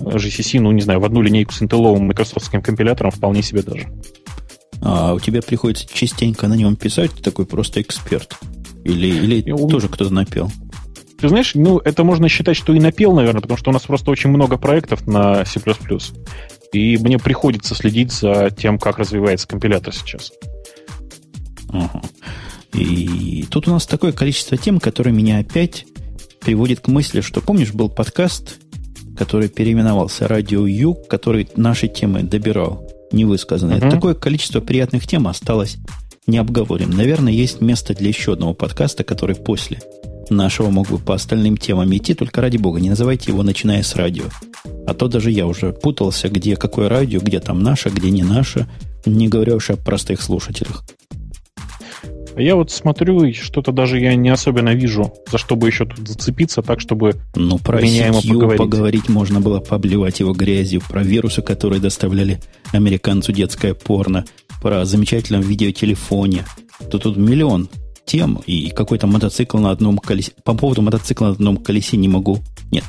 GCC, 0.00 0.60
ну, 0.60 0.72
не 0.72 0.82
знаю, 0.82 1.00
в 1.00 1.04
одну 1.04 1.20
линейку 1.20 1.52
с 1.52 1.62
интелловым 1.62 2.06
майкрософтским 2.06 2.62
компилятором 2.62 3.10
вполне 3.10 3.42
себе 3.42 3.62
даже. 3.62 3.88
А 4.80 5.14
у 5.14 5.20
тебя 5.20 5.42
приходится 5.42 5.86
частенько 5.92 6.48
на 6.48 6.54
нем 6.54 6.76
писать, 6.76 7.12
ты 7.12 7.22
такой 7.22 7.46
просто 7.46 7.80
эксперт. 7.80 8.38
Или, 8.84 9.08
или 9.08 9.40
и 9.40 9.68
тоже 9.68 9.88
кто-то 9.88 10.12
напел? 10.12 10.50
Ты 11.18 11.28
знаешь, 11.28 11.52
ну, 11.54 11.78
это 11.78 12.04
можно 12.04 12.28
считать, 12.28 12.56
что 12.56 12.74
и 12.74 12.80
напел, 12.80 13.14
наверное, 13.14 13.40
потому 13.40 13.56
что 13.56 13.70
у 13.70 13.72
нас 13.72 13.82
просто 13.82 14.10
очень 14.10 14.30
много 14.30 14.58
проектов 14.58 15.06
на 15.06 15.44
C++. 15.44 15.60
И 16.72 16.98
мне 16.98 17.18
приходится 17.18 17.74
следить 17.74 18.12
за 18.12 18.50
тем, 18.50 18.78
как 18.78 18.98
развивается 18.98 19.48
компилятор 19.48 19.94
сейчас. 19.94 20.32
Ага. 21.70 22.02
И 22.72 23.46
тут 23.50 23.68
у 23.68 23.70
нас 23.70 23.86
такое 23.86 24.12
количество 24.12 24.56
тем, 24.56 24.78
которые 24.78 25.14
меня 25.14 25.38
опять 25.38 25.86
приводит 26.40 26.80
к 26.80 26.88
мысли, 26.88 27.22
что 27.22 27.40
помнишь, 27.40 27.72
был 27.72 27.88
подкаст, 27.88 28.58
который 29.16 29.48
переименовался 29.48 30.28
«Радио 30.28 30.66
Ю», 30.66 30.94
который 31.08 31.48
наши 31.56 31.88
темы 31.88 32.22
добирал, 32.22 32.86
невысказанные. 33.10 33.78
Uh-huh. 33.78 33.90
Такое 33.90 34.14
количество 34.14 34.60
приятных 34.60 35.06
тем 35.06 35.26
осталось 35.26 35.78
необговоренным. 36.26 36.96
Наверное, 36.96 37.32
есть 37.32 37.60
место 37.60 37.94
для 37.94 38.08
еще 38.08 38.34
одного 38.34 38.52
подкаста, 38.52 39.04
который 39.04 39.36
после 39.36 39.80
нашего 40.30 40.70
мог 40.70 40.88
бы 40.88 40.98
по 40.98 41.14
остальным 41.14 41.56
темам 41.56 41.94
идти, 41.96 42.14
только 42.14 42.40
ради 42.40 42.56
бога, 42.56 42.80
не 42.80 42.90
называйте 42.90 43.30
его 43.30 43.42
начиная 43.42 43.82
с 43.82 43.94
радио. 43.96 44.24
А 44.86 44.94
то 44.94 45.08
даже 45.08 45.30
я 45.30 45.46
уже 45.46 45.72
путался, 45.72 46.28
где 46.28 46.56
какое 46.56 46.88
радио, 46.88 47.20
где 47.20 47.40
там 47.40 47.62
наше, 47.62 47.90
где 47.90 48.10
не 48.10 48.22
наше, 48.22 48.68
не 49.04 49.28
говоря 49.28 49.54
уж 49.54 49.70
о 49.70 49.76
простых 49.76 50.22
слушателях. 50.22 50.84
А 52.36 52.42
я 52.42 52.54
вот 52.54 52.70
смотрю, 52.70 53.24
и 53.24 53.32
что-то 53.32 53.72
даже 53.72 53.98
я 53.98 54.14
не 54.14 54.28
особенно 54.28 54.74
вижу, 54.74 55.14
за 55.32 55.38
что 55.38 55.56
бы 55.56 55.68
еще 55.68 55.86
тут 55.86 56.06
зацепиться, 56.06 56.60
так, 56.60 56.80
чтобы 56.80 57.14
ну, 57.34 57.58
про 57.58 57.80
меня 57.80 58.08
ему 58.08 58.20
поговорить. 58.20 58.58
поговорить 58.58 59.08
можно 59.08 59.40
было, 59.40 59.60
пообливать 59.60 60.20
его 60.20 60.32
грязью, 60.34 60.82
про 60.86 61.02
вирусы, 61.02 61.40
которые 61.40 61.80
доставляли 61.80 62.38
американцу 62.72 63.32
детское 63.32 63.72
порно, 63.72 64.26
про 64.60 64.84
замечательном 64.84 65.40
видеотелефоне. 65.40 66.44
То 66.90 66.98
тут 66.98 67.16
миллион 67.16 67.70
тем, 68.06 68.40
и 68.46 68.70
какой-то 68.70 69.06
мотоцикл 69.06 69.58
на 69.58 69.70
одном 69.70 69.98
колесе. 69.98 70.32
По 70.44 70.54
поводу 70.54 70.80
мотоцикла 70.80 71.26
на 71.26 71.32
одном 71.32 71.56
колесе 71.58 71.98
не 71.98 72.08
могу. 72.08 72.38
Нет, 72.70 72.84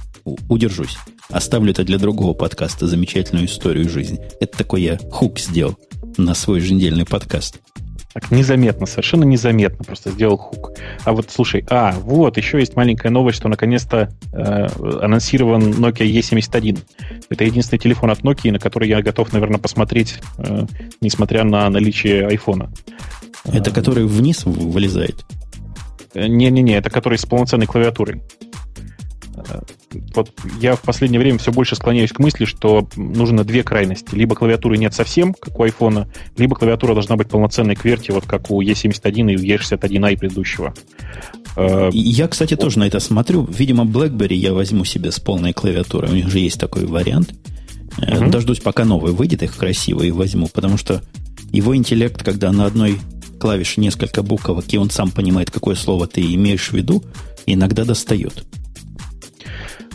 удержусь. 0.47 0.97
Оставлю 1.29 1.71
это 1.71 1.83
для 1.83 1.97
другого 1.97 2.33
подкаста, 2.33 2.87
замечательную 2.87 3.47
историю 3.47 3.89
жизни. 3.89 4.19
Это 4.39 4.59
такой 4.59 4.83
я 4.83 4.97
хук 5.11 5.39
сделал 5.39 5.75
на 6.17 6.33
свой 6.33 6.59
еженедельный 6.59 7.05
подкаст. 7.05 7.59
Так 8.19 8.31
незаметно, 8.31 8.87
совершенно 8.87 9.25
незаметно 9.25 9.85
просто 9.85 10.09
сделал 10.09 10.37
хук. 10.37 10.71
А 11.05 11.11
вот 11.11 11.29
слушай, 11.29 11.63
а, 11.69 11.91
вот, 11.91 12.37
еще 12.37 12.57
есть 12.57 12.75
маленькая 12.75 13.11
новость, 13.11 13.37
что 13.37 13.47
наконец-то 13.47 14.11
э, 14.33 14.67
анонсирован 15.03 15.61
Nokia 15.73 16.09
E71. 16.11 16.79
Это 17.29 17.43
единственный 17.43 17.77
телефон 17.77 18.09
от 18.09 18.21
Nokia, 18.21 18.51
на 18.51 18.57
который 18.57 18.89
я 18.89 19.03
готов, 19.03 19.33
наверное, 19.33 19.59
посмотреть, 19.59 20.19
э, 20.39 20.65
несмотря 20.99 21.43
на 21.43 21.69
наличие 21.69 22.25
айфона. 22.25 22.71
Это 23.45 23.69
который 23.69 24.05
вниз 24.05 24.45
вылезает? 24.45 25.23
Э, 26.15 26.25
не-не-не, 26.25 26.75
это 26.75 26.89
который 26.89 27.19
с 27.19 27.25
полноценной 27.27 27.67
клавиатурой 27.67 28.23
вот 30.15 30.31
я 30.61 30.75
в 30.75 30.81
последнее 30.81 31.19
время 31.19 31.39
все 31.39 31.51
больше 31.51 31.75
склоняюсь 31.75 32.11
к 32.11 32.19
мысли, 32.19 32.45
что 32.45 32.87
нужно 32.95 33.43
две 33.43 33.63
крайности. 33.63 34.15
Либо 34.15 34.35
клавиатуры 34.35 34.77
нет 34.77 34.93
совсем, 34.93 35.33
как 35.33 35.59
у 35.59 35.63
айфона, 35.63 36.07
либо 36.37 36.55
клавиатура 36.55 36.93
должна 36.93 37.15
быть 37.15 37.29
полноценной 37.29 37.75
QWERTY, 37.75 38.13
вот 38.13 38.25
как 38.25 38.51
у 38.51 38.61
E71 38.61 39.33
и 39.33 39.37
у 39.37 39.39
E61i 39.39 40.17
предыдущего. 40.17 40.73
Э, 41.55 41.89
я, 41.91 42.27
кстати, 42.27 42.53
вот. 42.53 42.61
тоже 42.61 42.79
на 42.79 42.87
это 42.87 42.99
смотрю. 42.99 43.45
Видимо, 43.45 43.83
BlackBerry 43.83 44.35
я 44.35 44.53
возьму 44.53 44.85
себе 44.85 45.11
с 45.11 45.19
полной 45.19 45.53
клавиатурой. 45.53 46.11
У 46.11 46.15
них 46.15 46.29
же 46.29 46.39
есть 46.39 46.59
такой 46.59 46.85
вариант. 46.85 47.33
Угу. 47.97 48.29
Дождусь, 48.29 48.59
пока 48.59 48.85
новый 48.85 49.11
выйдет, 49.13 49.43
их 49.43 49.55
красиво 49.55 50.03
и 50.03 50.11
возьму, 50.11 50.47
потому 50.47 50.77
что 50.77 51.01
его 51.51 51.75
интеллект, 51.75 52.23
когда 52.23 52.51
на 52.51 52.65
одной 52.65 52.99
клавише 53.39 53.81
несколько 53.81 54.23
буквок, 54.23 54.65
и 54.69 54.77
он 54.77 54.89
сам 54.89 55.11
понимает, 55.11 55.51
какое 55.51 55.75
слово 55.75 56.07
ты 56.07 56.21
имеешь 56.33 56.69
в 56.69 56.73
виду, 56.73 57.03
иногда 57.45 57.85
достает. 57.85 58.45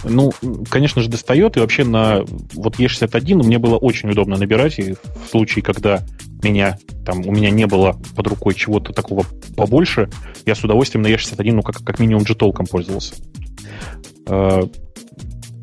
Ну, 0.04 0.32
конечно 0.68 1.02
же, 1.02 1.08
достает. 1.08 1.56
И 1.56 1.60
вообще 1.60 1.84
на 1.84 2.24
вот 2.54 2.76
E61 2.76 3.42
мне 3.42 3.58
было 3.58 3.76
очень 3.76 4.10
удобно 4.10 4.36
набирать. 4.36 4.78
И 4.78 4.92
в 4.92 5.28
случае, 5.30 5.62
когда 5.62 6.02
меня, 6.42 6.78
там, 7.04 7.26
у 7.26 7.32
меня 7.32 7.50
не 7.50 7.66
было 7.66 7.96
под 8.16 8.26
рукой 8.26 8.54
чего-то 8.54 8.92
такого 8.92 9.24
побольше, 9.56 10.10
я 10.46 10.54
с 10.54 10.64
удовольствием 10.64 11.02
на 11.02 11.08
E61, 11.08 11.52
ну, 11.52 11.62
как, 11.62 11.82
как 11.84 11.98
минимум, 11.98 12.24
джитолком 12.24 12.66
пользовался. 12.66 13.14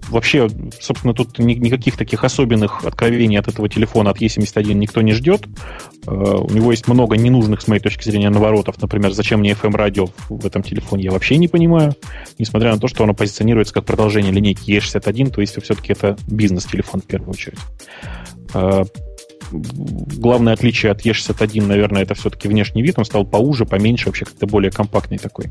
Вообще, 0.10 0.50
собственно, 0.80 1.14
тут 1.14 1.38
никаких 1.40 1.98
таких 1.98 2.24
особенных 2.24 2.84
откровений 2.86 3.40
от 3.40 3.48
этого 3.48 3.70
телефона, 3.70 4.12
от 4.12 4.22
E71 4.22 4.74
никто 4.74 5.02
не 5.02 5.14
ждет. 5.14 5.48
Э, 6.08 6.12
у 6.12 6.50
него 6.50 6.72
есть 6.72 6.88
много 6.88 7.16
ненужных, 7.18 7.62
с 7.62 7.68
моей 7.68 7.82
точки 7.82 8.04
зрения, 8.04 8.30
наворотов. 8.30 8.82
Например, 8.82 9.12
зачем 9.12 9.40
мне 9.40 9.52
FM-радио 9.52 10.08
в 10.30 10.46
этом 10.46 10.64
телефоне, 10.64 11.06
я 11.06 11.12
вообще 11.12 11.38
не 11.38 11.48
понимаю. 11.48 11.96
Несмотря 12.38 12.74
на 12.74 12.80
то, 12.80 12.88
что 12.88 13.04
оно 13.04 13.14
позиционируется 13.14 13.74
как 13.74 13.86
продолжение 13.86 14.32
линейки 14.32 14.72
E61, 14.72 15.32
то 15.32 15.42
есть 15.42 15.62
все-таки 15.62 15.94
это 15.94 16.18
бизнес-телефон 16.28 17.02
в 17.02 17.06
первую 17.06 17.32
очередь. 17.32 17.60
Главное 19.52 20.54
отличие 20.54 20.92
от 20.92 21.06
E61, 21.06 21.66
наверное, 21.66 22.04
это 22.04 22.14
все-таки 22.14 22.48
внешний 22.48 22.82
вид. 22.82 22.96
Он 22.98 23.06
стал 23.06 23.26
поуже, 23.26 23.66
поменьше, 23.66 24.08
вообще 24.08 24.26
как-то 24.26 24.48
более 24.48 24.72
компактный 24.72 25.18
такой. 25.18 25.46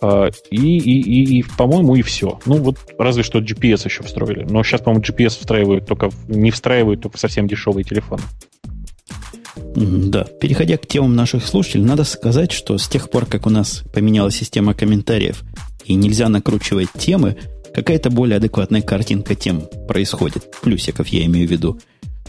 А, 0.00 0.30
и, 0.50 0.78
и, 0.78 1.00
и, 1.00 1.38
и 1.38 1.44
по-моему, 1.56 1.96
и 1.96 2.02
все. 2.02 2.38
Ну, 2.46 2.56
вот 2.56 2.78
разве 2.98 3.22
что 3.22 3.38
GPS 3.40 3.84
еще 3.84 4.02
встроили. 4.02 4.44
Но 4.48 4.62
сейчас, 4.62 4.80
по-моему, 4.80 5.04
GPS 5.04 5.38
встраивают 5.40 5.86
только, 5.86 6.10
не 6.28 6.50
встраивают 6.50 7.00
только 7.00 7.18
совсем 7.18 7.46
дешевые 7.46 7.84
телефоны. 7.84 8.22
Да, 9.74 10.24
переходя 10.24 10.76
к 10.76 10.86
темам 10.86 11.16
наших 11.16 11.46
слушателей, 11.46 11.84
надо 11.84 12.04
сказать, 12.04 12.52
что 12.52 12.76
с 12.78 12.88
тех 12.88 13.10
пор, 13.10 13.26
как 13.26 13.46
у 13.46 13.50
нас 13.50 13.84
поменялась 13.92 14.36
система 14.36 14.74
комментариев, 14.74 15.42
и 15.84 15.94
нельзя 15.94 16.28
накручивать 16.28 16.88
темы, 16.96 17.36
какая-то 17.74 18.10
более 18.10 18.36
адекватная 18.36 18.82
картинка 18.82 19.34
тем 19.34 19.62
происходит. 19.88 20.50
Плюсиков 20.62 21.08
я 21.08 21.24
имею 21.26 21.48
в 21.48 21.50
виду. 21.50 21.78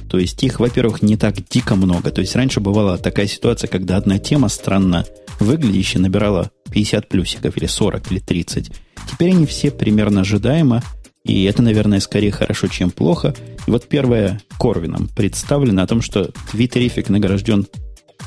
То 0.10 0.20
есть 0.20 0.41
их, 0.43 0.60
во-первых, 0.60 1.01
не 1.01 1.18
так 1.18 1.36
дико 1.49 1.76
много. 1.76 2.12
То 2.12 2.22
есть 2.22 2.36
раньше 2.36 2.60
бывала 2.60 2.97
такая 2.97 3.28
ситуация, 3.28 3.68
когда 3.68 3.97
одна 3.97 4.20
тема 4.20 4.49
странно 4.49 5.05
выглядящая 5.39 6.01
набирала 6.01 6.51
50 6.72 7.08
плюсиков, 7.08 7.58
или 7.58 7.66
40, 7.66 8.12
или 8.12 8.20
30. 8.20 8.72
Теперь 9.12 9.32
они 9.32 9.45
все 9.45 9.72
примерно 9.72 10.22
ожидаемо, 10.22 10.84
и 11.24 11.43
это, 11.43 11.62
наверное, 11.62 11.99
скорее 11.99 12.32
хорошо, 12.32 12.68
чем 12.68 12.89
плохо. 12.89 13.36
И 13.68 13.72
вот 13.72 13.88
первое 13.88 14.41
Корвином 14.58 15.10
представлено 15.16 15.84
о 15.84 15.88
том, 15.88 16.01
что 16.01 16.32
Twitterific 16.51 17.12
награжден 17.12 17.68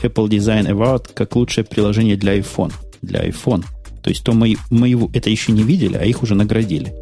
Apple 0.02 0.28
Design 0.28 0.68
Award 0.68 1.10
как 1.14 1.34
лучшее 1.36 1.64
приложение 1.64 2.16
для 2.16 2.36
iPhone. 2.38 2.72
Для 3.02 3.26
iPhone. 3.26 3.64
То 4.02 4.10
есть 4.10 4.22
то 4.22 4.32
мы, 4.32 4.56
мы 4.70 4.88
его, 4.88 5.10
это 5.12 5.30
еще 5.30 5.52
не 5.52 5.62
видели, 5.62 5.96
а 5.96 6.04
их 6.04 6.22
уже 6.22 6.34
наградили. 6.34 6.94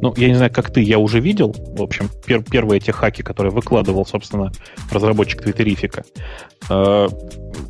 Ну, 0.00 0.12
я 0.16 0.28
не 0.28 0.34
знаю, 0.34 0.52
как 0.52 0.70
ты, 0.70 0.80
я 0.80 0.98
уже 0.98 1.20
видел, 1.20 1.54
в 1.56 1.82
общем, 1.82 2.08
пер, 2.26 2.42
первые 2.42 2.80
те 2.80 2.92
хаки, 2.92 3.22
которые 3.22 3.52
выкладывал, 3.52 4.06
собственно, 4.06 4.52
разработчик 4.90 5.42
Твиттерифика. 5.42 6.04
Э, 6.68 7.08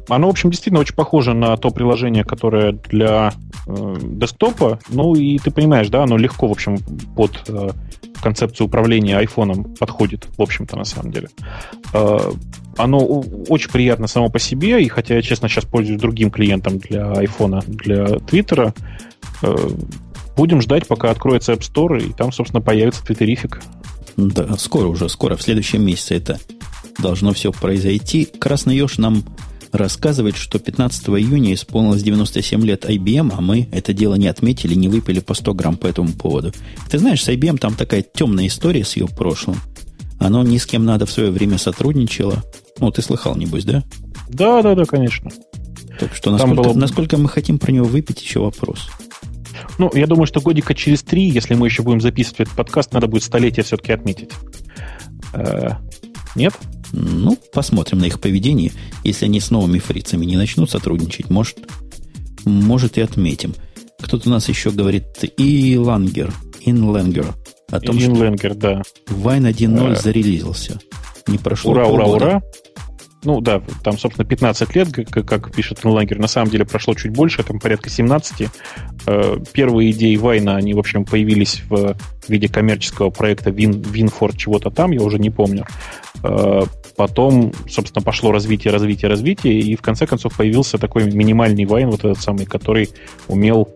оно, 0.09 0.27
в 0.27 0.31
общем, 0.31 0.51
действительно 0.51 0.81
очень 0.81 0.95
похоже 0.95 1.35
на 1.35 1.57
то 1.57 1.71
приложение, 1.71 2.25
которое 2.25 2.73
для 2.73 3.33
э, 3.67 3.97
десктопа. 4.03 4.79
Ну, 4.89 5.15
и 5.15 5.39
ты 5.39 5.51
понимаешь, 5.51 5.89
да, 5.89 6.05
оно 6.05 6.17
легко, 6.17 6.49
в 6.49 6.53
общем, 6.53 6.79
под 7.17 7.43
э, 7.49 7.71
концепцию 8.23 8.69
управления 8.69 9.19
айфоном 9.19 9.75
подходит, 9.75 10.27
в 10.37 10.43
общем-то, 10.43 10.77
на 10.77 10.85
самом 10.85 11.13
деле. 11.13 11.29
Э, 11.93 12.19
оно 12.77 12.99
очень 13.49 13.71
приятно 13.71 14.07
само 14.07 14.29
по 14.29 14.39
себе, 14.39 14.83
и 14.83 14.89
хотя 14.89 15.17
я, 15.17 15.23
честно, 15.23 15.49
сейчас 15.49 15.65
пользуюсь 15.65 16.01
другим 16.01 16.31
клиентом 16.31 16.79
для 16.79 17.13
айфона, 17.13 17.63
для 17.67 18.07
Твиттера, 18.21 18.73
э, 19.43 19.57
Будем 20.37 20.61
ждать, 20.62 20.87
пока 20.87 21.11
откроется 21.11 21.53
App 21.53 21.61
Store, 21.61 22.03
и 22.03 22.12
там, 22.12 22.33
собственно, 22.33 22.61
появится 22.61 23.05
твиттерифик. 23.05 23.61
Да, 24.16 24.57
скоро 24.59 24.89
уже, 24.89 25.09
скоро, 25.09 25.37
в 25.37 25.43
следующем 25.43 25.85
месяце 25.85 26.16
это 26.16 26.41
должно 26.99 27.33
все 27.33 27.53
произойти. 27.53 28.24
Красный 28.24 28.76
Еж 28.76 28.99
нам 28.99 29.24
рассказывает, 29.72 30.37
что 30.37 30.59
15 30.59 31.09
июня 31.09 31.55
исполнилось 31.55 32.03
97 32.03 32.64
лет 32.64 32.85
IBM, 32.85 33.33
а 33.37 33.41
мы 33.41 33.68
это 33.72 33.93
дело 33.93 34.14
не 34.14 34.28
отметили, 34.28 34.74
не 34.74 34.89
выпили 34.89 35.20
по 35.20 35.35
100 35.35 35.55
грамм 35.55 35.76
по 35.76 35.87
этому 35.87 36.12
поводу. 36.12 36.53
Ты 36.91 36.99
знаешь, 36.99 37.24
с 37.24 37.28
IBM 37.28 37.59
там 37.59 37.74
такая 37.74 38.03
темная 38.03 38.47
история 38.47 38.85
с 38.85 38.97
ее 38.97 39.09
прошлым. 39.09 39.57
Оно 40.20 40.43
ни 40.45 40.59
с 40.59 40.66
кем 40.66 40.85
надо 40.85 41.07
в 41.07 41.11
свое 41.11 41.30
время 41.30 41.59
сотрудничало. 41.59 42.43
Ну, 42.78 42.91
ты 42.91 43.03
слыхал, 43.03 43.35
небось, 43.37 43.64
да? 43.64 43.83
Да, 44.28 44.62
да, 44.62 44.74
да, 44.74 44.85
конечно. 44.85 45.30
Так 45.99 46.14
что 46.14 46.30
насколько, 46.30 46.62
было... 46.62 46.74
насколько 46.74 47.16
мы 47.16 47.28
хотим 47.28 47.59
про 47.59 47.72
него 47.72 47.87
выпить, 47.87 48.22
еще 48.22 48.41
вопрос. 48.41 48.89
Ну, 49.79 49.91
я 49.95 50.07
думаю, 50.07 50.27
что 50.27 50.41
годика 50.41 50.75
через 50.75 51.03
три, 51.03 51.29
если 51.29 51.55
мы 51.55 51.67
еще 51.67 51.83
будем 51.83 52.01
записывать 52.01 52.41
этот 52.41 52.55
подкаст, 52.55 52.93
надо 52.93 53.07
будет 53.07 53.23
столетие 53.23 53.65
все-таки 53.65 53.93
отметить. 53.93 54.31
Э, 55.35 55.73
нет? 56.35 56.55
Ну, 56.93 57.39
посмотрим 57.53 57.99
на 57.99 58.05
их 58.05 58.21
поведение. 58.21 58.73
Если 59.05 59.25
они 59.25 59.41
с 59.41 59.51
новыми 59.51 59.79
фрицами 59.79 60.25
не 60.25 60.37
начнут 60.37 60.71
сотрудничать, 60.71 61.31
может, 61.31 61.59
может 62.45 62.99
и 62.99 63.01
отметим. 63.01 63.55
Кто-то 64.01 64.29
у 64.29 64.33
нас 64.33 64.49
еще 64.49 64.71
говорит 64.71 65.07
и 65.37 65.77
Лангер, 65.77 66.33
Инленгер. 66.61 67.35
О 67.71 67.81
том, 67.81 67.97
Инленгер, 67.97 68.55
да. 68.55 68.83
Вайн 69.09 69.47
1.0 69.47 69.93
э, 69.93 69.97
зарелизился. 69.97 70.81
Не 71.27 71.39
прошло 71.39 71.73
Ура, 71.73 71.85
полгода. 71.85 72.11
ура, 72.11 72.27
ура. 72.27 72.43
Ну 73.25 73.41
да, 73.41 73.62
там, 73.85 73.99
собственно, 73.99 74.27
15 74.27 74.75
лет, 74.75 74.89
как, 74.93 75.27
как 75.27 75.55
пишет 75.55 75.85
Инлангер, 75.85 76.18
на 76.18 76.27
самом 76.27 76.51
деле 76.51 76.64
прошло 76.64 76.95
чуть 76.95 77.12
больше, 77.12 77.45
там 77.45 77.61
порядка 77.61 77.89
17. 77.89 78.49
Э, 79.07 79.37
первые 79.53 79.93
идеи 79.93 80.16
Вайна, 80.16 80.57
они, 80.57 80.75
в 80.75 80.79
общем, 80.81 81.05
появились 81.05 81.62
в 81.68 81.97
виде 82.27 82.49
коммерческого 82.49 83.11
проекта 83.11 83.51
Win, 83.51 83.81
Winford 83.81 84.37
чего-то 84.37 84.70
там, 84.70 84.91
я 84.91 85.03
уже 85.03 85.20
не 85.20 85.31
помню. 85.31 85.66
Э, 86.25 86.62
потом, 86.97 87.53
собственно, 87.68 88.05
пошло 88.05 88.33
развитие, 88.33 88.73
развитие, 88.73 89.09
развитие, 89.09 89.61
и 89.61 89.77
в 89.77 89.83
конце 89.83 90.07
концов 90.07 90.37
появился 90.37 90.79
такой 90.79 91.05
минимальный 91.05 91.64
Вайн, 91.64 91.91
вот 91.91 92.01
этот 92.01 92.20
самый, 92.20 92.47
который 92.47 92.91
умел, 93.29 93.68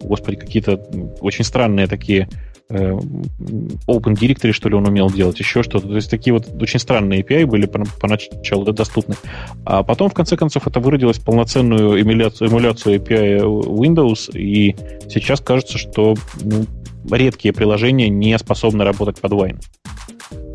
господи, 0.00 0.36
какие-то 0.36 0.76
очень 1.20 1.44
странные 1.44 1.88
такие 1.88 2.28
Open 2.70 4.14
Directory, 4.14 4.52
что 4.52 4.68
ли, 4.68 4.74
он 4.74 4.86
умел 4.86 5.10
делать, 5.10 5.38
еще 5.38 5.62
что-то. 5.62 5.88
То 5.88 5.96
есть 5.96 6.10
такие 6.10 6.32
вот 6.32 6.46
очень 6.60 6.80
странные 6.80 7.22
API 7.22 7.46
были 7.46 7.66
поначалу 7.66 8.64
доступны. 8.72 9.16
А 9.64 9.82
потом, 9.82 10.10
в 10.10 10.14
конце 10.14 10.36
концов, 10.36 10.66
это 10.66 10.80
выродилось 10.80 11.18
в 11.18 11.24
полноценную 11.24 12.00
эмуляцию, 12.00 12.48
эмуляцию 12.50 13.00
API 13.00 13.40
Windows, 13.40 14.36
и 14.38 14.76
сейчас 15.08 15.40
кажется, 15.40 15.78
что 15.78 16.14
ну, 16.42 16.64
редкие 17.10 17.52
приложения 17.52 18.08
не 18.08 18.36
способны 18.38 18.84
работать 18.84 19.20
под 19.20 19.32
Wine. 19.32 19.60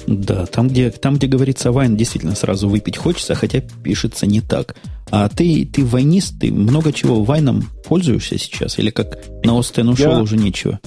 Да, 0.07 0.47
там 0.47 0.69
где, 0.69 0.89
там, 0.89 1.17
где 1.17 1.27
говорится 1.27 1.69
Wine, 1.69 1.95
действительно 1.95 2.35
сразу 2.35 2.67
выпить 2.67 2.97
хочется, 2.97 3.35
хотя 3.35 3.61
пишется 3.83 4.25
не 4.25 4.41
так. 4.41 4.75
А 5.11 5.29
ты, 5.29 5.65
ты 5.65 5.85
войнист, 5.85 6.39
ты 6.39 6.51
много 6.51 6.93
чего 6.93 7.23
вайном 7.23 7.63
пользуешься 7.87 8.37
сейчас? 8.37 8.79
Или 8.79 8.89
как 8.89 9.19
на 9.43 9.57
Остен 9.57 9.89
ушел, 9.89 10.13
я, 10.13 10.21
уже 10.21 10.37
нечего? 10.37 10.79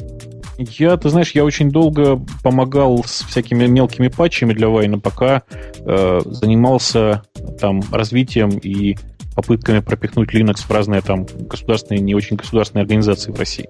Я, 0.58 0.96
ты 0.96 1.08
знаешь, 1.08 1.32
я 1.32 1.44
очень 1.44 1.70
долго 1.70 2.20
помогал 2.42 3.04
с 3.04 3.22
всякими 3.22 3.66
мелкими 3.66 4.08
патчами 4.08 4.52
для 4.52 4.68
Вайна, 4.68 4.98
пока 4.98 5.42
э, 5.78 6.20
занимался 6.24 7.22
там 7.60 7.80
развитием 7.90 8.50
и 8.50 8.96
попытками 9.34 9.80
пропихнуть 9.80 10.34
Linux 10.34 10.66
в 10.66 10.70
разные 10.70 11.00
там 11.00 11.26
государственные 11.26 12.00
и 12.00 12.02
не 12.02 12.14
очень 12.14 12.36
государственные 12.36 12.82
организации 12.82 13.32
в 13.32 13.38
России. 13.38 13.68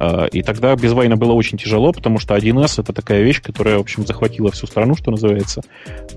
Э, 0.00 0.28
и 0.28 0.42
тогда 0.42 0.74
без 0.74 0.92
Вайна 0.92 1.16
было 1.16 1.32
очень 1.32 1.58
тяжело, 1.58 1.92
потому 1.92 2.18
что 2.18 2.34
1С 2.34 2.80
это 2.80 2.92
такая 2.92 3.22
вещь, 3.22 3.42
которая, 3.42 3.76
в 3.76 3.80
общем, 3.80 4.06
захватила 4.06 4.50
всю 4.50 4.66
страну, 4.66 4.94
что 4.96 5.10
называется. 5.10 5.62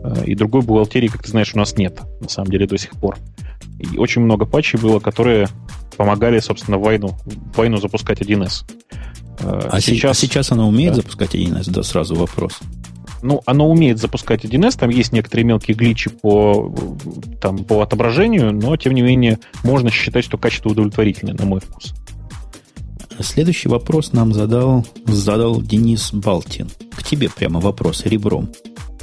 Э, 0.04 0.24
и 0.26 0.36
другой 0.36 0.62
бухгалтерии, 0.62 1.08
как 1.08 1.24
ты 1.24 1.30
знаешь, 1.30 1.54
у 1.54 1.60
нас 1.60 1.78
нет, 1.78 2.00
на 2.22 2.30
самом 2.30 2.50
деле, 2.50 2.66
до 2.66 2.78
сих 2.78 2.92
пор. 2.92 3.18
И 3.80 3.98
очень 3.98 4.22
много 4.22 4.46
патчей 4.46 4.80
было, 4.80 5.00
которые 5.00 5.48
помогали, 5.98 6.40
собственно, 6.40 6.78
Вайну, 6.78 7.18
Вайну 7.56 7.78
запускать 7.78 8.22
1С. 8.22 8.64
А 9.40 9.82
сейчас, 9.82 10.20
сейчас 10.20 10.52
она 10.52 10.68
умеет 10.68 10.92
да. 10.92 10.98
запускать 10.98 11.36
1С? 11.36 11.70
Да, 11.70 11.84
сразу 11.84 12.16
вопрос. 12.16 12.60
Ну, 13.24 13.42
оно 13.46 13.70
умеет 13.70 14.00
запускать 14.00 14.44
1С, 14.44 14.78
там 14.78 14.90
есть 14.90 15.14
некоторые 15.14 15.46
мелкие 15.46 15.76
гличи 15.76 16.10
по, 16.10 16.76
там, 17.42 17.64
по 17.64 17.82
отображению, 17.82 18.54
но, 18.54 18.76
тем 18.76 18.94
не 18.94 19.02
менее, 19.02 19.40
можно 19.64 19.90
считать, 19.90 20.26
что 20.26 20.38
качество 20.38 20.70
удовлетворительное, 20.70 21.34
на 21.34 21.46
мой 21.46 21.62
вкус. 21.62 21.94
Следующий 23.22 23.70
вопрос 23.70 24.12
нам 24.12 24.34
задал, 24.34 24.86
задал 25.06 25.62
Денис 25.62 26.12
Балтин. 26.12 26.70
К 26.92 27.02
тебе 27.02 27.30
прямо 27.30 27.62
вопрос 27.62 28.06
ребром. 28.06 28.50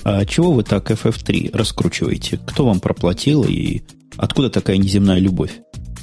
А 0.04 0.26
чего 0.26 0.52
вы 0.52 0.64
так 0.64 0.90
FF3 0.90 1.56
раскручиваете? 1.56 2.38
Кто 2.46 2.66
вам 2.66 2.80
проплатил 2.80 3.44
и 3.44 3.82
откуда 4.18 4.50
такая 4.50 4.76
неземная 4.76 5.18
любовь? 5.18 5.52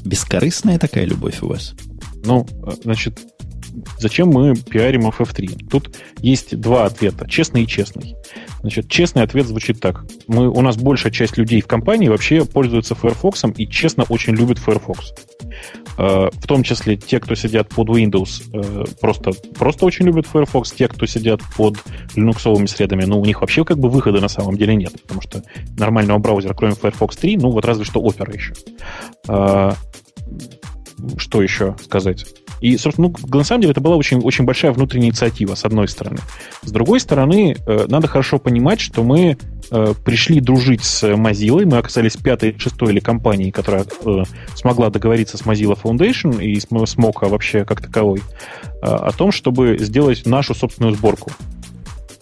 Бескорыстная 0.04 0.80
такая 0.80 1.06
любовь 1.06 1.44
у 1.44 1.48
вас? 1.50 1.76
Ну, 2.26 2.48
значит, 2.84 3.20
зачем 4.00 4.30
мы 4.30 4.56
пиарим 4.56 5.08
FF3? 5.08 5.68
Тут 5.70 5.96
есть 6.20 6.60
два 6.60 6.86
ответа, 6.86 7.28
честный 7.28 7.64
и 7.64 7.68
честный. 7.68 8.16
Значит, 8.62 8.90
честный 8.90 9.24
ответ 9.24 9.48
звучит 9.48 9.80
так. 9.80 10.06
Мы, 10.28 10.50
у 10.50 10.62
нас 10.62 10.78
большая 10.78 11.12
часть 11.12 11.38
людей 11.38 11.62
в 11.62 11.68
компании 11.68 12.08
вообще 12.08 12.46
пользуются 12.46 12.96
Firefox 12.96 13.44
и 13.56 13.68
честно 13.68 14.04
очень 14.10 14.36
любят 14.36 14.58
Firefox. 14.58 15.14
Э, 15.98 16.30
в 16.32 16.48
том 16.48 16.64
числе 16.64 16.96
те, 16.96 17.20
кто 17.20 17.36
сидят 17.36 17.70
под 17.70 17.90
Windows, 17.90 18.44
э, 18.54 18.86
просто, 19.00 19.32
просто 19.58 19.86
очень 19.86 20.06
любят 20.06 20.28
Firefox. 20.28 20.72
Те, 20.72 20.88
кто 20.88 21.06
сидят 21.06 21.42
под 21.56 21.78
линуксовыми 22.16 22.66
средами, 22.66 23.06
ну, 23.06 23.20
у 23.20 23.26
них 23.26 23.42
вообще 23.42 23.64
как 23.64 23.80
бы 23.80 23.90
выхода 23.90 24.22
на 24.22 24.28
самом 24.28 24.58
деле 24.58 24.76
нет, 24.76 25.02
потому 25.02 25.22
что 25.22 25.44
нормального 25.78 26.18
браузера, 26.20 26.54
кроме 26.54 26.76
Firefox 26.76 27.18
3, 27.18 27.38
ну, 27.38 27.52
вот 27.52 27.66
разве 27.66 27.86
что 27.86 28.02
Opera 28.02 28.34
еще. 28.34 28.54
Э, 29.28 29.74
что 31.18 31.42
еще 31.42 31.76
сказать? 31.84 32.26
И, 32.62 32.78
собственно, 32.78 33.10
ну, 33.10 33.38
на 33.38 33.44
самом 33.44 33.62
деле 33.62 33.72
это 33.72 33.82
была 33.82 33.96
очень, 33.96 34.20
очень 34.20 34.46
большая 34.46 34.72
внутренняя 34.72 35.10
инициатива, 35.10 35.56
с 35.56 35.66
одной 35.66 35.88
стороны. 35.88 36.18
С 36.64 36.72
другой 36.72 37.00
стороны, 37.00 37.56
э, 37.66 37.86
надо 37.88 38.08
хорошо 38.08 38.40
понимать, 38.40 38.80
что 38.80 39.04
мы 39.04 39.38
э, 39.70 39.94
пришли 40.04 40.40
дружить 40.40 40.84
с 40.84 41.04
Mozilla, 41.04 41.66
мы 41.66 41.78
оказались 41.78 42.18
пятой, 42.18 42.58
шестой 42.58 42.94
или 42.94 43.00
компанией, 43.00 43.52
которая 43.52 43.86
э, 44.06 44.24
смогла 44.56 44.90
договориться 44.90 45.38
с 45.38 45.42
Mozilla 45.42 45.78
Foundation 45.82 46.44
и 46.44 46.60
с, 46.60 46.68
Mocha 46.68 47.30
вообще 47.30 47.66
как 47.66 47.82
таковой, 47.82 48.22
о 48.82 49.12
том, 49.12 49.32
чтобы 49.32 49.78
сделать 49.80 50.26
нашу 50.26 50.54
собственную 50.54 50.96
сборку 50.96 51.32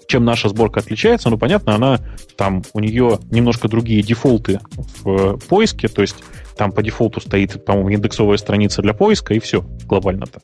чем 0.08 0.24
наша 0.24 0.50
сборка 0.50 0.80
отличается, 0.80 1.30
ну, 1.30 1.38
понятно, 1.38 1.76
она 1.76 2.00
там, 2.36 2.64
у 2.74 2.80
нее 2.80 3.20
немножко 3.32 3.68
другие 3.68 4.02
дефолты 4.02 4.60
в 5.04 5.40
поиске, 5.48 5.88
то 5.88 6.02
есть 6.02 6.16
там 6.58 6.72
по 6.72 6.82
дефолту 6.82 7.22
стоит, 7.22 7.64
по-моему, 7.66 7.90
индексовая 7.90 8.38
страница 8.38 8.82
для 8.82 8.94
поиска, 8.94 9.34
и 9.34 9.40
все 9.40 9.64
глобально-то. 9.86 10.42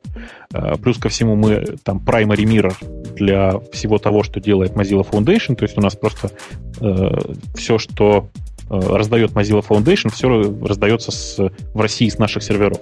А, 0.53 0.78
плюс 0.78 0.97
ко 0.97 1.09
всему 1.09 1.36
мы 1.36 1.78
там 1.84 2.01
primary 2.05 2.43
mirror 2.43 2.74
для 3.16 3.59
всего 3.72 3.97
того, 3.97 4.24
что 4.24 4.39
делает 4.39 4.74
Mozilla 4.74 5.07
Foundation, 5.09 5.55
то 5.55 5.64
есть 5.64 5.78
у 5.78 5.82
нас 5.82 5.95
просто 5.95 6.32
э, 6.80 7.09
все, 7.55 7.78
что 7.78 8.30
э, 8.70 8.80
раздает 8.80 9.32
Mozilla 9.32 9.66
Foundation, 9.66 10.12
все 10.12 10.30
раздается 10.66 11.12
с, 11.12 11.38
в 11.74 11.80
России 11.80 12.09
с 12.09 12.18
наших 12.18 12.43
серверов. 12.43 12.80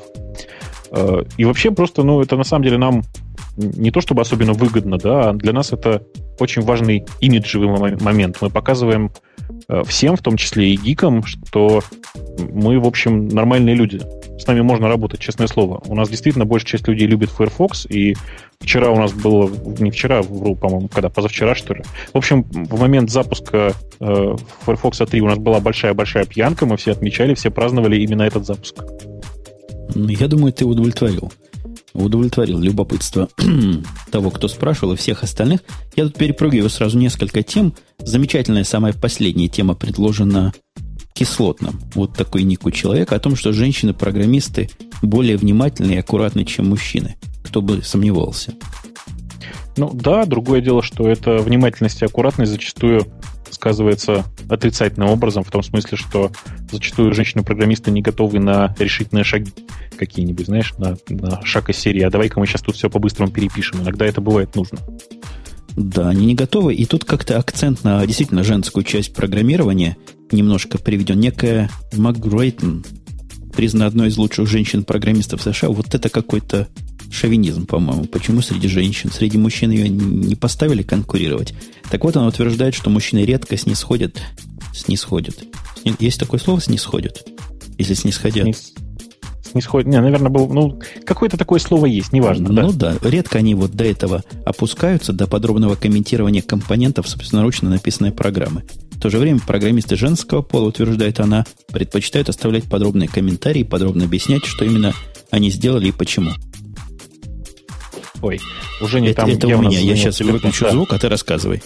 Э, 0.91 1.23
и 1.37 1.45
вообще 1.45 1.71
просто, 1.71 2.03
ну, 2.03 2.21
это 2.21 2.35
на 2.35 2.43
самом 2.43 2.63
деле 2.63 2.77
нам 2.77 3.03
не 3.57 3.91
то 3.91 4.01
чтобы 4.01 4.21
особенно 4.21 4.53
выгодно, 4.53 4.97
да, 4.97 5.33
для 5.33 5.53
нас 5.53 5.73
это 5.73 6.03
очень 6.39 6.61
важный 6.61 7.05
имиджевый 7.19 7.67
момент. 7.99 8.37
Мы 8.41 8.49
показываем 8.49 9.11
всем, 9.85 10.15
в 10.15 10.21
том 10.21 10.37
числе 10.37 10.73
и 10.73 10.77
гикам, 10.77 11.23
что 11.23 11.81
мы, 12.37 12.79
в 12.79 12.87
общем, 12.87 13.27
нормальные 13.27 13.75
люди. 13.75 14.01
С 14.39 14.47
нами 14.47 14.61
можно 14.61 14.87
работать, 14.87 15.19
честное 15.19 15.47
слово. 15.47 15.81
У 15.85 15.95
нас 15.95 16.09
действительно 16.09 16.45
большая 16.45 16.67
часть 16.67 16.87
людей 16.87 17.07
любит 17.07 17.29
Firefox, 17.29 17.85
и 17.87 18.15
вчера 18.59 18.89
у 18.89 18.95
нас 18.95 19.11
было, 19.11 19.49
не 19.79 19.91
вчера, 19.91 20.21
вру, 20.21 20.55
по-моему, 20.55 20.87
когда, 20.87 21.09
позавчера, 21.09 21.55
что 21.55 21.73
ли. 21.73 21.83
В 22.13 22.17
общем, 22.17 22.43
в 22.43 22.79
момент 22.79 23.09
запуска 23.09 23.73
э, 23.99 24.35
Firefox 24.65 24.97
3 24.97 25.21
у 25.21 25.27
нас 25.27 25.37
была 25.37 25.59
большая-большая 25.59 26.25
пьянка, 26.25 26.65
мы 26.65 26.77
все 26.77 26.91
отмечали, 26.91 27.33
все 27.33 27.51
праздновали 27.51 27.99
именно 27.99 28.23
этот 28.23 28.45
запуск. 28.45 28.75
Я 29.95 30.27
думаю, 30.27 30.53
ты 30.53 30.65
удовлетворил 30.65 31.31
удовлетворил 31.93 32.59
любопытство 32.59 33.29
того, 34.11 34.29
кто 34.31 34.47
спрашивал, 34.47 34.93
и 34.93 34.97
всех 34.97 35.23
остальных. 35.23 35.61
Я 35.95 36.05
тут 36.05 36.15
перепрыгиваю 36.15 36.69
сразу 36.69 36.97
несколько 36.97 37.43
тем. 37.43 37.73
Замечательная 37.99 38.63
самая 38.63 38.93
последняя 38.93 39.47
тема 39.47 39.75
предложена 39.75 40.53
кислотным. 41.13 41.79
Вот 41.95 42.13
такой 42.13 42.43
ник 42.43 42.65
у 42.65 42.71
человека 42.71 43.15
о 43.15 43.19
том, 43.19 43.35
что 43.35 43.51
женщины-программисты 43.51 44.69
более 45.01 45.37
внимательны 45.37 45.93
и 45.93 45.97
аккуратны, 45.97 46.45
чем 46.45 46.69
мужчины. 46.69 47.15
Кто 47.43 47.61
бы 47.61 47.81
сомневался. 47.83 48.53
Ну 49.77 49.91
да, 49.93 50.25
другое 50.25 50.61
дело, 50.61 50.81
что 50.81 51.09
эта 51.09 51.37
внимательность 51.37 52.01
и 52.01 52.05
аккуратность 52.05 52.51
зачастую 52.51 53.05
сказывается 53.49 54.25
отрицательным 54.49 55.09
образом, 55.09 55.43
в 55.43 55.51
том 55.51 55.63
смысле, 55.63 55.97
что 55.97 56.31
зачастую 56.71 57.13
женщины-программисты 57.13 57.91
не 57.91 58.01
готовы 58.01 58.39
на 58.39 58.75
решительные 58.79 59.23
шаги 59.23 59.51
какие-нибудь, 59.97 60.45
знаешь, 60.45 60.73
на, 60.77 60.97
на 61.09 61.43
шаг 61.43 61.69
из 61.69 61.77
серии, 61.77 62.01
а 62.01 62.09
давай-ка 62.09 62.39
мы 62.39 62.47
сейчас 62.47 62.61
тут 62.61 62.75
все 62.75 62.89
по-быстрому 62.89 63.31
перепишем. 63.31 63.81
Иногда 63.81 64.05
это 64.05 64.21
бывает 64.21 64.55
нужно. 64.55 64.79
Да, 65.75 66.09
они 66.09 66.25
не 66.25 66.35
готовы. 66.35 66.73
И 66.73 66.85
тут 66.85 67.05
как-то 67.05 67.37
акцент 67.37 67.83
на 67.83 68.05
действительно 68.05 68.43
женскую 68.43 68.83
часть 68.83 69.13
программирования 69.13 69.97
немножко 70.31 70.77
приведен. 70.77 71.19
Некая 71.19 71.69
Макгрейтон, 71.93 72.85
признана 73.55 73.87
одной 73.87 74.07
из 74.07 74.17
лучших 74.17 74.47
женщин-программистов 74.47 75.41
США. 75.41 75.69
Вот 75.69 75.93
это 75.93 76.09
какой-то 76.09 76.67
шовинизм, 77.11 77.65
по-моему. 77.65 78.05
Почему 78.05 78.41
среди 78.41 78.67
женщин? 78.67 79.11
Среди 79.11 79.37
мужчин 79.37 79.71
ее 79.71 79.89
не 79.89 80.35
поставили 80.35 80.83
конкурировать. 80.83 81.53
Так 81.89 82.03
вот, 82.03 82.15
она 82.15 82.27
утверждает, 82.27 82.75
что 82.75 82.89
мужчины 82.89 83.19
редко 83.19 83.57
снисходят. 83.57 84.21
Снисходят. 84.73 85.43
Есть 85.99 86.19
такое 86.19 86.39
слово 86.39 86.61
снисходят? 86.61 87.27
Если 87.77 87.93
снисходят. 87.93 88.43
Снис... 88.43 88.73
не 89.53 89.61
сходит. 89.61 89.87
Не, 89.87 89.99
наверное, 90.01 90.29
был, 90.29 90.47
ну, 90.47 90.79
какое-то 91.05 91.37
такое 91.37 91.59
слово 91.59 91.87
есть, 91.87 92.13
неважно. 92.13 92.49
Ну 92.49 92.71
да. 92.73 92.97
да, 93.01 93.09
редко 93.09 93.39
они 93.39 93.55
вот 93.55 93.71
до 93.71 93.85
этого 93.85 94.23
опускаются, 94.45 95.13
до 95.13 95.27
подробного 95.27 95.75
комментирования 95.75 96.41
компонентов 96.41 97.07
собственноручно 97.07 97.69
написанной 97.69 98.11
программы. 98.11 98.63
В 98.91 98.99
то 98.99 99.09
же 99.09 99.17
время 99.17 99.39
программисты 99.39 99.95
женского 99.95 100.41
пола, 100.41 100.67
утверждает 100.67 101.21
она, 101.21 101.45
предпочитают 101.69 102.27
оставлять 102.27 102.65
подробные 102.65 103.07
комментарии, 103.07 103.63
подробно 103.63 104.03
объяснять, 104.03 104.45
что 104.45 104.65
именно 104.65 104.93
они 105.31 105.49
сделали 105.49 105.87
и 105.87 105.93
почему. 105.93 106.31
Ой, 108.21 108.39
уже 108.81 109.01
не 109.01 109.09
это, 109.09 109.21
там. 109.21 109.29
Это 109.29 109.47
у 109.47 109.61
меня. 109.61 109.79
Я 109.79 109.95
сейчас 109.95 110.19
выключу 110.19 110.65
да. 110.65 110.71
звук, 110.71 110.93
а 110.93 110.99
ты 110.99 111.09
рассказывай. 111.09 111.61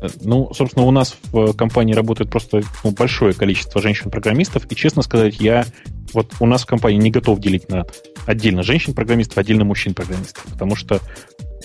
Э, 0.00 0.08
ну, 0.22 0.52
собственно, 0.54 0.86
у 0.86 0.90
нас 0.90 1.16
в 1.32 1.52
компании 1.54 1.94
работает 1.94 2.30
просто 2.30 2.62
ну, 2.82 2.90
большое 2.92 3.34
количество 3.34 3.80
женщин-программистов, 3.80 4.70
и, 4.70 4.74
честно 4.74 5.02
сказать, 5.02 5.40
я 5.40 5.66
вот 6.12 6.32
у 6.40 6.46
нас 6.46 6.62
в 6.62 6.66
компании 6.66 6.98
не 6.98 7.10
готов 7.10 7.40
делить 7.40 7.68
на 7.68 7.86
отдельно 8.26 8.62
женщин-программистов, 8.62 9.38
отдельно 9.38 9.64
мужчин-программистов, 9.64 10.44
потому 10.44 10.76
что 10.76 11.00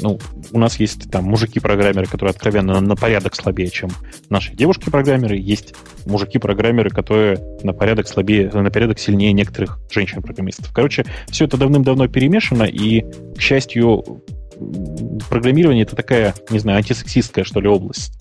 ну, 0.02 0.20
у 0.52 0.60
нас 0.60 0.80
есть 0.80 1.10
там 1.12 1.26
мужики-программеры, 1.26 2.06
которые 2.06 2.32
откровенно 2.32 2.80
на, 2.80 2.96
порядок 2.96 3.36
слабее, 3.36 3.70
чем 3.70 3.90
наши 4.30 4.54
девушки-программеры. 4.54 5.38
Есть 5.38 5.74
мужики-программеры, 6.06 6.90
которые 6.90 7.40
на 7.64 7.74
порядок 7.74 8.08
слабее, 8.08 8.50
на 8.52 8.70
порядок 8.70 9.00
сильнее 9.00 9.34
некоторых 9.34 9.80
женщин-программистов. 9.92 10.72
Короче, 10.74 11.06
все 11.30 11.46
это 11.46 11.58
давным-давно 11.58 12.08
перемешано, 12.08 12.64
и, 12.64 13.02
к 13.36 13.42
счастью, 13.42 14.24
программирование 15.30 15.84
это 15.84 15.96
такая, 15.96 16.34
не 16.50 16.60
знаю, 16.60 16.78
антисексистская, 16.80 17.44
что 17.44 17.60
ли, 17.60 17.68
область. 17.68 18.14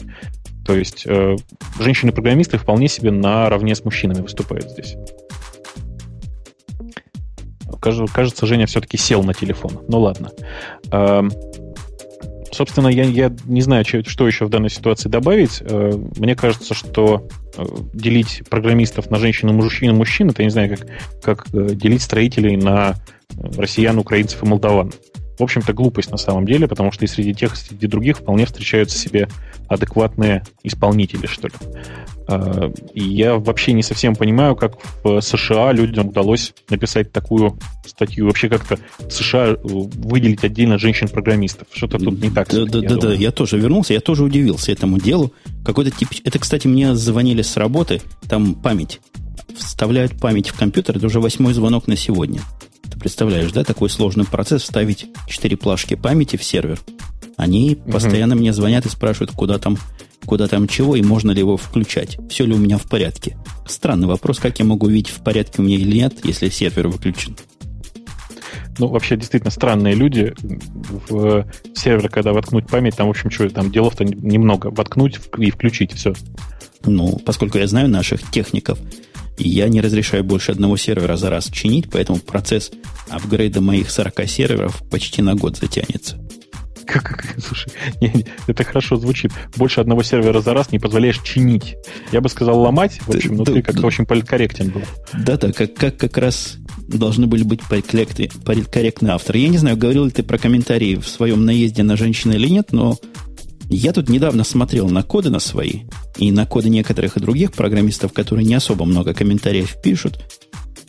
То 0.64 0.76
есть 0.76 1.04
э, 1.06 1.36
женщины-программисты 1.80 2.58
вполне 2.58 2.88
себе 2.88 3.10
наравне 3.10 3.74
с 3.74 3.84
мужчинами 3.84 4.20
выступают 4.20 4.70
здесь. 4.70 4.96
Кажется, 7.80 8.46
Женя 8.46 8.66
все-таки 8.66 8.96
сел 8.96 9.22
на 9.22 9.32
телефон. 9.32 9.80
Ну 9.88 10.00
ладно. 10.00 10.30
Эм, 10.90 11.30
собственно, 12.52 12.88
я, 12.88 13.04
я 13.04 13.34
не 13.44 13.60
знаю, 13.60 13.84
что 13.84 14.26
еще 14.26 14.46
в 14.46 14.50
данной 14.50 14.70
ситуации 14.70 15.08
добавить. 15.08 15.60
Э, 15.60 15.92
мне 16.16 16.34
кажется, 16.34 16.74
что 16.74 17.28
э, 17.56 17.64
делить 17.92 18.42
программистов 18.48 19.10
на 19.10 19.18
женщин 19.18 19.48
и 19.48 19.52
мужчин 19.52 19.94
мужчин, 19.94 20.30
это, 20.30 20.42
я 20.42 20.46
не 20.46 20.50
знаю, 20.50 20.76
как, 20.76 20.86
как 21.22 21.46
э, 21.52 21.74
делить 21.74 22.02
строителей 22.02 22.56
на 22.56 22.96
россиян, 23.56 23.98
украинцев 23.98 24.42
и 24.42 24.46
молдаван 24.46 24.92
в 25.38 25.42
общем-то, 25.42 25.72
глупость 25.72 26.10
на 26.10 26.16
самом 26.16 26.46
деле, 26.46 26.66
потому 26.66 26.90
что 26.90 27.04
и 27.04 27.08
среди 27.08 27.32
тех, 27.32 27.54
и 27.54 27.56
среди 27.56 27.86
других 27.86 28.18
вполне 28.18 28.44
встречаются 28.44 28.98
себе 28.98 29.28
адекватные 29.68 30.42
исполнители, 30.64 31.26
что 31.26 31.48
ли. 31.48 31.54
И 32.92 33.02
я 33.02 33.36
вообще 33.36 33.72
не 33.72 33.82
совсем 33.82 34.14
понимаю, 34.14 34.54
как 34.54 34.76
в 35.02 35.20
США 35.20 35.72
людям 35.72 36.08
удалось 36.08 36.52
написать 36.68 37.10
такую 37.10 37.58
статью. 37.86 38.26
Вообще 38.26 38.48
как-то 38.48 38.78
в 38.98 39.10
США 39.10 39.56
выделить 39.62 40.44
отдельно 40.44 40.78
женщин-программистов. 40.78 41.68
Что-то 41.72 41.98
тут 41.98 42.20
не 42.20 42.30
так. 42.30 42.48
Да, 42.50 42.64
да, 42.66 42.80
да, 42.80 42.96
да, 42.96 43.14
я 43.14 43.30
тоже 43.30 43.58
вернулся, 43.58 43.94
я 43.94 44.00
тоже 44.00 44.24
удивился 44.24 44.72
этому 44.72 45.00
делу. 45.00 45.32
Какой-то 45.64 45.90
тип... 45.90 46.08
Это, 46.24 46.38
кстати, 46.38 46.66
мне 46.66 46.94
звонили 46.94 47.42
с 47.42 47.56
работы, 47.56 48.02
там 48.28 48.54
память. 48.54 49.00
Вставляют 49.56 50.20
память 50.20 50.50
в 50.50 50.58
компьютер, 50.58 50.98
это 50.98 51.06
уже 51.06 51.20
восьмой 51.20 51.54
звонок 51.54 51.86
на 51.86 51.96
сегодня. 51.96 52.42
Ты 52.90 52.98
представляешь, 52.98 53.52
да, 53.52 53.64
такой 53.64 53.88
сложный 53.88 54.24
процесс 54.24 54.62
вставить 54.62 55.06
4 55.28 55.56
плашки 55.56 55.94
памяти 55.94 56.36
в 56.36 56.44
сервер. 56.44 56.78
Они 57.36 57.72
угу. 57.72 57.92
постоянно 57.92 58.34
мне 58.34 58.52
звонят 58.52 58.84
и 58.84 58.90
спрашивают, 58.90 59.30
куда 59.32 59.58
там, 59.58 59.78
куда 60.28 60.46
там 60.46 60.68
чего 60.68 60.94
и 60.94 61.02
можно 61.02 61.30
ли 61.30 61.38
его 61.40 61.56
включать. 61.56 62.18
Все 62.28 62.44
ли 62.44 62.54
у 62.54 62.58
меня 62.58 62.76
в 62.76 62.84
порядке. 62.84 63.36
Странный 63.66 64.06
вопрос, 64.06 64.38
как 64.38 64.58
я 64.58 64.64
могу 64.66 64.86
увидеть, 64.86 65.08
в 65.08 65.24
порядке 65.24 65.62
у 65.62 65.64
меня 65.64 65.76
или 65.76 65.98
нет, 65.98 66.14
если 66.22 66.50
сервер 66.50 66.88
выключен. 66.88 67.34
Ну, 68.78 68.88
вообще, 68.88 69.16
действительно, 69.16 69.50
странные 69.50 69.94
люди. 69.94 70.34
В 71.08 71.46
сервер, 71.74 72.10
когда 72.10 72.32
воткнуть 72.32 72.66
память, 72.68 72.94
там, 72.94 73.06
в 73.08 73.10
общем, 73.10 73.30
что 73.30 73.48
там 73.48 73.72
делов-то 73.72 74.04
немного. 74.04 74.68
Воткнуть 74.70 75.18
и 75.38 75.50
включить, 75.50 75.92
все. 75.94 76.12
Ну, 76.84 77.18
поскольку 77.24 77.58
я 77.58 77.66
знаю 77.66 77.88
наших 77.88 78.30
техников, 78.30 78.78
я 79.38 79.68
не 79.68 79.80
разрешаю 79.80 80.24
больше 80.24 80.52
одного 80.52 80.76
сервера 80.76 81.16
за 81.16 81.30
раз 81.30 81.46
чинить, 81.46 81.90
поэтому 81.90 82.18
процесс 82.18 82.70
апгрейда 83.08 83.62
моих 83.62 83.90
40 83.90 84.28
серверов 84.28 84.82
почти 84.90 85.22
на 85.22 85.34
год 85.34 85.56
затянется. 85.56 86.18
Как, 86.88 87.36
слушай, 87.38 87.70
не, 88.00 88.08
не, 88.08 88.26
это 88.46 88.64
хорошо 88.64 88.96
звучит. 88.96 89.30
Больше 89.56 89.82
одного 89.82 90.02
сервера 90.02 90.40
за 90.40 90.54
раз 90.54 90.72
не 90.72 90.78
позволяешь 90.78 91.20
чинить. 91.22 91.76
Я 92.12 92.22
бы 92.22 92.30
сказал 92.30 92.58
ломать, 92.60 92.98
в 93.06 93.14
общем, 93.14 93.36
но 93.36 93.44
ты 93.44 93.60
как-то 93.60 93.86
очень 93.86 94.06
политкорректен 94.06 94.70
был. 94.70 94.82
Да-да, 95.12 95.52
как, 95.52 95.74
как 95.74 95.98
как 95.98 96.16
раз 96.16 96.56
должны 96.78 97.26
были 97.26 97.42
быть 97.42 97.60
политкорректные 97.68 99.12
авторы. 99.12 99.38
Я 99.38 99.48
не 99.48 99.58
знаю, 99.58 99.76
говорил 99.76 100.06
ли 100.06 100.10
ты 100.10 100.22
про 100.22 100.38
комментарии 100.38 100.96
в 100.96 101.06
своем 101.06 101.44
наезде 101.44 101.82
на 101.82 101.94
женщин 101.94 102.32
или 102.32 102.48
нет, 102.48 102.72
но 102.72 102.96
я 103.68 103.92
тут 103.92 104.08
недавно 104.08 104.44
смотрел 104.44 104.88
на 104.88 105.02
коды 105.02 105.28
на 105.28 105.40
свои 105.40 105.82
и 106.16 106.32
на 106.32 106.46
коды 106.46 106.70
некоторых 106.70 107.18
и 107.18 107.20
других 107.20 107.52
программистов, 107.52 108.14
которые 108.14 108.46
не 108.46 108.54
особо 108.54 108.86
много 108.86 109.12
комментариев 109.12 109.76
пишут. 109.82 110.24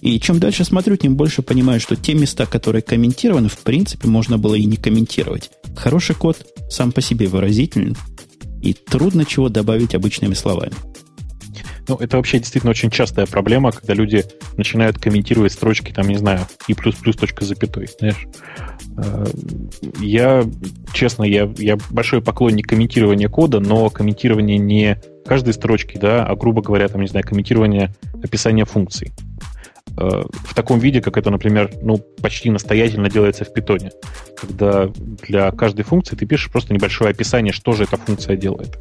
И 0.02 0.20
чем 0.20 0.40
дальше 0.40 0.64
смотрю, 0.64 0.96
тем 0.96 1.16
больше 1.16 1.42
понимаю, 1.42 1.80
что 1.80 1.96
те 1.96 2.14
места, 2.14 2.46
которые 2.46 2.82
комментированы, 2.82 3.50
в 3.50 3.58
принципе, 3.60 4.08
можно 4.08 4.38
было 4.38 4.56
и 4.56 4.66
не 4.66 4.78
комментировать. 4.78 5.52
Хороший 5.76 6.16
код 6.16 6.46
сам 6.70 6.92
по 6.92 7.02
себе 7.02 7.28
выразителен, 7.28 7.96
и 8.62 8.74
трудно 8.74 9.26
чего 9.26 9.50
добавить 9.50 9.96
обычными 9.96 10.34
словами. 10.34 10.74
Ну, 11.88 11.96
это 11.96 12.18
вообще 12.18 12.38
действительно 12.38 12.70
очень 12.70 12.92
частая 12.92 13.26
проблема, 13.26 13.72
когда 13.72 13.96
люди 13.96 14.24
начинают 14.58 15.00
комментировать 15.00 15.52
строчки, 15.52 15.92
там, 15.92 16.08
не 16.08 16.18
знаю, 16.18 16.42
и 16.68 16.76
плюс-плюс 16.76 17.16
точка 17.16 17.46
запятой, 17.46 17.90
знаешь. 17.98 18.28
Э, 18.98 19.26
я, 20.00 20.46
честно, 20.94 21.24
я, 21.24 21.52
я 21.58 21.78
большой 21.90 22.22
поклонник 22.22 22.68
комментирования 22.68 23.28
кода, 23.28 23.60
но 23.60 23.90
комментирование 23.90 24.60
не 24.60 25.02
каждой 25.26 25.54
строчки, 25.54 25.98
да, 25.98 26.24
а, 26.24 26.36
грубо 26.36 26.62
говоря, 26.62 26.88
там, 26.88 27.02
не 27.02 27.08
знаю, 27.08 27.26
комментирование 27.26 27.96
описания 28.24 28.66
функций 28.66 29.12
в 30.00 30.54
таком 30.56 30.80
виде, 30.80 31.02
как 31.02 31.18
это, 31.18 31.30
например, 31.30 31.72
ну, 31.82 31.98
почти 31.98 32.50
настоятельно 32.50 33.10
делается 33.10 33.44
в 33.44 33.54
питоне, 33.54 33.92
когда 34.40 34.90
для 35.28 35.52
каждой 35.52 35.84
функции 35.84 36.16
ты 36.16 36.26
пишешь 36.26 36.52
просто 36.52 36.74
небольшое 36.74 37.12
описание, 37.12 37.52
что 37.52 37.74
же 37.74 37.84
эта 37.84 37.98
функция 37.98 38.38
делает. 38.38 38.78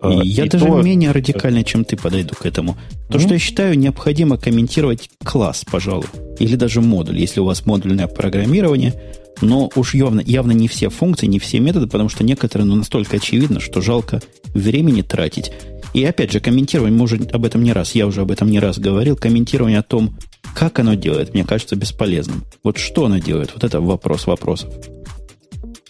А, 0.00 0.22
я 0.22 0.44
и 0.44 0.48
даже 0.48 0.66
то... 0.66 0.82
менее 0.82 1.12
радикально, 1.12 1.64
чем 1.64 1.84
ты 1.84 1.96
подойду 1.96 2.34
к 2.34 2.46
этому. 2.46 2.76
То, 3.08 3.18
mm-hmm. 3.18 3.20
что 3.20 3.34
я 3.34 3.38
считаю, 3.38 3.78
необходимо 3.78 4.36
комментировать 4.36 5.10
класс, 5.24 5.64
пожалуй. 5.70 6.06
Или 6.38 6.56
даже 6.56 6.80
модуль, 6.80 7.18
если 7.18 7.40
у 7.40 7.44
вас 7.44 7.66
модульное 7.66 8.06
программирование. 8.06 8.94
Но 9.42 9.70
уж 9.74 9.94
явно, 9.94 10.20
явно 10.20 10.52
не 10.52 10.66
все 10.68 10.88
функции, 10.88 11.26
не 11.26 11.38
все 11.38 11.60
методы, 11.60 11.86
потому 11.86 12.08
что 12.08 12.24
некоторые 12.24 12.66
ну, 12.66 12.74
настолько 12.76 13.16
очевидно, 13.16 13.60
что 13.60 13.82
жалко 13.82 14.22
времени 14.54 15.02
тратить. 15.02 15.52
И 15.92 16.04
опять 16.04 16.32
же, 16.32 16.40
комментирование, 16.40 17.02
уже 17.02 17.18
об 17.32 17.44
этом 17.44 17.62
не 17.62 17.72
раз, 17.72 17.94
я 17.94 18.06
уже 18.06 18.22
об 18.22 18.30
этом 18.30 18.50
не 18.50 18.58
раз 18.58 18.78
говорил, 18.78 19.16
комментирование 19.16 19.78
о 19.78 19.82
том, 19.82 20.18
как 20.54 20.78
оно 20.78 20.94
делает, 20.94 21.34
мне 21.34 21.44
кажется 21.44 21.76
бесполезным. 21.76 22.44
Вот 22.62 22.78
что 22.78 23.06
оно 23.06 23.18
делает, 23.18 23.52
вот 23.52 23.64
это 23.64 23.80
вопрос 23.80 24.26
вопросов. 24.26 24.72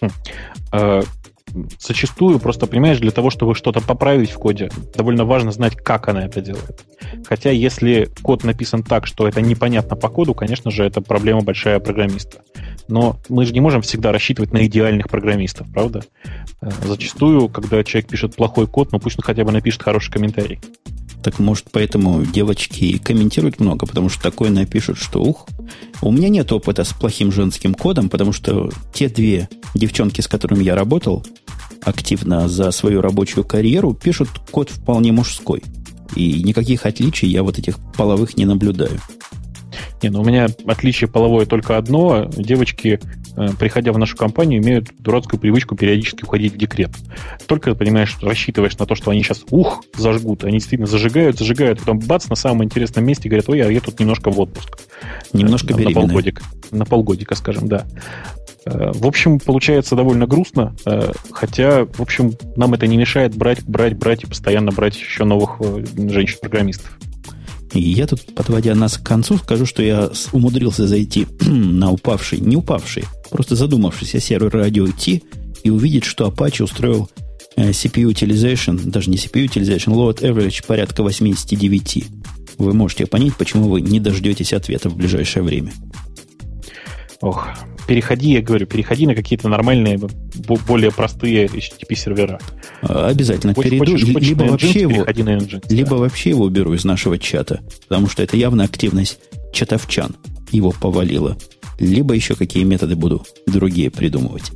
Хм. 0.01 0.09
А, 0.71 1.01
зачастую 1.79 2.39
просто, 2.39 2.67
понимаешь, 2.67 2.99
для 2.99 3.11
того, 3.11 3.29
чтобы 3.29 3.55
что-то 3.55 3.81
поправить 3.81 4.31
в 4.31 4.35
коде, 4.35 4.69
довольно 4.95 5.25
важно 5.25 5.51
знать, 5.51 5.75
как 5.75 6.07
она 6.07 6.25
это 6.25 6.41
делает. 6.41 6.85
Хотя 7.27 7.51
если 7.51 8.09
код 8.21 8.43
написан 8.43 8.83
так, 8.83 9.07
что 9.07 9.27
это 9.27 9.41
непонятно 9.41 9.95
по 9.95 10.09
коду, 10.09 10.33
конечно 10.33 10.71
же, 10.71 10.83
это 10.83 11.01
проблема 11.01 11.41
большая 11.41 11.79
программиста. 11.79 12.41
Но 12.87 13.19
мы 13.29 13.45
же 13.45 13.53
не 13.53 13.61
можем 13.61 13.81
всегда 13.81 14.11
рассчитывать 14.11 14.53
на 14.53 14.65
идеальных 14.65 15.09
программистов, 15.09 15.67
правда? 15.73 16.03
Э, 16.61 16.69
зачастую, 16.85 17.49
когда 17.49 17.83
человек 17.83 18.09
пишет 18.09 18.35
плохой 18.35 18.67
код, 18.67 18.91
ну 18.91 18.99
пусть 18.99 19.17
он 19.17 19.23
хотя 19.23 19.43
бы 19.43 19.51
напишет 19.51 19.83
хороший 19.83 20.11
комментарий. 20.11 20.59
Так 21.23 21.39
может, 21.39 21.65
поэтому 21.71 22.25
девочки 22.25 22.97
комментируют 22.97 23.59
много, 23.59 23.85
потому 23.85 24.09
что 24.09 24.21
такое 24.21 24.49
напишут, 24.49 24.97
что 24.97 25.21
ух. 25.21 25.47
У 26.01 26.11
меня 26.11 26.29
нет 26.29 26.51
опыта 26.51 26.83
с 26.83 26.93
плохим 26.93 27.31
женским 27.31 27.73
кодом, 27.73 28.09
потому 28.09 28.31
что 28.31 28.71
те 28.93 29.09
две 29.09 29.49
девчонки, 29.73 30.21
с 30.21 30.27
которыми 30.27 30.63
я 30.63 30.75
работал 30.75 31.25
активно 31.83 32.47
за 32.47 32.71
свою 32.71 33.01
рабочую 33.01 33.43
карьеру, 33.43 33.93
пишут 33.93 34.29
код 34.51 34.69
вполне 34.69 35.11
мужской. 35.11 35.63
И 36.15 36.43
никаких 36.43 36.85
отличий 36.85 37.27
я 37.27 37.43
вот 37.43 37.59
этих 37.59 37.77
половых 37.95 38.37
не 38.37 38.45
наблюдаю. 38.45 38.99
Не, 40.01 40.09
ну 40.09 40.21
у 40.21 40.23
меня 40.23 40.47
отличие 40.65 41.09
половое 41.09 41.45
только 41.45 41.77
одно. 41.77 42.25
Девочки, 42.25 42.99
э, 43.35 43.47
приходя 43.59 43.91
в 43.91 43.97
нашу 43.97 44.15
компанию, 44.15 44.61
имеют 44.61 44.89
дурацкую 44.99 45.39
привычку 45.39 45.75
периодически 45.75 46.23
уходить 46.23 46.53
в 46.53 46.57
декрет. 46.57 46.91
Только, 47.47 47.73
понимаешь, 47.73 48.17
рассчитываешь 48.21 48.77
на 48.77 48.85
то, 48.85 48.95
что 48.95 49.11
они 49.11 49.23
сейчас, 49.23 49.43
ух, 49.49 49.83
зажгут. 49.95 50.43
Они 50.43 50.57
действительно 50.57 50.87
зажигают, 50.87 51.37
зажигают, 51.37 51.79
потом 51.79 51.99
бац, 51.99 52.29
на 52.29 52.35
самом 52.35 52.63
интересном 52.63 53.05
месте 53.05 53.27
говорят, 53.27 53.49
ой, 53.49 53.61
а 53.61 53.71
я 53.71 53.79
тут 53.79 53.99
немножко 53.99 54.29
в 54.29 54.39
отпуск. 54.39 54.79
Немножко 55.33 55.75
на, 55.75 55.83
на 55.83 55.91
полгодика. 55.91 56.43
На 56.71 56.85
полгодика, 56.85 57.35
скажем, 57.35 57.67
да. 57.67 57.85
Э, 58.65 58.91
в 58.93 59.05
общем, 59.07 59.39
получается 59.39 59.95
довольно 59.95 60.27
грустно, 60.27 60.75
э, 60.85 61.11
хотя, 61.31 61.85
в 61.85 62.01
общем, 62.01 62.33
нам 62.55 62.73
это 62.73 62.85
не 62.87 62.97
мешает 62.97 63.35
брать, 63.35 63.63
брать, 63.63 63.95
брать 63.97 64.23
и 64.23 64.27
постоянно 64.27 64.71
брать 64.71 64.95
еще 64.97 65.23
новых 65.23 65.59
женщин-программистов. 65.95 66.97
И 67.73 67.81
я 67.81 68.07
тут, 68.07 68.33
подводя 68.35 68.75
нас 68.75 68.97
к 68.97 69.03
концу, 69.03 69.37
скажу, 69.37 69.65
что 69.65 69.83
я 69.83 70.09
умудрился 70.31 70.87
зайти 70.87 71.27
на 71.41 71.91
упавший, 71.91 72.39
не 72.39 72.55
упавший, 72.55 73.03
просто 73.29 73.55
задумавшийся 73.55 74.19
сервер 74.19 74.51
радио 74.51 74.87
T 74.87 75.21
и 75.63 75.69
увидеть, 75.69 76.05
что 76.05 76.27
Apache 76.27 76.63
устроил 76.63 77.09
э, 77.55 77.71
CPU 77.71 78.11
utilization, 78.11 78.79
даже 78.89 79.09
не 79.09 79.17
CPU 79.17 79.45
utilization, 79.45 79.93
load 79.93 80.21
average 80.21 80.65
порядка 80.65 81.03
89. 81.03 82.05
Вы 82.57 82.73
можете 82.73 83.05
понять, 83.05 83.35
почему 83.35 83.69
вы 83.69 83.81
не 83.81 83.99
дождетесь 83.99 84.53
ответа 84.53 84.89
в 84.89 84.95
ближайшее 84.95 85.43
время. 85.43 85.73
Ох, 87.21 87.47
переходи, 87.87 88.31
я 88.33 88.41
говорю, 88.41 88.67
переходи 88.67 89.07
на 89.07 89.15
какие-то 89.15 89.49
нормальные, 89.49 89.99
более 90.67 90.91
простые 90.91 91.47
HTTP 91.47 91.95
сервера. 91.95 92.39
А, 92.81 93.07
обязательно 93.07 93.55
хочешь, 93.55 93.71
перейду, 93.71 93.91
хочешь, 93.93 94.13
хочешь 94.13 94.29
либо, 94.29 94.43
вообще 94.43 94.81
его, 94.81 95.03
на 95.03 95.09
Nginx, 95.09 95.65
либо 95.69 95.89
да. 95.89 95.95
вообще 95.95 96.29
его 96.29 96.45
уберу 96.45 96.73
из 96.73 96.85
нашего 96.85 97.17
чата, 97.17 97.61
потому 97.87 98.07
что 98.07 98.21
это 98.21 98.37
явно 98.37 98.63
активность 98.63 99.19
чатовчан 99.51 100.15
его 100.51 100.71
повалила. 100.71 101.37
Либо 101.79 102.13
еще 102.13 102.35
какие 102.35 102.63
методы 102.63 102.95
буду 102.95 103.25
другие 103.45 103.91
придумывать. 103.91 104.51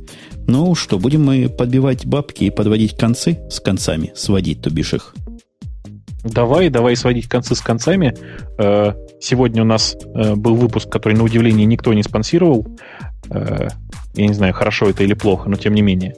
Ну 0.48 0.74
что, 0.74 0.98
будем 0.98 1.24
мы 1.24 1.48
подбивать 1.48 2.04
бабки 2.04 2.44
и 2.44 2.50
подводить 2.50 2.96
концы 2.96 3.38
с 3.48 3.60
концами, 3.60 4.12
сводить, 4.14 4.60
то 4.60 4.70
бишь 4.70 4.94
их. 4.94 5.14
Давай, 6.24 6.68
давай 6.68 6.96
сводить 6.96 7.28
концы 7.28 7.54
с 7.54 7.60
концами. 7.60 8.14
Э, 9.22 9.24
сегодня 9.24 9.62
у 9.62 9.64
нас 9.64 9.96
э, 10.14 10.34
был 10.34 10.54
выпуск, 10.54 10.90
который, 10.90 11.14
на 11.14 11.24
удивление, 11.24 11.66
никто 11.66 11.92
не 11.94 12.02
спонсировал. 12.02 12.66
Э, 13.30 13.68
я 14.14 14.26
не 14.26 14.34
знаю, 14.34 14.52
хорошо 14.52 14.90
это 14.90 15.04
или 15.04 15.14
плохо, 15.14 15.48
но 15.48 15.56
тем 15.56 15.74
не 15.74 15.82
менее. 15.82 16.14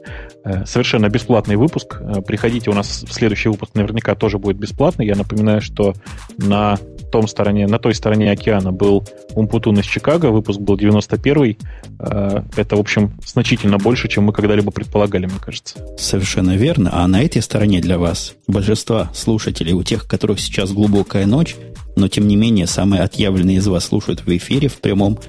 Совершенно 0.65 1.09
бесплатный 1.09 1.55
выпуск. 1.55 1.99
Приходите, 2.27 2.69
у 2.69 2.73
нас 2.73 3.03
в 3.07 3.11
следующий 3.11 3.49
выпуск 3.49 3.71
наверняка 3.73 4.13
тоже 4.15 4.37
будет 4.37 4.57
бесплатный. 4.57 5.07
Я 5.07 5.15
напоминаю, 5.15 5.61
что 5.61 5.93
на 6.37 6.77
том 7.11 7.27
стороне, 7.27 7.65
на 7.67 7.79
той 7.79 7.95
стороне 7.95 8.29
океана 8.29 8.73
был 8.73 9.07
Умпутун 9.33 9.79
из 9.79 9.85
Чикаго, 9.85 10.27
выпуск 10.27 10.59
был 10.59 10.75
91-й. 10.75 11.57
Э, 11.99 12.43
это, 12.57 12.75
в 12.75 12.79
общем, 12.79 13.13
значительно 13.25 13.77
больше, 13.77 14.09
чем 14.09 14.25
мы 14.25 14.33
когда-либо 14.33 14.71
предполагали, 14.71 15.25
мне 15.25 15.39
кажется. 15.39 15.79
Совершенно 15.97 16.57
верно. 16.57 16.89
А 16.93 17.07
на 17.07 17.23
этой 17.23 17.41
стороне 17.41 17.79
для 17.79 17.97
вас, 17.97 18.35
большинства 18.47 19.09
слушателей, 19.13 19.71
у 19.71 19.83
тех, 19.83 20.07
которых 20.07 20.39
сейчас 20.41 20.73
глубокая 20.73 21.25
ночь, 21.25 21.55
но 21.95 22.07
тем 22.07 22.27
не 22.27 22.35
менее 22.35 22.67
самые 22.67 23.03
отъявленные 23.03 23.57
из 23.57 23.67
вас 23.67 23.85
слушают 23.85 24.25
в 24.25 24.29
эфире, 24.37 24.67
в 24.67 24.79
прямом, 24.79 25.19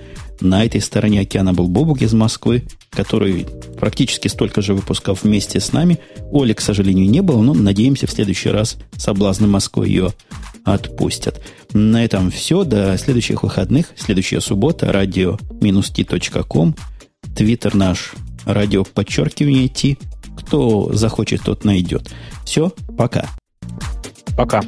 на 0.40 0.64
этой 0.64 0.80
стороне 0.80 1.20
океана 1.20 1.54
был 1.54 1.68
Бобук 1.68 2.02
из 2.02 2.12
Москвы, 2.12 2.64
который 2.90 3.46
практически 3.78 4.28
столько 4.28 4.60
же 4.60 4.74
выпусков 4.74 5.22
вместе 5.22 5.60
с 5.60 5.72
нами. 5.72 5.98
Оли, 6.30 6.52
к 6.52 6.60
сожалению, 6.60 7.08
не 7.08 7.22
было, 7.22 7.40
но 7.42 7.54
надеемся, 7.54 8.06
в 8.06 8.10
следующий 8.10 8.50
раз 8.50 8.76
соблазны 8.96 9.46
Москвы 9.46 9.88
ее 9.88 10.12
отпустят. 10.64 11.40
На 11.72 12.04
этом 12.04 12.30
все. 12.30 12.64
До 12.64 12.98
следующих 12.98 13.42
выходных. 13.42 13.92
Следующая 13.96 14.40
суббота. 14.40 14.92
Радио-t.ком. 14.92 16.74
Твиттер 17.34 17.74
наш. 17.74 18.12
Радио 18.44 18.84
подчеркивание 18.84 19.68
Ти. 19.68 19.98
Кто 20.36 20.92
захочет, 20.92 21.42
тот 21.42 21.64
найдет. 21.64 22.12
Все. 22.44 22.72
Пока. 22.96 23.26
Пока. 24.36 24.60